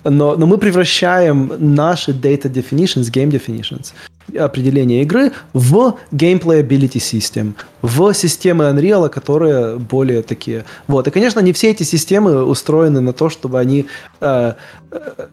но, 0.04 0.36
но 0.36 0.46
мы 0.46 0.58
превращаем 0.58 1.52
наши 1.58 2.12
data 2.12 2.52
definitions, 2.52 3.10
game 3.10 3.30
definitions, 3.30 3.92
определения 4.38 5.02
игры 5.02 5.32
в 5.52 5.96
Gameplayability 6.12 7.00
System, 7.00 7.54
в 7.82 8.12
системы 8.12 8.64
Unreal, 8.64 9.08
которые 9.08 9.78
более 9.78 10.22
такие. 10.22 10.64
Вот. 10.86 11.08
И, 11.08 11.10
конечно, 11.10 11.40
не 11.40 11.52
все 11.52 11.70
эти 11.70 11.82
системы 11.84 12.44
устроены 12.44 13.00
на 13.00 13.12
то, 13.12 13.30
чтобы 13.30 13.58
они 13.58 13.86
э, 14.20 14.54
э 14.90 15.26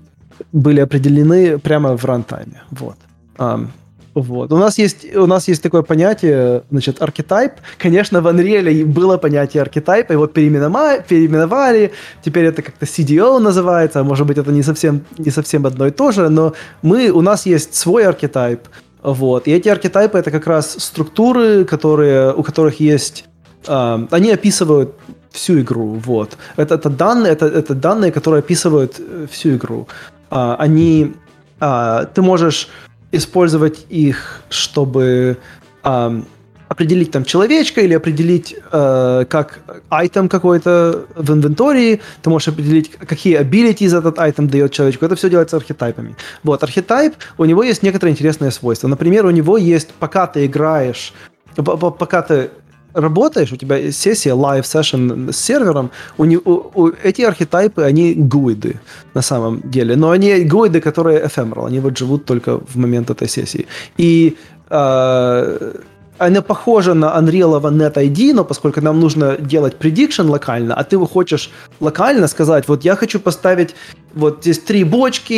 были 0.51 0.81
определены 0.81 1.57
прямо 1.57 1.95
в 1.97 2.05
рантайме. 2.05 2.61
Вот. 2.71 2.97
Um, 3.37 3.67
вот. 4.13 4.51
У 4.53 4.57
нас 4.57 4.77
есть, 4.77 5.15
у 5.15 5.25
нас 5.25 5.47
есть 5.47 5.63
такое 5.63 5.81
понятие, 5.81 6.63
значит, 6.69 7.01
архетип. 7.01 7.53
Конечно, 7.77 8.21
в 8.21 8.27
Unreal 8.27 8.85
было 8.85 9.17
понятие 9.17 9.61
архетипа, 9.61 10.11
его 10.13 10.27
переименовали, 10.27 11.03
переименовали. 11.07 11.91
Теперь 12.23 12.45
это 12.45 12.61
как-то 12.61 12.85
CDO 12.85 13.39
называется, 13.39 13.99
а 13.99 14.03
может 14.03 14.27
быть, 14.27 14.37
это 14.37 14.51
не 14.51 14.63
совсем, 14.63 15.01
не 15.17 15.31
совсем 15.31 15.65
одно 15.65 15.87
и 15.87 15.91
то 15.91 16.11
же, 16.11 16.29
но 16.29 16.53
мы, 16.83 17.09
у 17.09 17.21
нас 17.21 17.45
есть 17.47 17.75
свой 17.75 18.05
архетип. 18.05 18.59
Вот. 19.01 19.47
И 19.47 19.51
эти 19.51 19.69
архетипы— 19.69 20.17
это 20.19 20.31
как 20.31 20.47
раз 20.47 20.75
структуры, 20.79 21.65
которые, 21.65 22.33
у 22.33 22.43
которых 22.43 22.79
есть... 22.79 23.25
Э, 23.67 24.07
они 24.11 24.31
описывают 24.31 24.95
всю 25.31 25.59
игру. 25.59 25.99
Вот. 26.05 26.37
Это, 26.55 26.75
это, 26.75 26.89
данные, 26.89 27.33
это, 27.33 27.47
это 27.47 27.73
данные, 27.73 28.11
которые 28.11 28.39
описывают 28.39 28.99
э, 28.99 29.27
всю 29.29 29.55
игру. 29.55 29.87
А, 30.29 30.55
они... 30.59 31.13
А, 31.59 32.05
ты 32.05 32.21
можешь 32.21 32.69
использовать 33.13 33.85
их, 33.89 34.41
чтобы 34.49 35.37
э, 35.83 36.21
определить 36.67 37.11
там 37.11 37.23
человечка 37.23 37.81
или 37.81 37.93
определить 37.93 38.55
э, 38.71 39.25
как 39.29 39.59
айтем 39.89 40.27
какой-то 40.27 41.05
в 41.15 41.31
инвентории, 41.31 42.01
ты 42.21 42.29
можешь 42.29 42.47
определить, 42.47 42.91
какие 42.91 43.39
abilities 43.39 43.97
этот 43.97 44.19
айтем 44.19 44.47
дает 44.47 44.71
человечку. 44.71 45.05
Это 45.05 45.15
все 45.15 45.29
делается 45.29 45.57
архетипами. 45.57 46.15
Вот, 46.43 46.63
архетип, 46.63 47.13
у 47.37 47.45
него 47.45 47.63
есть 47.63 47.83
некоторые 47.83 48.13
интересные 48.13 48.51
свойства. 48.51 48.87
Например, 48.87 49.25
у 49.25 49.31
него 49.31 49.57
есть, 49.57 49.89
пока 49.99 50.25
ты 50.25 50.45
играешь, 50.45 51.13
пока 51.55 52.21
ты 52.23 52.49
работаешь, 52.93 53.51
у 53.51 53.57
тебя 53.57 53.91
сессия, 53.91 54.35
live 54.35 54.63
session 54.63 55.31
с 55.31 55.37
сервером, 55.37 55.89
у, 56.17 56.23
у, 56.23 56.71
у, 56.73 56.91
эти 57.03 57.21
архетипы, 57.21 57.83
они 57.83 58.13
гуиды 58.13 58.79
на 59.13 59.21
самом 59.21 59.61
деле, 59.63 59.95
но 59.95 60.11
они 60.11 60.43
гуиды, 60.43 60.81
которые 60.81 61.23
ephemeral, 61.23 61.67
они 61.67 61.79
вот 61.79 61.97
живут 61.97 62.25
только 62.25 62.59
в 62.59 62.75
момент 62.75 63.09
этой 63.09 63.27
сессии. 63.27 63.65
И 63.97 64.37
э, 64.69 65.73
она 66.17 66.41
похожа 66.41 66.93
на 66.93 67.05
Unreal 67.17 67.61
Net 67.61 67.95
ID, 67.95 68.33
но 68.33 68.45
поскольку 68.45 68.81
нам 68.81 68.99
нужно 68.99 69.37
делать 69.37 69.75
prediction 69.79 70.29
локально, 70.29 70.75
а 70.75 70.83
ты 70.83 70.97
хочешь 70.97 71.51
локально 71.79 72.27
сказать, 72.27 72.67
вот 72.67 72.85
я 72.85 72.95
хочу 72.95 73.19
поставить 73.19 73.75
вот 74.13 74.39
здесь 74.41 74.59
три 74.59 74.83
бочки 74.83 75.33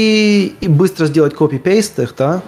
и 0.62 0.68
быстро 0.68 1.06
сделать 1.06 1.34
copy-paste 1.34 2.04
их, 2.04 2.16
да, 2.18 2.42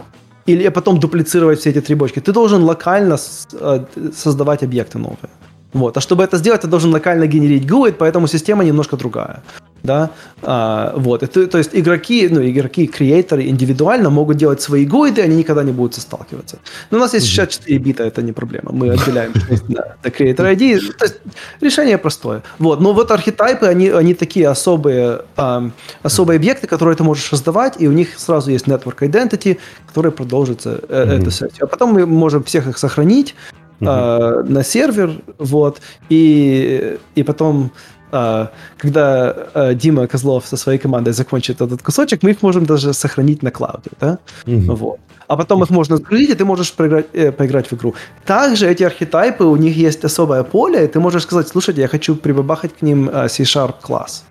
или 0.47 0.69
потом 0.69 0.99
дуплицировать 0.99 1.59
все 1.59 1.69
эти 1.69 1.81
три 1.81 1.95
бочки. 1.95 2.19
Ты 2.19 2.31
должен 2.31 2.63
локально 2.63 3.17
э, 3.61 3.85
создавать 4.15 4.63
объекты 4.63 4.97
новые. 4.97 5.29
Вот. 5.73 5.97
А 5.97 6.01
чтобы 6.01 6.23
это 6.23 6.37
сделать, 6.37 6.61
ты 6.61 6.67
должен 6.67 6.91
локально 6.91 7.27
генерить 7.27 7.65
GUID, 7.65 7.95
поэтому 7.99 8.27
система 8.27 8.63
немножко 8.63 8.97
другая. 8.97 9.41
Да? 9.83 10.11
А, 10.41 10.93
вот. 10.95 11.21
Ты, 11.21 11.47
то 11.47 11.57
есть 11.57 11.71
игроки, 11.73 12.27
ну, 12.29 12.41
игроки, 12.41 12.87
креаторы 12.87 13.47
индивидуально 13.47 14.09
могут 14.09 14.37
делать 14.37 14.61
свои 14.61 14.85
гуиды, 14.85 15.21
они 15.21 15.37
никогда 15.37 15.63
не 15.63 15.71
будут 15.71 15.95
сталкиваться. 15.95 16.59
Но 16.91 16.97
у 16.97 17.01
нас 17.01 17.13
есть 17.13 17.27
64 17.27 17.77
бита, 17.79 18.03
это 18.03 18.21
не 18.21 18.31
проблема. 18.31 18.71
Мы 18.71 18.91
отделяем 18.91 19.33
до 19.69 20.09
Creator 20.09 20.55
ID. 20.55 20.93
То 20.97 21.05
есть 21.05 21.15
решение 21.61 21.97
простое. 21.97 22.43
Вот. 22.59 22.81
Но 22.81 22.93
вот 22.93 23.11
архетипы, 23.11 23.65
они, 23.65 23.89
они 23.89 24.13
такие 24.13 24.47
особые, 24.47 25.21
а, 25.35 25.69
особые 26.03 26.37
объекты, 26.37 26.67
которые 26.67 26.95
ты 26.95 27.03
можешь 27.03 27.25
создавать, 27.25 27.75
и 27.79 27.87
у 27.87 27.91
них 27.91 28.17
сразу 28.17 28.51
есть 28.51 28.67
network 28.67 28.99
identity, 28.99 29.57
который 29.87 30.11
продолжится 30.11 30.69
mm-hmm. 30.69 31.21
эту 31.21 31.31
сессию. 31.31 31.63
А 31.63 31.67
потом 31.67 31.93
мы 31.93 32.05
можем 32.05 32.43
всех 32.43 32.67
их 32.67 32.77
сохранить, 32.77 33.35
uh-huh. 33.79 34.41
э, 34.41 34.43
на 34.43 34.63
сервер, 34.63 35.11
вот, 35.37 35.81
и, 36.09 36.97
и 37.15 37.23
потом 37.23 37.65
э, 37.65 37.69
когда 38.09 39.35
э, 39.53 39.73
Дима 39.75 40.07
Козлов 40.07 40.45
со 40.47 40.57
своей 40.57 40.79
командой 40.79 41.13
закончит 41.13 41.61
этот 41.61 41.81
кусочек, 41.81 42.23
мы 42.23 42.31
их 42.31 42.41
можем 42.41 42.65
даже 42.65 42.93
сохранить 42.93 43.43
на 43.43 43.51
клауде, 43.51 43.91
да, 43.99 44.17
uh-huh. 44.45 44.75
вот. 44.75 44.99
А 45.27 45.35
потом 45.35 45.63
их 45.63 45.69
можно 45.69 45.97
загрузить, 45.97 46.29
и 46.29 46.35
ты 46.35 46.45
можешь 46.45 46.71
поиграть, 46.73 47.07
э, 47.13 47.31
поиграть 47.31 47.67
в 47.67 47.73
игру. 47.73 47.95
Также 48.25 48.67
эти 48.67 48.83
архетипы, 48.83 49.43
у 49.43 49.55
них 49.57 49.75
есть 49.75 50.05
особое 50.05 50.43
поле, 50.43 50.85
и 50.85 50.87
ты 50.87 50.99
можешь 50.99 51.23
сказать, 51.23 51.47
слушайте, 51.47 51.81
я 51.81 51.87
хочу 51.87 52.15
прибабахать 52.15 52.71
к 52.79 52.81
ним 52.81 53.09
э, 53.09 53.27
C-Sharp 53.27 53.75
класс. 53.81 54.23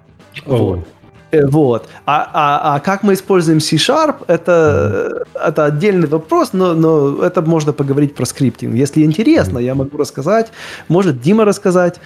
Oh. 0.47 0.57
Вот. 0.57 0.89
Э, 1.33 1.47
вот. 1.47 1.89
А, 2.07 2.31
а, 2.33 2.77
а 2.77 2.81
как 2.81 3.03
мы 3.03 3.12
используем 3.12 3.61
C-Sharp, 3.61 4.24
это, 4.27 5.24
это 5.35 5.64
отдельный 5.66 6.09
вопрос, 6.09 6.53
но, 6.53 6.74
но 6.74 7.22
это 7.22 7.43
можно 7.43 7.72
поговорить 7.72 8.14
про 8.14 8.24
скриптинг. 8.24 8.74
Если 8.74 9.03
интересно, 9.03 9.59
я 9.59 9.74
могу 9.74 9.99
рассказать. 9.99 10.51
Может, 10.89 11.20
Дима 11.20 11.45
рассказать. 11.45 12.01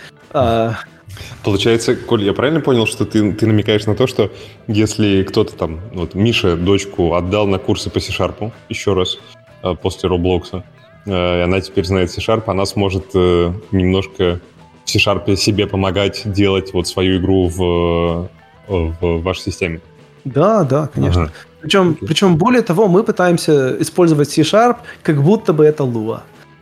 Получается, 1.43 1.97
Коль, 1.97 2.25
я 2.25 2.33
правильно 2.33 2.61
понял, 2.61 2.87
что 2.87 3.05
ты, 3.05 3.33
ты 3.33 3.47
намекаешь 3.47 3.87
на 3.87 3.95
то, 3.95 4.07
что 4.07 4.31
если 4.67 5.23
кто-то 5.23 5.55
там, 5.55 5.81
вот 5.93 6.15
Миша 6.15 6.57
дочку 6.57 7.15
отдал 7.15 7.47
на 7.47 7.59
курсы 7.59 7.91
по 7.91 8.01
C-Sharp 8.01 8.53
еще 8.69 8.95
раз 8.95 9.19
э, 9.63 9.75
после 9.75 10.09
Роблокса, 10.09 10.65
э, 11.07 11.11
и 11.11 11.43
она 11.43 11.61
теперь 11.61 11.85
знает 11.85 12.11
C-Sharp, 12.11 12.45
она 12.47 12.67
сможет 12.67 13.15
немножко 13.15 14.41
в 14.85 14.91
C-Sharp 14.91 15.37
себе 15.37 15.67
помогать 15.67 16.23
делать 16.25 16.73
вот 16.73 16.89
свою 16.89 17.19
игру 17.19 17.49
в 17.49 18.29
в 18.71 19.23
вашей 19.23 19.41
системе. 19.41 19.81
Да, 20.25 20.65
да, 20.65 20.89
конечно. 20.95 21.23
Ага. 21.23 21.33
Причем, 21.61 21.95
причем 21.95 22.37
более 22.37 22.63
того, 22.63 22.89
мы 22.89 23.03
пытаемся 23.03 23.77
использовать 23.81 24.31
C-Sharp, 24.31 24.77
как 25.03 25.23
будто 25.23 25.53
бы 25.53 25.65
это 25.65 25.85
Lua. 25.85 26.21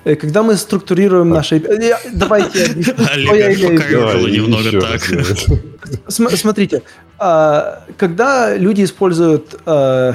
Э, 0.09 0.17
когда 0.17 0.43
мы 0.43 0.57
структурируем 0.57 1.29
наши... 1.29 1.57
Э, 1.57 1.97
давайте 2.13 2.65
Олег, 3.11 3.59
немного 3.59 4.81
так. 4.81 5.03
Смотрите, 6.09 6.83
а, 7.19 7.83
когда 7.99 8.57
люди 8.57 8.85
используют 8.85 9.61
а, 9.67 10.15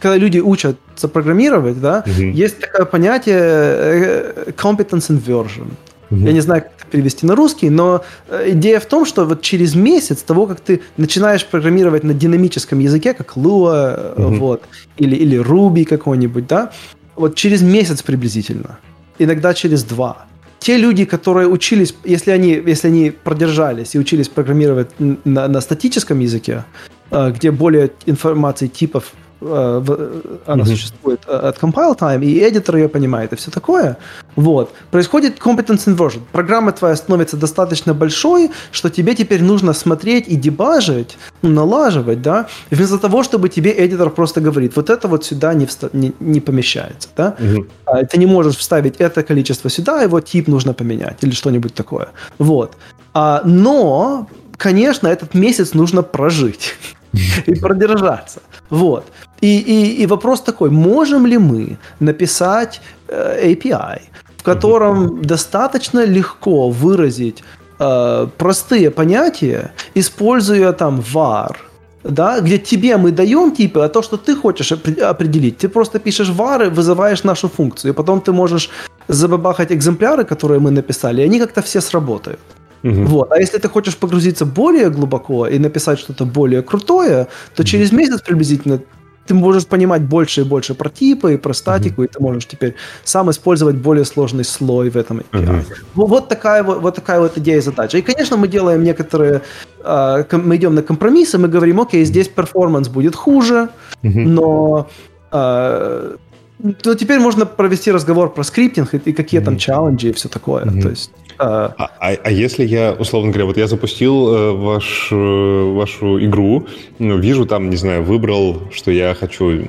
когда 0.00 0.16
люди 0.16 0.38
учатся 0.38 1.08
программировать, 1.08 1.80
да, 1.80 2.04
есть 2.06 2.58
такое 2.58 2.84
понятие 2.86 3.38
э, 3.40 4.50
competence 4.56 5.10
inversion. 5.10 5.66
Я 6.10 6.32
не 6.32 6.40
знаю, 6.40 6.62
как 6.62 6.72
это 6.78 6.86
перевести 6.90 7.26
на 7.26 7.34
русский, 7.34 7.70
но 7.70 8.04
идея 8.46 8.78
в 8.78 8.86
том, 8.86 9.04
что 9.04 9.24
вот 9.24 9.42
через 9.42 9.74
месяц 9.74 10.22
того, 10.22 10.46
как 10.46 10.60
ты 10.60 10.80
начинаешь 10.96 11.44
программировать 11.44 12.04
на 12.04 12.14
динамическом 12.14 12.78
языке, 12.78 13.14
как 13.14 13.36
Lua, 13.36 14.14
угу. 14.16 14.34
вот, 14.36 14.62
или, 14.96 15.16
или 15.16 15.38
Ruby 15.40 15.84
какой-нибудь, 15.84 16.46
да, 16.46 16.70
вот 17.16 17.34
через 17.34 17.62
месяц 17.62 18.02
приблизительно, 18.02 18.78
иногда 19.18 19.54
через 19.54 19.84
два, 19.84 20.26
те 20.58 20.78
люди, 20.78 21.04
которые 21.04 21.46
учились, 21.46 21.94
если 22.04 22.30
они, 22.30 22.62
если 22.66 22.88
они 22.88 23.10
продержались 23.10 23.94
и 23.94 23.98
учились 23.98 24.28
программировать 24.28 24.88
на, 24.98 25.48
на 25.48 25.60
статическом 25.60 26.20
языке, 26.20 26.64
э, 27.10 27.32
где 27.32 27.50
более 27.50 27.90
информации 28.06 28.68
типов 28.68 29.12
она 29.44 30.62
mm-hmm. 30.62 30.66
существует 30.66 31.20
э, 31.26 31.48
от 31.48 31.58
compile 31.58 31.98
time, 31.98 32.24
и 32.24 32.48
эдитор 32.48 32.76
ее 32.76 32.88
понимает, 32.88 33.32
и 33.32 33.36
все 33.36 33.50
такое. 33.50 33.96
Вот. 34.36 34.72
Происходит 34.90 35.38
competence 35.38 35.86
inversion. 35.86 36.20
Программа 36.32 36.72
твоя 36.72 36.96
становится 36.96 37.36
достаточно 37.36 37.94
большой, 37.94 38.50
что 38.72 38.90
тебе 38.90 39.14
теперь 39.14 39.42
нужно 39.42 39.72
смотреть 39.72 40.28
и 40.28 40.36
дебажить, 40.36 41.18
ну, 41.42 41.50
налаживать, 41.50 42.22
да, 42.22 42.46
вместо 42.70 42.98
того, 42.98 43.22
чтобы 43.22 43.48
тебе 43.48 43.74
эдитор 43.76 44.10
просто 44.10 44.40
говорит, 44.40 44.76
вот 44.76 44.90
это 44.90 45.08
вот 45.08 45.24
сюда 45.24 45.54
не, 45.54 45.66
вста- 45.66 45.90
не, 45.92 46.12
не 46.20 46.40
помещается, 46.40 47.08
да. 47.16 47.36
Mm-hmm. 47.38 48.06
Ты 48.10 48.18
не 48.18 48.26
можешь 48.26 48.56
вставить 48.56 48.96
это 48.98 49.22
количество 49.22 49.70
сюда, 49.70 50.02
его 50.02 50.20
тип 50.20 50.48
нужно 50.48 50.72
поменять 50.72 51.18
или 51.22 51.32
что-нибудь 51.32 51.74
такое. 51.74 52.08
Вот. 52.38 52.76
А, 53.12 53.42
но, 53.44 54.28
конечно, 54.56 55.08
этот 55.08 55.34
месяц 55.34 55.74
нужно 55.74 56.02
прожить 56.02 56.74
и 57.46 57.54
продержаться. 57.54 58.40
Вот. 58.70 59.04
И, 59.40 59.58
и, 59.58 60.02
и 60.02 60.06
вопрос 60.06 60.40
такой, 60.40 60.70
можем 60.70 61.26
ли 61.26 61.38
мы 61.38 61.76
написать 62.00 62.80
э, 63.08 63.52
API, 63.52 64.00
в 64.36 64.42
котором 64.42 65.06
mm-hmm. 65.06 65.26
достаточно 65.26 66.04
легко 66.04 66.70
выразить 66.70 67.44
э, 67.78 68.28
простые 68.38 68.90
понятия, 68.90 69.72
используя 69.94 70.72
там 70.72 71.00
var, 71.00 71.56
да, 72.04 72.40
где 72.40 72.58
тебе 72.58 72.96
мы 72.96 73.10
даем 73.10 73.50
типы, 73.50 73.80
а 73.80 73.88
то, 73.88 74.02
что 74.02 74.16
ты 74.16 74.36
хочешь 74.36 74.72
определить, 74.72 75.58
ты 75.58 75.68
просто 75.68 75.98
пишешь 75.98 76.30
var 76.30 76.66
и 76.66 76.70
вызываешь 76.70 77.24
нашу 77.24 77.48
функцию, 77.48 77.92
и 77.92 77.94
потом 77.94 78.20
ты 78.20 78.32
можешь 78.32 78.70
забабахать 79.08 79.72
экземпляры, 79.72 80.24
которые 80.24 80.60
мы 80.60 80.70
написали, 80.70 81.22
и 81.22 81.24
они 81.24 81.38
как-то 81.38 81.60
все 81.60 81.80
сработают. 81.80 82.40
Угу. 82.82 83.04
Вот. 83.06 83.32
А 83.32 83.38
если 83.40 83.58
ты 83.58 83.68
хочешь 83.68 83.96
погрузиться 83.96 84.44
более 84.44 84.90
глубоко 84.90 85.46
и 85.46 85.58
написать 85.58 85.98
что-то 85.98 86.26
более 86.26 86.62
крутое, 86.62 87.26
то 87.54 87.62
угу. 87.62 87.64
через 87.64 87.92
месяц 87.92 88.20
приблизительно 88.20 88.80
ты 89.26 89.34
можешь 89.34 89.66
понимать 89.66 90.02
больше 90.02 90.42
и 90.42 90.44
больше 90.44 90.74
про 90.74 90.90
типы 90.90 91.34
и 91.34 91.36
про 91.36 91.54
статику, 91.54 92.02
mm-hmm. 92.02 92.06
и 92.06 92.08
ты 92.08 92.22
можешь 92.22 92.46
теперь 92.46 92.74
сам 93.04 93.30
использовать 93.30 93.76
более 93.76 94.04
сложный 94.04 94.44
слой 94.44 94.90
в 94.90 94.96
этом 94.96 95.18
API. 95.18 95.24
Mm-hmm. 95.32 95.64
Вот, 95.94 96.08
вот, 96.08 96.28
такая, 96.28 96.62
вот, 96.62 96.80
вот 96.80 96.94
такая 96.94 97.20
вот 97.20 97.38
идея 97.38 97.58
и 97.58 97.60
задача. 97.60 97.98
И, 97.98 98.02
конечно, 98.02 98.36
мы 98.36 98.48
делаем 98.48 98.82
некоторые... 98.84 99.40
Э, 99.82 100.24
мы 100.32 100.56
идем 100.56 100.74
на 100.74 100.82
компромиссы, 100.82 101.38
мы 101.38 101.48
говорим, 101.48 101.80
окей, 101.80 102.04
здесь 102.04 102.28
перформанс 102.28 102.88
будет 102.88 103.16
хуже, 103.16 103.68
mm-hmm. 104.02 104.26
но... 104.26 104.88
Э, 105.32 106.16
Ну, 106.58 106.94
теперь 106.94 107.18
можно 107.18 107.46
провести 107.46 107.90
разговор 107.90 108.32
про 108.32 108.42
скриптинг 108.44 108.94
и, 108.94 108.96
и 108.98 109.12
какие 109.12 109.40
mm-hmm. 109.40 109.44
там 109.44 109.58
челленджи 109.58 110.10
и 110.10 110.12
все 110.12 110.28
такое. 110.28 110.64
Mm-hmm. 110.64 110.82
То 110.82 110.88
есть 110.88 111.10
а, 111.38 111.74
а, 111.78 112.10
а 112.10 112.30
если 112.30 112.64
я, 112.64 112.92
условно 112.92 113.30
говоря, 113.30 113.46
вот 113.46 113.56
я 113.56 113.66
запустил 113.66 114.28
э, 114.28 114.52
ваш, 114.52 115.08
э, 115.10 115.14
вашу 115.14 116.24
игру, 116.24 116.66
ну, 116.98 117.18
вижу 117.18 117.44
там, 117.44 117.70
не 117.70 117.76
знаю, 117.76 118.04
выбрал, 118.04 118.62
что 118.72 118.90
я 118.90 119.14
хочу 119.14 119.66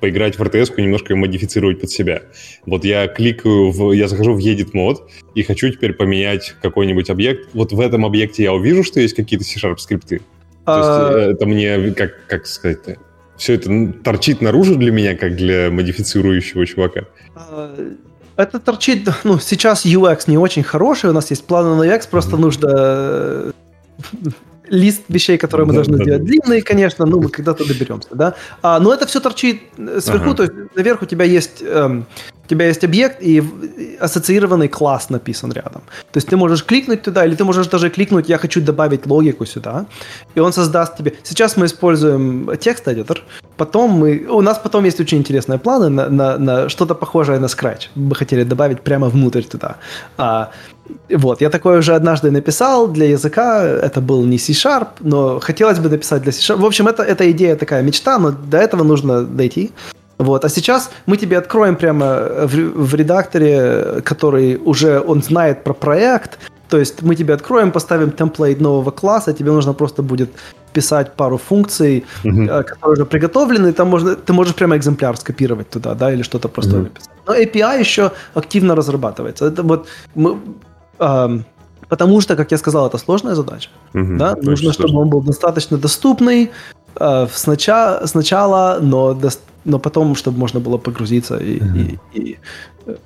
поиграть 0.00 0.38
в 0.38 0.42
и 0.44 0.82
немножко 0.82 1.14
ее 1.14 1.18
модифицировать 1.18 1.80
под 1.80 1.90
себя. 1.90 2.22
Вот 2.66 2.84
я 2.84 3.08
кликаю, 3.08 3.70
в, 3.70 3.92
я 3.92 4.08
захожу 4.08 4.34
в 4.34 4.38
Edit 4.38 4.70
мод 4.74 5.10
и 5.34 5.42
хочу 5.42 5.70
теперь 5.70 5.94
поменять 5.94 6.54
какой-нибудь 6.60 7.08
объект. 7.08 7.48
Вот 7.54 7.72
в 7.72 7.80
этом 7.80 8.04
объекте 8.04 8.42
я 8.42 8.52
увижу, 8.52 8.84
что 8.84 9.00
есть 9.00 9.14
какие-то 9.14 9.44
C-Sharp 9.44 9.78
скрипты. 9.78 10.20
То 10.66 10.76
есть 10.76 10.88
а, 10.88 11.12
э, 11.12 11.32
это 11.32 11.46
мне, 11.46 11.92
как, 11.92 12.26
как 12.26 12.46
сказать-то, 12.46 12.98
все 13.36 13.54
это 13.54 13.92
торчит 14.02 14.40
наружу 14.40 14.76
для 14.76 14.92
меня, 14.92 15.16
как 15.16 15.36
для 15.36 15.70
модифицирующего 15.70 16.66
чувака? 16.66 17.02
А, 17.34 17.74
это 18.36 18.58
торчит, 18.58 19.08
ну, 19.24 19.38
сейчас 19.38 19.84
UX 19.86 20.24
не 20.26 20.38
очень 20.38 20.62
хороший, 20.62 21.10
у 21.10 21.12
нас 21.12 21.30
есть 21.30 21.44
планы 21.44 21.74
на 21.76 21.88
UX, 21.88 22.08
просто 22.10 22.36
mm-hmm. 22.36 22.40
нужно 22.40 22.68
э, 22.72 23.52
лист 24.68 25.02
вещей, 25.08 25.38
которые 25.38 25.66
мы 25.66 25.72
да, 25.72 25.78
должны 25.78 25.98
да, 25.98 26.04
сделать. 26.04 26.22
Да. 26.22 26.26
Длинные, 26.26 26.62
конечно, 26.62 27.06
но 27.06 27.20
мы 27.20 27.28
когда-то 27.28 27.66
доберемся, 27.66 28.08
да. 28.12 28.34
А, 28.62 28.78
но 28.80 28.92
это 28.92 29.06
все 29.06 29.20
торчит 29.20 29.62
э, 29.76 30.00
сверху, 30.00 30.30
ага. 30.30 30.34
то 30.34 30.42
есть 30.44 30.54
наверх 30.74 31.02
у 31.02 31.06
тебя 31.06 31.24
есть 31.24 31.62
эм, 31.62 32.06
у 32.46 32.48
тебя 32.48 32.66
есть 32.66 32.84
объект 32.84 33.22
и 33.22 33.42
ассоциированный 34.00 34.68
класс 34.68 35.10
написан 35.10 35.52
рядом. 35.52 35.82
То 36.12 36.18
есть 36.18 36.28
ты 36.28 36.36
можешь 36.36 36.64
кликнуть 36.64 37.02
туда, 37.02 37.24
или 37.24 37.34
ты 37.34 37.44
можешь 37.44 37.66
даже 37.66 37.90
кликнуть 37.90 38.28
«я 38.28 38.38
хочу 38.38 38.60
добавить 38.60 39.06
логику 39.06 39.46
сюда», 39.46 39.86
и 40.36 40.40
он 40.40 40.52
создаст 40.52 40.96
тебе... 40.96 41.12
Сейчас 41.24 41.56
мы 41.56 41.66
используем 41.66 42.50
текст-эдитор, 42.60 43.22
потом 43.56 43.90
мы... 43.90 44.26
У 44.30 44.42
нас 44.42 44.58
потом 44.58 44.84
есть 44.84 45.00
очень 45.00 45.18
интересные 45.18 45.58
планы 45.58 45.88
на, 45.88 46.08
на, 46.08 46.38
на 46.38 46.68
что-то 46.68 46.94
похожее 46.94 47.40
на 47.40 47.46
Scratch. 47.46 47.88
Мы 47.96 48.14
хотели 48.14 48.44
добавить 48.44 48.80
прямо 48.80 49.08
внутрь 49.08 49.42
туда. 49.42 49.76
А, 50.16 50.50
вот, 51.10 51.40
я 51.40 51.50
такое 51.50 51.78
уже 51.78 51.96
однажды 51.96 52.30
написал 52.30 52.86
для 52.86 53.06
языка, 53.06 53.64
это 53.64 54.00
был 54.00 54.24
не 54.24 54.38
C-Sharp, 54.38 54.88
но 55.00 55.40
хотелось 55.40 55.78
бы 55.78 55.88
написать 55.88 56.22
для 56.22 56.32
C-Sharp. 56.32 56.60
В 56.60 56.64
общем, 56.64 56.86
это, 56.86 57.02
эта 57.02 57.28
идея 57.32 57.56
такая 57.56 57.82
мечта, 57.82 58.18
но 58.18 58.30
до 58.30 58.58
этого 58.58 58.84
нужно 58.84 59.24
дойти. 59.24 59.72
Вот. 60.18 60.44
А 60.44 60.48
сейчас 60.48 60.90
мы 61.06 61.16
тебе 61.16 61.38
откроем 61.38 61.76
прямо 61.76 62.46
в, 62.46 62.54
в 62.54 62.94
редакторе, 62.94 64.00
который 64.02 64.56
уже 64.56 65.00
он 65.00 65.22
знает 65.22 65.64
про 65.64 65.74
проект. 65.74 66.38
То 66.68 66.78
есть 66.78 67.02
мы 67.02 67.14
тебе 67.14 67.34
откроем, 67.34 67.70
поставим 67.70 68.10
темплейт 68.10 68.60
нового 68.60 68.90
класса, 68.90 69.32
тебе 69.32 69.52
нужно 69.52 69.72
просто 69.74 70.02
будет 70.02 70.30
писать 70.72 71.14
пару 71.16 71.38
функций, 71.38 72.04
uh-huh. 72.24 72.64
которые 72.64 72.92
уже 72.92 73.04
приготовлены, 73.04 73.72
там 73.72 73.88
можно, 73.88 74.14
ты 74.14 74.32
можешь 74.32 74.54
прямо 74.54 74.76
экземпляр 74.76 75.16
скопировать 75.16 75.70
туда, 75.70 75.94
да, 75.94 76.12
или 76.12 76.22
что-то 76.22 76.48
просто 76.48 76.76
uh-huh. 76.76 76.82
написать. 76.82 77.10
Но 77.26 77.34
API 77.34 77.80
еще 77.80 78.10
активно 78.34 78.74
разрабатывается. 78.74 79.46
Это 79.46 79.62
вот 79.62 79.86
мы, 80.14 80.38
эм, 80.98 81.44
потому 81.88 82.20
что, 82.20 82.36
как 82.36 82.52
я 82.52 82.58
сказал, 82.58 82.86
это 82.86 82.98
сложная 82.98 83.34
задача. 83.34 83.70
Uh-huh. 83.94 84.16
Да? 84.18 84.36
Нужно, 84.42 84.72
чтобы 84.72 85.00
он 85.00 85.08
был 85.08 85.22
достаточно 85.22 85.78
доступный 85.78 86.50
э, 87.00 87.26
сначала, 87.32 88.06
сначала, 88.06 88.78
но 88.82 89.14
достаточно 89.14 89.55
но 89.66 89.78
потом, 89.78 90.14
чтобы 90.14 90.38
можно 90.38 90.60
было 90.60 90.78
погрузиться 90.78 91.36
и, 91.36 91.58
uh-huh. 91.58 91.98
и, 92.14 92.20
и 92.20 92.38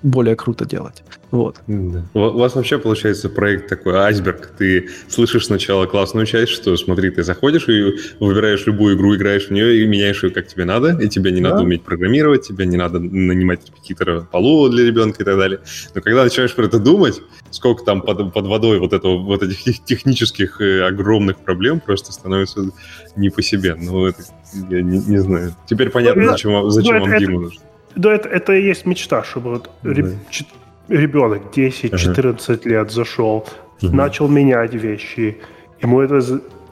более 0.02 0.36
круто 0.36 0.64
делать. 0.64 1.02
Вот. 1.30 1.60
Да. 1.66 2.04
У 2.14 2.38
вас 2.38 2.54
вообще 2.54 2.78
получается 2.78 3.28
проект 3.28 3.68
такой 3.68 3.94
айсберг. 3.94 4.52
Ты 4.58 4.88
слышишь 5.08 5.46
сначала 5.46 5.86
классную 5.86 6.26
часть, 6.26 6.50
что 6.50 6.76
смотри, 6.76 7.10
ты 7.10 7.22
заходишь 7.22 7.68
и 7.68 7.94
выбираешь 8.18 8.66
любую 8.66 8.96
игру, 8.96 9.14
играешь 9.14 9.46
в 9.46 9.50
нее 9.50 9.82
и 9.82 9.86
меняешь 9.86 10.22
ее 10.22 10.30
как 10.30 10.48
тебе 10.48 10.64
надо, 10.64 10.98
и 11.00 11.08
тебе 11.08 11.30
не 11.30 11.40
да. 11.40 11.50
надо 11.50 11.62
уметь 11.62 11.82
программировать, 11.82 12.46
тебе 12.46 12.66
не 12.66 12.76
надо 12.76 12.98
нанимать 12.98 13.66
репетитора 13.66 14.22
полу 14.22 14.68
для 14.68 14.84
ребенка 14.84 15.22
и 15.22 15.24
так 15.24 15.38
далее. 15.38 15.60
Но 15.94 16.00
когда 16.00 16.24
начинаешь 16.24 16.54
про 16.54 16.64
это 16.64 16.78
думать, 16.78 17.20
сколько 17.50 17.84
там 17.84 18.02
под, 18.02 18.32
под 18.32 18.46
водой 18.46 18.80
вот 18.80 18.92
этого 18.92 19.18
вот 19.18 19.42
этих 19.42 19.84
технических 19.84 20.60
э, 20.60 20.82
огромных 20.82 21.38
проблем 21.38 21.80
просто 21.80 22.12
становится 22.12 22.70
не 23.16 23.30
по 23.30 23.42
себе. 23.42 23.76
Ну, 23.76 24.06
это 24.06 24.22
я 24.68 24.82
не, 24.82 24.98
не 24.98 25.18
знаю. 25.18 25.54
Теперь 25.68 25.90
понятно, 25.90 26.22
ну, 26.22 26.30
зачем, 26.30 26.70
зачем 26.70 26.96
ну, 26.96 27.00
вам 27.02 27.10
это, 27.10 27.20
Дима 27.20 27.40
нужен. 27.40 27.60
Да, 27.96 28.14
это, 28.14 28.28
это 28.28 28.52
и 28.52 28.64
есть 28.64 28.86
мечта, 28.86 29.24
чтобы 29.24 29.50
вот 29.50 29.70
да. 29.82 29.90
Ребенок 30.90 31.42
10-14 31.54 32.52
ага. 32.52 32.68
лет 32.68 32.90
зашел, 32.90 33.46
угу. 33.82 33.96
начал 33.96 34.28
менять 34.28 34.74
вещи, 34.74 35.38
ему 35.80 36.00
это 36.00 36.20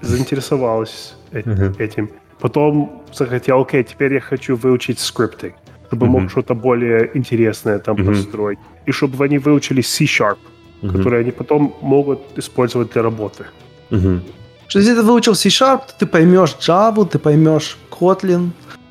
заинтересовалось 0.01 1.15
ага. 1.33 1.73
этим. 1.79 2.11
Потом 2.41 3.03
захотел, 3.13 3.61
окей, 3.61 3.83
теперь 3.85 4.15
я 4.15 4.21
хочу 4.21 4.57
выучить 4.57 4.99
скрипты, 4.99 5.55
чтобы 5.87 6.07
угу. 6.07 6.19
мог 6.19 6.31
что-то 6.31 6.55
более 6.55 7.11
интересное 7.15 7.79
там 7.79 7.97
угу. 7.97 8.07
построить. 8.07 8.59
И 8.87 8.93
чтобы 8.93 9.25
они 9.25 9.39
выучили 9.39 9.81
C-Sharp, 9.81 10.39
угу. 10.83 10.93
который 10.93 11.21
они 11.21 11.31
потом 11.31 11.75
могут 11.81 12.21
использовать 12.37 12.93
для 12.93 13.03
работы. 13.03 13.45
Угу. 13.91 14.21
Что 14.69 14.79
если 14.81 14.95
ты 14.95 15.03
выучил 15.03 15.35
C-Sharp, 15.35 15.81
то 15.87 15.95
ты 15.99 16.07
поймешь 16.07 16.57
Java, 16.61 17.09
ты 17.09 17.19
поймешь 17.19 17.79
Kotlin, 17.91 18.51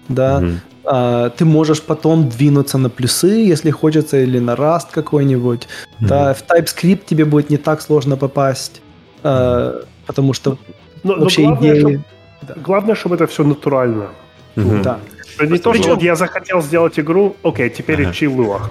да, 0.09 0.37
угу. 0.39 0.47
А, 0.89 1.29
ты 1.29 1.43
можешь 1.43 1.81
потом 1.81 2.29
двинуться 2.29 2.77
на 2.77 2.89
плюсы, 2.89 3.27
если 3.27 3.71
хочется, 3.71 4.17
или 4.17 4.39
на 4.39 4.51
Rust 4.55 4.87
какой-нибудь. 4.91 5.67
Угу. 5.99 6.07
Да, 6.07 6.33
в 6.33 6.43
TypeScript 6.43 7.01
тебе 7.05 7.25
будет 7.25 7.49
не 7.49 7.57
так 7.57 7.81
сложно 7.81 8.15
попасть, 8.15 8.81
а, 9.23 9.83
потому 10.05 10.33
что 10.33 10.57
но, 11.03 11.15
вообще 11.15 11.41
но 11.41 11.47
главное, 11.49 11.71
идеи... 11.71 11.79
Чтобы, 11.79 12.03
да. 12.41 12.55
главное, 12.63 12.95
чтобы 12.95 13.15
это 13.15 13.27
все 13.27 13.43
натурально. 13.43 14.07
Угу. 14.55 14.81
Да. 14.83 14.99
Не 15.41 15.57
то, 15.57 15.73
что 15.73 15.89
вот 15.89 16.01
я 16.01 16.15
захотел 16.15 16.61
сделать 16.61 16.97
игру, 16.99 17.35
окей, 17.43 17.69
теперь 17.69 18.01
ага. 18.01 18.09
учи 18.09 18.25
Lua. 18.25 18.61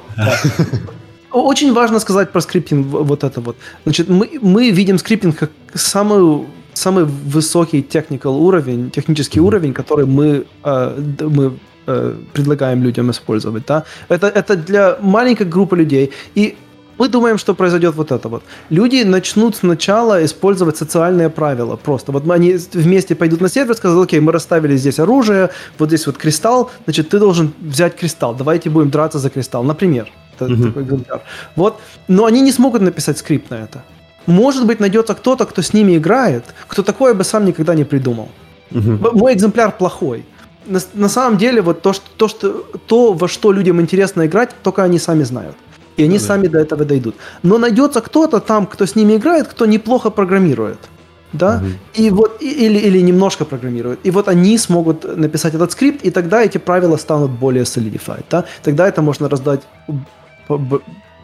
Очень 1.32 1.74
важно 1.74 2.00
сказать 2.00 2.32
про 2.32 2.40
скриптинг 2.40 2.86
вот 2.86 3.24
это 3.24 3.40
вот. 3.42 3.56
Значит, 3.84 4.08
мы, 4.08 4.38
мы 4.40 4.70
видим 4.70 4.98
скриптинг 4.98 5.36
как 5.36 5.50
самую 5.74 6.46
самый 6.72 7.04
высокий 7.04 7.80
technical 7.80 8.38
уровень, 8.38 8.90
технический 8.90 9.40
mm-hmm. 9.40 9.46
уровень, 9.46 9.72
который 9.72 10.04
мы, 10.04 10.44
э, 10.62 11.00
мы 11.20 11.52
э, 11.86 12.14
предлагаем 12.32 12.82
людям 12.82 13.10
использовать. 13.10 13.66
Да? 13.66 13.84
Это, 14.08 14.26
это 14.28 14.56
для 14.56 14.96
маленькой 15.00 15.46
группы 15.46 15.76
людей. 15.76 16.12
И 16.34 16.56
мы 16.98 17.08
думаем, 17.08 17.38
что 17.38 17.54
произойдет 17.54 17.94
вот 17.94 18.10
это 18.10 18.28
вот. 18.28 18.42
Люди 18.70 19.04
начнут 19.04 19.56
сначала 19.56 20.24
использовать 20.24 20.76
социальные 20.76 21.28
правила 21.28 21.76
просто. 21.76 22.12
Вот 22.12 22.30
они 22.30 22.58
вместе 22.72 23.14
пойдут 23.14 23.40
на 23.40 23.48
сервер, 23.48 23.74
скажут, 23.74 24.04
окей, 24.04 24.20
мы 24.20 24.32
расставили 24.32 24.76
здесь 24.76 24.98
оружие, 24.98 25.50
вот 25.78 25.88
здесь 25.88 26.06
вот 26.06 26.16
кристалл, 26.16 26.70
значит, 26.84 27.08
ты 27.10 27.18
должен 27.18 27.52
взять 27.60 27.96
кристалл, 27.96 28.34
давайте 28.34 28.70
будем 28.70 28.90
драться 28.90 29.18
за 29.18 29.30
кристалл, 29.30 29.64
например. 29.64 30.08
Это 30.38 30.52
mm-hmm. 30.52 30.66
такой 30.66 30.82
экземпляр. 30.82 31.20
Вот. 31.56 31.80
Но 32.08 32.24
они 32.24 32.40
не 32.40 32.52
смогут 32.52 32.82
написать 32.82 33.18
скрипт 33.18 33.50
на 33.50 33.56
это. 33.56 33.82
Может 34.26 34.66
быть, 34.66 34.80
найдется 34.80 35.14
кто-то, 35.14 35.44
кто 35.44 35.62
с 35.62 35.72
ними 35.74 35.96
играет, 35.96 36.44
кто 36.66 36.82
такое 36.82 37.14
бы 37.14 37.24
сам 37.24 37.44
никогда 37.44 37.74
не 37.74 37.84
придумал. 37.84 38.28
Угу. 38.72 39.18
Мой 39.18 39.34
экземпляр 39.34 39.72
плохой. 39.72 40.24
На, 40.66 40.80
на 40.94 41.08
самом 41.08 41.38
деле, 41.38 41.62
вот 41.62 41.82
то, 41.82 41.92
что, 41.92 42.04
то, 42.16 42.28
что, 42.28 42.48
то, 42.86 43.12
во 43.12 43.28
что 43.28 43.52
людям 43.52 43.80
интересно 43.80 44.26
играть, 44.26 44.50
только 44.62 44.82
они 44.82 44.98
сами 44.98 45.24
знают. 45.24 45.56
И 45.96 46.04
они 46.04 46.18
ну, 46.18 46.24
сами 46.24 46.48
до 46.48 46.58
этого 46.58 46.84
дойдут. 46.84 47.14
Но 47.42 47.58
найдется 47.58 48.00
кто-то 48.00 48.40
там, 48.40 48.66
кто 48.66 48.84
с 48.84 48.96
ними 48.96 49.16
играет, 49.16 49.48
кто 49.48 49.66
неплохо 49.66 50.10
программирует. 50.10 50.78
Да? 51.32 51.56
Угу. 51.56 51.68
И 51.94 52.10
вот, 52.10 52.42
или, 52.42 52.78
или 52.78 53.02
немножко 53.02 53.44
программирует. 53.44 53.98
И 54.04 54.10
вот 54.10 54.28
они 54.28 54.58
смогут 54.58 55.16
написать 55.16 55.54
этот 55.54 55.72
скрипт, 55.72 56.04
и 56.04 56.10
тогда 56.10 56.42
эти 56.42 56.58
правила 56.58 56.96
станут 56.98 57.30
более 57.30 57.64
solidified. 57.64 58.24
Да? 58.30 58.44
Тогда 58.62 58.86
это 58.86 59.02
можно 59.02 59.28
раздать 59.28 59.62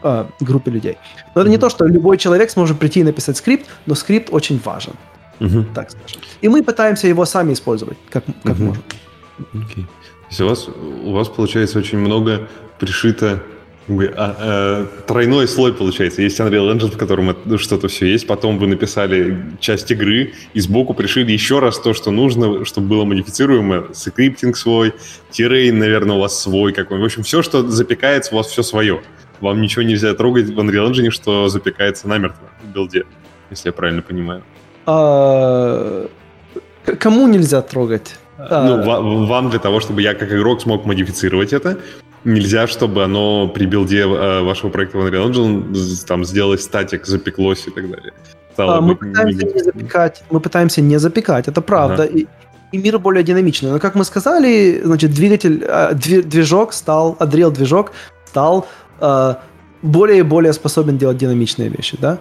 э, 0.03 0.25
группе 0.39 0.71
людей. 0.71 0.97
Но 1.35 1.41
это 1.41 1.49
mm-hmm. 1.49 1.51
не 1.51 1.57
то, 1.57 1.69
что 1.69 1.85
любой 1.85 2.17
человек 2.17 2.49
сможет 2.51 2.79
прийти 2.79 2.99
и 2.99 3.03
написать 3.03 3.37
скрипт, 3.37 3.65
но 3.85 3.95
скрипт 3.95 4.29
очень 4.31 4.59
важен, 4.65 4.93
mm-hmm. 5.39 5.73
так 5.73 5.91
скажем. 5.91 6.21
И 6.41 6.49
мы 6.49 6.63
пытаемся 6.63 7.07
его 7.07 7.25
сами 7.25 7.53
использовать, 7.53 7.97
как, 8.09 8.23
как 8.25 8.57
mm-hmm. 8.57 8.63
можем. 8.63 8.83
Okay. 9.39 9.83
То 9.83 10.29
есть 10.29 10.41
у 10.41 10.47
вас, 10.47 10.67
у 10.67 11.11
вас 11.11 11.27
получается 11.29 11.79
очень 11.79 11.97
много 11.97 12.47
пришито 12.79 13.43
а, 13.89 13.93
а, 14.17 14.87
тройной 15.05 15.47
слой 15.47 15.73
получается. 15.73 16.21
Есть 16.21 16.39
Unreal 16.39 16.73
Engine, 16.73 16.91
в 16.91 16.97
котором 16.97 17.35
что-то 17.57 17.87
все 17.87 18.05
есть. 18.05 18.25
Потом 18.27 18.57
вы 18.57 18.67
написали 18.67 19.37
часть 19.59 19.91
игры 19.91 20.33
и 20.53 20.59
сбоку 20.59 20.93
пришили 20.93 21.31
еще 21.31 21.59
раз 21.59 21.79
то, 21.79 21.93
что 21.93 22.11
нужно, 22.11 22.63
чтобы 22.65 22.87
было 22.87 23.05
модифицируемо. 23.05 23.87
Скриптинг 23.93 24.55
свой, 24.55 24.93
terrain, 25.31 25.77
наверное, 25.77 26.15
у 26.15 26.19
вас 26.19 26.39
свой 26.39 26.71
какой-нибудь. 26.71 27.11
В 27.11 27.13
общем, 27.13 27.23
все, 27.23 27.41
что 27.41 27.67
запекается, 27.67 28.33
у 28.33 28.37
вас 28.37 28.47
все 28.47 28.63
свое 28.63 29.01
вам 29.43 29.61
ничего 29.61 29.83
нельзя 29.83 30.13
трогать 30.13 30.49
в 30.49 30.59
Unreal 30.59 30.91
Engine, 30.91 31.11
что 31.11 31.49
запекается 31.49 32.07
намертво 32.07 32.49
в 32.63 32.73
билде, 32.73 33.03
если 33.49 33.69
я 33.69 33.73
правильно 33.73 34.01
понимаю. 34.01 34.43
А, 34.85 36.07
кому 36.85 37.27
нельзя 37.27 37.61
трогать? 37.61 38.15
Ну, 38.49 38.91
а... 38.91 39.01
вам 39.27 39.49
для 39.49 39.59
того, 39.59 39.79
чтобы 39.79 40.01
я 40.01 40.13
как 40.13 40.31
игрок 40.31 40.61
смог 40.61 40.85
модифицировать 40.85 41.53
это, 41.53 41.77
нельзя, 42.23 42.67
чтобы 42.67 43.03
оно 43.03 43.47
при 43.47 43.65
билде 43.65 44.01
э, 44.01 44.41
вашего 44.41 44.69
проекта 44.69 44.97
в 44.97 45.05
Unreal 45.05 45.29
Engine 45.29 46.05
там 46.07 46.25
сделалось 46.25 46.63
static, 46.63 47.05
запеклось 47.05 47.67
и 47.67 47.71
так 47.71 47.89
далее. 47.89 48.13
Стало 48.53 48.77
а, 48.77 48.81
мы 48.81 48.95
пытаемся 48.95 49.45
не 49.45 49.63
запекать, 49.63 50.23
мы 50.29 50.39
пытаемся 50.39 50.81
не 50.81 50.99
запекать, 50.99 51.47
это 51.47 51.61
правда. 51.61 52.03
Ага. 52.03 52.19
И 52.19 52.27
и 52.73 52.77
мир 52.79 52.97
более 52.97 53.23
динамичный. 53.23 53.69
Но, 53.69 53.79
как 53.79 53.93
мы 53.93 54.03
сказали, 54.03 54.81
значит, 54.83 55.11
двигатель, 55.11 55.63
э, 55.63 55.93
движок 55.93 56.73
стал, 56.73 57.15
Unreal 57.19 57.51
движок 57.51 57.91
стал 58.25 58.65
э, 58.99 59.35
более 59.83 60.19
и 60.19 60.21
более 60.23 60.53
способен 60.53 60.97
делать 60.97 61.17
динамичные 61.17 61.69
вещи, 61.69 61.97
да. 62.01 62.17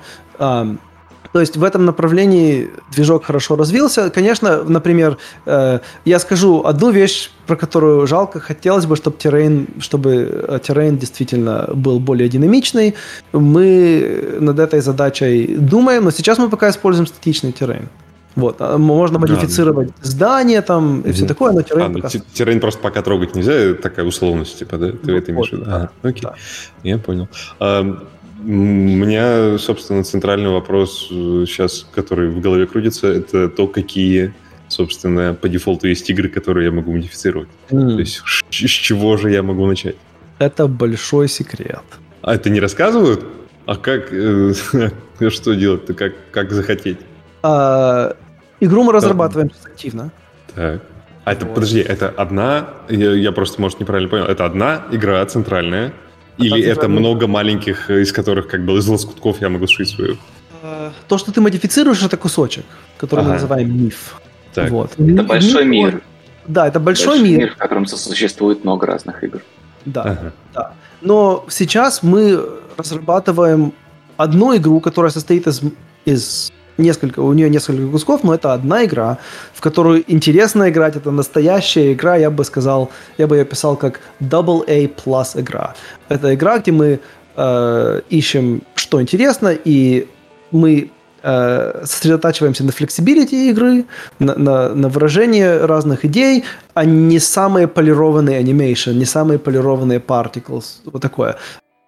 То 1.32 1.40
есть 1.40 1.56
в 1.56 1.64
этом 1.64 1.84
направлении 1.84 2.70
движок 2.90 3.24
хорошо 3.24 3.56
развился. 3.56 4.10
Конечно, 4.10 4.64
например, 4.64 5.18
э, 5.46 5.78
я 6.04 6.18
скажу 6.18 6.62
одну 6.64 6.90
вещь, 6.90 7.30
про 7.46 7.56
которую 7.56 8.06
жалко. 8.06 8.40
Хотелось 8.40 8.86
бы, 8.86 8.96
чтобы 8.96 9.16
террейн, 9.16 9.68
чтобы 9.80 10.60
террейн 10.62 10.98
действительно 10.98 11.68
был 11.72 12.00
более 12.00 12.28
динамичный. 12.28 12.94
Мы 13.32 14.36
над 14.40 14.58
этой 14.58 14.80
задачей 14.80 15.56
думаем, 15.56 16.04
но 16.04 16.10
сейчас 16.10 16.38
мы 16.38 16.48
пока 16.48 16.68
используем 16.70 17.06
статичный 17.06 17.52
террейн. 17.52 17.88
Вот, 18.34 18.56
а 18.60 18.78
можно 18.78 19.18
модифицировать 19.18 19.88
да. 19.88 19.94
здание 20.02 20.62
там 20.62 21.00
и 21.00 21.08
угу. 21.08 21.12
все 21.12 21.26
такое, 21.26 21.52
но 21.52 21.62
террейн 21.62 21.90
а, 21.90 21.94
пока... 21.94 22.08
Ну, 22.14 22.20
террейн 22.32 22.60
просто 22.60 22.80
пока 22.80 23.02
трогать 23.02 23.34
нельзя, 23.34 23.74
такая 23.74 24.06
условность, 24.06 24.58
типа, 24.58 24.78
да? 24.78 24.92
Ты 24.92 24.98
ну, 25.02 25.16
это 25.16 25.32
имеешь 25.32 25.50
в 25.50 25.52
виду? 25.52 25.64
А, 25.66 25.90
окей, 26.02 26.22
да. 26.22 26.34
я 26.82 26.98
понял. 26.98 27.28
А, 27.60 27.98
у 28.44 28.46
меня, 28.46 29.58
собственно, 29.58 30.02
центральный 30.04 30.50
вопрос 30.50 31.06
сейчас, 31.08 31.82
э, 31.82 31.94
который 31.94 32.28
в 32.28 32.40
голове 32.40 32.66
крутится, 32.66 33.06
это 33.06 33.48
то, 33.48 33.66
какие, 33.66 34.34
собственно, 34.68 35.34
по 35.34 35.48
дефолту 35.48 35.88
есть 35.88 36.08
игры, 36.10 36.28
которые 36.28 36.66
я 36.66 36.72
могу 36.72 36.92
модифицировать. 36.92 37.48
Mm. 37.70 37.94
То 37.94 37.98
есть 38.00 38.22
с 38.50 38.54
чего 38.54 39.16
же 39.16 39.30
я 39.30 39.42
могу 39.42 39.66
начать? 39.66 39.96
Это 40.38 40.66
большой 40.66 41.28
секрет. 41.28 41.84
А 42.22 42.34
это 42.34 42.50
не 42.50 42.60
рассказывают? 42.60 43.24
А 43.66 43.76
как, 43.76 44.12
э, 44.12 44.52
что 45.30 45.54
делать-то, 45.54 45.94
как, 45.94 46.12
как 46.32 46.52
захотеть? 46.52 46.98
А, 47.42 48.16
игру 48.60 48.82
мы 48.82 48.92
разрабатываем 48.92 49.50
активно. 49.64 50.10
Так. 50.54 50.82
А 51.24 51.32
это, 51.32 51.46
вот. 51.46 51.54
подожди, 51.54 51.80
это 51.80 52.08
одна, 52.08 52.70
я, 52.88 53.12
я 53.12 53.30
просто, 53.30 53.60
может, 53.60 53.78
неправильно 53.78 54.10
понял, 54.10 54.24
это 54.24 54.44
одна 54.44 54.86
игра 54.90 55.24
центральная, 55.26 55.92
или 56.38 56.62
это 56.62 56.88
много 56.88 57.26
маленьких, 57.26 57.90
из 57.90 58.12
которых 58.12 58.48
как 58.48 58.64
бы 58.64 58.78
из 58.78 58.86
лоскутков 58.86 59.40
я 59.40 59.48
могу 59.48 59.66
сшить 59.66 59.90
свою? 59.90 60.16
А, 60.62 60.92
то, 61.08 61.18
что 61.18 61.32
ты 61.32 61.40
модифицируешь, 61.40 62.02
это 62.02 62.16
кусочек, 62.16 62.64
который 62.96 63.20
ага. 63.20 63.28
мы 63.28 63.34
называем 63.34 63.84
миф. 63.84 64.20
Так. 64.54 64.70
Вот. 64.70 64.92
Это 64.98 65.22
большой 65.22 65.64
мир. 65.64 66.02
Да, 66.46 66.66
это 66.66 66.80
большой, 66.80 67.06
большой 67.06 67.28
мир. 67.28 67.38
мир, 67.38 67.52
в 67.52 67.56
котором 67.56 67.86
существует 67.86 68.64
много 68.64 68.86
разных 68.86 69.22
игр. 69.24 69.40
Да, 69.84 70.02
ага. 70.02 70.32
да. 70.54 70.72
Но 71.00 71.44
сейчас 71.48 72.02
мы 72.02 72.40
разрабатываем 72.76 73.72
одну 74.16 74.56
игру, 74.56 74.80
которая 74.80 75.10
состоит 75.10 75.46
из, 75.46 75.62
из 76.04 76.52
несколько, 76.78 77.20
у 77.20 77.32
нее 77.32 77.50
несколько 77.50 77.86
кусков, 77.86 78.24
но 78.24 78.34
это 78.34 78.52
одна 78.52 78.84
игра, 78.84 79.18
в 79.54 79.60
которую 79.60 80.04
интересно 80.12 80.68
играть, 80.68 80.96
это 80.96 81.10
настоящая 81.10 81.92
игра, 81.92 82.16
я 82.16 82.30
бы 82.30 82.44
сказал, 82.44 82.90
я 83.18 83.26
бы 83.26 83.36
ее 83.36 83.42
описал 83.42 83.76
как 83.76 84.00
Double 84.20 84.64
A 84.66 84.86
plus 84.86 85.40
игра. 85.40 85.74
Это 86.08 86.34
игра, 86.34 86.58
где 86.58 86.72
мы 86.72 87.00
э, 87.36 88.00
ищем, 88.10 88.62
что 88.74 89.00
интересно, 89.00 89.56
и 89.64 90.08
мы 90.50 90.90
э, 91.22 91.82
сосредотачиваемся 91.84 92.64
на 92.64 92.72
flexibility 92.72 93.50
игры, 93.50 93.84
на, 94.18 94.34
на, 94.34 94.74
на 94.74 94.88
выражение 94.88 95.64
разных 95.66 96.04
идей, 96.04 96.44
а 96.74 96.84
не 96.84 97.18
самые 97.18 97.66
полированные 97.66 98.42
animation, 98.42 98.94
не 98.94 99.04
самые 99.04 99.38
полированные 99.38 99.98
particles, 99.98 100.80
вот 100.84 101.02
такое 101.02 101.36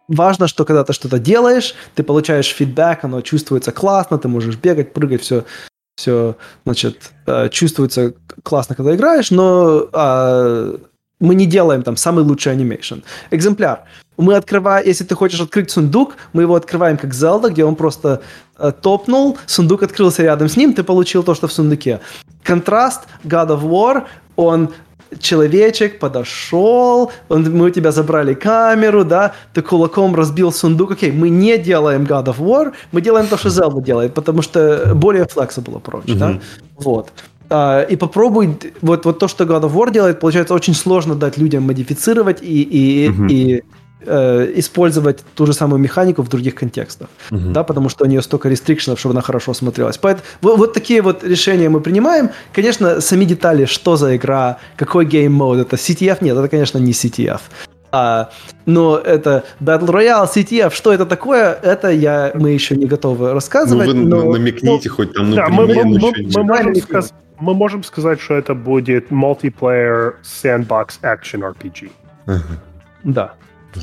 важно, 0.08 0.48
что 0.48 0.64
когда 0.64 0.84
ты 0.84 0.92
что-то 0.92 1.18
делаешь, 1.18 1.74
ты 1.94 2.02
получаешь 2.02 2.48
фидбэк, 2.48 3.04
оно 3.04 3.20
чувствуется 3.20 3.72
классно, 3.72 4.18
ты 4.18 4.28
можешь 4.28 4.56
бегать, 4.56 4.92
прыгать, 4.92 5.22
все, 5.22 5.44
все, 5.96 6.36
значит, 6.64 7.12
э, 7.26 7.48
чувствуется 7.50 8.14
классно, 8.42 8.74
когда 8.74 8.94
играешь, 8.94 9.30
но 9.30 9.88
а, 9.92 10.78
мы 11.20 11.34
не 11.34 11.46
делаем 11.46 11.82
там 11.82 11.96
самый 11.96 12.24
лучший 12.24 12.52
анимейшн. 12.52 12.98
Экземпляр. 13.30 13.84
Мы 14.16 14.34
открываем, 14.36 14.86
если 14.86 15.04
ты 15.04 15.14
хочешь 15.14 15.40
открыть 15.40 15.70
сундук, 15.70 16.16
мы 16.32 16.42
его 16.42 16.54
открываем 16.54 16.96
как 16.96 17.10
Zelda, 17.10 17.50
где 17.50 17.64
он 17.64 17.74
просто 17.74 18.22
э, 18.58 18.72
топнул, 18.80 19.38
сундук 19.46 19.82
открылся 19.82 20.22
рядом 20.22 20.48
с 20.48 20.56
ним, 20.56 20.72
ты 20.72 20.84
получил 20.84 21.22
то, 21.22 21.34
что 21.34 21.48
в 21.48 21.52
сундуке. 21.52 22.00
Контраст 22.42 23.02
God 23.24 23.48
of 23.48 23.62
War, 23.62 24.04
он 24.36 24.72
человечек 25.20 25.98
подошел, 25.98 27.10
он, 27.28 27.42
мы 27.56 27.66
у 27.66 27.70
тебя 27.70 27.92
забрали 27.92 28.34
камеру, 28.34 29.04
да, 29.04 29.32
ты 29.52 29.62
кулаком 29.62 30.14
разбил 30.14 30.52
сундук. 30.52 30.92
Окей, 30.92 31.12
мы 31.12 31.28
не 31.28 31.58
делаем 31.58 32.04
God 32.04 32.26
of 32.26 32.38
War, 32.38 32.72
мы 32.92 33.00
делаем 33.00 33.26
то, 33.26 33.36
что 33.36 33.48
Zelda 33.48 33.82
делает, 33.82 34.14
потому 34.14 34.42
что 34.42 34.92
более 34.94 35.24
flexible 35.24 35.82
approach, 35.82 36.06
mm-hmm. 36.06 36.18
да, 36.18 36.40
вот. 36.76 37.12
А, 37.50 37.82
и 37.82 37.96
попробуй, 37.96 38.58
вот, 38.80 39.04
вот 39.04 39.18
то, 39.18 39.28
что 39.28 39.44
God 39.44 39.62
of 39.62 39.74
War 39.74 39.92
делает, 39.92 40.20
получается 40.20 40.54
очень 40.54 40.74
сложно 40.74 41.14
дать 41.14 41.38
людям 41.38 41.64
модифицировать 41.64 42.42
и, 42.42 42.62
и, 42.62 43.08
mm-hmm. 43.08 43.28
и 43.30 43.64
э, 44.06 44.52
использовать 44.56 45.24
ту 45.34 45.46
же 45.46 45.52
самую 45.52 45.80
механику 45.80 46.22
в 46.22 46.28
других 46.28 46.54
контекстах, 46.54 47.08
uh-huh. 47.30 47.52
да, 47.52 47.62
потому 47.64 47.88
что 47.88 48.04
у 48.04 48.08
нее 48.08 48.22
столько 48.22 48.48
restriction'ов, 48.48 48.98
чтобы 48.98 49.12
она 49.12 49.22
хорошо 49.22 49.54
смотрелась. 49.54 49.98
Поэтому 49.98 50.24
вот, 50.42 50.58
вот 50.58 50.74
такие 50.74 51.02
вот 51.02 51.24
решения 51.24 51.68
мы 51.68 51.80
принимаем. 51.80 52.30
Конечно, 52.52 53.00
сами 53.00 53.24
детали, 53.24 53.64
что 53.64 53.96
за 53.96 54.16
игра, 54.16 54.58
какой 54.76 55.06
game 55.06 55.30
mode, 55.30 55.58
это 55.58 55.76
CTF? 55.76 56.18
Нет, 56.20 56.36
это, 56.36 56.48
конечно, 56.48 56.78
не 56.78 56.92
CTF. 56.92 57.40
А, 57.96 58.30
но 58.66 58.98
это 58.98 59.44
Battle 59.60 59.86
Royale, 59.86 60.28
CTF, 60.34 60.74
что 60.74 60.92
это 60.92 61.06
такое, 61.06 61.52
это 61.62 61.90
я, 61.90 62.32
мы 62.34 62.50
еще 62.50 62.74
не 62.74 62.86
готовы 62.86 63.32
рассказывать. 63.32 63.86
Ну, 63.86 63.92
вы 63.94 64.24
но, 64.24 64.32
намекните 64.32 64.88
но, 64.88 64.94
хоть 64.96 65.14
там 65.14 65.32
да, 65.32 65.48
мы, 65.48 65.66
мы, 65.66 65.84
мы, 65.84 66.12
мы, 66.34 66.42
можем 66.42 66.74
сказ- 66.74 67.14
мы 67.38 67.54
можем 67.54 67.84
сказать, 67.84 68.20
что 68.20 68.34
это 68.34 68.54
будет 68.54 69.12
multiplayer 69.12 70.14
sandbox 70.24 70.98
action 71.02 71.42
RPG. 71.54 71.92
Uh-huh. 72.26 72.40
Да. 73.04 73.34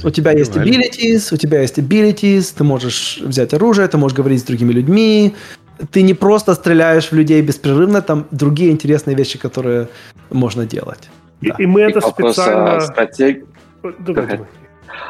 У 0.03 0.09
тебя 0.09 0.31
есть 0.31 0.55
abilities, 0.55 1.33
у 1.33 1.37
тебя 1.37 1.61
есть 1.61 1.77
abilities, 1.77 2.53
ты 2.57 2.63
можешь 2.63 3.19
взять 3.23 3.53
оружие, 3.53 3.87
ты 3.87 3.97
можешь 3.97 4.17
говорить 4.17 4.41
с 4.41 4.43
другими 4.43 4.71
людьми, 4.73 5.35
ты 5.91 6.01
не 6.01 6.13
просто 6.13 6.53
стреляешь 6.55 7.11
в 7.11 7.13
людей 7.13 7.41
беспрерывно, 7.41 8.01
там 8.01 8.27
другие 8.31 8.71
интересные 8.71 9.15
вещи, 9.15 9.37
которые 9.37 9.87
можно 10.29 10.65
делать. 10.65 11.09
И, 11.41 11.49
да. 11.49 11.55
и 11.57 11.65
мы 11.65 11.81
это 11.81 12.01
специально... 12.01 12.79
Стратег... 12.81 13.45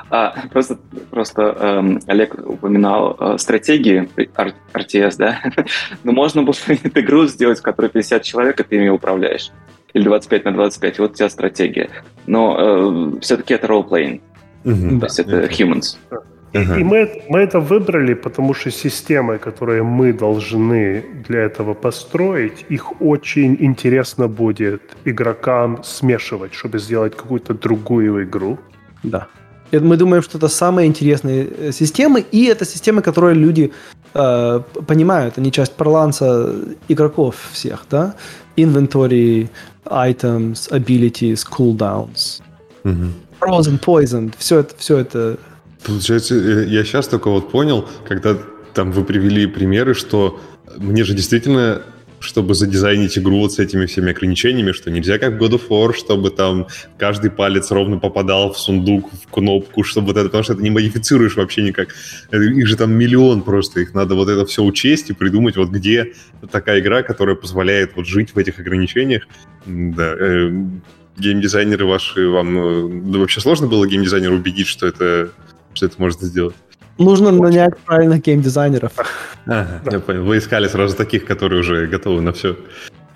А, 0.09 0.35
просто 0.51 0.77
просто 1.09 1.41
эм, 1.59 1.99
Олег 2.07 2.35
упоминал 2.45 3.17
э, 3.19 3.37
стратегии 3.37 4.07
RTS, 4.73 5.15
да? 5.17 5.41
Но 6.03 6.11
можно 6.11 6.43
было 6.43 6.53
игру 6.67 7.25
сделать, 7.27 7.59
в 7.59 7.61
которой 7.61 7.89
50 7.89 8.21
человек, 8.23 8.59
и 8.59 8.63
ты 8.63 8.75
ими 8.75 8.89
управляешь. 8.89 9.51
Или 9.93 10.05
25 10.05 10.45
на 10.45 10.53
25, 10.53 10.99
вот 10.99 11.11
у 11.11 11.13
тебя 11.15 11.29
стратегия. 11.29 11.89
Но 12.27 12.55
э, 12.57 13.19
все-таки 13.21 13.53
это 13.53 13.67
ролл-плейн. 13.67 14.21
Угу, 14.63 14.99
То 14.99 15.05
есть 15.05 15.19
это 15.19 15.47
humans. 15.47 15.97
И, 16.53 16.57
uh-huh. 16.57 16.79
и 16.79 16.83
мы, 16.83 17.23
мы 17.29 17.39
это 17.39 17.59
выбрали, 17.59 18.13
потому 18.13 18.53
что 18.53 18.71
системы, 18.71 19.37
которые 19.37 19.83
мы 19.83 20.11
должны 20.11 21.03
для 21.27 21.39
этого 21.39 21.73
построить, 21.73 22.65
их 22.67 23.01
очень 23.01 23.55
интересно 23.59 24.27
будет 24.27 24.81
игрокам 25.05 25.81
смешивать, 25.83 26.53
чтобы 26.53 26.79
сделать 26.79 27.15
какую-то 27.15 27.53
другую 27.53 28.23
игру. 28.23 28.57
Да. 29.03 29.27
Мы 29.71 29.95
думаем, 29.95 30.21
что 30.21 30.37
это 30.37 30.49
самые 30.49 30.87
интересные 30.87 31.47
э, 31.47 31.71
системы, 31.71 32.25
и 32.33 32.47
это 32.47 32.65
системы, 32.65 33.01
которые 33.01 33.35
люди 33.35 33.71
э, 34.13 34.61
понимают, 34.85 35.37
они 35.37 35.51
часть 35.51 35.75
парланса 35.77 36.53
игроков 36.89 37.35
всех, 37.53 37.85
да? 37.89 38.13
Inventory, 38.57 39.49
items, 39.85 40.69
abilities, 40.69 41.45
cooldowns. 41.49 42.41
Угу. 42.83 43.07
Frozen, 43.41 43.79
Poison, 43.79 44.33
все 44.37 44.59
это, 44.59 44.75
все 44.77 44.99
это. 44.99 45.37
Получается, 45.83 46.35
э, 46.35 46.67
я 46.67 46.83
сейчас 46.83 47.07
только 47.07 47.29
вот 47.29 47.51
понял, 47.51 47.87
когда 48.07 48.37
там 48.73 48.91
вы 48.91 49.03
привели 49.03 49.47
примеры, 49.47 49.93
что 49.93 50.39
мне 50.77 51.03
же 51.03 51.13
действительно 51.13 51.81
чтобы 52.21 52.53
задизайнить 52.53 53.17
игру 53.17 53.39
вот 53.39 53.53
с 53.53 53.59
этими 53.59 53.85
всеми 53.87 54.11
ограничениями, 54.11 54.71
что 54.71 54.91
нельзя 54.91 55.17
как 55.17 55.33
в 55.33 55.43
God 55.43 55.53
of 55.53 55.67
War, 55.69 55.93
чтобы 55.93 56.29
там 56.29 56.67
каждый 56.97 57.31
палец 57.31 57.71
ровно 57.71 57.97
попадал 57.97 58.53
в 58.53 58.59
сундук, 58.59 59.11
в 59.11 59.27
кнопку, 59.31 59.83
чтобы 59.83 60.07
вот 60.07 60.17
это, 60.17 60.25
потому 60.25 60.43
что 60.43 60.53
это 60.53 60.61
не 60.61 60.69
модифицируешь 60.69 61.35
вообще 61.35 61.63
никак. 61.63 61.89
Их 62.31 62.67
же 62.67 62.77
там 62.77 62.93
миллион 62.93 63.41
просто, 63.41 63.79
их 63.79 63.93
надо 63.93 64.15
вот 64.15 64.29
это 64.29 64.45
все 64.45 64.63
учесть 64.63 65.09
и 65.09 65.13
придумать, 65.13 65.57
вот 65.57 65.69
где 65.69 66.13
такая 66.51 66.79
игра, 66.79 67.01
которая 67.01 67.35
позволяет 67.35 67.95
вот 67.95 68.05
жить 68.05 68.35
в 68.35 68.37
этих 68.37 68.59
ограничениях. 68.59 69.27
Да, 69.65 70.13
э, 70.13 70.51
геймдизайнеры 71.17 71.85
ваши, 71.85 72.27
вам 72.27 72.53
ну, 72.53 73.19
вообще 73.19 73.41
сложно 73.41 73.67
было 73.67 73.87
геймдизайнеру 73.87 74.35
убедить, 74.35 74.67
что 74.67 74.87
это, 74.87 75.29
что 75.73 75.85
это 75.85 75.95
можно 75.97 76.25
сделать? 76.25 76.55
Нужно 76.97 77.31
нанять 77.31 77.77
правильных 77.79 78.21
геймдизайнеров. 78.21 78.93
Ага, 79.45 79.81
да. 79.85 79.91
я 79.91 79.99
понял. 79.99 80.23
Вы 80.23 80.37
искали 80.37 80.67
сразу 80.67 80.95
таких, 80.95 81.25
которые 81.25 81.61
уже 81.61 81.87
готовы 81.87 82.21
на 82.21 82.31
все. 82.31 82.57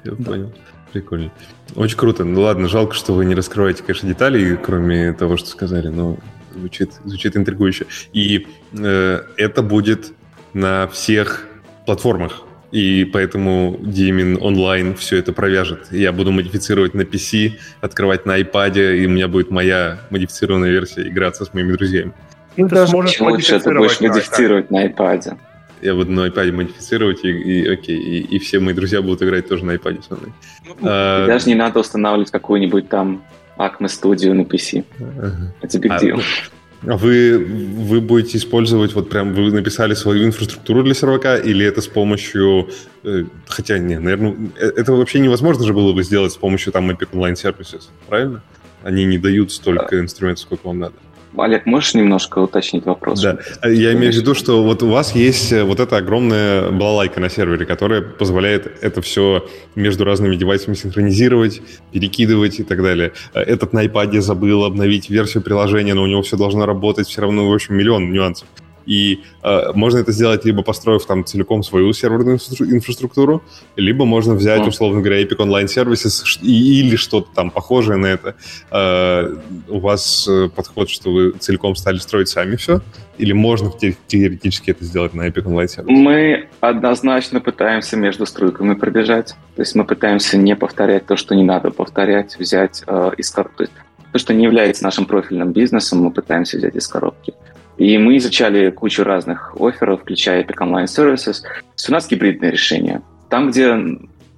Я 0.03 0.11
да. 0.11 0.23
понял. 0.23 0.53
Прикольно. 0.91 1.31
Очень 1.75 1.97
круто. 1.97 2.23
Ну 2.23 2.41
ладно, 2.41 2.67
жалко, 2.67 2.95
что 2.95 3.13
вы 3.13 3.25
не 3.25 3.35
раскрываете, 3.35 3.83
конечно, 3.83 4.07
деталей, 4.07 4.55
кроме 4.55 5.13
того, 5.13 5.37
что 5.37 5.49
сказали, 5.49 5.89
но 5.89 6.17
звучит, 6.53 6.93
звучит 7.03 7.35
интригующе. 7.35 7.85
И 8.13 8.47
э, 8.71 9.21
это 9.37 9.61
будет 9.61 10.13
на 10.53 10.87
всех 10.87 11.45
платформах 11.85 12.43
и 12.75 13.05
поэтому 13.05 13.79
Димин 13.79 14.37
онлайн 14.41 14.95
все 14.95 15.15
это 15.15 15.31
провяжет. 15.31 15.87
Я 15.91 16.11
буду 16.11 16.33
модифицировать 16.33 16.93
на 16.93 17.03
PC, 17.03 17.53
открывать 17.79 18.25
на 18.25 18.37
iPad, 18.37 18.97
и 18.97 19.05
у 19.05 19.09
меня 19.09 19.29
будет 19.29 19.49
моя 19.49 19.99
модифицированная 20.09 20.71
версия 20.71 21.07
играться 21.07 21.45
с 21.45 21.53
моими 21.53 21.71
друзьями. 21.71 22.11
Ну, 22.57 22.67
ты 22.67 22.85
сможешь 22.85 23.21
лучше 23.21 23.61
ты 23.61 23.73
будешь 23.73 24.01
модифицировать 24.01 24.71
на 24.71 24.87
iPad. 24.87 25.37
Я 25.81 25.95
буду 25.95 26.11
на 26.11 26.27
iPad 26.27 26.51
модифицировать, 26.51 27.23
и, 27.23 27.29
и 27.29 27.65
окей, 27.65 27.97
и, 27.97 28.35
и 28.35 28.39
все 28.39 28.59
мои 28.59 28.73
друзья 28.73 29.01
будут 29.01 29.23
играть 29.23 29.47
тоже 29.47 29.63
на 29.63 29.75
iPad 29.75 30.03
со 30.05 30.15
мной. 30.15 30.33
Ну, 30.65 30.75
а, 30.83 31.27
даже 31.27 31.47
не 31.47 31.55
надо 31.55 31.79
устанавливать 31.79 32.29
какую-нибудь 32.29 32.89
там 32.89 33.23
Acme 33.57 33.87
Studio 33.87 34.33
на 34.33 34.41
PC. 34.41 34.83
Ага. 34.99 35.53
Это 35.61 35.77
big 35.77 35.97
deal. 36.01 36.19
А, 36.19 36.45
а 36.83 36.97
вы, 36.97 37.37
вы 37.37 38.01
будете 38.01 38.37
использовать, 38.37 38.93
вот 38.93 39.09
прям 39.09 39.33
вы 39.33 39.51
написали 39.51 39.93
свою 39.93 40.25
инфраструктуру 40.25 40.83
для 40.83 40.93
сервака, 40.93 41.37
или 41.37 41.65
это 41.65 41.81
с 41.81 41.87
помощью, 41.87 42.69
э, 43.03 43.25
хотя, 43.47 43.77
не, 43.77 43.99
наверное, 43.99 44.35
э, 44.59 44.71
это 44.75 44.93
вообще 44.93 45.19
невозможно 45.19 45.65
же 45.65 45.73
было 45.73 45.93
бы 45.93 46.03
сделать 46.03 46.33
с 46.33 46.37
помощью 46.37 46.73
там 46.73 46.89
Epic 46.91 47.09
Online 47.11 47.33
Services, 47.33 47.89
правильно? 48.07 48.43
Они 48.83 49.05
не 49.05 49.17
дают 49.17 49.51
столько 49.51 49.99
инструментов, 49.99 50.43
сколько 50.43 50.67
вам 50.67 50.79
надо. 50.79 50.95
Олег, 51.37 51.65
можешь 51.65 51.93
немножко 51.93 52.39
уточнить 52.39 52.85
вопрос? 52.85 53.21
Да, 53.21 53.37
я 53.63 53.93
имею 53.93 54.11
в 54.11 54.15
виду, 54.15 54.35
что 54.35 54.63
вот 54.63 54.83
у 54.83 54.89
вас 54.89 55.15
есть 55.15 55.51
э, 55.51 55.63
вот 55.63 55.79
эта 55.79 55.97
огромная 55.97 56.71
балалайка 56.71 57.19
на 57.19 57.29
сервере, 57.29 57.65
которая 57.65 58.01
позволяет 58.01 58.83
это 58.83 59.01
все 59.01 59.47
между 59.75 60.03
разными 60.03 60.35
девайсами 60.35 60.75
синхронизировать, 60.75 61.61
перекидывать 61.91 62.59
и 62.59 62.63
так 62.63 62.81
далее. 62.81 63.13
Э, 63.33 63.41
этот 63.41 63.73
на 63.73 63.85
iPad 63.85 64.19
забыл 64.21 64.63
обновить 64.65 65.09
версию 65.09 65.43
приложения, 65.43 65.93
но 65.93 66.03
у 66.03 66.07
него 66.07 66.21
все 66.21 66.37
должно 66.37 66.65
работать, 66.65 67.07
все 67.07 67.21
равно, 67.21 67.49
в 67.49 67.53
общем, 67.53 67.75
миллион 67.75 68.11
нюансов. 68.11 68.47
И 68.85 69.23
э, 69.43 69.71
можно 69.73 69.99
это 69.99 70.11
сделать 70.11 70.45
либо 70.45 70.61
построив 70.61 71.05
там 71.05 71.25
целиком 71.25 71.63
свою 71.63 71.93
серверную 71.93 72.37
инфраструктуру, 72.59 73.43
либо 73.75 74.05
можно 74.05 74.33
взять, 74.33 74.61
mm. 74.61 74.67
условно 74.69 75.01
говоря, 75.01 75.21
Epic 75.21 75.37
Online 75.37 75.65
Services 75.65 76.23
или 76.41 76.95
что-то 76.95 77.29
там 77.33 77.49
похожее 77.49 77.97
на 77.97 78.07
это. 78.07 78.35
Э, 78.71 79.35
у 79.67 79.79
вас 79.79 80.27
э, 80.29 80.49
подход, 80.55 80.89
что 80.89 81.11
вы 81.11 81.31
целиком 81.31 81.75
стали 81.75 81.97
строить 81.97 82.29
сами 82.29 82.55
все? 82.55 82.81
Или 83.17 83.31
можно 83.31 83.71
теоретически 84.07 84.71
это 84.71 84.83
сделать 84.83 85.13
на 85.13 85.27
Epic 85.27 85.43
Online 85.43 85.65
Services? 85.65 85.85
Мы 85.89 86.47
однозначно 86.59 87.39
пытаемся 87.39 87.97
между 87.97 88.25
струйками 88.25 88.75
пробежать. 88.75 89.35
То 89.55 89.61
есть 89.61 89.75
мы 89.75 89.85
пытаемся 89.85 90.37
не 90.37 90.55
повторять 90.55 91.05
то, 91.05 91.15
что 91.15 91.35
не 91.35 91.43
надо 91.43 91.71
повторять, 91.71 92.37
взять 92.37 92.83
э, 92.85 93.11
из 93.17 93.31
коробки. 93.31 93.69
То, 94.11 94.19
что 94.19 94.33
не 94.33 94.43
является 94.43 94.83
нашим 94.83 95.05
профильным 95.05 95.51
бизнесом, 95.51 95.99
мы 95.99 96.11
пытаемся 96.11 96.57
взять 96.57 96.75
из 96.75 96.87
коробки. 96.87 97.33
И 97.77 97.97
мы 97.97 98.17
изучали 98.17 98.69
кучу 98.69 99.03
разных 99.03 99.55
офферов, 99.59 100.01
включая 100.01 100.43
Epic 100.43 100.57
Online 100.59 100.85
Services. 100.85 101.43
Есть 101.73 101.89
у 101.89 101.91
нас 101.91 102.07
гибридное 102.07 102.51
решение. 102.51 103.01
Там, 103.29 103.49
где 103.49 103.75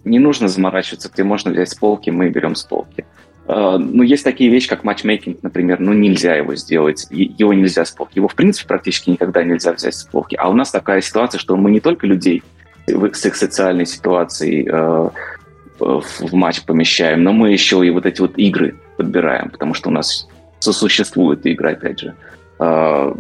не 0.03 0.19
нужно 0.19 0.47
заморачиваться, 0.47 1.09
где 1.13 1.23
можно 1.23 1.51
взять 1.51 1.69
с 1.69 1.75
полки, 1.75 2.09
мы 2.09 2.29
берем 2.29 2.55
с 2.55 2.63
полки. 2.63 3.05
Uh, 3.45 3.77
ну, 3.77 4.03
есть 4.03 4.25
такие 4.25 4.49
вещи, 4.49 4.67
как 4.67 4.83
матчмейкинг, 4.83 5.41
например, 5.41 5.79
ну, 5.79 5.93
нельзя 5.93 6.35
его 6.35 6.53
сделать, 6.55 7.07
его 7.09 7.53
нельзя 7.53 7.85
с 7.85 7.91
полки. 7.91 8.17
Его, 8.17 8.27
в 8.27 8.35
принципе, 8.35 8.67
практически 8.67 9.09
никогда 9.09 9.41
нельзя 9.43 9.71
взять 9.71 9.95
с 9.95 10.03
полки. 10.03 10.35
А 10.35 10.49
у 10.49 10.53
нас 10.53 10.69
такая 10.69 10.99
ситуация, 10.99 11.39
что 11.39 11.55
мы 11.55 11.71
не 11.71 11.79
только 11.79 12.05
людей 12.07 12.43
с 12.88 13.25
их 13.25 13.35
социальной 13.38 13.85
ситуацией 13.85 14.67
uh, 14.67 15.13
в 15.79 16.33
матч 16.33 16.63
помещаем, 16.63 17.23
но 17.23 17.31
мы 17.31 17.51
еще 17.51 17.85
и 17.85 17.89
вот 17.89 18.05
эти 18.05 18.19
вот 18.19 18.38
игры 18.38 18.75
подбираем, 18.97 19.49
потому 19.49 19.73
что 19.73 19.89
у 19.89 19.93
нас 19.93 20.27
сосуществует 20.59 21.45
игра, 21.45 21.71
опять 21.71 21.99
же. 21.99 22.15
А, 22.60 23.16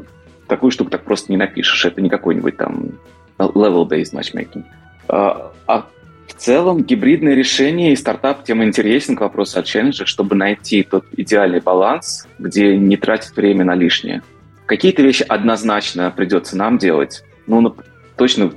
такую 0.47 0.71
штуку 0.71 0.89
так 0.89 1.03
просто 1.03 1.31
не 1.31 1.37
напишешь. 1.37 1.85
Это 1.85 2.01
не 2.01 2.09
какой-нибудь 2.09 2.57
там 2.57 2.91
level-based 3.37 4.13
matchmaking. 4.13 4.63
А, 5.07 5.51
а 5.67 5.85
в 6.27 6.33
целом 6.33 6.83
гибридное 6.83 7.33
решение 7.33 7.93
и 7.93 7.95
стартап 7.95 8.43
тем 8.43 8.63
интересен 8.63 9.15
к 9.15 9.21
вопросу 9.21 9.59
о 9.59 9.63
челленджах, 9.63 10.07
чтобы 10.07 10.35
найти 10.35 10.83
тот 10.83 11.05
идеальный 11.15 11.61
баланс, 11.61 12.27
где 12.37 12.77
не 12.77 12.97
тратить 12.97 13.35
время 13.35 13.63
на 13.65 13.75
лишнее. 13.75 14.21
Какие-то 14.65 15.01
вещи 15.01 15.25
однозначно 15.27 16.11
придется 16.11 16.57
нам 16.57 16.77
делать. 16.77 17.23
Ну, 17.47 17.75
точно, 18.17 18.51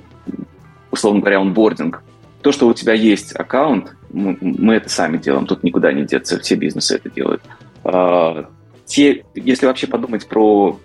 условно 0.90 1.20
говоря, 1.20 1.40
онбординг. 1.40 2.02
То, 2.42 2.52
что 2.52 2.66
у 2.66 2.74
тебя 2.74 2.94
есть 2.94 3.36
аккаунт, 3.36 3.94
мы, 4.10 4.36
мы 4.40 4.74
это 4.74 4.88
сами 4.88 5.18
делаем, 5.18 5.46
тут 5.46 5.62
никуда 5.62 5.92
не 5.92 6.04
деться, 6.04 6.40
все 6.40 6.56
бизнесы 6.56 6.96
это 6.96 7.10
делают. 7.10 7.42
Те, 8.90 9.24
если 9.36 9.66
вообще 9.66 9.86
подумать 9.86 10.26
про 10.26 10.76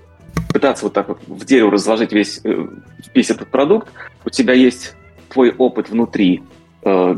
пытаться 0.54 0.86
вот 0.86 0.94
так 0.94 1.08
вот 1.08 1.22
в 1.26 1.44
дерево 1.44 1.72
разложить 1.72 2.12
весь, 2.12 2.40
э, 2.44 2.68
весь 3.16 3.32
этот 3.32 3.50
продукт, 3.50 3.92
у 4.24 4.30
тебя 4.30 4.54
есть 4.54 4.94
твой 5.30 5.50
опыт 5.50 5.90
внутри 5.90 6.44
э, 6.84 7.16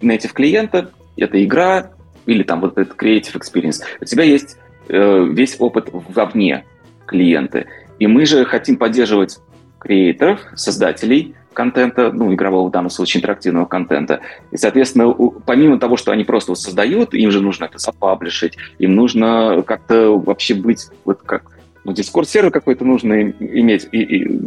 native 0.00 0.32
клиента, 0.32 0.92
это 1.18 1.44
игра 1.44 1.90
или 2.24 2.42
там 2.42 2.62
вот 2.62 2.78
этот 2.78 2.96
creative 2.96 3.34
experience. 3.34 3.82
У 4.00 4.06
тебя 4.06 4.24
есть 4.24 4.56
э, 4.88 5.26
весь 5.30 5.56
опыт 5.58 5.90
вовне 5.92 6.64
клиента. 7.04 7.66
И 7.98 8.06
мы 8.06 8.24
же 8.24 8.46
хотим 8.46 8.78
поддерживать 8.78 9.40
креаторов, 9.78 10.40
создателей 10.54 11.34
контента, 11.52 12.12
ну, 12.12 12.32
игрового 12.32 12.68
в 12.68 12.70
данном 12.70 12.90
случае 12.90 13.20
интерактивного 13.20 13.66
контента. 13.66 14.20
И, 14.50 14.56
соответственно, 14.56 15.12
помимо 15.44 15.78
того, 15.78 15.96
что 15.96 16.12
они 16.12 16.24
просто 16.24 16.54
создают, 16.54 17.14
им 17.14 17.30
же 17.30 17.40
нужно 17.40 17.64
это 17.64 17.78
запаблишить, 17.78 18.56
им 18.78 18.94
нужно 18.94 19.62
как-то 19.66 20.18
вообще 20.18 20.54
быть, 20.54 20.88
вот 21.04 21.20
как, 21.22 21.44
ну, 21.84 21.92
Discord-сервер 21.92 22.50
какой-то 22.50 22.84
нужно 22.84 23.30
иметь, 23.30 23.88
и, 23.92 24.02
и, 24.02 24.40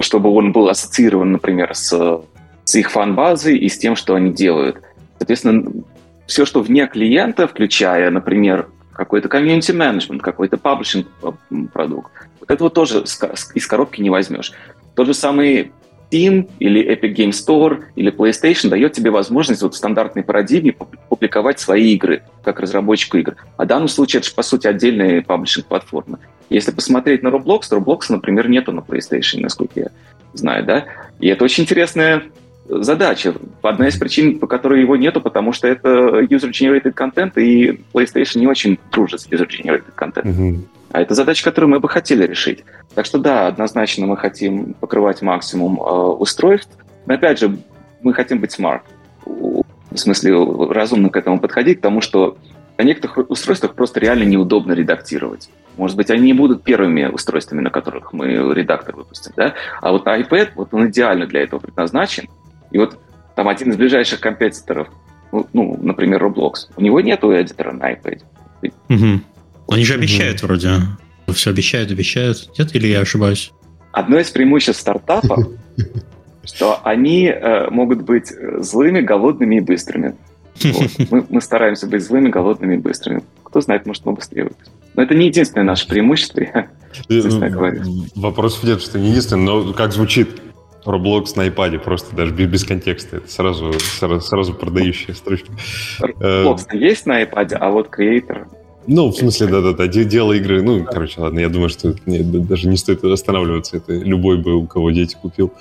чтобы 0.00 0.30
он 0.30 0.52
был 0.52 0.68
ассоциирован, 0.68 1.32
например, 1.32 1.74
с, 1.74 2.22
с 2.64 2.74
их 2.74 2.90
фан-базой 2.90 3.56
и 3.58 3.68
с 3.68 3.78
тем, 3.78 3.96
что 3.96 4.14
они 4.14 4.32
делают. 4.32 4.80
Соответственно, 5.18 5.70
все, 6.26 6.44
что 6.44 6.60
вне 6.60 6.86
клиента, 6.86 7.48
включая, 7.48 8.10
например, 8.10 8.68
какой-то 8.92 9.28
комьюнити 9.28 9.72
менеджмент, 9.72 10.22
какой-то 10.22 10.56
паблишинг 10.56 11.06
э, 11.22 11.30
продукт, 11.72 12.10
вот 12.40 12.50
этого 12.50 12.68
тоже 12.70 13.04
из 13.54 13.66
коробки 13.66 14.00
не 14.00 14.10
возьмешь. 14.10 14.52
Тот 14.94 15.06
же 15.06 15.14
самый 15.14 15.72
Steam 16.10 16.48
или 16.58 16.82
Epic 16.82 17.14
Game 17.14 17.30
Store 17.30 17.82
или 17.96 18.12
PlayStation 18.12 18.68
дает 18.68 18.92
тебе 18.92 19.10
возможность 19.10 19.62
вот 19.62 19.74
в 19.74 19.76
стандартной 19.76 20.22
парадигме 20.22 20.74
публиковать 21.08 21.60
свои 21.60 21.94
игры, 21.94 22.22
как 22.42 22.60
разработчику 22.60 23.18
игр. 23.18 23.36
А 23.56 23.64
в 23.64 23.66
данном 23.66 23.88
случае 23.88 24.20
это 24.20 24.28
же, 24.28 24.34
по 24.34 24.42
сути, 24.42 24.66
отдельные 24.66 25.22
паблишинг-платформы. 25.22 26.18
Если 26.50 26.70
посмотреть 26.70 27.22
на 27.22 27.28
Roblox, 27.28 27.62
то 27.68 27.76
Roblox, 27.76 28.02
например, 28.08 28.48
нету 28.48 28.72
на 28.72 28.80
PlayStation, 28.80 29.40
насколько 29.40 29.80
я 29.80 29.86
знаю, 30.32 30.64
да? 30.64 30.84
И 31.20 31.28
это 31.28 31.44
очень 31.44 31.64
интересная 31.64 32.22
задача. 32.68 33.34
Одна 33.62 33.88
из 33.88 33.96
причин, 33.96 34.38
по 34.38 34.46
которой 34.46 34.80
его 34.80 34.96
нету, 34.96 35.20
потому 35.20 35.52
что 35.52 35.68
это 35.68 36.20
user-generated 36.20 36.92
контент, 36.92 37.36
и 37.38 37.80
PlayStation 37.92 38.38
не 38.38 38.46
очень 38.46 38.78
дружит 38.92 39.20
с 39.20 39.26
user-generated 39.28 39.92
контентом. 39.94 40.32
Mm-hmm. 40.32 40.60
А 40.90 41.00
это 41.00 41.14
задача, 41.14 41.44
которую 41.44 41.70
мы 41.70 41.80
бы 41.80 41.88
хотели 41.88 42.26
решить. 42.26 42.64
Так 42.94 43.04
что 43.04 43.18
да, 43.18 43.46
однозначно 43.46 44.06
мы 44.06 44.16
хотим 44.16 44.74
покрывать 44.74 45.22
максимум 45.22 45.80
э, 45.80 45.84
устройств. 45.84 46.70
Но 47.06 47.14
опять 47.14 47.38
же, 47.38 47.58
мы 48.02 48.14
хотим 48.14 48.40
быть 48.40 48.58
smart. 48.58 48.80
В 49.24 49.96
смысле, 49.96 50.36
разумно 50.70 51.10
к 51.10 51.16
этому 51.16 51.40
подходить, 51.40 51.80
потому 51.80 52.00
что 52.00 52.38
на 52.78 52.84
некоторых 52.84 53.30
устройствах 53.30 53.74
просто 53.74 54.00
реально 54.00 54.24
неудобно 54.24 54.72
редактировать. 54.72 55.50
Может 55.76 55.96
быть, 55.96 56.10
они 56.10 56.22
не 56.22 56.32
будут 56.32 56.62
первыми 56.62 57.06
устройствами, 57.06 57.60
на 57.60 57.70
которых 57.70 58.12
мы 58.12 58.26
редактор 58.54 58.96
выпустим, 58.96 59.32
да? 59.36 59.54
А 59.80 59.92
вот 59.92 60.06
iPad, 60.06 60.50
вот 60.54 60.72
он 60.72 60.88
идеально 60.88 61.26
для 61.26 61.42
этого 61.42 61.60
предназначен. 61.60 62.28
И 62.70 62.78
вот 62.78 62.98
там 63.34 63.48
один 63.48 63.70
из 63.70 63.76
ближайших 63.76 64.20
компетиторов, 64.20 64.88
ну, 65.32 65.46
ну 65.52 65.78
например, 65.80 66.24
Roblox, 66.24 66.70
у 66.76 66.80
него 66.80 67.00
нет 67.00 67.22
эдитора 67.22 67.72
на 67.72 67.92
iPad. 67.92 68.22
Угу. 68.62 69.20
Они 69.68 69.84
же 69.84 69.94
обещают 69.94 70.38
угу. 70.38 70.48
вроде. 70.48 70.70
Все 71.32 71.50
обещают, 71.50 71.90
обещают. 71.90 72.58
Нет, 72.58 72.74
или 72.74 72.86
я 72.86 73.00
ошибаюсь? 73.00 73.52
Одно 73.92 74.18
из 74.18 74.30
преимуществ 74.30 74.80
стартапа, 74.80 75.48
что 76.44 76.80
они 76.84 77.26
э, 77.26 77.70
могут 77.70 78.02
быть 78.02 78.32
злыми, 78.58 79.00
голодными 79.00 79.56
и 79.56 79.60
быстрыми. 79.60 80.14
Мы, 81.28 81.40
стараемся 81.40 81.86
быть 81.86 82.02
злыми, 82.02 82.28
голодными 82.28 82.74
и 82.74 82.78
быстрыми. 82.78 83.22
Кто 83.44 83.60
знает, 83.60 83.86
может, 83.86 84.04
мы 84.04 84.12
быстрее 84.12 84.44
выпустим. 84.44 84.72
Но 84.94 85.02
это 85.02 85.14
не 85.14 85.26
единственное 85.26 85.64
наше 85.64 85.86
преимущество, 85.86 86.40
я 86.40 86.68
честно 87.08 87.48
говоря. 87.48 87.82
Вопросов 88.16 88.64
нет, 88.64 88.80
что 88.80 88.98
не 88.98 89.10
единственное, 89.10 89.44
но 89.44 89.72
как 89.72 89.92
звучит 89.92 90.40
Roblox 90.84 91.32
на 91.36 91.46
iPad, 91.46 91.78
просто 91.78 92.16
даже 92.16 92.32
без, 92.34 92.48
без 92.48 92.64
контекста. 92.64 93.18
Это 93.18 93.30
сразу, 93.30 93.72
сразу, 93.78 94.20
сразу 94.20 94.54
продающая 94.54 95.14
строчка. 95.14 95.52
Roblox 96.00 96.76
есть 96.76 97.06
на 97.06 97.22
iPad, 97.22 97.54
а 97.54 97.70
вот 97.70 97.88
Creator 97.96 98.48
ну, 98.88 99.08
в 99.10 99.16
смысле, 99.16 99.48
да-да-да, 99.48 99.86
дело 99.86 100.32
игры. 100.32 100.62
Ну, 100.62 100.84
короче, 100.84 101.20
ладно, 101.20 101.40
я 101.40 101.50
думаю, 101.50 101.68
что 101.68 101.94
нет, 102.06 102.46
даже 102.46 102.68
не 102.68 102.78
стоит 102.78 103.04
останавливаться. 103.04 103.76
Это 103.76 103.92
любой 103.92 104.38
бы, 104.38 104.54
у 104.54 104.66
кого 104.66 104.90
дети 104.90 105.16
купил. 105.20 105.52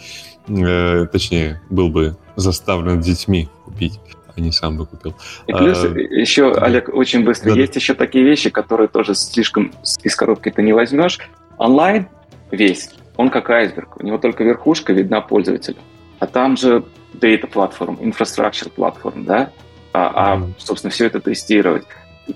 Э, 0.48 1.06
точнее, 1.12 1.62
был 1.70 1.90
бы 1.90 2.16
заставлен 2.38 3.02
детьми 3.02 3.50
купить, 3.66 4.00
а 4.34 4.40
не 4.40 4.54
сам 4.54 4.78
бы 4.78 4.86
купил. 4.86 5.14
И 5.46 5.52
плюс 5.52 5.84
а, 5.84 5.88
еще, 5.88 6.54
да. 6.54 6.62
Олег, 6.62 6.90
очень 6.94 7.26
быстро, 7.26 7.54
да. 7.54 7.60
есть 7.60 7.76
еще 7.76 7.96
такие 7.96 8.24
вещи, 8.24 8.50
которые 8.50 8.88
тоже 8.88 9.14
слишком 9.14 9.74
из 10.04 10.16
коробки 10.16 10.50
ты 10.50 10.64
не 10.64 10.72
возьмешь. 10.72 11.20
Онлайн 11.58 12.08
весь, 12.52 12.92
он 13.18 13.30
как 13.30 13.50
айсберг. 13.50 13.98
У 13.98 14.06
него 14.06 14.18
только 14.20 14.46
верхушка 14.46 14.94
видна 14.94 15.20
пользователю. 15.20 15.78
а 16.20 16.28
там 16.28 16.56
же 16.56 16.86
data 17.14 17.52
platform, 17.52 18.00
infrastructure 18.00 18.72
platform, 18.74 19.26
да, 19.26 19.52
а, 19.92 20.36
а 20.36 20.48
собственно, 20.58 20.92
все 20.92 21.08
это 21.08 21.20
тестировать, 21.20 21.84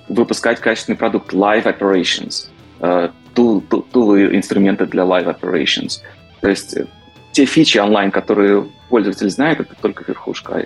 выпускать 0.07 0.59
качественный 0.59 0.97
продукт, 0.97 1.34
live 1.34 1.65
operations, 1.65 2.47
тул, 3.34 3.61
тул, 3.61 3.85
тулы, 3.91 4.35
инструменты 4.35 4.85
для 4.85 5.03
live 5.03 5.35
operations. 5.39 6.01
То 6.41 6.49
есть 6.49 6.76
э, 6.76 6.85
те 7.31 7.45
фичи 7.45 7.77
онлайн, 7.77 8.11
которые 8.11 8.68
пользователь 8.89 9.30
знает, 9.30 9.59
это 9.59 9.76
только 9.81 10.03
верхушка. 10.07 10.65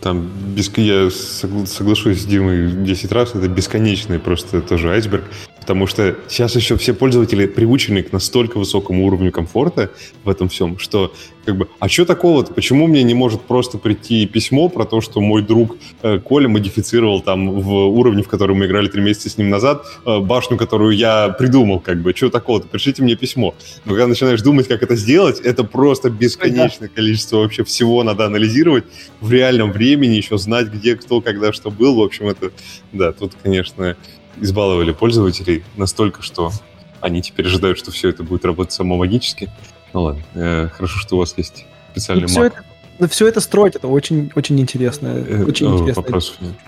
Там, 0.00 0.30
я 0.76 1.10
соглашусь 1.10 2.20
с 2.20 2.24
Димой 2.26 2.70
10 2.70 3.12
раз, 3.12 3.34
это 3.34 3.48
бесконечный 3.48 4.18
просто 4.18 4.60
тоже 4.60 4.90
айсберг, 4.90 5.24
потому 5.66 5.88
что 5.88 6.16
сейчас 6.28 6.54
еще 6.54 6.76
все 6.76 6.94
пользователи 6.94 7.46
приучены 7.46 8.04
к 8.04 8.12
настолько 8.12 8.56
высокому 8.56 9.04
уровню 9.04 9.32
комфорта 9.32 9.90
в 10.22 10.28
этом 10.28 10.48
всем, 10.48 10.78
что 10.78 11.12
как 11.44 11.56
бы, 11.56 11.68
а 11.78 11.88
что 11.88 12.04
такого-то? 12.04 12.52
Почему 12.52 12.86
мне 12.86 13.02
не 13.02 13.14
может 13.14 13.40
просто 13.42 13.78
прийти 13.78 14.26
письмо 14.26 14.68
про 14.68 14.84
то, 14.84 15.00
что 15.00 15.20
мой 15.20 15.42
друг 15.42 15.76
э, 16.02 16.18
Коля 16.18 16.48
модифицировал 16.48 17.20
там 17.20 17.50
в 17.60 17.72
уровне, 17.86 18.22
в 18.22 18.28
котором 18.28 18.58
мы 18.58 18.66
играли 18.66 18.88
три 18.88 19.00
месяца 19.00 19.28
с 19.28 19.38
ним 19.38 19.48
назад, 19.48 19.84
э, 20.04 20.18
башню, 20.18 20.56
которую 20.56 20.96
я 20.96 21.28
придумал, 21.28 21.78
как 21.78 22.02
бы, 22.02 22.12
что 22.16 22.30
такого-то? 22.30 22.66
Пришлите 22.66 23.02
мне 23.02 23.14
письмо. 23.14 23.54
Но 23.84 23.92
когда 23.92 24.08
начинаешь 24.08 24.42
думать, 24.42 24.66
как 24.66 24.82
это 24.82 24.96
сделать, 24.96 25.38
это 25.40 25.62
просто 25.62 26.10
бесконечное 26.10 26.88
количество 26.88 27.38
вообще 27.38 27.62
всего 27.62 28.02
надо 28.02 28.26
анализировать 28.26 28.84
в 29.20 29.30
реальном 29.30 29.70
времени, 29.70 30.14
еще 30.14 30.38
знать, 30.38 30.66
где, 30.66 30.96
кто, 30.96 31.20
когда, 31.20 31.52
что 31.52 31.70
был. 31.70 31.96
В 31.96 32.02
общем, 32.02 32.28
это, 32.28 32.50
да, 32.92 33.12
тут, 33.12 33.34
конечно, 33.40 33.96
избаловали 34.40 34.92
пользователей 34.92 35.64
настолько, 35.76 36.22
что 36.22 36.52
они 37.00 37.22
теперь 37.22 37.46
ожидают, 37.46 37.78
что 37.78 37.90
все 37.90 38.08
это 38.08 38.22
будет 38.22 38.44
работать 38.44 38.72
само 38.72 38.96
магически. 38.96 39.50
Ну 39.92 40.02
ладно, 40.02 40.22
э, 40.34 40.68
хорошо, 40.72 40.98
что 40.98 41.16
у 41.16 41.18
вас 41.18 41.34
есть 41.36 41.66
специальный 41.92 42.22
ну, 42.22 42.28
все 42.28 42.44
Это, 42.44 42.64
ну, 42.98 43.08
все 43.08 43.28
это 43.28 43.40
строить, 43.40 43.76
это 43.76 43.88
очень, 43.88 44.30
очень 44.34 44.60
интересно. 44.60 45.08
Э, 45.08 45.44
очень 45.44 45.66
э, 45.66 45.90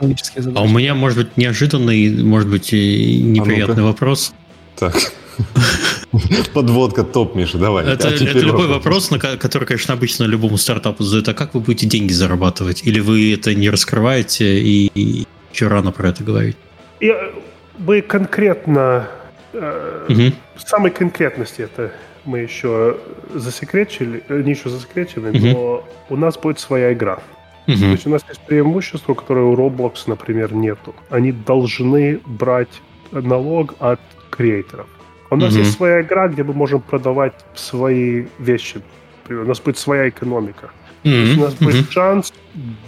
интересно. 0.00 0.52
А 0.54 0.62
у 0.62 0.68
меня, 0.68 0.94
может 0.94 1.18
быть, 1.18 1.36
неожиданный, 1.36 2.22
может 2.22 2.48
быть, 2.48 2.72
неприятный 2.72 3.74
а 3.74 3.78
ну 3.80 3.86
вопрос. 3.86 4.32
Так. 4.76 4.94
Подводка 6.54 7.04
топ, 7.04 7.34
Миша, 7.34 7.58
давай. 7.58 7.86
Это, 7.86 8.08
а 8.08 8.10
это 8.10 8.24
любой 8.38 8.66
вопрос, 8.66 9.10
на 9.10 9.18
который, 9.18 9.64
конечно, 9.64 9.94
обычно 9.94 10.24
любому 10.24 10.56
стартапу 10.56 11.02
задают. 11.02 11.28
А 11.28 11.34
как 11.34 11.54
вы 11.54 11.60
будете 11.60 11.86
деньги 11.86 12.12
зарабатывать? 12.12 12.82
Или 12.84 13.00
вы 13.00 13.34
это 13.34 13.54
не 13.54 13.70
раскрываете 13.70 14.60
и 14.60 15.26
еще 15.52 15.68
рано 15.68 15.92
про 15.92 16.08
это 16.10 16.24
говорить? 16.24 16.56
Я, 17.00 17.30
мы 17.78 18.02
конкретно, 18.02 19.08
э, 19.52 20.06
угу. 20.08 20.36
самой 20.56 20.90
конкретности 20.90 21.62
это 21.62 21.92
мы 22.24 22.40
еще 22.40 22.98
засекречили, 23.34 24.22
не 24.28 24.50
еще 24.50 24.68
засекречили, 24.68 25.30
угу. 25.30 25.38
но 25.38 25.88
у 26.10 26.16
нас 26.16 26.36
будет 26.36 26.58
своя 26.58 26.92
игра. 26.92 27.18
Угу. 27.66 27.78
То 27.78 27.84
есть 27.86 28.06
у 28.06 28.10
нас 28.10 28.24
есть 28.28 28.40
преимущество, 28.40 29.14
которое 29.14 29.46
у 29.46 29.54
Roblox, 29.54 30.04
например, 30.06 30.52
нету. 30.52 30.94
Они 31.10 31.32
должны 31.32 32.20
брать 32.26 32.82
налог 33.12 33.74
от 33.78 34.00
креаторов. 34.30 34.86
У 35.30 35.36
нас 35.36 35.52
угу. 35.52 35.60
есть 35.60 35.76
своя 35.76 36.02
игра, 36.02 36.28
где 36.28 36.42
мы 36.42 36.54
можем 36.54 36.80
продавать 36.80 37.34
свои 37.54 38.26
вещи. 38.38 38.80
У 39.28 39.32
нас 39.32 39.60
будет 39.60 39.78
своя 39.78 40.08
экономика. 40.08 40.70
Mm-hmm. 41.04 41.36
у 41.36 41.40
нас 41.40 41.54
будет 41.54 41.74
mm-hmm. 41.74 41.92
шанс 41.92 42.32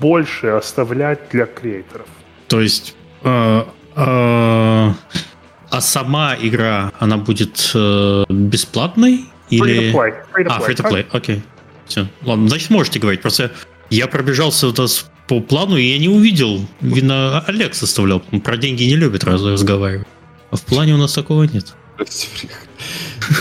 больше 0.01 0.49
оставлять 0.49 1.21
для 1.31 1.47
креаторов. 1.47 2.07
То 2.49 2.61
есть 2.61 2.97
э, 3.23 3.63
а 3.95 5.81
сама 5.81 6.37
игра, 6.41 6.93
она 6.99 7.17
будет 7.17 7.71
э, 7.75 8.25
бесплатной? 8.29 9.27
Или... 9.51 9.93
Free 9.93 9.93
to 9.93 9.95
play. 9.95 10.47
А, 10.49 10.61
free 10.61 10.77
to 10.77 10.91
play, 10.91 11.07
окей. 11.11 11.43
Все. 11.87 12.07
Ладно, 12.23 12.49
значит, 12.49 12.71
можете 12.71 12.99
говорить. 12.99 13.21
Просто 13.21 13.53
я 13.91 14.07
пробежался 14.07 14.69
вот 14.69 15.05
по 15.27 15.41
плану, 15.41 15.77
и 15.77 15.85
я 15.85 15.99
не 15.99 16.09
увидел. 16.09 16.61
Видно, 16.81 17.41
Олег 17.47 17.75
составлял. 17.75 18.21
Про 18.21 18.57
деньги 18.57 18.85
не 18.85 18.97
любит 18.97 19.25
разговаривать. 19.25 20.07
А 20.51 20.57
в 20.57 20.63
плане 20.63 20.95
у 20.95 20.97
нас 20.97 21.13
такого 21.13 21.45
нет. 21.45 21.75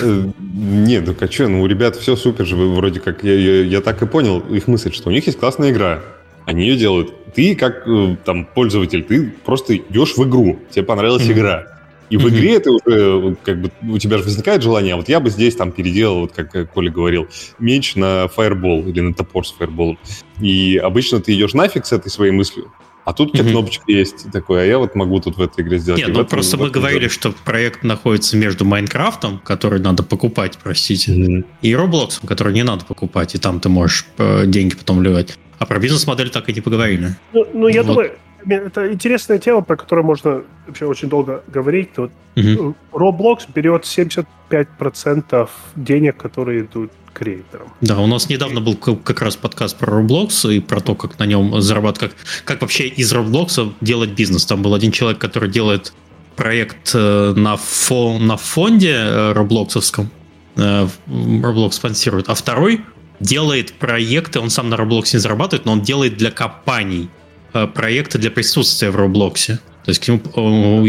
Нет, 0.04 1.08
ну 1.08 1.16
а 1.18 1.32
что, 1.32 1.48
ну 1.48 1.62
у 1.62 1.68
ребят 1.68 1.96
все 1.96 2.18
супер 2.18 2.46
же, 2.46 2.56
вроде 2.56 3.00
как, 3.00 3.24
я, 3.24 3.34
я, 3.34 3.64
я 3.64 3.82
так 3.82 4.02
и 4.02 4.06
понял 4.06 4.40
их 4.40 4.68
мысль, 4.68 4.94
что 4.94 5.10
у 5.10 5.12
них 5.12 5.26
есть 5.26 5.40
классная 5.40 5.72
игра, 5.72 6.02
они 6.46 6.68
ее 6.68 6.78
делают. 6.78 7.14
Ты, 7.34 7.56
как 7.56 7.88
э, 7.88 8.18
там 8.26 8.46
пользователь, 8.46 9.04
ты 9.04 9.34
просто 9.46 9.78
идешь 9.78 10.16
в 10.18 10.28
игру, 10.28 10.60
тебе 10.70 10.84
понравилась 10.84 11.24
mm-hmm. 11.24 11.34
игра. 11.34 11.80
И 12.10 12.18
в 12.18 12.28
игре 12.30 12.56
это 12.56 12.72
уже, 12.72 13.38
как 13.44 13.62
бы, 13.62 13.72
у 13.84 13.98
тебя 14.00 14.18
же 14.18 14.24
возникает 14.24 14.64
желание, 14.64 14.96
а 14.96 14.98
вот 14.98 15.10
я 15.10 15.20
бы 15.20 15.30
здесь 15.30 15.56
там 15.56 15.72
переделал, 15.72 16.22
вот 16.22 16.32
как 16.34 16.72
Коля 16.74 16.92
говорил, 16.92 17.28
меч 17.60 17.96
на 17.96 18.28
фаербол 18.28 18.88
или 18.88 19.00
на 19.00 19.14
топор 19.14 19.46
с 19.46 19.52
фаерболом. 19.52 20.00
И 20.42 20.78
обычно 20.78 21.20
ты 21.20 21.36
идешь 21.36 21.54
нафиг 21.54 21.86
с 21.86 21.92
этой 21.92 22.10
своей 22.10 22.32
мыслью, 22.32 22.72
а 23.06 23.14
тут 23.14 23.30
у 23.30 23.38
тебя 23.38 23.44
mm-hmm. 23.44 23.52
кнопочка 23.52 23.84
есть 23.88 24.32
такой, 24.32 24.62
а 24.62 24.66
я 24.66 24.78
вот 24.78 24.96
могу 24.96 25.20
тут 25.20 25.38
в 25.38 25.42
этой 25.42 25.64
игре 25.64 25.80
сделать. 25.80 26.02
Нет, 26.02 26.10
ну 26.10 26.22
этом, 26.22 26.28
просто 26.28 26.58
мы 26.58 26.70
говорили, 26.70 27.00
делать. 27.00 27.14
что 27.14 27.32
проект 27.32 27.84
находится 27.84 28.38
между 28.38 28.66
Майнкрафтом, 28.66 29.40
который 29.40 29.80
надо 29.80 30.04
покупать, 30.04 30.58
простите, 30.62 31.14
mm-hmm. 31.14 31.46
и 31.62 31.76
Роблоксом, 31.76 32.28
который 32.28 32.54
не 32.54 32.64
надо 32.64 32.86
покупать, 32.86 33.36
и 33.36 33.38
там 33.38 33.60
ты 33.60 33.70
можешь 33.70 34.06
э, 34.18 34.46
деньги 34.46 34.76
потом 34.76 35.00
вливать. 35.00 35.38
А 35.60 35.66
про 35.66 35.80
бизнес-модель 35.80 36.30
так 36.30 36.50
и 36.50 36.54
не 36.54 36.62
поговорили. 36.62 37.16
Ну, 37.34 37.46
ну 37.54 37.68
я 37.68 37.84
вот. 37.84 37.88
думаю, 37.88 38.12
это 38.48 38.92
интересная 38.92 39.40
тема, 39.40 39.62
про 39.62 39.76
которую 39.76 40.06
можно 40.06 40.44
вообще 40.66 40.86
очень 40.86 41.10
долго 41.10 41.44
говорить. 41.48 41.90
Вот 41.98 42.12
угу. 42.36 42.76
Roblox 42.94 43.42
берет 43.54 43.84
75% 43.84 45.50
денег, 45.76 46.18
которые 46.18 46.62
идут 46.62 46.92
креаторам. 47.14 47.74
Да, 47.82 48.00
у 48.00 48.08
нас 48.08 48.30
недавно 48.30 48.62
был 48.62 48.76
как 48.76 49.22
раз 49.22 49.36
подкаст 49.36 49.78
про 49.78 50.02
Roblox 50.02 50.54
и 50.54 50.60
про 50.60 50.80
то, 50.80 50.96
как 50.96 51.20
на 51.20 51.26
нем 51.26 51.60
зарабатывать, 51.62 52.14
как, 52.14 52.46
как 52.46 52.62
вообще 52.62 52.88
из 52.88 53.12
Roblox 53.14 53.74
делать 53.82 54.12
бизнес. 54.12 54.46
Там 54.46 54.62
был 54.62 54.74
один 54.74 54.92
человек, 54.92 55.20
который 55.20 55.50
делает 55.50 55.94
проект 56.36 56.92
э, 56.94 57.34
на, 57.36 57.58
фон, 57.58 58.26
на 58.26 58.38
фонде 58.38 59.32
роблоксовском, 59.34 60.10
э, 60.56 60.88
Roblox 61.08 61.74
спонсирует, 61.74 62.30
а 62.30 62.36
второй 62.36 62.82
делает 63.20 63.74
проекты, 63.74 64.40
он 64.40 64.50
сам 64.50 64.70
на 64.70 64.76
Roblox 64.76 65.10
не 65.14 65.20
зарабатывает, 65.20 65.66
но 65.66 65.74
он 65.74 65.82
делает 65.82 66.18
для 66.18 66.32
компаний 66.32 67.10
Э, 67.54 67.68
проекты 67.68 68.18
для 68.20 68.30
присутствия 68.30 68.92
в 68.92 68.96
Роблоксе. 68.96 69.60
То 69.86 69.90
есть 69.90 70.04
к 70.04 70.08
нему, 70.08 70.20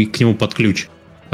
к 0.05 0.19
нему 0.19 0.35
под 0.35 0.53
ключ 0.53 0.87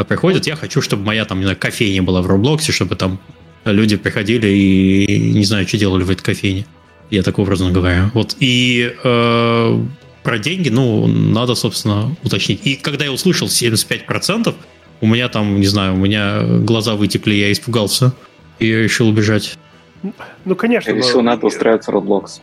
приходят. 0.08 0.48
Я 0.48 0.56
хочу, 0.56 0.82
чтобы 0.82 1.04
моя 1.04 1.26
там, 1.26 1.40
не 1.40 1.44
знаю, 1.44 1.58
кофейня 1.60 2.02
была 2.02 2.22
в 2.22 2.28
Роблоксе, 2.28 2.72
чтобы 2.72 2.96
там 2.96 3.20
люди 3.66 3.98
приходили 3.98 4.48
и 4.48 5.34
не 5.34 5.44
знаю, 5.44 5.68
что 5.68 5.78
делали 5.78 6.04
в 6.04 6.10
этой 6.10 6.24
кофейне. 6.24 6.66
Я 7.10 7.24
так 7.24 7.40
образно 7.40 7.72
говорю. 7.72 8.12
Вот. 8.14 8.36
И 8.40 8.94
э, 9.04 9.86
про 10.24 10.40
деньги, 10.40 10.70
ну, 10.70 11.08
надо, 11.08 11.56
собственно, 11.56 12.16
уточнить. 12.24 12.62
И 12.64 12.76
когда 12.76 13.06
я 13.06 13.12
услышал 13.12 13.48
75%, 13.48 14.54
у 15.02 15.08
меня 15.08 15.28
там, 15.28 15.60
не 15.60 15.68
знаю, 15.68 15.96
у 15.96 15.98
меня 15.98 16.42
глаза 16.44 16.96
вытекли, 16.96 17.34
я 17.34 17.52
испугался 17.52 18.14
и 18.60 18.72
решил 18.72 19.10
убежать. 19.10 19.58
Ну, 20.46 20.56
конечно. 20.56 20.92
Я 20.92 20.98
решил, 20.98 21.22
но... 21.22 21.32
надо 21.32 21.48
устраиваться 21.48 21.92
Roblox. 21.92 22.42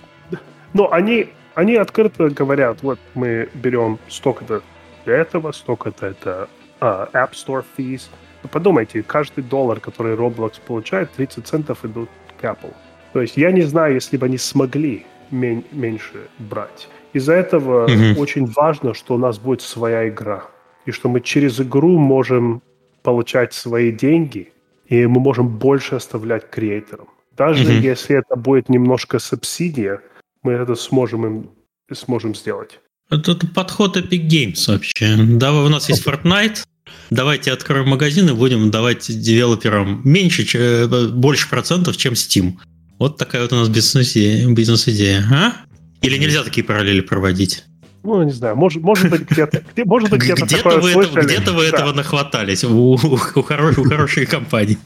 Но 0.73 0.93
они 0.93 1.29
они 1.55 1.77
открыто 1.77 2.29
говорят, 2.31 2.83
вот 2.83 2.99
мы 3.15 3.49
берем 3.55 3.99
столько-то 4.09 4.63
для 5.05 5.15
этого, 5.15 5.53
столько-то 5.53 6.07
это 6.07 6.49
uh, 6.81 7.11
App 7.13 7.33
Store 7.33 7.65
fees. 7.77 8.03
Но 8.43 8.49
подумайте, 8.49 9.03
каждый 9.03 9.45
доллар, 9.45 9.81
который 9.81 10.17
Roblox 10.17 10.55
получает, 10.67 11.11
30 11.13 11.47
центов 11.47 11.85
идут 11.85 12.09
к 12.41 12.45
Apple. 12.45 12.75
То 13.13 13.21
есть 13.21 13.37
я 13.37 13.53
не 13.53 13.63
знаю, 13.63 13.95
если 13.95 14.17
бы 14.17 14.27
они 14.27 14.39
смогли 14.39 15.07
мен- 15.31 15.65
меньше 15.71 16.29
брать. 16.39 16.89
Из-за 17.13 17.35
этого 17.35 17.87
mm-hmm. 17.89 18.19
очень 18.19 18.47
важно, 18.47 18.93
что 18.93 19.15
у 19.15 19.19
нас 19.19 19.39
будет 19.39 19.63
своя 19.63 20.09
игра. 20.09 20.45
И 20.85 20.91
что 20.91 21.09
мы 21.09 21.21
через 21.21 21.61
игру 21.61 21.99
можем 21.99 22.63
получать 23.03 23.55
свои 23.55 23.93
деньги, 23.93 24.53
и 24.87 25.07
мы 25.07 25.21
можем 25.21 25.49
больше 25.49 25.95
оставлять 25.95 26.51
креаторам. 26.51 27.09
Даже 27.37 27.65
mm-hmm. 27.65 27.81
если 27.81 28.19
это 28.19 28.37
будет 28.37 28.69
немножко 28.69 29.19
субсидия, 29.19 30.01
мы 30.43 30.53
это 30.53 30.75
сможем 30.75 31.27
им 31.27 31.51
сможем 31.93 32.35
сделать. 32.35 32.81
Это 33.11 33.47
подход 33.47 33.97
Epic 33.97 34.29
Games 34.29 34.71
вообще. 34.71 35.17
Да, 35.17 35.53
у 35.53 35.69
нас 35.69 35.89
есть 35.89 36.07
Fortnite. 36.07 36.65
Давайте 37.11 37.53
откроем 37.53 37.89
магазин 37.89 38.29
и 38.29 38.33
будем 38.33 38.71
давать 38.71 39.07
девелоперам 39.07 40.01
меньше, 40.05 40.89
больше 41.13 41.49
процентов, 41.49 41.97
чем 41.97 42.15
Steam. 42.15 42.55
Вот 42.99 43.19
такая 43.19 43.43
вот 43.43 43.53
у 43.53 43.57
нас 43.57 43.69
бизнес-идея. 43.69 45.23
А? 45.31 45.53
Или 46.01 46.17
нельзя 46.19 46.43
такие 46.43 46.65
параллели 46.65 47.01
проводить? 47.01 47.65
Ну, 48.03 48.23
не 48.23 48.33
знаю, 48.33 48.57
может, 48.57 48.83
может 48.83 49.11
быть, 49.11 49.23
где-то 49.23 49.65
где, 49.73 49.85
может 49.85 50.11
быть, 50.11 50.21
где-то, 50.21 50.45
где-то 50.45 50.79
вы 50.79 50.93
слышали. 50.93 51.25
Где-то 51.25 51.53
вы 51.53 51.71
да. 51.71 51.77
этого 51.77 51.93
нахватались 51.93 52.63
у, 52.65 52.71
у, 52.71 52.95
у, 52.95 53.43
хорошей, 53.43 53.83
у 53.83 53.89
хорошей 53.89 54.27
компании. 54.27 54.79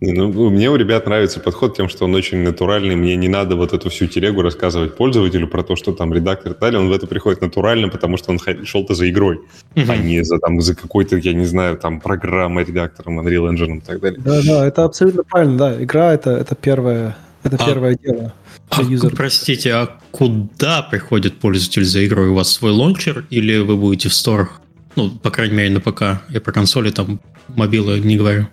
Ну, 0.00 0.50
мне 0.50 0.70
у 0.70 0.76
ребят 0.76 1.06
нравится 1.06 1.40
подход 1.40 1.76
тем, 1.76 1.88
что 1.88 2.04
он 2.04 2.14
очень 2.14 2.38
натуральный. 2.38 2.94
Мне 2.94 3.16
не 3.16 3.28
надо 3.28 3.56
вот 3.56 3.72
эту 3.72 3.90
всю 3.90 4.06
телегу 4.06 4.42
рассказывать 4.42 4.96
пользователю 4.96 5.48
про 5.48 5.64
то, 5.64 5.74
что 5.74 5.92
там 5.92 6.14
редактор 6.14 6.52
и 6.52 6.54
так 6.54 6.60
далее. 6.60 6.80
Он 6.80 6.88
в 6.88 6.92
это 6.92 7.08
приходит 7.08 7.40
натурально, 7.40 7.88
потому 7.88 8.16
что 8.16 8.30
он 8.30 8.38
шел-то 8.64 8.94
за 8.94 9.10
игрой, 9.10 9.40
uh-huh. 9.74 9.90
а 9.90 9.96
не 9.96 10.22
за, 10.22 10.38
там, 10.38 10.60
за 10.60 10.76
какой-то, 10.76 11.16
я 11.16 11.32
не 11.32 11.46
знаю, 11.46 11.76
там, 11.76 12.00
программой, 12.00 12.64
редактором, 12.64 13.18
Unreal 13.20 13.50
Engine 13.50 13.78
и 13.78 13.80
так 13.80 14.00
далее. 14.00 14.20
Да-да, 14.24 14.66
это 14.66 14.84
абсолютно 14.84 15.24
правильно, 15.24 15.58
да. 15.58 15.82
Игра 15.82 16.14
это,— 16.14 16.30
это 16.32 16.54
первое, 16.54 17.16
Это 17.42 17.56
а, 17.56 17.66
первое 17.66 17.98
дело. 18.00 18.32
А, 18.70 18.82
юзер. 18.82 19.16
Простите, 19.16 19.72
а 19.72 19.98
куда 20.12 20.82
приходит 20.82 21.38
пользователь 21.38 21.84
за 21.84 22.06
игрой? 22.06 22.28
У 22.28 22.34
вас 22.34 22.52
свой 22.52 22.70
лончер 22.70 23.24
или 23.30 23.58
вы 23.58 23.76
будете 23.76 24.08
в 24.08 24.14
сторах? 24.14 24.60
Ну, 24.96 25.10
по 25.10 25.30
крайней 25.30 25.56
мере, 25.56 25.70
на 25.70 25.80
ПК. 25.80 26.22
Я 26.28 26.40
про 26.40 26.52
консоли 26.52 26.90
там 26.90 27.20
мобилы 27.48 28.00
не 28.00 28.16
говорю. 28.16 28.46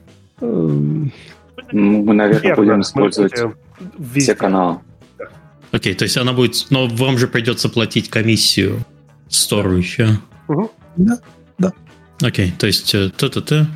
Мы, 1.71 2.13
наверное, 2.13 2.41
Верно. 2.41 2.63
будем 2.63 2.81
использовать 2.81 3.33
все 4.15 4.35
каналы. 4.35 4.79
Окей, 5.71 5.93
то 5.93 6.03
есть 6.03 6.17
она 6.17 6.33
будет... 6.33 6.67
Но 6.69 6.87
вам 6.87 7.17
же 7.17 7.27
придется 7.27 7.69
платить 7.69 8.09
комиссию 8.09 8.85
стору 9.27 9.75
еще. 9.75 10.19
Угу. 10.47 10.71
Да, 10.97 11.19
да. 11.57 11.73
Окей, 12.21 12.53
то 12.57 12.67
есть 12.67 12.91
т-т-т. 12.91 13.67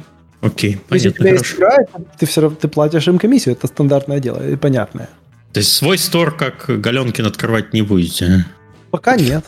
Окей, 0.42 0.80
Если 0.92 1.10
понятно, 1.10 1.38
хорошо. 1.38 1.58
Игра, 1.58 1.78
ты 2.18 2.26
все 2.26 2.42
равно 2.42 2.58
ты 2.60 2.68
платишь 2.70 3.08
им 3.08 3.20
комиссию, 3.20 3.56
это 3.56 3.68
стандартное 3.68 4.22
дело, 4.22 4.48
и 4.48 4.56
понятное. 4.56 5.10
То 5.52 5.60
есть 5.60 5.74
свой 5.74 5.98
стор, 5.98 6.36
как 6.36 6.66
Галенкин, 6.68 7.26
открывать 7.26 7.74
не 7.74 7.82
будете? 7.82 8.46
Пока 8.92 9.18
нет. 9.18 9.46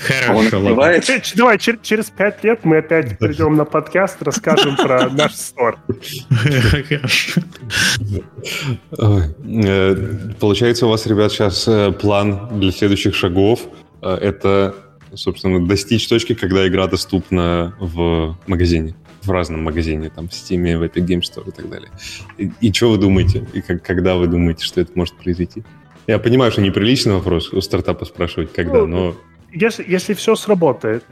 Хорошо, 0.00 0.60
ладно. 0.60 1.00
Давай, 1.36 1.58
через 1.58 2.10
пять 2.10 2.42
лет 2.42 2.64
мы 2.64 2.78
опять 2.78 3.18
придем 3.18 3.56
на 3.56 3.64
подкаст, 3.64 4.22
расскажем 4.22 4.76
про 4.76 5.10
наш 5.10 5.34
стор. 5.34 5.78
Э, 8.98 9.22
получается, 10.40 10.86
у 10.86 10.88
вас, 10.88 11.06
ребят, 11.06 11.32
сейчас 11.32 11.68
э, 11.68 11.92
план 11.92 12.48
для 12.58 12.72
следующих 12.72 13.14
шагов. 13.14 13.60
Э, 14.00 14.14
это, 14.14 14.74
собственно, 15.14 15.66
достичь 15.66 16.08
точки, 16.08 16.34
когда 16.34 16.66
игра 16.66 16.86
доступна 16.86 17.74
в 17.78 18.38
магазине 18.46 18.94
в 19.22 19.30
разном 19.30 19.62
магазине, 19.62 20.08
там, 20.08 20.28
в 20.28 20.32
Steam, 20.32 20.78
в 20.78 20.82
Epic 20.82 21.06
Games 21.06 21.24
Store 21.30 21.46
и 21.46 21.52
так 21.52 21.68
далее. 21.68 21.90
И, 22.38 22.50
и 22.62 22.72
что 22.72 22.90
вы 22.90 22.96
думаете? 22.96 23.46
И 23.52 23.60
как, 23.60 23.82
когда 23.82 24.16
вы 24.16 24.28
думаете, 24.28 24.64
что 24.64 24.80
это 24.80 24.92
может 24.94 25.14
произойти? 25.16 25.62
Я 26.06 26.18
понимаю, 26.18 26.50
что 26.50 26.62
неприличный 26.62 27.14
вопрос 27.14 27.52
у 27.52 27.60
стартапа 27.60 28.04
спрашивать, 28.04 28.52
когда, 28.52 28.78
ну, 28.78 28.86
но... 28.86 29.16
Если, 29.52 29.84
если 29.88 30.14
все 30.14 30.36
сработает, 30.36 31.04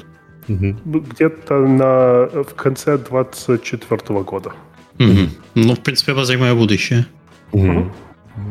угу. 0.49 0.77
где-то 0.85 1.55
на, 1.59 2.43
в 2.45 2.55
конце 2.55 2.99
2024 2.99 4.21
года. 4.21 4.53
Угу. 4.99 5.29
Ну, 5.55 5.75
в 5.75 5.81
принципе, 5.81 6.13
обозримое 6.13 6.55
будущее. 6.55 7.07
Угу. 7.53 7.93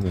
Да. 0.02 0.10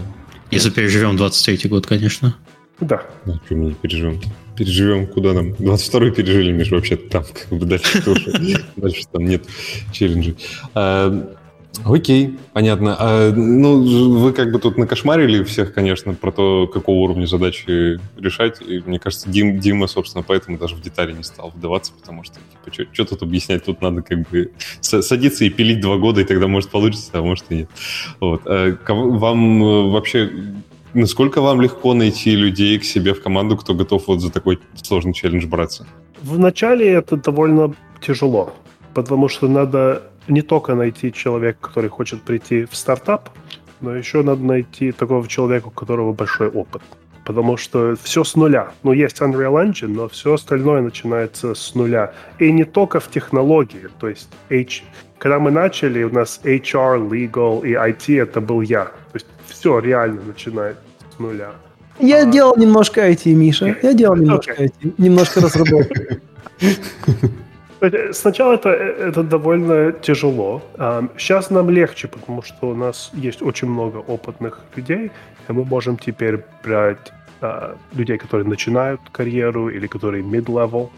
Если 0.51 0.69
переживем 0.69 1.17
23 1.17 1.69
год, 1.69 1.87
конечно. 1.87 2.35
Да. 2.79 3.01
Ну, 3.25 3.39
что 3.45 3.55
мы 3.55 3.65
не 3.65 3.73
переживем? 3.73 4.21
Переживем, 4.55 5.07
куда 5.07 5.33
нам? 5.33 5.53
22-й 5.53 6.11
пережили, 6.11 6.51
Миш, 6.51 6.71
вообще 6.71 6.95
там, 6.95 7.23
как 7.23 7.57
бы 7.57 7.65
дальше 7.65 8.03
Дальше 8.75 9.03
там 9.11 9.25
нет 9.25 9.43
челленджей. 9.91 10.37
Окей, 11.85 12.37
понятно. 12.53 12.95
А, 12.99 13.31
ну, 13.31 14.19
вы 14.19 14.33
как 14.33 14.51
бы 14.51 14.59
тут 14.59 14.77
накошмарили 14.77 15.43
всех, 15.43 15.73
конечно, 15.73 16.13
про 16.13 16.31
то, 16.31 16.67
какого 16.67 16.97
уровня 16.97 17.25
задачи 17.25 17.99
решать. 18.17 18.61
И 18.61 18.81
мне 18.85 18.99
кажется, 18.99 19.29
Дим, 19.29 19.59
Дима, 19.59 19.87
собственно, 19.87 20.23
поэтому 20.23 20.57
даже 20.57 20.75
в 20.75 20.81
детали 20.81 21.13
не 21.13 21.23
стал 21.23 21.51
вдаваться, 21.55 21.93
потому 21.93 22.23
что, 22.23 22.35
типа, 22.65 22.87
что 22.91 23.05
тут 23.05 23.21
объяснять? 23.21 23.65
Тут 23.65 23.81
надо 23.81 24.01
как 24.01 24.29
бы 24.29 24.51
садиться 24.81 25.45
и 25.45 25.49
пилить 25.49 25.81
два 25.81 25.97
года, 25.97 26.21
и 26.21 26.25
тогда 26.25 26.47
может 26.47 26.69
получится, 26.69 27.11
а 27.13 27.21
может 27.21 27.45
и 27.49 27.55
нет. 27.55 27.69
Вот. 28.19 28.41
А, 28.45 28.77
вам 28.87 29.63
э, 29.63 29.91
вообще 29.91 30.31
Насколько 30.93 31.41
вам 31.41 31.61
легко 31.61 31.93
найти 31.93 32.35
людей 32.35 32.79
к 32.79 32.83
себе 32.83 33.13
в 33.13 33.21
команду, 33.21 33.57
кто 33.57 33.75
готов 33.75 34.07
вот 34.07 34.21
за 34.21 34.31
такой 34.31 34.57
сложный 34.75 35.13
челлендж 35.13 35.45
браться? 35.45 35.85
Вначале 36.21 36.87
это 36.87 37.17
довольно 37.17 37.75
тяжело, 38.01 38.53
потому 38.93 39.29
что 39.29 39.47
надо 39.47 40.03
не 40.27 40.41
только 40.41 40.75
найти 40.75 41.11
человека, 41.11 41.59
который 41.61 41.89
хочет 41.89 42.21
прийти 42.21 42.65
в 42.65 42.75
стартап, 42.75 43.29
но 43.81 43.95
еще 43.95 44.23
надо 44.23 44.43
найти 44.43 44.91
такого 44.91 45.27
человека, 45.27 45.67
у 45.67 45.71
которого 45.71 46.13
большой 46.13 46.49
опыт. 46.49 46.81
Потому 47.25 47.57
что 47.57 47.95
все 48.01 48.23
с 48.23 48.35
нуля. 48.35 48.71
Ну, 48.83 48.93
есть 48.93 49.19
Unreal 49.19 49.65
Engine, 49.65 49.89
но 49.89 50.07
все 50.07 50.33
остальное 50.33 50.81
начинается 50.81 51.55
с 51.55 51.75
нуля. 51.75 52.13
И 52.39 52.51
не 52.51 52.63
только 52.63 52.99
в 52.99 53.09
технологии. 53.09 53.89
То 53.99 54.07
есть, 54.07 54.29
H... 54.49 54.83
когда 55.17 55.37
мы 55.37 55.51
начали, 55.51 56.03
у 56.03 56.13
нас 56.13 56.39
HR, 56.43 57.09
Legal 57.09 57.67
и 57.67 57.73
IT 57.73 58.21
это 58.21 58.39
был 58.39 58.61
я. 58.61 58.85
То 58.85 59.15
есть, 59.15 59.27
все 59.47 59.79
реально 59.79 60.21
начинает 60.25 60.77
с 61.15 61.19
нуля. 61.19 61.51
Я 61.99 62.21
а... 62.21 62.25
делал 62.25 62.55
немножко 62.55 63.09
IT, 63.09 63.33
Миша. 63.33 63.75
Я 63.83 63.93
делал 63.93 64.15
немножко 64.15 64.53
okay. 64.53 64.71
IT. 64.81 64.93
Немножко 64.97 65.41
разработки. 65.41 66.21
Сначала 68.11 68.53
это, 68.53 68.69
это 68.69 69.23
довольно 69.23 69.91
тяжело. 69.91 70.61
Сейчас 71.17 71.49
нам 71.49 71.69
легче, 71.69 72.07
потому 72.07 72.41
что 72.41 72.69
у 72.69 72.75
нас 72.75 73.11
есть 73.13 73.41
очень 73.41 73.67
много 73.67 73.97
опытных 73.97 74.61
людей, 74.75 75.11
и 75.47 75.51
мы 75.51 75.63
можем 75.63 75.97
теперь 75.97 76.43
брать 76.63 77.13
а, 77.41 77.75
людей, 77.93 78.17
которые 78.17 78.47
начинают 78.47 79.01
карьеру 79.11 79.69
или 79.69 79.87
которые 79.87 80.23
mid-level. 80.23 80.89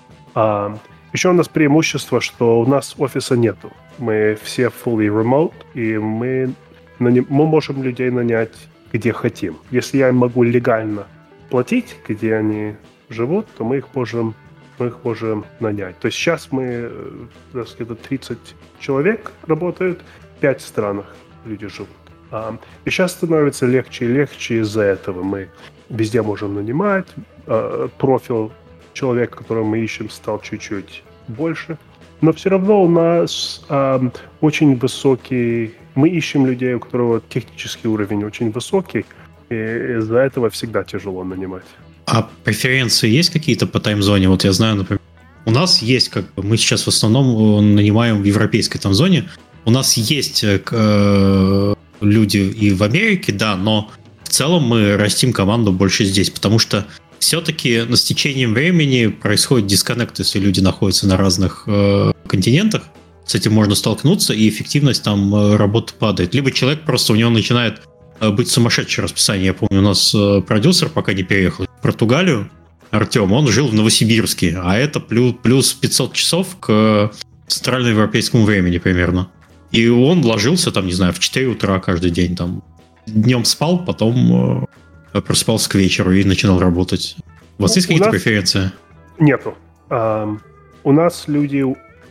Еще 1.14 1.30
у 1.30 1.34
нас 1.34 1.48
преимущество, 1.48 2.22
что 2.22 2.60
у 2.62 2.66
нас 2.66 2.96
офиса 2.98 3.36
нету. 3.36 3.72
Мы 3.98 4.38
все 4.42 4.68
fully 4.68 5.08
remote, 5.08 5.54
и 5.74 5.98
мы, 5.98 6.54
мы 7.00 7.46
можем 7.46 7.84
людей 7.84 8.10
нанять 8.12 8.52
где 8.94 9.14
хотим. 9.14 9.58
Если 9.72 9.98
я 9.98 10.10
им 10.10 10.18
могу 10.18 10.44
легально 10.44 11.08
платить, 11.50 11.96
где 12.08 12.36
они 12.36 12.76
живут, 13.10 13.48
то 13.58 13.64
мы 13.64 13.78
их 13.78 13.88
можем, 13.94 14.36
мы 14.80 14.88
их 14.88 14.98
можем 15.04 15.46
нанять. 15.60 16.00
То 16.00 16.08
есть 16.08 16.18
сейчас 16.18 16.48
мы, 16.52 16.64
э, 16.64 17.26
где-то 17.54 17.96
30 17.96 18.38
человек 18.80 19.32
работают, 19.48 20.02
в 20.38 20.40
5 20.40 20.62
странах 20.62 21.16
люди 21.46 21.68
живут. 21.68 21.90
А, 22.32 22.58
и 22.86 22.90
сейчас 22.90 23.12
становится 23.14 23.66
легче 23.66 24.06
и 24.06 24.08
легче 24.08 24.60
из-за 24.60 24.82
этого. 24.84 25.24
Мы 25.24 25.50
везде 25.90 26.22
можем 26.22 26.56
нанимать. 26.56 27.08
А, 27.48 27.88
профиль 27.98 28.52
человека, 28.94 29.38
которого 29.38 29.66
мы 29.66 29.80
ищем, 29.80 30.10
стал 30.10 30.40
чуть-чуть 30.42 31.04
больше. 31.28 31.78
Но 32.22 32.34
все 32.34 32.50
равно 32.50 32.84
у 32.84 32.90
нас 32.90 33.66
а, 33.70 34.02
очень 34.42 34.76
высокий 34.78 35.74
мы 36.00 36.10
ищем 36.10 36.46
людей, 36.46 36.74
у 36.76 36.80
которого 36.80 37.20
технический 37.20 37.88
уровень 37.88 38.24
очень 38.24 38.52
высокий, 38.52 39.06
и 39.50 39.56
из-за 39.98 40.20
этого 40.20 40.50
всегда 40.50 40.84
тяжело 40.84 41.24
нанимать. 41.24 41.66
А 42.12 42.28
преференции 42.44 43.08
есть 43.10 43.30
какие-то 43.30 43.68
по 43.68 43.80
таймзоне? 43.80 44.30
Вот 44.30 44.44
я 44.44 44.52
знаю, 44.52 44.76
например, 44.78 45.00
у 45.46 45.52
нас 45.52 45.82
есть, 45.82 46.10
как 46.10 46.34
бы, 46.34 46.44
мы 46.44 46.58
сейчас 46.58 46.84
в 46.84 46.88
основном 46.88 47.60
э, 47.60 47.62
нанимаем 47.62 48.22
в 48.22 48.26
европейской 48.26 48.80
таймзоне. 48.80 49.30
У 49.66 49.72
нас 49.72 49.96
есть 49.96 50.44
э, 50.44 50.60
э, 50.72 51.76
люди 52.02 52.38
и 52.38 52.72
в 52.72 52.82
Америке, 52.82 53.32
да, 53.32 53.56
но 53.56 53.92
в 54.24 54.30
целом 54.30 54.64
мы 54.64 54.98
растим 54.98 55.34
команду 55.34 55.72
больше 55.72 56.04
здесь, 56.04 56.32
потому 56.32 56.58
что 56.58 56.88
все-таки 57.20 57.86
с 57.94 58.04
течением 58.04 58.54
времени 58.54 59.08
происходит 59.08 59.68
дисконнект, 59.68 60.18
если 60.18 60.40
люди 60.40 60.62
находятся 60.62 61.08
на 61.08 61.16
разных 61.16 61.64
э, 61.68 62.12
континентах 62.26 62.84
с 63.30 63.36
этим 63.36 63.54
можно 63.54 63.76
столкнуться, 63.76 64.34
и 64.34 64.50
эффективность 64.50 65.04
там 65.04 65.36
э, 65.36 65.56
работы 65.56 65.94
падает. 65.94 66.34
Либо 66.34 66.52
человек 66.52 66.82
просто 66.82 67.14
у 67.14 67.16
него 67.16 67.30
начинает 67.30 67.82
быть 68.22 68.50
сумасшедшее 68.50 69.04
расписание. 69.04 69.48
Я 69.48 69.54
помню, 69.54 69.80
у 69.80 69.84
нас 69.84 70.14
э, 70.16 70.42
продюсер, 70.42 70.90
пока 70.90 71.14
не 71.14 71.24
переехал 71.24 71.66
в 71.66 71.82
Португалию, 71.82 72.50
Артем, 72.92 73.32
он 73.32 73.48
жил 73.48 73.68
в 73.68 73.74
Новосибирске, 73.74 74.60
а 74.62 74.76
это 74.78 75.00
плюс, 75.00 75.36
плюс 75.42 75.74
500 75.74 76.14
часов 76.14 76.48
к 76.60 77.12
центральноевропейскому 77.48 78.46
времени 78.46 78.78
примерно. 78.78 79.30
И 79.72 79.88
он 79.88 80.26
ложился 80.26 80.72
там, 80.72 80.88
не 80.88 80.94
знаю, 80.94 81.14
в 81.14 81.20
4 81.20 81.48
утра 81.48 81.80
каждый 81.80 82.10
день. 82.10 82.36
Там 82.36 82.64
днем 83.06 83.46
спал, 83.46 83.86
потом 83.86 84.68
просыпался 85.12 85.70
к 85.70 85.76
вечеру 85.76 86.12
и 86.12 86.24
начинал 86.24 86.60
работать. 86.60 87.16
У 87.60 87.64
вас 87.64 87.72
ну, 87.72 87.76
есть 87.76 87.88
какие-то 87.88 88.06
нас... 88.06 88.12
преференции? 88.12 88.72
Нету. 89.20 89.56
Um, 89.90 90.40
у 90.84 90.92
нас 90.92 91.26
люди 91.28 91.66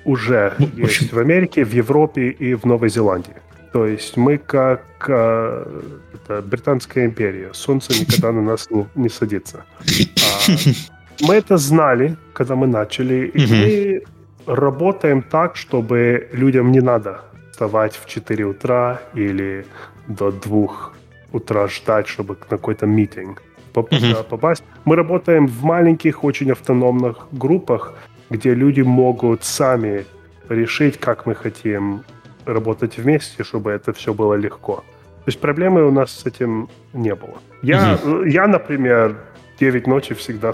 уже 0.04 0.54
ну, 0.58 0.68
есть 0.76 1.02
общем... 1.02 1.16
в 1.16 1.18
Америке, 1.18 1.64
в 1.64 1.72
Европе 1.72 2.30
и 2.30 2.54
в 2.54 2.64
Новой 2.64 2.88
Зеландии. 2.88 3.34
То 3.72 3.86
есть 3.86 4.16
мы 4.16 4.38
как 4.38 4.82
э, 5.08 5.82
это, 6.14 6.42
британская 6.42 7.04
империя. 7.04 7.50
Солнце 7.52 7.92
никогда 7.92 8.32
на 8.32 8.42
нас 8.42 8.70
не, 8.70 8.86
не 8.94 9.08
садится. 9.08 9.64
А, 9.78 10.50
мы 11.20 11.34
это 11.34 11.56
знали, 11.56 12.16
когда 12.32 12.54
мы 12.54 12.66
начали, 12.66 13.26
и 13.26 13.46
мы 13.46 14.02
работаем 14.46 15.22
так, 15.22 15.56
чтобы 15.56 16.28
людям 16.32 16.72
не 16.72 16.80
надо 16.80 17.20
вставать 17.50 17.96
в 17.96 18.06
4 18.06 18.44
утра 18.44 19.00
или 19.14 19.66
до 20.06 20.30
2 20.30 20.68
утра 21.32 21.68
ждать, 21.68 22.08
чтобы 22.08 22.34
на 22.34 22.46
какой-то 22.46 22.86
митинг 22.86 23.42
попасть. 24.28 24.64
Мы 24.84 24.96
работаем 24.96 25.46
в 25.46 25.64
маленьких, 25.64 26.24
очень 26.24 26.50
автономных 26.50 27.28
группах, 27.32 27.94
где 28.30 28.54
люди 28.54 28.80
могут 28.80 29.44
сами 29.44 30.04
решить, 30.48 30.98
как 30.98 31.26
мы 31.26 31.34
хотим 31.34 32.02
работать 32.52 32.98
вместе, 32.98 33.44
чтобы 33.44 33.70
это 33.70 33.92
все 33.92 34.12
было 34.14 34.34
легко. 34.34 34.76
То 34.76 35.30
есть 35.30 35.40
проблемы 35.40 35.86
у 35.86 35.90
нас 35.90 36.10
с 36.10 36.26
этим 36.26 36.68
не 36.92 37.14
было. 37.14 37.38
Я, 37.62 37.98
угу. 38.02 38.24
я 38.24 38.46
например, 38.46 39.16
9 39.60 39.86
ночи 39.86 40.14
всегда 40.14 40.52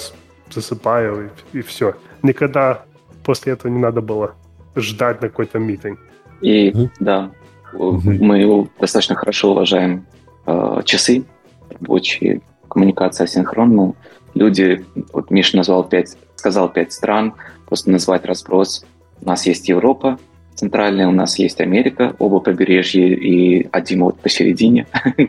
засыпаю, 0.51 1.31
и, 1.53 1.59
и 1.59 1.63
все. 1.63 1.95
Никогда 2.23 2.85
после 3.25 3.53
этого 3.53 3.71
не 3.71 3.79
надо 3.79 4.01
было 4.01 4.35
ждать 4.77 5.23
на 5.23 5.29
какой-то 5.29 5.59
митинг. 5.59 5.99
И 6.41 6.71
угу. 6.75 6.91
да, 7.01 7.31
угу. 7.73 8.11
мы 8.11 8.39
его 8.39 8.69
достаточно 8.81 9.15
хорошо 9.15 9.53
уважаем 9.53 10.07
э, 10.47 10.83
часы 10.85 11.25
рабочие, 11.71 12.41
коммуникация 12.69 13.27
синхронная. 13.27 13.95
Люди, 14.35 14.85
вот 15.13 15.31
Миша 15.31 15.57
назвал 15.57 15.85
пять, 15.85 16.17
сказал 16.35 16.69
пять 16.69 16.93
стран, 16.93 17.35
просто 17.67 17.91
назвать 17.91 18.25
разброс. 18.25 18.85
У 19.21 19.27
нас 19.27 19.47
есть 19.47 19.69
Европа, 19.69 20.19
центральная, 20.55 21.09
у 21.09 21.13
нас 21.13 21.39
есть 21.39 21.61
Америка, 21.61 22.15
оба 22.19 22.41
побережья 22.41 23.07
и 23.07 23.69
один 23.73 24.05
вот 24.05 24.21
посередине 24.21 24.87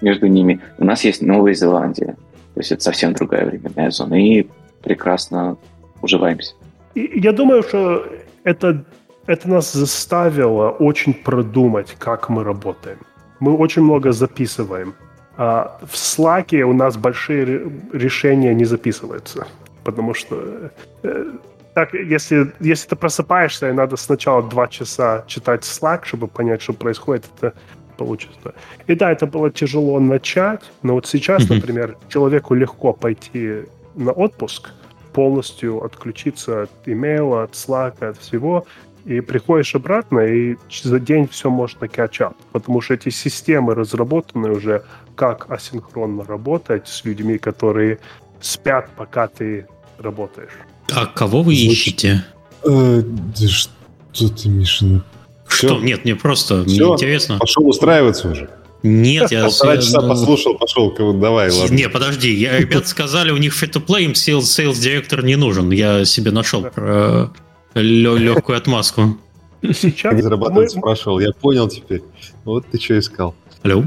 между 0.00 0.26
ними. 0.26 0.60
У 0.78 0.84
нас 0.84 1.04
есть 1.04 1.22
Новая 1.22 1.54
Зеландия. 1.54 2.16
То 2.54 2.60
есть 2.60 2.72
это 2.72 2.82
совсем 2.82 3.12
другая 3.12 3.46
временная 3.46 3.90
зона. 3.90 4.14
И 4.14 4.46
прекрасно 4.82 5.56
уживаемся. 6.02 6.54
Я 6.94 7.32
думаю, 7.32 7.62
что 7.62 8.06
это, 8.44 8.84
это 9.26 9.48
нас 9.48 9.72
заставило 9.72 10.70
очень 10.70 11.14
продумать, 11.14 11.96
как 11.98 12.28
мы 12.28 12.44
работаем. 12.44 12.98
Мы 13.40 13.56
очень 13.56 13.82
много 13.82 14.12
записываем. 14.12 14.94
А 15.36 15.78
в 15.82 15.94
Slack 15.94 16.62
у 16.62 16.72
нас 16.72 16.96
большие 16.96 17.70
решения 17.92 18.54
не 18.54 18.64
записываются, 18.64 19.46
потому 19.84 20.14
что 20.14 20.70
э, 21.02 21.32
так, 21.76 21.92
если, 21.92 22.54
если 22.58 22.88
ты 22.88 22.96
просыпаешься, 22.96 23.68
и 23.68 23.72
надо 23.72 23.96
сначала 23.96 24.42
два 24.42 24.66
часа 24.66 25.24
читать 25.26 25.60
Slack, 25.60 26.06
чтобы 26.06 26.26
понять, 26.26 26.62
что 26.62 26.72
происходит, 26.72 27.26
это 27.36 27.52
получится. 27.98 28.54
И 28.86 28.94
да, 28.94 29.12
это 29.12 29.26
было 29.26 29.50
тяжело 29.50 30.00
начать, 30.00 30.62
но 30.82 30.94
вот 30.94 31.06
сейчас, 31.06 31.42
mm-hmm. 31.42 31.54
например, 31.54 31.96
человеку 32.08 32.54
легко 32.54 32.94
пойти 32.94 33.64
на 33.94 34.12
отпуск, 34.12 34.70
полностью 35.12 35.84
отключиться 35.84 36.62
от 36.62 36.70
имейла, 36.86 37.42
от 37.42 37.52
Slack, 37.52 38.02
от 38.02 38.16
всего, 38.16 38.66
и 39.04 39.20
приходишь 39.20 39.74
обратно, 39.74 40.20
и 40.20 40.56
за 40.82 40.98
день 40.98 41.28
все 41.28 41.50
можно 41.50 41.84
catch 41.84 42.32
потому 42.52 42.80
что 42.80 42.94
эти 42.94 43.10
системы 43.10 43.74
разработаны 43.74 44.50
уже, 44.50 44.82
как 45.14 45.50
асинхронно 45.50 46.24
работать 46.24 46.88
с 46.88 47.04
людьми, 47.04 47.36
которые 47.36 47.98
спят, 48.40 48.88
пока 48.96 49.28
ты 49.28 49.66
работаешь. 49.98 50.56
А 50.92 51.06
кого 51.06 51.42
вы 51.42 51.54
Звучит... 51.54 51.72
ищете? 51.72 52.24
Э, 52.64 53.02
да 53.02 53.48
что 53.48 54.28
ты, 54.28 54.48
Миша? 54.48 54.84
Ну, 54.84 55.02
что? 55.48 55.78
Нет, 55.78 56.04
мне 56.04 56.16
просто 56.16 56.64
Все? 56.64 56.94
интересно. 56.94 57.38
Пошел 57.38 57.68
устраиваться 57.68 58.30
уже. 58.30 58.50
Нет, 58.82 59.30
я... 59.30 59.44
Полтора 59.46 59.76
часа 59.78 60.00
послушал, 60.00 60.56
пошел, 60.56 60.92
давай, 61.14 61.50
ладно. 61.50 61.74
Не, 61.74 61.88
подожди, 61.88 62.32
я, 62.32 62.58
ребята 62.58 62.88
сказали, 62.88 63.30
у 63.30 63.36
них 63.36 63.52
free-to-play, 63.52 64.04
им 64.04 64.12
sales, 64.12 64.40
sales 64.40 64.80
директор 64.80 65.24
не 65.24 65.36
нужен. 65.36 65.70
Я 65.70 66.04
себе 66.04 66.30
нашел 66.30 66.62
про 66.62 67.30
легкую 67.74 68.58
отмазку. 68.58 69.18
Сейчас 69.62 70.20
зарабатывать 70.22 70.74
мы... 70.74 70.80
спрашивал, 70.80 71.20
я 71.20 71.32
понял 71.32 71.68
теперь. 71.68 72.02
Вот 72.44 72.66
ты 72.70 72.80
что 72.80 72.98
искал. 72.98 73.34
Алло? 73.62 73.84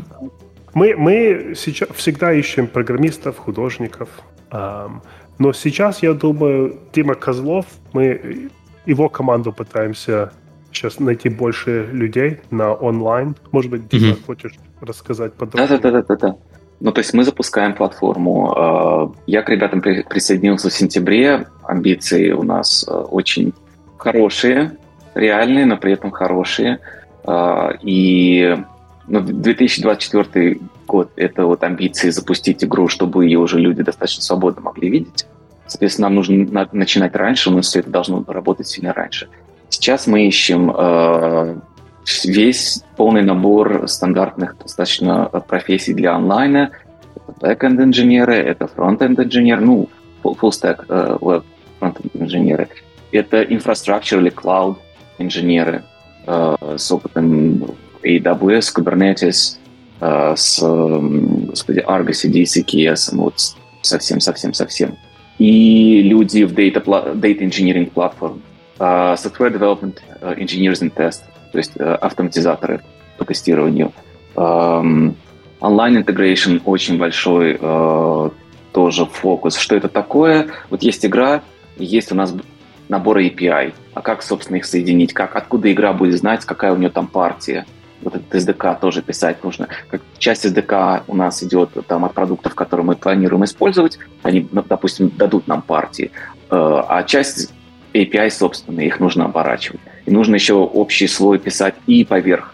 Мы, 0.74 0.96
мы 0.96 1.54
сейчас 1.56 1.90
всегда 1.96 2.34
ищем 2.34 2.68
программистов, 2.68 3.38
художников. 3.38 4.10
Эм, 4.52 5.02
но 5.40 5.54
сейчас, 5.54 6.04
я 6.04 6.14
думаю, 6.14 6.78
Дима 6.94 7.16
Козлов, 7.16 7.66
мы 7.94 8.50
его 8.86 9.10
команду 9.10 9.54
пытаемся 9.54 10.32
сейчас 10.72 11.00
найти 11.00 11.30
больше 11.30 11.88
людей 11.92 12.40
на 12.52 12.74
онлайн. 12.74 13.36
Может 13.52 13.72
быть, 13.72 13.88
Дима, 13.88 14.14
mm-hmm. 14.14 14.26
хочешь 14.26 14.54
рассказать 14.82 15.34
подробнее? 15.34 15.80
Да-да-да-да-да. 15.80 16.36
Ну, 16.82 16.92
то 16.92 17.00
есть 17.00 17.14
мы 17.14 17.24
запускаем 17.24 17.74
платформу. 17.74 18.54
А, 18.56 19.12
я 19.28 19.42
к 19.42 19.50
ребятам 19.50 19.82
присоединился 19.82 20.70
в 20.70 20.74
сентябре. 20.74 21.48
Амбиции 21.64 22.32
у 22.32 22.44
нас 22.44 22.86
а, 22.88 23.02
очень 23.04 23.54
хорошие, 23.98 24.78
реальные, 25.16 25.66
но 25.66 25.78
при 25.78 25.94
этом 25.94 26.12
хорошие. 26.12 26.80
А, 27.24 27.72
и 27.82 28.58
ну, 29.08 29.22
2024 29.22 30.60
год— 30.90 31.12
это 31.16 31.46
вот 31.46 31.64
амбиции 31.64 32.10
запустить 32.10 32.64
игру, 32.64 32.88
чтобы 32.88 33.26
ее 33.26 33.40
уже 33.40 33.60
люди 33.60 33.84
достаточно 33.84 34.24
свободно 34.24 34.62
могли 34.62 34.90
видеть. 34.90 35.26
Соответственно, 35.68 36.08
нам 36.08 36.16
нужно 36.16 36.68
начинать 36.72 37.16
раньше, 37.16 37.52
но 37.52 37.62
все 37.62 37.80
это 37.80 37.92
должно 37.92 38.24
работать 38.28 38.68
сильно 38.68 38.92
раньше. 38.92 39.30
Сейчас 39.70 40.08
мы 40.08 40.28
ищем 40.28 40.72
э, 40.76 41.56
весь 42.26 42.84
полный 42.98 43.22
набор 43.22 43.88
стандартных 43.88 44.58
достаточно 44.58 45.26
профессий 45.48 45.94
для 45.94 46.16
онлайна. 46.16 46.72
Это 47.16 47.34
back-end 47.40 47.84
инженеры, 47.84 48.36
это 48.36 48.66
front-end 48.66 49.24
инженеры, 49.24 49.62
ну, 49.62 49.90
full-stack 50.24 50.86
э, 50.90 51.18
web 51.22 51.44
front-end 51.80 52.12
инженеры. 52.16 52.68
Это 53.12 53.44
infrastructure 53.44 54.20
или 54.20 54.32
cloud 54.32 54.78
инженеры 55.20 55.84
э, 56.26 56.56
с 56.78 56.92
опытом 56.92 57.76
AWS, 58.04 58.74
Kubernetes, 58.76 59.56
э, 59.56 59.59
с, 60.00 60.60
господи, 60.62 61.80
Argo 61.80 62.12
CD, 62.12 62.44
CKS, 62.44 63.16
вот 63.16 63.36
совсем-совсем-совсем. 63.82 64.98
И 65.40 66.02
люди 66.04 66.44
в 66.44 66.54
data, 66.54 66.84
data 66.84 67.40
engineering 67.40 67.92
platform, 67.92 68.40
uh, 68.80 69.16
software 69.16 69.52
development 69.52 70.00
uh, 70.22 70.38
engineers 70.38 70.82
and 70.82 70.94
test, 70.94 71.22
то 71.52 71.58
есть 71.58 71.76
автоматизаторы 71.78 72.82
по 73.18 73.26
тестированию. 73.26 73.92
Um, 74.36 75.16
Online 75.62 76.06
integration 76.06 76.62
очень 76.64 76.98
большой 76.98 77.60
тоже 78.72 79.06
фокус. 79.06 79.58
Что 79.58 79.76
это 79.76 79.90
такое? 79.90 80.48
Вот 80.70 80.84
есть 80.84 81.06
игра, 81.06 81.42
есть 81.78 82.12
у 82.12 82.16
нас 82.16 82.34
набор 82.88 83.20
API. 83.20 83.74
А 83.94 84.02
как, 84.02 84.22
собственно, 84.22 84.58
их 84.58 84.66
соединить? 84.66 85.14
Как, 85.14 85.36
откуда 85.36 85.72
игра 85.72 85.94
будет 85.94 86.18
знать, 86.18 86.46
какая 86.46 86.74
у 86.74 86.78
нее 86.78 86.90
там 86.90 87.08
партия? 87.08 87.66
Вот 88.02 88.16
этот 88.16 88.34
SDK 88.34 88.80
тоже 88.80 89.02
писать 89.02 89.44
нужно. 89.44 89.68
Как 89.90 90.02
часть 90.18 90.46
SDK 90.46 91.04
у 91.08 91.16
нас 91.16 91.44
идет 91.44 91.72
там 91.88 92.06
от 92.06 92.14
продуктов, 92.14 92.56
которые 92.56 92.86
мы 92.86 92.96
планируем 92.96 93.44
использовать. 93.44 94.00
Они, 94.24 94.48
ну, 94.52 94.64
допустим, 94.68 95.10
дадут 95.10 95.48
нам 95.48 95.62
партии. 95.62 96.12
Э, 96.50 96.82
а 96.88 97.04
часть 97.04 97.54
API, 97.94 98.30
собственно, 98.30 98.82
их 98.82 99.00
нужно 99.00 99.26
оборачивать. 99.26 99.82
И 100.06 100.12
нужно 100.12 100.36
еще 100.36 100.54
общий 100.54 101.08
слой 101.08 101.40
писать 101.40 101.76
и 101.88 102.06
поверх 102.06 102.54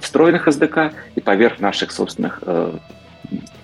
встроенных 0.00 0.48
SDK, 0.48 0.92
и 1.14 1.20
поверх 1.20 1.60
наших 1.60 1.90
собственных 1.90 2.40
э, 2.42 2.72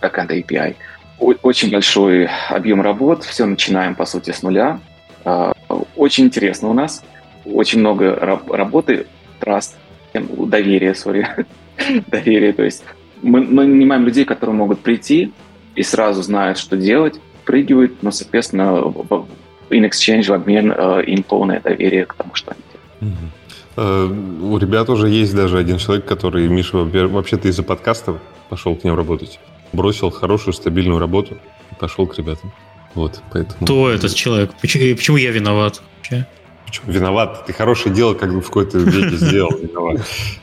backend 0.00 0.28
API. 0.28 0.76
Очень 1.18 1.70
большой 1.70 2.28
объем 2.48 2.82
работ. 2.82 3.24
Все 3.24 3.44
начинаем, 3.44 3.94
по 3.94 4.04
сути, 4.04 4.32
с 4.32 4.42
нуля. 4.42 4.80
Э, 5.24 5.52
очень 5.96 6.24
интересно 6.24 6.68
у 6.68 6.72
нас. 6.72 7.04
Очень 7.44 7.80
много 7.80 8.14
работы, 8.14 9.06
траст, 9.40 9.76
доверие, 10.14 10.94
сори, 10.94 11.26
доверие. 12.08 12.52
То 12.52 12.62
есть 12.62 12.84
мы, 13.22 13.42
мы 13.42 13.66
нанимаем 13.66 14.04
людей, 14.04 14.24
которые 14.24 14.56
могут 14.56 14.80
прийти 14.80 15.32
и 15.74 15.82
сразу 15.82 16.22
знают, 16.22 16.58
что 16.58 16.76
делать, 16.76 17.20
прыгивают, 17.44 18.02
но, 18.02 18.10
соответственно, 18.10 18.74
в, 18.82 19.26
in 19.70 19.88
exchange, 19.88 20.24
в 20.24 20.32
обмен 20.32 20.72
э, 20.76 21.04
им 21.06 21.22
полное 21.22 21.60
доверие 21.60 22.04
к 22.04 22.14
тому, 22.14 22.34
что 22.34 22.52
они 22.52 22.60
делают. 22.72 23.18
Угу. 23.18 23.28
У 23.74 24.58
ребят 24.58 24.90
уже 24.90 25.08
есть 25.08 25.34
даже 25.34 25.58
один 25.58 25.78
человек, 25.78 26.04
который, 26.04 26.46
Миша, 26.48 26.78
вообще-то 26.78 27.48
из-за 27.48 27.62
подкастов 27.62 28.18
пошел 28.50 28.76
к 28.76 28.84
ним 28.84 28.94
работать. 28.94 29.40
Бросил 29.72 30.10
хорошую, 30.10 30.52
стабильную 30.52 30.98
работу 30.98 31.38
и 31.70 31.74
пошел 31.74 32.06
к 32.06 32.18
ребятам. 32.18 32.52
Вот, 32.94 33.22
поэтому... 33.32 33.64
Кто 33.64 33.90
этот 33.90 34.14
человек? 34.14 34.50
Почему, 34.60 34.94
почему 34.94 35.16
я 35.16 35.30
виноват? 35.30 35.80
Вообще? 35.96 36.26
Почему 36.72 36.90
виноват? 36.90 37.44
Ты 37.44 37.52
хорошее 37.52 37.94
дело 37.94 38.14
как 38.14 38.32
бы 38.32 38.40
в 38.40 38.46
какой-то 38.46 38.78
веке 38.78 39.14
сделал, 39.16 39.50
виноват. 39.50 40.00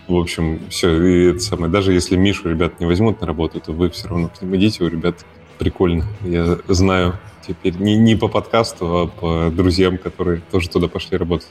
В 0.08 0.16
общем, 0.16 0.60
все, 0.70 1.04
и 1.04 1.32
это 1.32 1.40
самое. 1.40 1.72
Даже 1.72 1.92
если 1.92 2.16
Мишу 2.18 2.52
ребят 2.52 2.80
не 2.80 2.86
возьмут 2.86 3.20
на 3.20 3.26
работу, 3.26 3.60
то 3.60 3.72
вы 3.72 3.90
все 3.90 4.10
равно 4.10 4.30
к 4.30 4.40
ним 4.40 4.56
идите, 4.56 4.84
у 4.84 4.88
ребят 4.88 5.26
прикольно. 5.58 6.06
Я 6.22 6.60
знаю 6.68 7.18
теперь 7.48 7.78
не, 7.78 7.98
не 7.98 8.16
по 8.16 8.28
подкасту, 8.28 8.86
а 8.86 9.08
по 9.08 9.50
друзьям, 9.50 9.98
которые 9.98 10.44
тоже 10.52 10.70
туда 10.70 10.88
пошли 10.88 11.18
работать. 11.18 11.50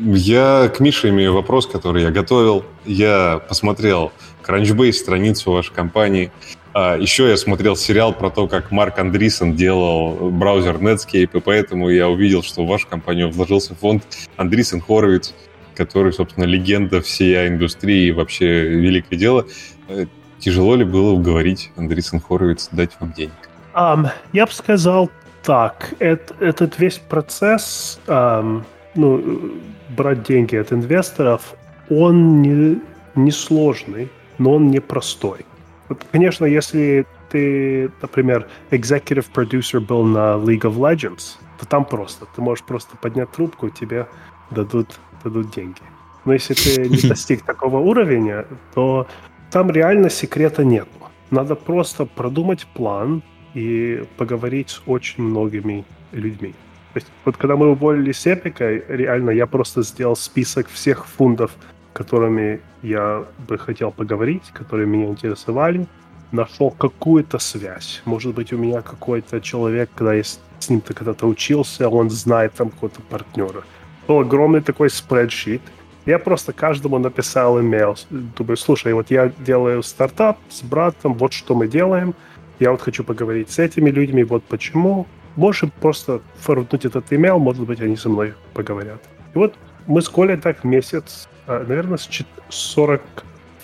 Я 0.00 0.72
к 0.76 0.80
Мише 0.80 1.10
имею 1.10 1.32
вопрос, 1.32 1.68
который 1.68 2.02
я 2.02 2.10
готовил. 2.10 2.64
Я 2.86 3.40
посмотрел 3.48 4.10
Crunchbase, 4.44 4.94
страницу 4.94 5.52
вашей 5.52 5.72
компании. 5.72 6.32
А, 6.80 6.96
еще 6.96 7.28
я 7.28 7.36
смотрел 7.36 7.74
сериал 7.74 8.12
про 8.12 8.30
то, 8.30 8.46
как 8.46 8.70
Марк 8.70 9.00
Андрисен 9.00 9.56
делал 9.56 10.30
браузер 10.30 10.76
Netscape, 10.76 11.36
и 11.36 11.40
поэтому 11.40 11.88
я 11.88 12.08
увидел, 12.08 12.44
что 12.44 12.64
в 12.64 12.68
вашу 12.68 12.86
компанию 12.86 13.32
вложился 13.32 13.74
фонд 13.74 14.04
Андрисен 14.36 14.80
Хоровиц, 14.80 15.34
который, 15.74 16.12
собственно, 16.12 16.44
легенда 16.44 17.00
всей 17.00 17.48
индустрии 17.48 18.06
и 18.06 18.12
вообще 18.12 18.68
великое 18.68 19.16
дело. 19.16 19.46
Э, 19.88 20.06
тяжело 20.38 20.76
ли 20.76 20.84
было 20.84 21.10
уговорить 21.10 21.72
Андрисен 21.74 22.20
Хоровиц 22.20 22.68
дать 22.70 22.92
вам 23.00 23.12
денег? 23.12 23.32
Um, 23.74 24.10
я 24.32 24.46
бы 24.46 24.52
сказал 24.52 25.10
так. 25.42 25.94
Это, 25.98 26.32
этот 26.38 26.78
весь 26.78 26.98
процесс, 26.98 27.98
um, 28.06 28.62
ну, 28.94 29.52
брать 29.88 30.22
деньги 30.22 30.54
от 30.54 30.72
инвесторов, 30.72 31.56
он 31.90 32.40
не, 32.40 32.80
не 33.16 33.32
сложный, 33.32 34.08
но 34.38 34.54
он 34.54 34.70
непростой. 34.70 35.44
Вот, 35.88 36.04
конечно, 36.12 36.44
если 36.44 37.06
ты, 37.30 37.90
например, 38.02 38.46
executive 38.70 39.26
producer 39.32 39.80
был 39.80 40.04
на 40.04 40.36
League 40.36 40.62
of 40.62 40.76
Legends, 40.76 41.36
то 41.58 41.66
там 41.66 41.84
просто. 41.84 42.26
Ты 42.34 42.42
можешь 42.42 42.64
просто 42.64 42.96
поднять 42.96 43.30
трубку, 43.32 43.70
тебе 43.70 44.06
дадут, 44.50 44.98
дадут 45.24 45.50
деньги. 45.50 45.80
Но 46.24 46.32
если 46.34 46.54
ты 46.54 46.88
не 46.88 47.08
достиг 47.08 47.42
такого 47.42 47.78
уровня, 47.78 48.46
то 48.74 49.06
там 49.50 49.70
реально 49.70 50.10
секрета 50.10 50.64
нет. 50.64 50.88
Надо 51.30 51.54
просто 51.54 52.06
продумать 52.06 52.66
план 52.74 53.22
и 53.54 54.04
поговорить 54.16 54.70
с 54.70 54.82
очень 54.86 55.22
многими 55.24 55.84
людьми. 56.12 56.54
То 56.94 57.00
есть, 57.00 57.06
вот 57.24 57.36
когда 57.36 57.56
мы 57.56 57.70
уволились 57.70 58.18
с 58.18 58.26
Эпика, 58.26 58.64
реально 58.88 59.30
я 59.30 59.46
просто 59.46 59.82
сделал 59.82 60.16
список 60.16 60.68
всех 60.68 61.06
фундов, 61.06 61.52
которыми 61.98 62.60
я 62.82 63.24
бы 63.48 63.58
хотел 63.58 63.90
поговорить, 63.90 64.44
которые 64.52 64.86
меня 64.86 65.06
интересовали, 65.06 65.86
нашел 66.30 66.70
какую-то 66.70 67.40
связь. 67.40 68.02
Может 68.04 68.34
быть, 68.34 68.52
у 68.52 68.56
меня 68.56 68.82
какой-то 68.82 69.40
человек, 69.40 69.90
когда 69.96 70.14
я 70.14 70.22
с 70.22 70.38
ним-то 70.68 70.94
когда-то 70.94 71.26
учился, 71.26 71.88
он 71.88 72.08
знает 72.10 72.52
там 72.54 72.70
какого-то 72.70 73.00
партнера. 73.10 73.64
Был 74.06 74.20
огромный 74.20 74.60
такой 74.60 74.90
спредшит. 74.90 75.60
Я 76.06 76.20
просто 76.20 76.52
каждому 76.52 76.98
написал 76.98 77.60
имейл. 77.60 77.96
Думаю, 78.10 78.56
слушай, 78.56 78.92
вот 78.92 79.10
я 79.10 79.32
делаю 79.38 79.82
стартап 79.82 80.38
с 80.50 80.62
братом, 80.62 81.14
вот 81.14 81.32
что 81.32 81.56
мы 81.56 81.66
делаем. 81.66 82.14
Я 82.60 82.70
вот 82.70 82.80
хочу 82.80 83.02
поговорить 83.02 83.50
с 83.50 83.58
этими 83.58 83.90
людьми, 83.90 84.22
вот 84.22 84.44
почему. 84.44 85.06
Можем 85.34 85.72
просто 85.80 86.20
форварднуть 86.40 86.84
этот 86.84 87.12
имейл, 87.12 87.38
может 87.40 87.64
быть, 87.66 87.80
они 87.80 87.96
со 87.96 88.08
мной 88.08 88.34
поговорят. 88.54 89.02
И 89.34 89.38
вот 89.38 89.54
мы 89.88 90.00
с 90.00 90.08
Колей 90.08 90.36
так 90.36 90.64
месяц, 90.64 91.28
наверное, 91.48 91.98
с 91.98 92.08
40 92.48 93.00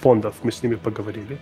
фондов 0.00 0.34
мы 0.42 0.52
с 0.52 0.62
ними 0.62 0.74
поговорили. 0.74 1.38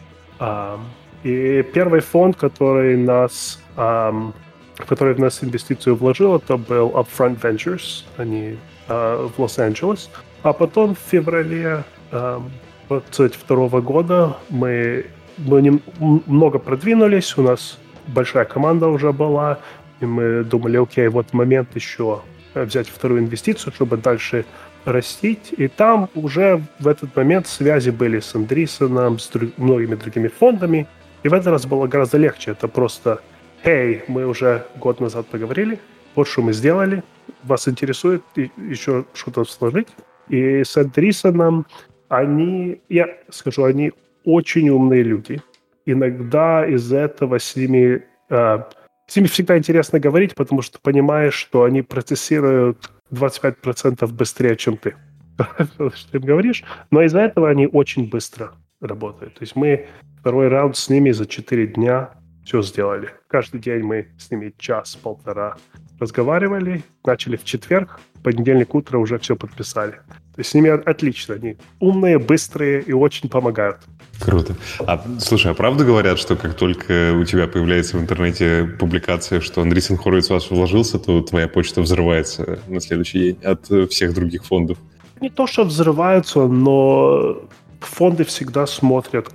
И 1.23 1.63
первый 1.73 2.01
фонд, 2.01 2.37
который 2.37 2.97
нас, 2.97 3.61
который 3.75 5.15
в 5.15 5.21
нас 5.21 5.45
инвестицию 5.45 5.97
вложил, 5.97 6.37
это 6.37 6.57
был 6.57 6.91
Upfront 6.91 7.41
Ventures, 7.41 8.05
они 8.17 8.57
uh, 8.89 9.31
в 9.37 9.41
Лос-Анджелес. 9.41 10.11
А 10.43 10.53
потом 10.53 10.95
в 10.97 10.99
феврале 10.99 11.85
um, 12.11 12.51
22 12.89 13.81
года 13.81 14.37
мы, 14.49 15.07
мы 15.39 15.81
много 16.27 16.59
продвинулись, 16.59 17.39
у 17.39 17.43
нас 17.43 17.79
большая 18.09 18.45
команда 18.45 18.89
уже 18.89 19.13
была, 19.13 19.59
и 20.01 20.07
мы 20.07 20.45
думали, 20.45 20.77
окей, 20.77 21.09
вот 21.09 21.33
момент 21.33 21.69
еще 21.75 22.21
взять 22.55 22.89
вторую 22.89 23.21
инвестицию, 23.21 23.73
чтобы 23.73 23.97
дальше 23.97 24.45
растить. 24.85 25.53
И 25.57 25.69
там 25.69 26.09
уже 26.15 26.63
в 26.79 26.89
этот 26.89 27.15
момент 27.17 27.47
связи 27.47 27.91
были 27.91 28.21
с 28.21 28.35
Андрисоном, 28.35 29.19
с 29.19 29.29
друг, 29.29 29.57
многими 29.59 29.95
другими 29.95 30.29
фондами. 30.29 30.87
И 31.23 31.29
в 31.29 31.35
этот 31.35 31.49
раз 31.49 31.67
было 31.67 31.87
гораздо 31.87 32.19
легче. 32.19 32.53
Это 32.53 32.69
просто, 32.69 33.21
эй, 33.65 34.03
мы 34.09 34.27
уже 34.27 34.67
год 34.77 35.01
назад 35.01 35.27
поговорили, 35.27 35.79
вот 36.15 36.29
что 36.29 36.43
мы 36.43 36.53
сделали, 36.53 37.03
вас 37.45 37.69
интересует 37.69 38.23
еще 38.37 39.05
что-то 39.15 39.45
сложить. 39.45 39.89
И 40.29 40.63
с 40.65 40.77
Андрисоном 40.77 41.67
они, 42.09 42.81
я 42.89 43.09
скажу, 43.31 43.65
они 43.65 43.93
очень 44.25 44.69
умные 44.69 45.03
люди. 45.03 45.41
Иногда 45.87 46.67
из 46.67 46.93
этого 46.93 47.39
с 47.39 47.57
ними, 47.57 48.05
э, 48.31 48.59
с 49.07 49.17
ними 49.17 49.27
всегда 49.27 49.59
интересно 49.59 49.99
говорить, 49.99 50.35
потому 50.35 50.63
что 50.63 50.79
понимаешь, 50.81 51.35
что 51.35 51.65
они 51.65 51.83
процессируют 51.83 52.91
25% 53.13 54.07
быстрее, 54.13 54.57
чем 54.57 54.77
ты. 54.77 54.97
что 55.95 56.19
им 56.19 56.23
говоришь. 56.23 56.65
Но 56.91 57.03
из-за 57.03 57.21
этого 57.21 57.49
они 57.49 57.67
очень 57.67 58.09
быстро 58.09 58.53
работают. 58.81 59.35
То 59.35 59.43
есть 59.43 59.57
мы 59.57 59.87
второй 60.21 60.49
раунд 60.49 60.77
с 60.77 60.89
ними 60.89 61.11
за 61.11 61.27
4 61.27 61.67
дня 61.69 62.11
все 62.45 62.63
сделали. 62.63 63.11
Каждый 63.29 63.61
день 63.61 63.83
мы 63.83 64.09
с 64.19 64.31
ними 64.31 64.53
час-полтора 64.59 65.57
разговаривали, 66.01 66.83
начали 67.05 67.37
в 67.37 67.45
четверг, 67.45 68.01
в 68.15 68.23
понедельник 68.23 68.75
утро 68.75 68.99
уже 68.99 69.19
все 69.19 69.37
подписали. 69.37 70.01
То 70.35 70.41
есть 70.41 70.51
с 70.51 70.55
ними 70.55 70.71
отлично, 70.71 71.35
они 71.35 71.57
умные, 71.79 72.19
быстрые 72.19 72.81
и 72.83 72.93
очень 72.93 73.29
помогают. 73.29 73.79
Круто. 74.19 74.55
А 74.87 75.05
слушай, 75.19 75.51
а 75.51 75.55
правда 75.55 75.85
говорят, 75.85 76.19
что 76.19 76.37
как 76.37 76.55
только 76.55 77.13
у 77.15 77.25
тебя 77.25 77.47
появляется 77.49 77.99
в 77.99 78.01
интернете 78.01 78.65
публикация, 78.79 79.41
что 79.41 79.61
Андрей 79.61 79.83
Хоровиц 79.83 80.31
у 80.31 80.35
вас 80.35 80.51
вложился, 80.51 80.99
то 80.99 81.21
твоя 81.23 81.49
почта 81.49 81.83
взрывается 81.83 82.61
на 82.69 82.81
следующий 82.81 83.19
день 83.19 83.39
от 83.43 83.91
всех 83.91 84.15
других 84.15 84.45
фондов? 84.45 84.79
Не 85.21 85.29
то, 85.29 85.47
что 85.47 85.65
взрываются, 85.65 86.47
но 86.47 87.43
фонды 87.81 88.25
всегда 88.25 88.67
смотрят, 88.67 89.29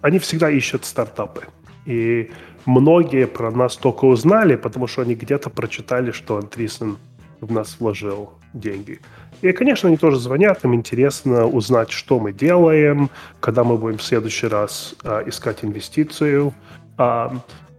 они 0.00 0.18
всегда 0.18 0.50
ищут 0.50 0.84
стартапы. 0.84 1.46
И 1.86 2.30
многие 2.66 3.26
про 3.26 3.50
нас 3.50 3.76
только 3.76 4.04
узнали, 4.04 4.56
потому 4.56 4.86
что 4.86 5.02
они 5.02 5.14
где-то 5.14 5.50
прочитали, 5.50 6.12
что 6.12 6.36
Андрисен 6.36 6.98
в 7.40 7.52
нас 7.52 7.76
вложил 7.80 8.30
деньги. 8.52 9.00
И, 9.42 9.52
конечно, 9.52 9.88
они 9.88 9.96
тоже 9.96 10.18
звонят, 10.18 10.64
им 10.64 10.74
интересно 10.74 11.46
узнать, 11.46 11.90
что 11.90 12.18
мы 12.18 12.32
делаем, 12.32 13.10
когда 13.40 13.64
мы 13.64 13.76
будем 13.76 13.98
в 13.98 14.02
следующий 14.02 14.46
раз 14.46 14.94
а, 15.04 15.22
искать 15.26 15.58
инвестицию. 15.62 16.54
А, 16.96 17.32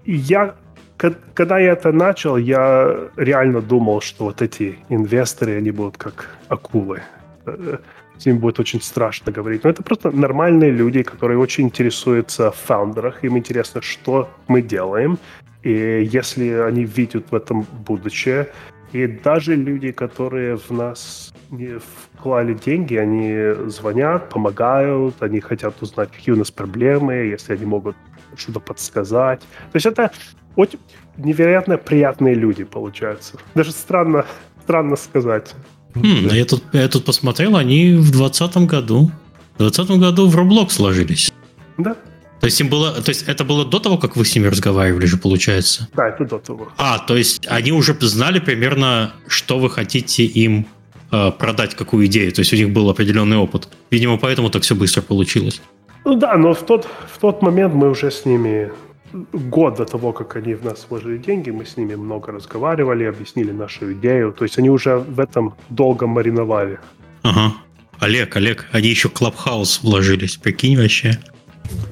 и 0.06 0.16
я, 0.16 0.56
когда 0.98 1.60
я 1.60 1.72
это 1.72 1.92
начал, 1.92 2.38
я 2.38 3.10
реально 3.16 3.62
думал, 3.62 4.02
что 4.02 4.26
вот 4.26 4.42
эти 4.42 4.78
инвесторы, 4.90 5.58
они 5.58 5.72
будут 5.72 5.98
как 5.98 6.30
акулы. 6.48 7.02
Э, 7.46 7.78
с 8.18 8.26
ними 8.26 8.38
будет 8.38 8.60
очень 8.60 8.82
страшно 8.82 9.32
говорить. 9.32 9.64
Но 9.64 9.70
это 9.70 9.84
просто 9.84 10.12
нормальные 10.12 10.72
люди, 10.72 11.04
которые 11.04 11.38
очень 11.38 11.66
интересуются 11.66 12.52
в 12.52 12.56
фаундерах. 12.56 13.24
Им 13.24 13.38
интересно, 13.38 13.82
что 13.82 14.30
мы 14.48 14.62
делаем. 14.62 15.18
И 15.64 16.10
если 16.12 16.50
они 16.50 16.84
видят 16.86 17.32
в 17.32 17.36
этом 17.36 17.66
будущее, 17.86 18.48
и 18.94 19.08
даже 19.08 19.56
люди, 19.56 19.92
которые 19.92 20.58
в 20.58 20.72
нас 20.72 21.34
вклали 22.16 22.54
деньги, 22.54 22.96
они 22.96 23.70
звонят, 23.70 24.30
помогают, 24.30 25.16
они 25.22 25.40
хотят 25.40 25.82
узнать, 25.82 26.12
какие 26.12 26.34
у 26.34 26.38
нас 26.38 26.52
проблемы, 26.52 27.14
если 27.14 27.54
они 27.54 27.66
могут 27.66 27.96
что-то 28.36 28.60
подсказать. 28.60 29.40
То 29.42 29.76
есть 29.76 29.86
это 29.86 30.12
очень 30.56 30.80
невероятно 31.18 31.78
приятные 31.78 32.36
люди, 32.36 32.64
получаются. 32.64 33.38
Даже 33.56 33.72
странно, 33.72 34.26
странно 34.64 34.96
сказать. 34.96 35.54
Хм, 35.96 36.28
я, 36.32 36.46
тут, 36.46 36.64
я 36.74 36.88
тут 36.88 37.06
посмотрел, 37.06 37.56
они 37.56 37.94
в 37.94 38.12
2020 38.12 38.58
году. 38.68 39.12
В 39.56 39.60
2020 39.60 39.98
году 40.00 40.28
в 40.28 40.36
Roblox 40.36 40.70
сложились. 40.72 41.32
Да. 41.78 41.96
То 42.40 42.46
есть 42.46 42.60
им 42.62 42.70
было, 42.70 42.92
то 42.92 43.10
есть 43.10 43.24
это 43.28 43.44
было 43.44 43.66
до 43.66 43.80
того, 43.80 43.98
как 43.98 44.16
вы 44.16 44.24
с 44.24 44.36
ними 44.36 44.48
разговаривали 44.48 45.06
же, 45.08 45.18
получается? 45.18 45.88
Да, 45.96 46.10
это 46.10 46.24
до 46.26 46.38
того. 46.38 46.72
А, 46.78 47.00
то 47.00 47.18
есть 47.18 47.48
они 47.48 47.72
уже 47.72 47.98
знали 48.00 48.40
примерно, 48.40 49.14
что 49.28 49.58
вы 49.58 49.72
хотите 49.72 50.24
им 50.24 50.68
продать, 51.10 51.76
какую 51.76 52.06
идею. 52.08 52.32
То 52.32 52.42
есть 52.42 52.54
у 52.54 52.56
них 52.56 52.70
был 52.70 52.90
определенный 52.90 53.38
опыт. 53.38 53.68
Видимо, 53.92 54.18
поэтому 54.18 54.50
так 54.50 54.64
все 54.64 54.76
быстро 54.76 55.02
получилось. 55.02 55.62
Ну 56.06 56.16
да, 56.16 56.38
но 56.38 56.54
в 56.54 56.64
тот, 56.66 56.88
в 57.14 57.18
тот 57.20 57.42
момент 57.42 57.74
мы 57.74 57.90
уже 57.90 58.12
с 58.12 58.26
ними 58.26 58.72
год 59.34 59.76
до 59.76 59.86
того, 59.86 60.14
как 60.14 60.36
они 60.36 60.54
в 60.54 60.64
нас 60.64 60.88
вложили 60.90 61.18
деньги, 61.18 61.50
мы 61.50 61.66
с 61.66 61.78
ними 61.78 61.96
много 61.96 62.32
разговаривали, 62.32 63.06
объяснили 63.06 63.52
нашу 63.52 63.94
идею. 63.94 64.34
То 64.34 64.46
есть 64.46 64.58
они 64.60 64.70
уже 64.70 64.98
в 64.98 65.20
этом 65.20 65.54
долго 65.70 66.08
мариновали. 66.08 66.80
Ага. 67.24 67.54
Олег, 68.00 68.36
Олег, 68.38 68.68
они 68.72 68.90
еще 68.90 69.10
в 69.10 69.14
Clubhouse 69.14 69.82
вложились, 69.84 70.38
прикинь 70.38 70.78
вообще. 70.78 71.18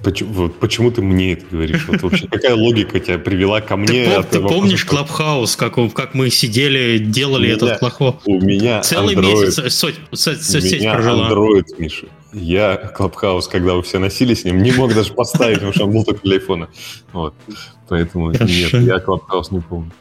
Почему, 0.03 0.49
почему 0.49 0.91
ты 0.91 1.02
мне 1.02 1.34
это 1.34 1.45
говоришь? 1.49 1.88
Вот 1.88 2.02
вообще, 2.03 2.27
какая 2.27 2.53
логика 2.56 2.99
тебя 2.99 3.18
привела 3.18 3.61
ко 3.61 3.76
мне? 3.76 4.06
Ты, 4.22 4.23
ты 4.23 4.39
помнишь 4.41 4.85
Clubhouse, 4.85 5.56
как, 5.56 5.76
как 5.93 6.14
мы 6.14 6.30
сидели, 6.30 6.99
делали 6.99 7.45
меня, 7.45 7.56
этот 7.56 7.80
Clubhouse? 7.80 8.15
У 8.26 8.39
меня 8.39 8.81
Целый 8.81 9.15
Android, 9.15 9.45
месяц 9.45 9.73
соть, 9.73 9.95
у 9.95 10.15
меня 10.57 10.93
прожила. 10.93 11.30
Android, 11.30 11.65
Миша. 11.77 12.07
Я 12.34 12.76
Clubhouse, 12.76 13.47
когда 13.47 13.73
вы 13.73 13.81
все 13.81 13.97
носили 13.97 14.34
с 14.34 14.43
ним, 14.43 14.61
не 14.61 14.72
мог 14.72 14.93
даже 14.93 15.14
поставить, 15.14 15.56
потому 15.56 15.73
что 15.73 15.85
он 15.85 15.91
был 15.91 16.03
только 16.03 16.22
для 16.22 16.35
айфона. 16.35 16.69
Вот. 17.14 17.34
Поэтому 17.88 18.31
нет, 18.31 18.73
я 18.73 18.99
Clubhouse 18.99 19.52
не 19.52 19.61
помню. 19.61 19.91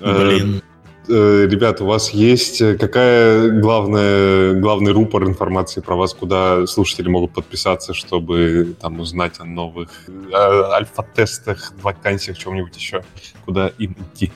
Блин. 0.00 0.62
Э, 1.08 1.46
ребят, 1.50 1.80
у 1.80 1.86
вас 1.86 2.10
есть 2.10 2.60
э, 2.60 2.76
какая 2.78 3.50
главная, 3.60 4.54
главный 4.60 4.92
рупор 4.92 5.24
информации 5.24 5.80
про 5.80 5.96
вас, 5.96 6.14
куда 6.14 6.64
слушатели 6.66 7.08
могут 7.08 7.32
подписаться, 7.32 7.92
чтобы 7.92 8.76
там 8.80 9.00
узнать 9.00 9.40
о 9.40 9.44
новых 9.44 9.90
э, 10.06 10.32
альфа-тестах, 10.32 11.72
вакансиях, 11.82 12.38
чем-нибудь 12.38 12.76
еще, 12.76 13.02
куда 13.44 13.72
им 13.78 13.96
идти? 14.14 14.30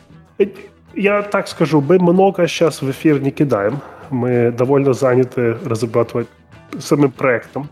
Я 0.94 1.22
так 1.22 1.47
скажу, 1.47 1.80
мы 1.80 1.98
много 1.98 2.48
сейчас 2.48 2.82
в 2.82 2.90
эфир 2.90 3.20
не 3.20 3.30
кидаем. 3.30 3.80
Мы 4.10 4.51
довольно 4.51 4.93
заняты 4.93 5.59
разрабатывать 5.64 6.28
самим 6.80 7.12
проектом. 7.12 7.68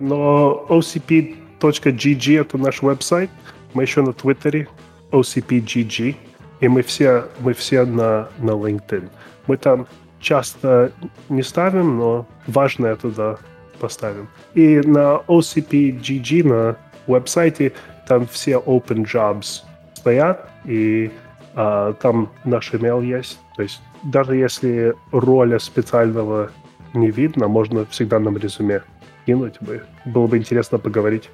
Но 0.00 0.66
ocp.gg 0.68 2.40
это 2.40 2.58
наш 2.58 2.82
веб-сайт. 2.82 3.30
Мы 3.74 3.82
еще 3.82 4.02
на 4.02 4.12
Твиттере 4.12 4.68
ocp.gg. 5.10 6.16
И 6.60 6.68
мы 6.68 6.82
все, 6.82 7.24
мы 7.40 7.52
все 7.54 7.84
на, 7.84 8.28
на 8.38 8.50
LinkedIn. 8.50 9.08
Мы 9.46 9.56
там 9.56 9.86
часто 10.20 10.92
не 11.28 11.42
ставим, 11.42 11.96
но 11.96 12.26
важное 12.46 12.96
туда 12.96 13.38
поставим. 13.78 14.28
И 14.54 14.80
на 14.80 15.22
OCP.GG, 15.26 16.46
на 16.46 16.76
веб-сайте, 17.06 17.72
там 18.06 18.26
все 18.26 18.52
open 18.52 19.04
jobs 19.04 19.62
стоят, 19.94 20.50
и 20.64 21.10
а, 21.54 21.94
там 21.94 22.30
наш 22.44 22.72
email 22.72 23.04
есть. 23.04 23.38
То 23.56 23.62
есть 23.62 23.80
даже 24.02 24.36
если 24.36 24.94
роля 25.12 25.58
специального 25.58 26.50
не 26.94 27.10
видно, 27.10 27.48
можно 27.48 27.86
всегда 27.86 28.18
нам 28.18 28.36
резюме 28.36 28.82
кинуть 29.26 29.60
бы. 29.60 29.82
Было 30.04 30.26
бы 30.26 30.38
интересно 30.38 30.78
поговорить. 30.78 31.30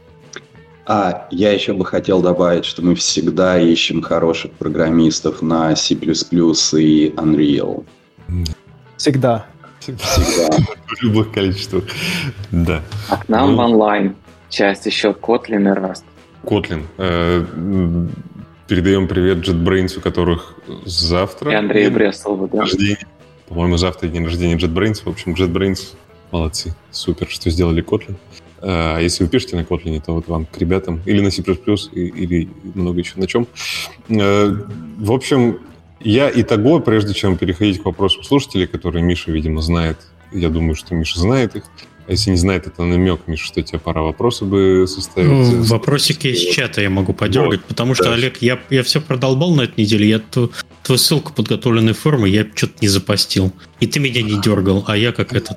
А 0.86 1.26
я 1.32 1.52
еще 1.52 1.72
бы 1.72 1.84
хотел 1.84 2.22
добавить, 2.22 2.64
что 2.64 2.80
мы 2.80 2.94
всегда 2.94 3.60
ищем 3.60 4.02
хороших 4.02 4.52
программистов 4.52 5.42
на 5.42 5.74
C++ 5.74 5.94
и 5.94 7.12
Unreal. 7.16 7.84
Всегда. 8.96 9.46
Всегда. 9.80 10.04
В 10.86 11.02
любых 11.02 11.32
количествах. 11.32 11.84
Да. 12.52 12.82
А 13.08 13.16
к 13.16 13.28
нам 13.28 13.50
ну, 13.50 13.56
в 13.56 13.60
онлайн 13.60 14.16
часть 14.48 14.86
еще 14.86 15.10
Kotlin 15.10 15.62
и 15.62 15.76
Rust. 15.76 16.04
Kotlin. 16.44 16.84
Э, 16.98 17.44
передаем 18.68 19.08
привет 19.08 19.38
JetBrains, 19.38 19.98
у 19.98 20.00
которых 20.00 20.54
завтра... 20.84 21.50
И 21.50 21.54
Андрей 21.54 21.90
Брестову, 21.90 22.46
да. 22.46 22.60
Рождение. 22.60 23.06
По-моему, 23.48 23.76
завтра 23.76 24.06
день 24.06 24.24
рождения 24.24 24.56
JetBrains. 24.56 25.02
В 25.04 25.08
общем, 25.08 25.34
JetBrains 25.34 25.94
молодцы. 26.30 26.74
Супер, 26.92 27.28
что 27.28 27.50
сделали 27.50 27.84
Kotlin. 27.84 28.14
А 28.68 28.98
если 28.98 29.22
вы 29.22 29.30
пишете 29.30 29.54
на 29.54 29.60
Kotlin, 29.60 30.02
то 30.04 30.12
вот 30.12 30.26
вам 30.26 30.44
к 30.44 30.58
ребятам 30.58 31.00
или 31.06 31.20
на 31.20 31.30
C++, 31.30 31.40
или 31.42 32.48
много 32.74 32.98
еще 32.98 33.12
на 33.16 33.28
чем. 33.28 33.46
Э, 34.08 34.56
в 34.98 35.12
общем, 35.12 35.60
я 36.00 36.28
и 36.28 36.42
того, 36.42 36.80
прежде 36.80 37.14
чем 37.14 37.38
переходить 37.38 37.80
к 37.80 37.84
вопросам 37.84 38.24
слушателей, 38.24 38.66
которые 38.66 39.04
Миша, 39.04 39.30
видимо, 39.30 39.60
знает, 39.60 39.98
я 40.32 40.48
думаю, 40.48 40.74
что 40.74 40.96
Миша 40.96 41.20
знает 41.20 41.54
их, 41.54 41.62
а 42.06 42.12
если 42.12 42.30
не 42.30 42.36
знает, 42.36 42.66
это 42.66 42.84
намек, 42.84 43.22
Миша, 43.26 43.46
что 43.46 43.62
тебе 43.62 43.78
пора 43.78 44.02
вопросы 44.02 44.44
бы 44.44 44.86
составить. 44.86 45.28
Ну, 45.28 45.62
вопросики 45.62 46.28
из 46.28 46.40
чата 46.54 46.80
я 46.80 46.90
могу 46.90 47.12
подергать, 47.12 47.60
вот, 47.60 47.68
потому 47.68 47.94
что, 47.94 48.04
да. 48.04 48.14
Олег, 48.14 48.40
я, 48.42 48.60
я 48.70 48.82
все 48.82 49.00
продолбал 49.00 49.54
на 49.54 49.62
этой 49.62 49.80
неделе, 49.80 50.08
я 50.08 50.18
ту, 50.20 50.52
твою 50.82 50.98
ссылку 50.98 51.32
подготовленной 51.32 51.94
формы 51.94 52.28
я 52.28 52.46
что-то 52.54 52.74
не 52.80 52.86
запостил. 52.86 53.52
И 53.80 53.88
ты 53.88 53.98
меня 53.98 54.22
не 54.22 54.40
дергал, 54.40 54.84
а 54.86 54.96
я 54.96 55.12
как 55.12 55.32
это... 55.32 55.56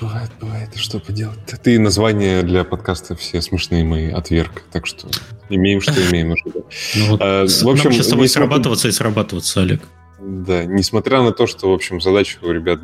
Бывает, 0.00 0.30
бывает, 0.40 0.70
что 0.76 1.00
поделать. 1.00 1.38
Ты 1.62 1.78
названия 1.78 2.42
для 2.42 2.64
подкаста 2.64 3.14
все 3.14 3.42
смешные 3.42 3.84
мои 3.84 4.10
отверг, 4.10 4.64
так 4.72 4.86
что 4.86 5.08
имеем, 5.50 5.82
что 5.82 5.94
имеем. 6.10 6.34
Ну, 6.94 7.06
вот, 7.08 7.20
а, 7.22 7.46
в 7.46 7.68
общем, 7.68 7.92
сейчас 7.92 8.06
с 8.06 8.10
тобой 8.10 8.28
срабатываться 8.28 8.88
и 8.88 8.92
срабатываться, 8.92 9.60
Олег. 9.60 9.82
Да, 10.18 10.64
несмотря 10.64 11.22
на 11.22 11.32
то, 11.32 11.46
что, 11.46 11.70
в 11.70 11.74
общем, 11.74 12.00
задача 12.00 12.38
у 12.42 12.50
ребят 12.50 12.80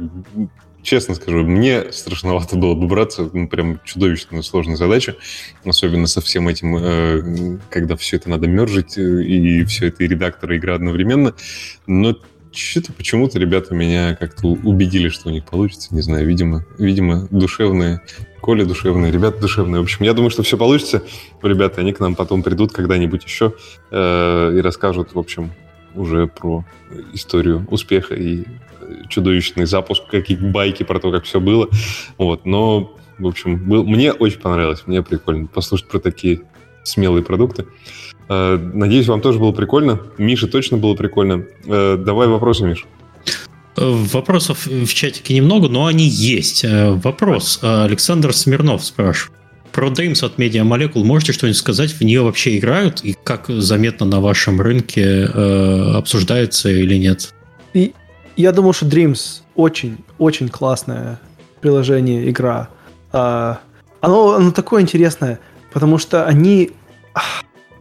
честно 0.87 1.17
скажу, 1.17 1.39
мне 1.39 1.93
страшновато 1.93 2.57
было 2.57 2.75
бы 2.75 2.87
браться, 2.87 3.29
ну, 3.33 3.49
прям 3.49 3.81
чудовищно 3.85 4.41
сложная 4.43 4.77
задача, 4.77 5.17
особенно 5.65 6.07
со 6.07 6.21
всем 6.21 6.49
этим, 6.49 6.77
э, 6.77 7.59
когда 7.71 7.97
все 7.97 8.17
это 8.17 8.31
надо 8.31 8.47
мержить, 8.47 8.97
э, 8.97 9.23
и 9.25 9.65
все 9.65 9.89
это 9.89 10.05
и 10.05 10.09
редактор, 10.09 10.53
и 10.53 10.59
игра 10.59 10.77
одновременно, 10.77 11.35
но 11.89 12.17
что-то 12.53 12.93
почему-то 12.93 13.39
ребята 13.39 13.75
меня 13.75 14.15
как-то 14.15 14.47
убедили, 14.47 15.09
что 15.09 15.29
у 15.29 15.33
них 15.33 15.45
получится, 15.45 15.93
не 15.93 16.03
знаю, 16.03 16.27
видимо, 16.27 16.65
видимо, 16.79 17.27
душевные, 17.31 18.01
Коля 18.41 18.65
душевные, 18.65 19.11
ребята 19.11 19.41
душевные. 19.41 19.81
В 19.81 19.83
общем, 19.83 20.05
я 20.05 20.13
думаю, 20.13 20.31
что 20.31 20.45
все 20.45 20.57
получится. 20.57 21.03
Ребята, 21.43 21.81
они 21.81 21.93
к 21.93 21.99
нам 21.99 22.15
потом 22.15 22.45
придут 22.45 22.71
когда-нибудь 22.71 23.25
еще 23.25 23.55
э, 23.91 24.57
и 24.57 24.61
расскажут, 24.61 25.15
в 25.15 25.19
общем, 25.19 25.51
уже 25.97 26.29
про 26.29 26.65
историю 27.13 27.67
успеха 27.71 28.15
и 28.15 28.45
чудовищный 29.09 29.67
запуск, 29.67 30.07
какие-то 30.11 30.45
байки 30.45 30.83
про 30.83 30.99
то, 30.99 31.11
как 31.11 31.25
все 31.25 31.41
было. 31.41 31.69
Вот, 32.19 32.47
но, 32.47 32.97
в 33.19 33.27
общем, 33.27 33.59
был, 33.59 33.85
мне 33.85 34.13
очень 34.13 34.41
понравилось, 34.41 34.83
мне 34.87 35.03
прикольно 35.03 35.47
послушать 35.47 35.89
про 35.89 35.99
такие 35.99 36.43
смелые 36.85 37.25
продукты. 37.25 37.67
Э, 38.29 38.57
надеюсь, 38.57 39.07
вам 39.09 39.21
тоже 39.21 39.39
было 39.39 39.53
прикольно. 39.53 40.01
Мише 40.19 40.47
точно 40.47 40.77
было 40.79 40.95
прикольно. 40.95 41.45
Э, 41.65 41.97
давай 41.99 42.29
вопросы, 42.29 42.65
Миш. 42.65 42.87
Э, 43.77 43.83
вопросов 43.85 44.67
в 44.67 44.93
чатике 44.93 45.35
немного, 45.35 45.69
но 45.69 45.87
они 45.87 46.07
есть. 46.07 46.65
Вопрос. 46.65 47.61
Александр 47.63 48.33
Смирнов 48.33 48.85
спрашивает. 48.85 49.37
Про 49.77 49.89
Dreams 49.89 50.25
от 50.25 50.39
Media 50.39 50.63
Molecule 50.63 51.05
можете 51.05 51.35
что-нибудь 51.35 51.59
сказать? 51.59 51.93
В 51.93 52.01
нее 52.01 52.23
вообще 52.23 52.57
играют? 52.57 53.05
И 53.05 53.15
как 53.23 53.49
заметно 53.49 54.07
на 54.07 54.21
вашем 54.21 54.59
рынке 54.59 55.03
э, 55.03 55.93
обсуждается 55.95 56.71
или 56.71 56.97
нет? 56.97 57.35
И 57.75 57.93
я 58.37 58.53
думаю, 58.53 58.73
что 58.73 58.87
Dreams 58.87 59.43
очень, 59.55 59.99
очень 60.19 60.49
классное 60.49 61.19
приложение, 61.61 62.29
игра. 62.31 62.69
А, 63.13 63.61
оно, 64.01 64.35
оно 64.35 64.51
такое 64.53 64.83
интересное, 64.83 65.41
потому 65.73 65.99
что 65.99 66.27
они, 66.27 66.73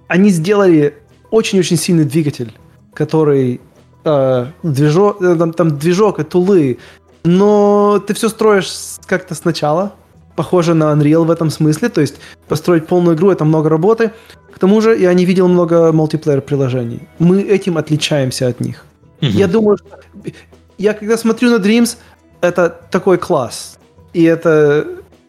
они 0.07 0.29
сделали 0.29 0.95
очень-очень 1.29 1.77
сильный 1.77 2.05
двигатель, 2.05 2.53
который 2.93 3.59
а, 4.03 4.51
движок, 4.63 5.21
э, 5.21 5.35
там, 5.35 5.53
там 5.53 5.77
движок 5.77 6.19
и 6.19 6.23
тулы, 6.23 6.77
но 7.23 8.01
ты 8.05 8.13
все 8.13 8.29
строишь 8.29 8.71
как-то 9.07 9.35
сначала, 9.35 9.93
похоже 10.35 10.73
на 10.73 10.93
Unreal 10.93 11.25
в 11.25 11.31
этом 11.31 11.49
смысле, 11.49 11.89
то 11.89 12.01
есть 12.01 12.15
построить 12.47 12.87
полную 12.87 13.15
игру 13.15 13.31
это 13.31 13.45
много 13.45 13.69
работы. 13.69 14.11
К 14.53 14.59
тому 14.59 14.79
же 14.79 14.97
я 14.97 15.13
не 15.13 15.25
видел 15.25 15.47
много 15.47 15.91
мультиплеер 15.91 16.41
приложений. 16.41 17.07
Мы 17.19 17.41
этим 17.41 17.77
отличаемся 17.77 18.47
от 18.47 18.61
них. 18.61 18.85
Угу. 19.21 19.31
Я 19.31 19.47
думаю, 19.47 19.77
что 19.77 20.04
я 20.77 20.93
когда 20.93 21.17
смотрю 21.17 21.49
на 21.51 21.61
Dreams, 21.61 21.97
это 22.41 22.69
такой 22.91 23.17
класс. 23.17 23.77
И 24.13 24.23
это 24.23 24.87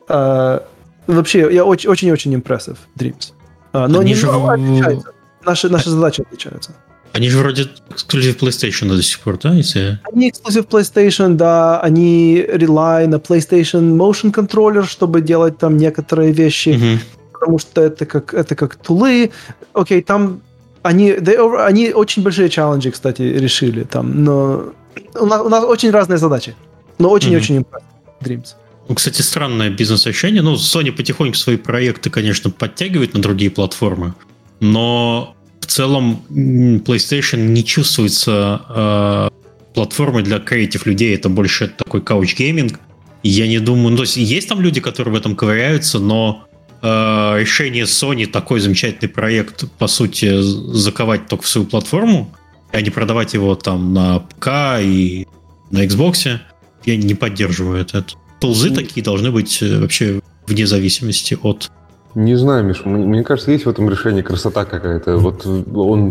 э, 0.08 0.60
вообще, 1.06 1.48
я 1.52 1.64
очень-очень 1.64 2.34
импрессив 2.34 2.76
Dreams. 2.98 3.32
А, 3.72 3.88
но 3.88 4.00
они, 4.00 4.14
же... 4.14 4.28
отличаются. 4.28 5.12
Наши, 5.44 5.68
наши 5.68 5.90
задачи 5.90 6.22
отличаются. 6.22 6.72
Они 7.12 7.30
же 7.30 7.38
вроде 7.38 7.68
эксклюзив 7.90 8.36
PlayStation 8.36 8.88
до 8.88 9.02
сих 9.02 9.20
пор, 9.20 9.38
да? 9.38 9.54
Если... 9.54 9.98
Они 10.12 10.28
эксклюзив 10.28 10.66
PlayStation, 10.66 11.34
да. 11.34 11.80
Они 11.80 12.44
rely 12.46 13.06
на 13.06 13.16
PlayStation 13.16 13.96
Motion 13.96 14.32
Controller, 14.32 14.84
чтобы 14.84 15.20
делать 15.20 15.58
там 15.58 15.76
некоторые 15.76 16.32
вещи. 16.32 16.70
Mm-hmm. 16.70 16.98
Потому 17.32 17.58
что 17.58 17.82
это 17.82 18.06
как, 18.06 18.34
это 18.34 18.54
как 18.54 18.76
тулы. 18.76 19.30
Окей, 19.72 20.02
там 20.02 20.40
они, 20.82 21.12
they, 21.12 21.66
они 21.66 21.90
очень 21.90 22.22
большие 22.22 22.48
челленджи, 22.48 22.90
кстати, 22.90 23.22
решили 23.22 23.84
там, 23.84 24.24
но 24.24 24.72
у 25.14 25.26
нас, 25.26 25.42
у 25.42 25.48
нас 25.48 25.64
очень 25.64 25.90
разные 25.90 26.18
задачи, 26.18 26.54
но 26.98 27.10
очень-очень 27.10 27.58
mm-hmm. 27.58 27.82
Dreams. 28.22 28.54
Ну, 28.88 28.94
кстати, 28.94 29.22
странное 29.22 29.70
бизнес-ощущение. 29.70 30.42
Ну, 30.42 30.54
Sony 30.54 30.92
потихоньку 30.92 31.36
свои 31.36 31.56
проекты, 31.56 32.08
конечно, 32.10 32.50
подтягивает 32.50 33.14
на 33.14 33.20
другие 33.20 33.50
платформы, 33.50 34.14
но 34.60 35.34
в 35.60 35.66
целом 35.66 36.22
PlayStation 36.30 37.38
не 37.38 37.64
чувствуется 37.64 38.62
э, 38.68 39.28
платформой 39.74 40.22
для 40.22 40.38
креатив 40.38 40.86
людей. 40.86 41.14
Это 41.14 41.28
больше 41.28 41.68
такой 41.68 42.00
couch 42.00 42.33
gaming. 42.33 42.78
Я 43.22 43.48
не 43.48 43.58
думаю... 43.58 43.90
Ну, 43.90 43.96
то 43.96 44.02
есть 44.04 44.16
есть 44.16 44.48
там 44.48 44.60
люди, 44.60 44.80
которые 44.80 45.14
в 45.14 45.16
этом 45.16 45.34
ковыряются, 45.34 45.98
но 45.98 46.46
э, 46.80 47.40
решение 47.40 47.84
Sony 47.84 48.26
такой 48.26 48.60
замечательный 48.60 49.08
проект, 49.08 49.64
по 49.78 49.88
сути, 49.88 50.40
заковать 50.40 51.26
только 51.26 51.42
в 51.42 51.48
свою 51.48 51.66
платформу, 51.66 52.32
а 52.76 52.82
не 52.82 52.90
продавать 52.90 53.32
его 53.32 53.54
там 53.54 53.94
на 53.94 54.20
ПК 54.20 54.48
и 54.80 55.26
на 55.70 55.84
Xbox, 55.86 56.38
я 56.84 56.96
не 56.96 57.14
поддерживаю 57.14 57.80
это. 57.80 58.04
Тулзы 58.38 58.70
такие 58.70 59.02
должны 59.02 59.30
быть 59.30 59.62
э, 59.62 59.80
вообще 59.80 60.20
вне 60.46 60.66
зависимости 60.66 61.38
от... 61.42 61.70
Не 62.14 62.36
знаю, 62.36 62.64
Миша, 62.64 62.86
мне 62.86 63.24
кажется, 63.24 63.50
есть 63.50 63.64
в 63.64 63.68
этом 63.70 63.88
решении 63.88 64.20
красота 64.20 64.66
какая-то. 64.66 65.16
Вот 65.16 65.46
он 65.46 66.08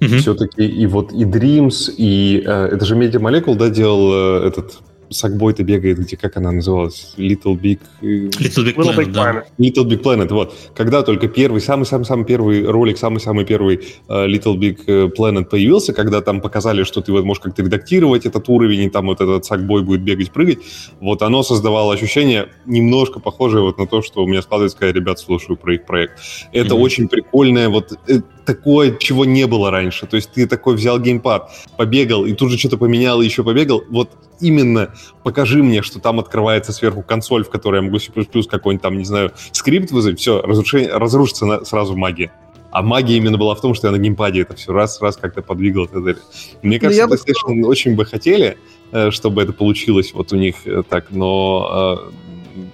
угу. 0.00 0.16
все-таки 0.18 0.64
и 0.64 0.86
вот 0.86 1.12
и 1.12 1.24
Dreams, 1.24 1.92
и 1.96 2.42
э, 2.46 2.68
это 2.72 2.84
же 2.84 2.94
Media 2.94 3.20
Molecule, 3.20 3.56
да, 3.56 3.68
делал 3.68 4.44
э, 4.44 4.48
этот 4.48 4.78
Сакбой-то 5.10 5.62
бегает, 5.62 5.98
где, 5.98 6.16
как 6.16 6.36
она 6.36 6.52
называлась? 6.52 7.14
Little 7.16 7.58
Big... 7.60 7.80
Little 8.00 8.64
Big 8.64 8.74
Planet, 8.74 8.96
Little 8.96 8.96
Big 8.96 9.12
да. 9.12 9.22
Planet. 9.22 9.44
Little 9.58 9.84
Big 9.88 10.02
Planet, 10.02 10.28
вот. 10.32 10.54
Когда 10.74 11.02
только 11.02 11.28
первый, 11.28 11.60
самый-самый-самый 11.60 12.24
первый 12.24 12.66
ролик, 12.66 12.98
самый-самый 12.98 13.44
первый 13.44 13.76
uh, 14.08 14.26
Little 14.26 14.56
Big 14.56 14.82
э, 14.86 15.08
Planet 15.16 15.44
появился, 15.44 15.92
когда 15.92 16.20
там 16.20 16.40
показали, 16.40 16.84
что 16.84 17.00
ты 17.00 17.12
вот 17.12 17.24
можешь 17.24 17.42
как-то 17.42 17.62
редактировать 17.62 18.26
этот 18.26 18.48
уровень, 18.48 18.82
и 18.82 18.90
там 18.90 19.06
вот 19.06 19.20
этот 19.20 19.44
Сакбой 19.44 19.82
будет 19.82 20.02
бегать, 20.02 20.30
прыгать, 20.30 20.58
вот 21.00 21.22
оно 21.22 21.42
создавало 21.42 21.94
ощущение 21.94 22.48
немножко 22.66 23.20
похожее 23.20 23.62
вот 23.62 23.78
на 23.78 23.86
то, 23.86 24.02
что 24.02 24.24
у 24.24 24.26
меня 24.26 24.42
складывается, 24.42 24.78
когда 24.78 24.92
ребят 24.92 25.18
слушаю 25.18 25.56
про 25.56 25.74
их 25.74 25.86
проект. 25.86 26.18
Это 26.52 26.74
mm-hmm. 26.74 26.80
очень 26.80 27.08
прикольное, 27.08 27.68
вот 27.68 27.98
э, 28.08 28.20
такое, 28.44 28.96
чего 28.96 29.24
не 29.24 29.46
было 29.46 29.70
раньше. 29.70 30.06
То 30.06 30.16
есть 30.16 30.32
ты 30.32 30.46
такой 30.46 30.76
взял 30.76 30.98
геймпад, 30.98 31.50
побегал, 31.76 32.24
и 32.24 32.32
тут 32.32 32.50
же 32.50 32.58
что-то 32.58 32.76
поменял, 32.76 33.20
и 33.20 33.24
еще 33.24 33.44
побегал. 33.44 33.82
Вот 33.88 34.10
именно 34.40 34.94
покажи 35.22 35.62
мне, 35.62 35.82
что 35.82 36.00
там 36.00 36.20
открывается 36.20 36.72
сверху 36.72 37.02
консоль, 37.02 37.44
в 37.44 37.50
которой 37.50 37.76
я 37.76 37.82
могу 37.82 37.98
C++ 37.98 38.10
какой-нибудь 38.12 38.82
там, 38.82 38.98
не 38.98 39.04
знаю, 39.04 39.32
скрипт 39.52 39.90
вызвать, 39.90 40.20
все, 40.20 40.40
разрушение, 40.42 40.92
разрушится 40.92 41.46
на, 41.46 41.64
сразу 41.64 41.96
магия. 41.96 42.32
А 42.70 42.82
магия 42.82 43.16
именно 43.16 43.38
была 43.38 43.54
в 43.54 43.60
том, 43.60 43.74
что 43.74 43.86
я 43.86 43.92
на 43.92 43.98
геймпаде 43.98 44.42
это 44.42 44.56
все 44.56 44.72
раз-раз 44.72 45.16
как-то 45.16 45.42
подвигал. 45.42 45.88
Мне 45.92 46.16
ну, 46.62 46.80
кажется, 46.80 47.04
PlayStation 47.04 47.62
бы... 47.62 47.68
очень 47.68 47.94
бы 47.94 48.04
хотели, 48.04 48.58
э, 48.90 49.10
чтобы 49.12 49.42
это 49.42 49.52
получилось 49.52 50.12
вот 50.12 50.32
у 50.32 50.36
них 50.36 50.56
э, 50.66 50.82
так, 50.88 51.12
но 51.12 52.10
э, 52.10 52.24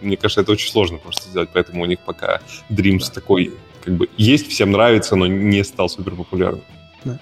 мне 0.02 0.16
кажется, 0.16 0.40
это 0.40 0.52
очень 0.52 0.70
сложно 0.70 0.97
просто 0.97 1.28
сделать, 1.28 1.51
поэтому 1.52 1.82
у 1.82 1.86
них 1.86 1.98
пока 2.01 2.40
Dreams 2.70 3.06
да. 3.09 3.14
такой 3.14 3.52
как 3.85 3.94
бы 3.94 4.09
есть, 4.16 4.48
всем 4.48 4.73
нравится, 4.73 5.16
но 5.16 5.27
не 5.27 5.65
стал 5.65 5.89
супер 5.89 6.15
популярным. 6.15 6.62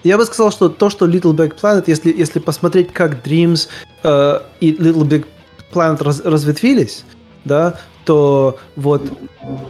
Я 0.03 0.17
бы 0.17 0.25
сказал, 0.25 0.51
что 0.51 0.69
то, 0.69 0.89
что 0.89 1.07
Little 1.07 1.33
Big 1.33 1.53
Planet, 1.59 1.85
если, 1.87 2.13
если 2.17 2.39
посмотреть, 2.39 2.91
как 2.91 3.25
Dreams 3.25 3.69
э, 4.03 4.39
и 4.59 4.73
Little 4.73 5.07
Big 5.07 5.25
Planet 5.73 6.03
раз, 6.03 6.21
разветвились, 6.25 7.05
да, 7.45 7.79
то 8.05 8.57
вот 8.75 9.01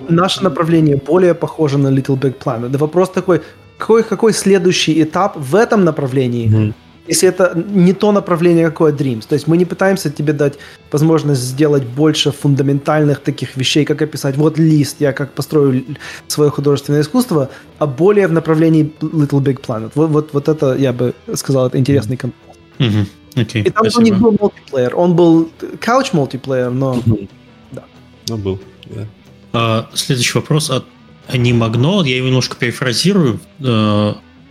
наше 0.07 0.43
направление 0.43 0.95
более 0.95 1.33
похоже 1.33 1.77
на 1.77 1.89
Little 1.89 2.19
Big 2.19 2.37
Planet. 2.37 2.69
Да 2.69 2.77
вопрос 2.79 3.11
такой, 3.11 3.41
какой, 3.77 4.03
какой 4.03 4.33
следующий 4.33 5.03
этап 5.03 5.37
в 5.37 5.55
этом 5.55 5.83
направлении, 5.83 6.47
mm-hmm. 6.47 6.73
Если 7.09 7.27
это 7.27 7.53
не 7.55 7.93
то 7.93 8.11
направление, 8.11 8.65
какое 8.65 8.93
Dreams. 8.93 9.25
То 9.27 9.33
есть 9.33 9.47
мы 9.47 9.57
не 9.57 9.65
пытаемся 9.65 10.09
тебе 10.09 10.33
дать 10.33 10.59
возможность 10.91 11.41
сделать 11.41 11.83
больше 11.83 12.31
фундаментальных 12.31 13.19
таких 13.19 13.57
вещей, 13.57 13.83
как 13.85 14.01
описать 14.01 14.37
вот 14.37 14.59
лист, 14.59 14.97
я 14.99 15.11
как 15.11 15.33
построю 15.33 15.83
свое 16.27 16.51
художественное 16.51 17.01
искусство, 17.01 17.49
а 17.79 17.87
более 17.87 18.27
в 18.27 18.31
направлении 18.31 18.93
Little 19.01 19.41
Big 19.41 19.59
Planet. 19.59 19.91
Вот, 19.95 20.09
вот, 20.09 20.33
вот 20.33 20.47
это, 20.47 20.75
я 20.75 20.93
бы 20.93 21.13
сказал, 21.33 21.67
это 21.67 21.79
интересный 21.79 22.15
mm-hmm. 22.15 22.19
контраст. 22.19 22.59
Mm-hmm. 22.77 23.05
Okay, 23.35 23.63
И 23.63 23.69
там 23.69 23.89
спасибо. 23.89 23.99
у 23.99 24.03
них 24.03 24.17
был 24.19 24.37
мультиплеер. 24.39 24.95
Он 24.95 25.15
был 25.15 25.49
couch 25.79 26.09
мультиплеер, 26.13 26.69
но... 26.69 26.95
Mm-hmm. 26.95 27.29
Да. 27.71 27.83
Ну, 28.29 28.37
был, 28.37 28.59
да. 28.85 29.07
А, 29.53 29.89
следующий 29.93 30.37
вопрос 30.37 30.69
от 30.69 30.85
Анимагно. 31.27 32.03
Я 32.03 32.17
его 32.17 32.27
немножко 32.27 32.55
перефразирую. 32.55 33.39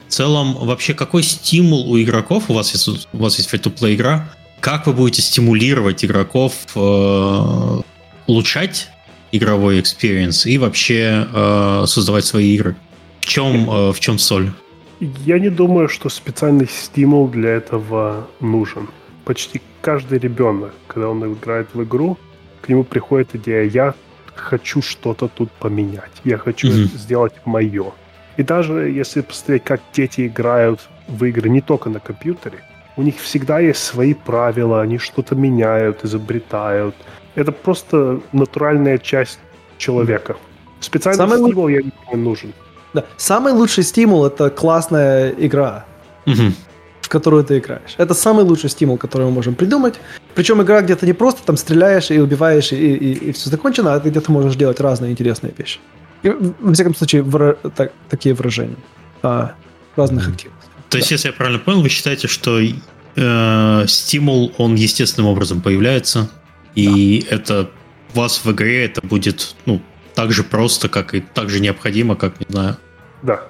В 0.09 0.11
целом, 0.11 0.55
вообще, 0.55 0.95
какой 0.95 1.23
стимул 1.23 1.93
у 1.93 2.01
игроков? 2.01 2.45
У 2.49 2.55
вас 2.55 2.73
есть, 2.73 3.09
у 3.13 3.19
вас 3.19 3.37
есть 3.37 3.53
free-to-play 3.53 3.95
игра. 3.95 4.31
Как 4.61 4.87
вы 4.87 4.95
будете 4.95 5.21
стимулировать 5.21 6.03
игроков 6.03 6.55
э, 6.75 7.81
улучшать 8.27 8.89
игровой 9.33 9.81
experience 9.81 10.47
и 10.47 10.57
вообще 10.57 11.29
э, 11.31 11.85
создавать 11.87 12.25
свои 12.25 12.55
игры? 12.55 12.75
В 13.21 13.27
чем, 13.27 13.71
э, 13.71 13.93
в 13.93 14.01
чем 14.01 14.19
соль? 14.19 14.51
Я 15.27 15.39
не 15.39 15.51
думаю, 15.51 15.91
что 15.91 16.09
специальный 16.09 16.69
стимул 16.69 17.29
для 17.29 17.51
этого 17.51 18.27
нужен. 18.41 18.89
Почти 19.27 19.61
каждый 19.83 20.19
ребенок, 20.19 20.73
когда 20.87 21.11
он 21.11 21.35
играет 21.35 21.69
в 21.75 21.85
игру, 21.85 22.17
к 22.63 22.71
нему 22.71 22.83
приходит 22.83 23.35
идея, 23.35 23.65
я 23.65 23.95
хочу 24.35 24.81
что-то 24.81 25.29
тут 25.29 25.53
поменять, 25.53 26.13
я 26.25 26.39
хочу 26.39 26.69
mm-hmm. 26.69 26.97
сделать 26.97 27.35
мое. 27.45 27.93
И 28.39 28.45
даже 28.45 28.89
если 28.89 29.21
посмотреть, 29.21 29.65
как 29.65 29.81
дети 29.93 30.29
играют 30.29 30.81
в 31.09 31.25
игры 31.25 31.49
не 31.49 31.61
только 31.61 31.91
на 31.91 31.99
компьютере, 31.99 32.59
у 32.97 33.03
них 33.03 33.17
всегда 33.19 33.59
есть 33.59 33.83
свои 33.83 34.15
правила, 34.15 34.81
они 34.81 34.99
что-то 34.99 35.35
меняют, 35.35 36.05
изобретают. 36.05 36.95
Это 37.35 37.51
просто 37.51 38.21
натуральная 38.33 38.99
часть 38.99 39.41
человека. 39.77 40.37
Специальный 40.81 41.19
Самый... 41.19 41.39
стимул 41.39 41.69
я 41.69 41.81
не 41.83 42.17
нужен. 42.17 42.53
Да. 42.95 43.05
Самый 43.17 43.53
лучший 43.53 43.83
стимул 43.83 44.25
это 44.25 44.51
классная 44.51 45.31
игра, 45.31 45.85
угу. 46.25 46.53
в 47.01 47.09
которую 47.09 47.43
ты 47.43 47.59
играешь. 47.59 47.97
Это 47.99 48.15
самый 48.15 48.45
лучший 48.45 48.71
стимул, 48.71 48.99
который 48.99 49.25
мы 49.25 49.33
можем 49.33 49.57
придумать. 49.57 49.95
Причем 50.37 50.63
игра, 50.63 50.81
где 50.81 50.95
ты 50.95 51.07
не 51.07 51.13
просто 51.13 51.43
там 51.45 51.57
стреляешь 51.57 52.13
и 52.13 52.21
убиваешь, 52.21 52.73
и, 52.73 52.77
и, 52.77 53.13
и 53.31 53.33
все 53.33 53.51
закончено, 53.51 53.95
а 53.95 54.01
ты 54.01 54.11
где-то 54.11 54.31
можешь 54.31 54.55
делать 54.55 54.81
разные 54.81 55.11
интересные 55.11 55.53
вещи. 55.59 55.81
И, 56.23 56.29
во 56.61 56.73
всяком 56.73 56.95
случае, 56.95 57.23
вра- 57.23 57.57
так, 57.71 57.93
такие 58.09 58.35
выражения 58.35 58.77
а, 59.23 59.55
разных 59.97 60.29
активностей. 60.29 60.71
То 60.89 60.93
да. 60.93 60.99
есть, 60.99 61.11
если 61.11 61.29
я 61.29 61.33
правильно 61.33 61.59
понял, 61.59 61.83
вы 61.83 61.89
считаете, 61.89 62.29
что 62.29 62.61
э, 62.61 63.85
стимул, 63.87 64.53
он 64.59 64.75
естественным 64.75 65.31
образом 65.31 65.61
появляется, 65.61 66.31
и 66.75 67.27
да. 67.29 67.37
это 67.37 67.71
у 68.15 68.19
вас 68.19 68.45
в 68.45 68.51
игре 68.53 68.85
это 68.85 69.07
будет, 69.07 69.55
ну, 69.67 69.83
так 70.15 70.33
же 70.33 70.43
просто, 70.43 70.89
как 70.89 71.15
и 71.15 71.21
так 71.21 71.51
же 71.51 71.61
необходимо, 71.61 72.17
как, 72.17 72.41
не 72.41 72.47
знаю. 72.49 72.77
Да. 73.23 73.43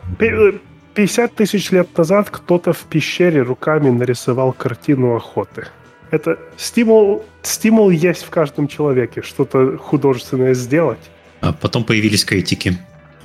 50 0.94 1.34
тысяч 1.34 1.70
лет 1.70 1.96
назад 1.96 2.28
кто-то 2.30 2.72
в 2.72 2.80
пещере 2.90 3.42
руками 3.42 3.88
нарисовал 3.90 4.52
картину 4.52 5.14
охоты. 5.14 5.68
Это 6.10 6.38
стимул, 6.56 7.24
стимул 7.42 7.90
есть 7.90 8.24
в 8.24 8.30
каждом 8.30 8.66
человеке, 8.66 9.22
что-то 9.22 9.76
художественное 9.76 10.54
сделать. 10.54 10.98
А 11.40 11.52
потом 11.52 11.85
появились 11.85 12.24
критики. 12.24 12.78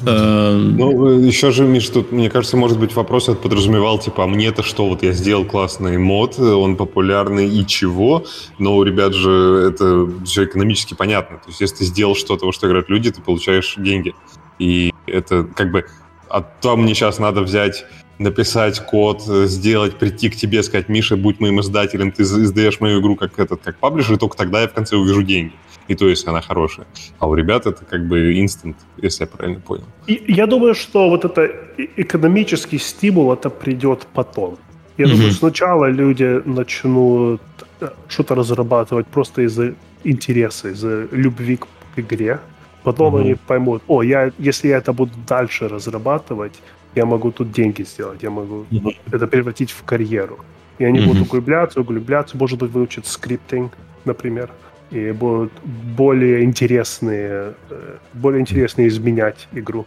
Э, 0.06 0.56
ну, 0.56 1.20
еще 1.20 1.52
же, 1.52 1.64
Миш, 1.64 1.88
тут, 1.90 2.12
мне 2.12 2.30
кажется, 2.30 2.58
может 2.58 2.80
быть, 2.80 2.96
вопрос 2.96 3.30
это 3.30 3.38
подразумевал, 3.38 4.00
типа, 4.00 4.26
а 4.26 4.28
мне 4.28 4.48
это 4.48 4.64
что, 4.64 4.88
вот 4.88 5.04
я 5.04 5.14
сделал 5.14 5.46
классный 5.46 5.98
мод, 5.98 6.40
он 6.40 6.76
популярный 6.76 7.48
и 7.48 7.66
чего, 7.66 8.26
но 8.60 8.76
у 8.76 8.84
ребят 8.84 9.14
же 9.14 9.72
это 9.72 10.10
все 10.26 10.46
экономически 10.46 10.94
понятно. 10.94 11.38
То 11.38 11.50
есть, 11.50 11.62
если 11.62 11.78
ты 11.78 11.86
сделал 11.86 12.16
что-то, 12.16 12.46
во 12.46 12.54
что 12.54 12.68
играют 12.68 12.90
люди, 12.90 13.12
ты 13.12 13.22
получаешь 13.22 13.76
деньги. 13.78 14.14
И 14.60 14.94
это 15.08 15.44
как 15.44 15.72
бы... 15.72 15.86
А 16.30 16.42
то 16.42 16.76
мне 16.76 16.96
сейчас 16.96 17.20
надо 17.20 17.42
взять 17.42 17.86
написать 18.20 18.80
код, 18.86 19.22
сделать, 19.22 19.98
прийти 19.98 20.30
к 20.30 20.36
тебе, 20.36 20.64
сказать, 20.64 20.90
Миша, 20.90 21.18
будь 21.18 21.40
моим 21.40 21.60
издателем, 21.60 22.12
ты 22.12 22.24
издаешь 22.24 22.80
мою 22.80 23.02
игру 23.02 23.16
как 23.16 23.40
этот, 23.40 23.62
как 23.62 23.78
паблишер, 23.78 24.16
и 24.16 24.18
только 24.20 24.38
тогда 24.38 24.62
я 24.62 24.68
в 24.68 24.74
конце 24.74 24.96
увижу 24.96 25.24
деньги 25.24 25.54
и 25.88 25.96
то 25.96 26.08
есть 26.08 26.28
она 26.28 26.42
хорошая. 26.42 26.86
А 27.20 27.28
у 27.28 27.36
ребят 27.36 27.66
это 27.66 27.86
как 27.86 28.08
бы 28.08 28.40
инстант, 28.40 28.78
если 29.02 29.24
я 29.24 29.28
правильно 29.28 29.60
понял. 29.60 29.84
И 30.08 30.24
я 30.28 30.48
думаю, 30.48 30.76
что 30.76 31.10
вот 31.10 31.26
это 31.26 31.52
экономический 31.98 32.80
стимул, 32.80 33.34
это 33.34 33.50
придет 33.50 34.08
потом. 34.14 34.58
Я 34.98 35.06
mm-hmm. 35.06 35.10
думаю, 35.10 35.32
сначала 35.32 35.90
люди 35.90 36.42
начнут 36.46 37.42
э, 37.82 37.90
что-то 38.08 38.36
разрабатывать 38.36 39.08
просто 39.08 39.42
из-за 39.42 39.74
интереса, 40.04 40.70
из-за 40.70 41.08
любви 41.12 41.58
к 41.58 41.68
игре. 41.98 42.40
Потом 42.84 43.16
mm-hmm. 43.16 43.22
они 43.22 43.36
поймут, 43.36 43.84
о, 43.88 44.04
я, 44.04 44.32
если 44.38 44.70
я 44.70 44.78
это 44.78 44.94
буду 44.94 45.14
дальше 45.28 45.68
разрабатывать, 45.68 46.54
я 46.96 47.06
могу 47.06 47.32
тут 47.32 47.52
деньги 47.52 47.84
сделать, 47.84 48.24
я 48.24 48.30
могу 48.30 48.66
mm-hmm. 48.70 48.96
это 49.12 49.28
превратить 49.28 49.72
в 49.72 49.84
карьеру. 49.84 50.40
И 50.80 50.86
они 50.86 51.00
mm-hmm. 51.00 51.06
будут 51.06 51.22
углубляться, 51.24 51.82
углубляться, 51.82 52.38
может 52.38 52.60
быть, 52.60 52.72
выучат 52.72 53.08
скриптинг, 53.08 53.74
например 54.06 54.50
и 54.94 55.12
будут 55.12 55.52
более 55.64 56.44
интересные, 56.44 57.56
э, 57.70 57.98
более 58.14 58.42
интересные 58.42 58.88
изменять 58.88 59.48
игру. 59.52 59.86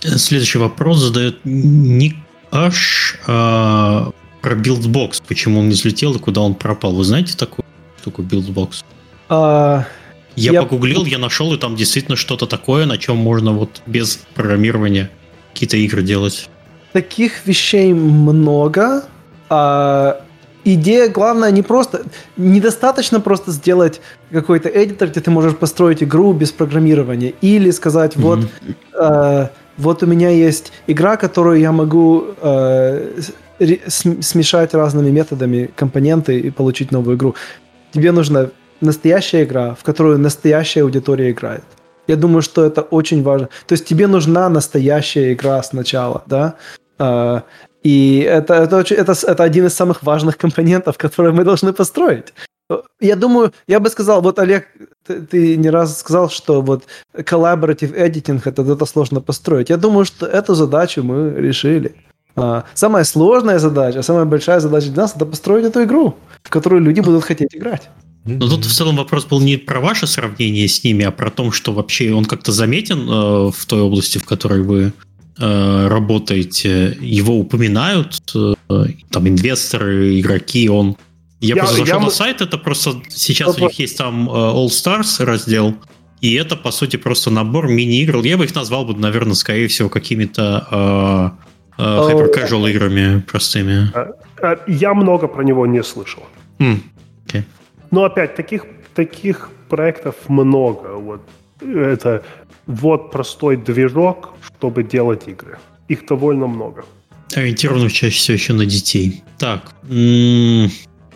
Следующий 0.00 0.58
вопрос 0.58 0.98
задает 0.98 1.40
Ник 1.44 2.16
Аш 2.50 3.18
а, 3.26 4.10
про 4.40 4.54
Buildbox. 4.54 5.20
Почему 5.20 5.60
он 5.60 5.68
не 5.68 5.74
взлетел 5.74 6.14
и 6.14 6.18
куда 6.18 6.40
он 6.40 6.54
пропал? 6.54 6.94
Вы 6.94 7.04
знаете 7.04 7.36
такую 7.36 7.66
штуку 8.00 8.22
Buildbox? 8.22 8.84
А, 9.28 9.84
я, 10.36 10.52
я 10.52 10.62
погуглил, 10.62 11.04
я 11.04 11.18
нашел, 11.18 11.52
и 11.52 11.58
там 11.58 11.76
действительно 11.76 12.16
что-то 12.16 12.46
такое, 12.46 12.86
на 12.86 12.98
чем 12.98 13.16
можно 13.16 13.52
вот 13.52 13.82
без 13.86 14.20
программирования 14.34 15.10
какие-то 15.56 15.78
игры 15.78 16.02
делать. 16.02 16.50
Таких 16.92 17.46
вещей 17.46 17.94
много. 17.94 19.04
А, 19.48 20.20
идея 20.64 21.08
главная 21.08 21.50
не 21.50 21.62
просто... 21.62 22.02
Недостаточно 22.36 23.20
просто 23.20 23.52
сделать 23.52 24.02
какой-то 24.30 24.68
editor, 24.68 25.08
где 25.08 25.20
ты 25.20 25.30
можешь 25.30 25.56
построить 25.56 26.02
игру 26.02 26.34
без 26.34 26.52
программирования. 26.52 27.32
Или 27.40 27.70
сказать, 27.70 28.16
вот, 28.16 28.40
mm-hmm. 28.40 29.44
э, 29.44 29.48
вот 29.78 30.02
у 30.02 30.06
меня 30.06 30.28
есть 30.28 30.72
игра, 30.86 31.16
которую 31.16 31.58
я 31.58 31.72
могу 31.72 32.26
э, 32.42 33.20
смешать 33.88 34.74
разными 34.74 35.10
методами 35.10 35.70
компоненты 35.74 36.38
и 36.38 36.50
получить 36.50 36.92
новую 36.92 37.16
игру. 37.16 37.34
Тебе 37.92 38.12
нужна 38.12 38.50
настоящая 38.82 39.44
игра, 39.44 39.74
в 39.74 39.82
которую 39.84 40.18
настоящая 40.18 40.82
аудитория 40.82 41.30
играет. 41.30 41.64
Я 42.06 42.16
думаю, 42.16 42.42
что 42.42 42.64
это 42.64 42.82
очень 42.82 43.22
важно. 43.22 43.48
То 43.66 43.72
есть 43.72 43.84
тебе 43.84 44.06
нужна 44.06 44.48
настоящая 44.48 45.32
игра 45.32 45.62
сначала, 45.62 46.22
да? 46.26 46.54
Uh, 46.98 47.42
и 47.82 48.20
это, 48.20 48.54
это, 48.54 48.80
это, 48.80 49.12
это 49.12 49.44
один 49.44 49.66
из 49.66 49.74
самых 49.74 50.02
важных 50.02 50.36
компонентов, 50.38 50.98
которые 50.98 51.32
мы 51.32 51.44
должны 51.44 51.72
построить. 51.72 52.32
Я 53.00 53.14
думаю, 53.14 53.52
я 53.68 53.78
бы 53.78 53.88
сказал, 53.90 54.22
вот, 54.22 54.38
Олег, 54.38 54.66
ты, 55.06 55.20
ты 55.20 55.56
не 55.56 55.70
раз 55.70 56.00
сказал, 56.00 56.28
что 56.30 56.62
вот 56.62 56.84
collaborative 57.14 57.94
editing 57.94 58.40
это, 58.44 58.62
это 58.62 58.86
сложно 58.86 59.20
построить. 59.20 59.70
Я 59.70 59.76
думаю, 59.76 60.04
что 60.04 60.26
эту 60.26 60.54
задачу 60.54 61.02
мы 61.04 61.30
решили. 61.40 61.94
А, 62.34 62.64
самая 62.74 63.04
сложная 63.04 63.58
задача, 63.58 64.02
самая 64.02 64.24
большая 64.24 64.60
задача 64.60 64.90
для 64.90 65.02
нас 65.02 65.14
это 65.14 65.24
построить 65.24 65.64
эту 65.64 65.84
игру, 65.84 66.16
в 66.42 66.50
которую 66.50 66.82
люди 66.82 67.00
будут 67.00 67.24
хотеть 67.24 67.54
играть. 67.54 67.88
Но 68.26 68.48
тут 68.48 68.64
в 68.64 68.72
целом 68.72 68.96
вопрос 68.96 69.24
был 69.24 69.40
не 69.40 69.56
про 69.56 69.80
ваше 69.80 70.06
сравнение 70.06 70.68
с 70.68 70.82
ними, 70.82 71.04
а 71.04 71.10
про 71.10 71.30
то, 71.30 71.52
что 71.52 71.72
вообще 71.72 72.12
он 72.12 72.24
как-то 72.24 72.52
заметен 72.52 73.08
э, 73.08 73.50
в 73.50 73.66
той 73.66 73.80
области, 73.80 74.18
в 74.18 74.24
которой 74.24 74.62
вы 74.62 74.92
Э, 75.38 75.88
работаете, 75.88 76.96
его 76.98 77.38
упоминают, 77.38 78.22
э, 78.34 78.54
там 79.10 79.28
инвесторы, 79.28 80.18
игроки, 80.18 80.66
он... 80.70 80.96
Я, 81.40 81.56
я 81.56 81.62
просто 81.62 81.76
зашел 81.76 81.98
я... 81.98 82.04
на 82.06 82.10
сайт, 82.10 82.40
это 82.40 82.56
просто 82.56 83.02
сейчас 83.10 83.50
это... 83.50 83.64
у 83.64 83.68
них 83.68 83.78
есть 83.78 83.98
там 83.98 84.30
э, 84.30 84.32
All 84.32 84.68
Stars 84.68 85.22
раздел, 85.22 85.76
и 86.22 86.32
это, 86.36 86.56
по 86.56 86.70
сути, 86.70 86.96
просто 86.96 87.30
набор 87.30 87.68
мини-игр. 87.68 88.24
Я 88.24 88.38
бы 88.38 88.44
их 88.44 88.54
назвал 88.54 88.86
бы, 88.86 88.98
наверное, 88.98 89.34
скорее 89.34 89.68
всего, 89.68 89.90
какими-то 89.90 91.36
э, 91.76 91.82
э, 91.82 91.84
hyper-casual 91.84 92.70
играми 92.70 93.20
простыми. 93.20 93.92
Я 94.66 94.94
много 94.94 95.28
про 95.28 95.42
него 95.42 95.66
не 95.66 95.82
слышал. 95.82 96.22
Mm. 96.58 96.80
Okay. 97.26 97.44
Но 97.90 98.04
опять, 98.04 98.34
таких, 98.34 98.64
таких 98.94 99.50
проектов 99.68 100.14
много. 100.28 100.94
Вот 100.96 101.22
это 101.60 102.22
вот 102.66 103.10
простой 103.10 103.56
движок, 103.56 104.34
чтобы 104.44 104.82
делать 104.82 105.28
игры. 105.28 105.58
Их 105.88 106.06
довольно 106.06 106.46
много. 106.46 106.84
Ориентированных 107.34 107.92
чаще 107.92 108.16
всего 108.16 108.34
еще 108.34 108.52
на 108.52 108.66
детей. 108.66 109.22
Так, 109.38 109.72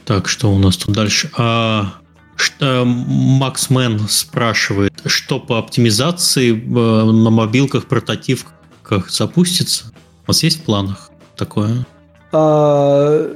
так, 0.05 0.29
что 0.29 0.53
у 0.53 0.59
нас 0.59 0.77
тут 0.77 0.95
дальше? 0.95 1.31
А, 1.37 1.95
Что, 2.37 2.85
Макс 2.85 3.71
Мэн 3.71 4.01
спрашивает, 4.09 4.93
что 5.07 5.39
по 5.39 5.59
оптимизации 5.59 6.53
э, 6.53 7.05
на 7.13 7.31
мобилках, 7.31 7.87
прототипках 7.87 9.11
запустится? 9.11 9.93
У 10.25 10.29
вас 10.29 10.43
есть 10.43 10.61
в 10.61 10.63
планах 10.65 11.11
такое? 11.37 11.87
А, 12.33 13.31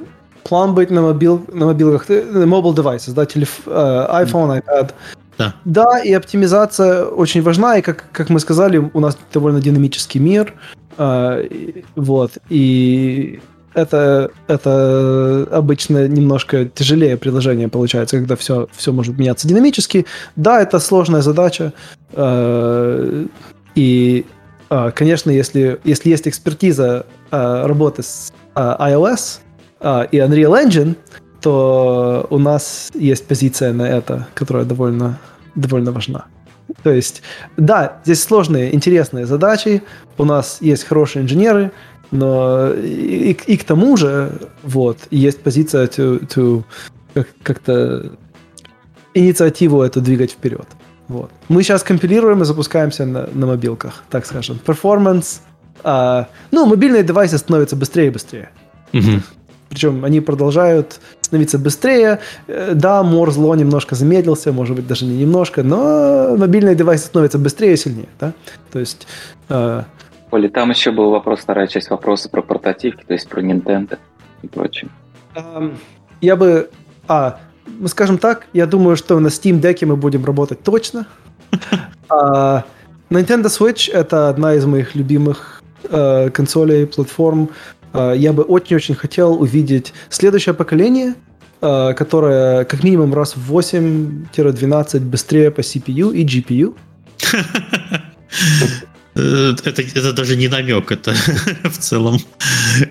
план 0.45 0.75
быть 0.75 0.91
на, 0.91 1.03
мобил, 1.03 1.45
на 1.53 1.67
мобилках, 1.67 2.09
на 2.09 2.45
mobile 2.45 2.75
devices, 2.75 3.13
да, 3.15 3.27
телеф, 3.27 3.61
э, 3.67 3.71
iPhone, 3.71 4.63
iPad. 4.63 4.93
Да. 5.37 5.55
да, 5.65 5.99
и 5.99 6.13
оптимизация 6.13 7.07
очень 7.07 7.43
важна, 7.43 7.79
и 7.79 7.83
как, 7.83 8.05
как 8.13 8.31
мы 8.31 8.39
сказали, 8.39 8.79
у 8.79 9.01
нас 9.01 9.19
довольно 9.33 9.61
динамический 9.61 10.21
мир, 10.21 10.55
э, 10.97 11.83
вот, 11.97 12.39
и 12.51 13.41
это, 13.75 14.31
это 14.47 15.49
обычно 15.51 16.07
немножко 16.07 16.67
тяжелее 16.67 17.17
приложение 17.17 17.69
получается, 17.69 18.19
когда 18.19 18.37
все, 18.37 18.69
все 18.73 18.93
может 18.93 19.19
меняться 19.19 19.49
динамически. 19.49 20.07
Да, 20.37 20.63
это 20.63 20.79
сложная 20.79 21.23
задача, 21.23 21.73
э, 22.13 23.27
и, 23.75 24.25
э, 24.71 24.91
конечно, 24.95 25.31
если, 25.31 25.81
если 25.85 26.11
есть 26.11 26.29
экспертиза 26.29 27.07
э, 27.33 27.67
работы 27.67 28.03
с 28.05 28.33
э, 28.55 28.61
iOS 28.61 29.41
э, 29.81 30.07
и 30.11 30.19
Unreal 30.19 30.65
Engine, 30.65 30.97
то 31.41 32.27
у 32.31 32.39
нас 32.39 32.91
есть 32.95 33.27
позиция 33.27 33.73
на 33.73 33.89
это, 33.89 34.27
которая 34.35 34.65
довольно, 34.65 35.19
довольно 35.55 35.93
важна. 35.93 36.27
То 36.83 36.91
есть, 36.91 37.23
да, 37.57 37.99
здесь 38.05 38.23
сложные, 38.23 38.75
интересные 38.75 39.27
задачи, 39.27 39.83
у 40.19 40.25
нас 40.25 40.59
есть 40.61 40.85
хорошие 40.85 41.23
инженеры, 41.23 41.71
но 42.11 42.73
и, 42.73 43.37
и 43.47 43.57
к 43.57 43.65
тому 43.65 43.97
же, 43.97 44.33
вот, 44.63 44.99
есть 45.11 45.43
позиция 45.43 45.87
to, 45.87 46.27
to 46.29 46.65
как, 47.13 47.29
как-то 47.43 48.13
инициативу 49.15 49.83
эту 49.83 50.01
двигать 50.01 50.33
вперед. 50.33 50.67
Вот. 51.09 51.31
Мы 51.49 51.63
сейчас 51.63 51.83
компилируем 51.83 52.43
и 52.43 52.45
запускаемся 52.45 53.05
на, 53.05 53.29
на 53.33 53.47
мобилках, 53.47 54.05
так 54.11 54.27
скажем. 54.27 54.59
Performance. 54.65 55.41
А, 55.83 56.29
ну, 56.51 56.67
мобильные 56.67 57.03
девайсы 57.03 57.37
становятся 57.37 57.77
быстрее 57.77 58.07
и 58.07 58.11
быстрее. 58.11 58.51
Угу. 58.93 59.23
Причем 59.69 60.05
они 60.05 60.21
продолжают 60.21 61.01
становиться 61.21 61.59
быстрее. 61.59 62.21
Э, 62.47 62.73
да, 62.75 63.03
Moore's 63.03 63.37
Law 63.37 63.57
немножко 63.57 63.95
замедлился, 63.95 64.53
может 64.53 64.77
быть, 64.77 64.87
даже 64.87 65.05
не 65.05 65.17
немножко, 65.17 65.63
но 65.63 66.37
мобильные 66.37 66.75
девайсы 66.75 67.07
становятся 67.07 67.39
быстрее 67.39 67.75
и 67.75 67.77
сильнее. 67.77 68.09
Да? 68.21 68.33
То 68.73 68.79
есть 68.79 69.07
э, 69.49 69.83
Оля, 70.31 70.49
там 70.49 70.71
еще 70.71 70.91
был 70.91 71.11
вопрос, 71.11 71.41
вторая 71.41 71.69
часть 71.69 71.91
вопроса 71.91 72.29
про 72.29 72.43
портативки, 72.43 73.05
то 73.07 73.13
есть 73.13 73.29
про 73.29 73.41
Nintendo 73.41 73.99
и 74.43 74.49
прочее. 74.49 74.91
Я 76.21 76.37
бы... 76.37 76.71
А, 77.07 77.39
скажем 77.87 78.19
так, 78.19 78.47
я 78.53 78.67
думаю, 78.67 78.97
что 78.97 79.21
на 79.21 79.29
Steam 79.29 79.61
Deck 79.61 79.87
мы 79.87 79.97
будем 79.97 80.25
работать 80.25 80.63
точно. 80.63 81.07
А, 82.11 82.65
Nintendo 83.11 83.45
Switch— 83.45 83.91
это 83.93 84.29
одна 84.29 84.55
из 84.55 84.67
моих 84.67 84.95
любимых 84.95 85.63
э, 85.85 86.31
консолей, 86.31 86.87
платформ. 86.87 87.49
Э, 87.95 88.13
я 88.17 88.33
бы 88.33 88.43
очень-очень 88.43 88.95
хотел 88.95 89.41
увидеть 89.41 89.95
следующее 90.11 90.55
поколение, 90.55 91.15
э, 91.61 91.95
которое 91.95 92.65
как 92.65 92.83
минимум 92.83 93.15
раз 93.15 93.37
в 93.37 93.53
8-12 93.57 95.01
быстрее 95.01 95.51
по 95.51 95.61
CPU 95.61 96.13
и 96.13 96.25
GPU. 96.25 96.75
Э, 99.17 99.55
это, 99.65 99.83
это 99.83 100.13
даже 100.13 100.37
не 100.37 100.49
намек, 100.49 100.91
это 100.91 101.15
в 101.63 101.79
целом 101.79 102.19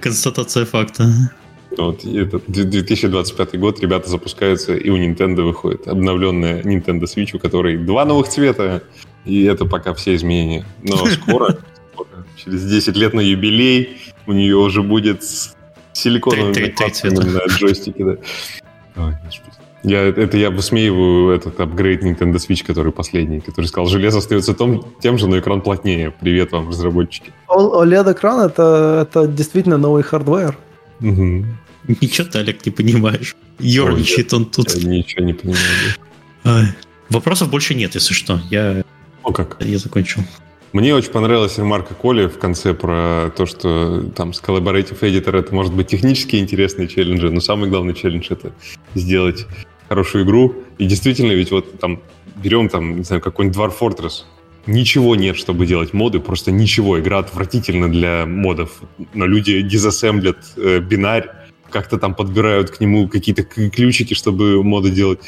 констатация 0.02 0.66
факта. 0.66 1.06
Вот, 1.78 2.06
это 2.06 2.40
2025 2.48 3.60
год, 3.60 3.82
ребята 3.82 4.10
запускаются, 4.10 4.74
и 4.74 4.90
у 4.90 4.98
Nintendo 4.98 5.42
выходит 5.42 5.86
обновленная 5.86 6.62
Nintendo 6.62 7.02
Switch, 7.02 7.36
у 7.36 7.40
которой 7.40 7.78
два 7.78 8.06
новых 8.06 8.30
цвета, 8.30 8.84
и 9.26 9.44
это 9.44 9.66
пока 9.66 9.94
все 9.94 10.16
изменения. 10.16 10.66
Но 10.82 10.96
скоро, 11.08 11.58
через 12.44 12.66
10 12.66 12.96
лет 12.98 13.14
на 13.14 13.22
юбилей, 13.22 13.98
у 14.28 14.34
нее 14.34 14.56
уже 14.56 14.82
будет 14.82 15.24
силиконовый 15.94 16.54
на 16.54 17.46
джойстике. 17.48 18.06
Да. 18.06 18.16
Ой, 18.96 19.14
я, 19.84 20.02
это 20.02 20.38
я 20.38 20.50
высмеиваю 20.50 21.36
этот 21.36 21.60
апгрейд 21.60 22.04
Nintendo 22.04 22.36
Switch, 22.36 22.66
который 22.66 22.94
последний, 22.94 23.42
который 23.42 23.66
сказал, 23.66 23.88
железо 23.88 24.20
остается 24.20 24.54
том, 24.54 24.94
тем 25.02 25.18
же, 25.18 25.28
но 25.28 25.38
экран 25.38 25.62
плотнее. 25.62 26.12
Привет 26.12 26.54
вам, 26.54 26.70
разработчики. 26.70 27.34
OLED-экран 27.50 28.48
это, 28.48 29.06
это 29.06 29.28
действительно 29.28 29.78
новый 29.78 30.04
hardware. 30.04 30.58
Угу. 31.02 31.46
Ничего 32.02 32.28
ты, 32.28 32.40
Олег, 32.40 32.66
не 32.66 32.72
понимаешь. 32.72 33.36
Ерничает 33.60 34.34
он 34.34 34.46
тут. 34.46 34.74
Я 34.74 34.90
ничего 34.90 35.26
не 35.26 35.34
понимаю. 35.34 36.74
Вопросов 37.10 37.50
больше 37.50 37.76
нет, 37.76 37.96
если 37.96 38.14
что. 38.14 38.40
Я, 38.50 38.84
О, 39.22 39.34
как? 39.34 39.58
я 39.60 39.78
закончил. 39.78 40.24
Мне 40.74 40.96
очень 40.96 41.12
понравилась 41.12 41.60
ремарка 41.60 41.94
Коли 41.94 42.26
в 42.26 42.40
конце 42.40 42.74
про 42.74 43.32
то, 43.38 43.46
что 43.46 44.10
там 44.16 44.34
с 44.34 44.42
Collaborative 44.42 45.00
Editor 45.02 45.38
это 45.38 45.54
может 45.54 45.72
быть 45.72 45.88
технически 45.88 46.38
интересные 46.38 46.88
челленджи, 46.88 47.30
но 47.30 47.42
самый 47.42 47.70
главный 47.70 47.94
челлендж 47.94 48.26
это 48.32 48.54
сделать 48.96 49.46
хорошую 49.88 50.26
игру. 50.26 50.56
И 50.80 50.88
действительно, 50.88 51.32
ведь 51.32 51.52
вот 51.52 51.80
там 51.80 52.02
берем 52.38 52.70
там, 52.70 52.98
не 52.98 53.04
знаю, 53.04 53.22
какой-нибудь 53.22 53.56
Dwarf 53.56 53.74
Fortress, 53.80 54.24
ничего 54.66 55.16
нет, 55.16 55.38
чтобы 55.38 55.68
делать 55.68 55.94
моды, 55.94 56.20
просто 56.20 56.52
ничего. 56.52 57.00
Игра 57.00 57.20
отвратительна 57.20 57.88
для 57.88 58.26
модов, 58.26 58.82
но 59.14 59.28
люди 59.28 59.62
дизассемблят 59.62 60.38
э, 60.58 60.80
бинарь, 60.80 61.30
как-то 61.70 62.00
там 62.00 62.16
подбирают 62.16 62.72
к 62.72 62.80
нему 62.80 63.08
какие-то 63.08 63.44
ключики, 63.44 64.16
чтобы 64.16 64.64
моды 64.64 64.90
делать. 64.90 65.20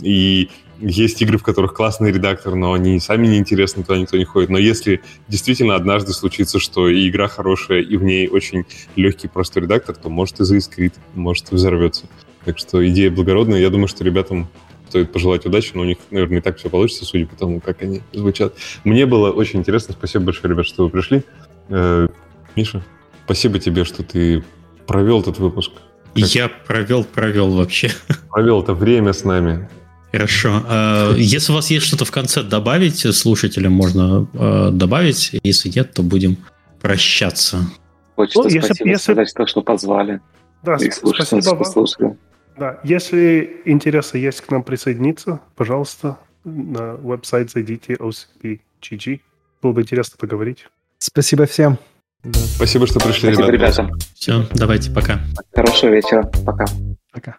И 0.00 0.48
есть 0.80 1.20
игры, 1.22 1.38
в 1.38 1.42
которых 1.42 1.74
классный 1.74 2.12
редактор, 2.12 2.54
но 2.54 2.72
они 2.72 2.98
сами 3.00 3.26
неинтересны, 3.26 3.82
туда 3.82 3.98
никто 3.98 4.16
не 4.16 4.24
ходит. 4.24 4.50
Но 4.50 4.58
если 4.58 5.02
действительно 5.28 5.74
однажды 5.74 6.12
случится, 6.12 6.58
что 6.58 6.88
и 6.88 7.08
игра 7.08 7.28
хорошая, 7.28 7.80
и 7.80 7.96
в 7.96 8.04
ней 8.04 8.28
очень 8.28 8.64
легкий 8.96 9.28
простой 9.28 9.62
редактор, 9.62 9.96
то 9.96 10.08
может 10.08 10.40
и 10.40 10.44
заискрит, 10.44 10.94
может 11.14 11.52
и 11.52 11.54
взорвется. 11.54 12.06
Так 12.44 12.58
что 12.58 12.86
идея 12.88 13.10
благородная. 13.10 13.60
Я 13.60 13.70
думаю, 13.70 13.88
что 13.88 14.04
ребятам 14.04 14.48
стоит 14.88 15.12
пожелать 15.12 15.46
удачи, 15.46 15.72
но 15.74 15.82
у 15.82 15.84
них, 15.84 15.98
наверное, 16.10 16.36
не 16.36 16.42
так 16.42 16.58
все 16.58 16.68
получится, 16.68 17.04
судя 17.04 17.26
по 17.26 17.36
тому, 17.36 17.60
как 17.60 17.82
они 17.82 18.02
звучат. 18.12 18.54
Мне 18.84 19.06
было 19.06 19.30
очень 19.30 19.60
интересно. 19.60 19.94
Спасибо 19.98 20.26
большое, 20.26 20.52
ребят, 20.52 20.66
что 20.66 20.84
вы 20.84 20.90
пришли. 20.90 21.24
Э, 21.68 22.08
Миша, 22.54 22.84
спасибо 23.24 23.58
тебе, 23.58 23.84
что 23.84 24.02
ты 24.02 24.44
провел 24.86 25.20
этот 25.20 25.38
выпуск. 25.38 25.72
Как? 26.14 26.24
Я 26.26 26.48
провел, 26.48 27.02
провел 27.02 27.50
вообще. 27.50 27.90
Провел 28.30 28.62
это 28.62 28.74
время 28.74 29.12
с 29.12 29.24
нами. 29.24 29.68
Хорошо. 30.14 30.62
А, 30.68 31.12
если 31.16 31.50
у 31.50 31.56
вас 31.56 31.70
есть 31.70 31.86
что-то 31.86 32.04
в 32.04 32.12
конце 32.12 32.44
добавить, 32.44 33.00
слушателям 33.16 33.72
можно 33.72 34.28
а, 34.34 34.70
добавить. 34.70 35.32
Если 35.42 35.68
нет, 35.70 35.92
то 35.92 36.02
будем 36.02 36.36
прощаться. 36.80 37.66
Хочется 38.14 38.42
ну, 38.42 38.48
если, 38.48 38.66
спасибо 38.66 38.88
если... 38.90 39.02
сказать, 39.02 39.28
что, 39.28 39.46
что 39.46 39.62
позвали. 39.62 40.20
Да, 40.62 40.76
и 40.76 40.88
спасибо 40.90 41.64
вам. 41.98 42.16
Да, 42.56 42.78
если 42.84 43.62
интересы 43.64 44.18
есть 44.18 44.40
к 44.40 44.50
нам 44.52 44.62
присоединиться, 44.62 45.40
пожалуйста, 45.56 46.18
на 46.44 46.94
веб-сайт 46.94 47.50
зайдите 47.50 47.94
OCP.GG. 47.94 49.20
Было 49.62 49.72
бы 49.72 49.82
интересно 49.82 50.16
поговорить. 50.16 50.68
Спасибо 50.98 51.46
всем. 51.46 51.76
Да. 52.22 52.38
Спасибо, 52.38 52.86
что 52.86 53.00
пришли, 53.00 53.34
Спасибо, 53.34 53.50
ребята. 53.50 53.90
Все, 54.14 54.46
давайте, 54.54 54.92
пока. 54.92 55.18
Хорошего 55.52 55.90
вечера. 55.90 56.22
Пока. 56.46 56.66
Пока. 57.12 57.38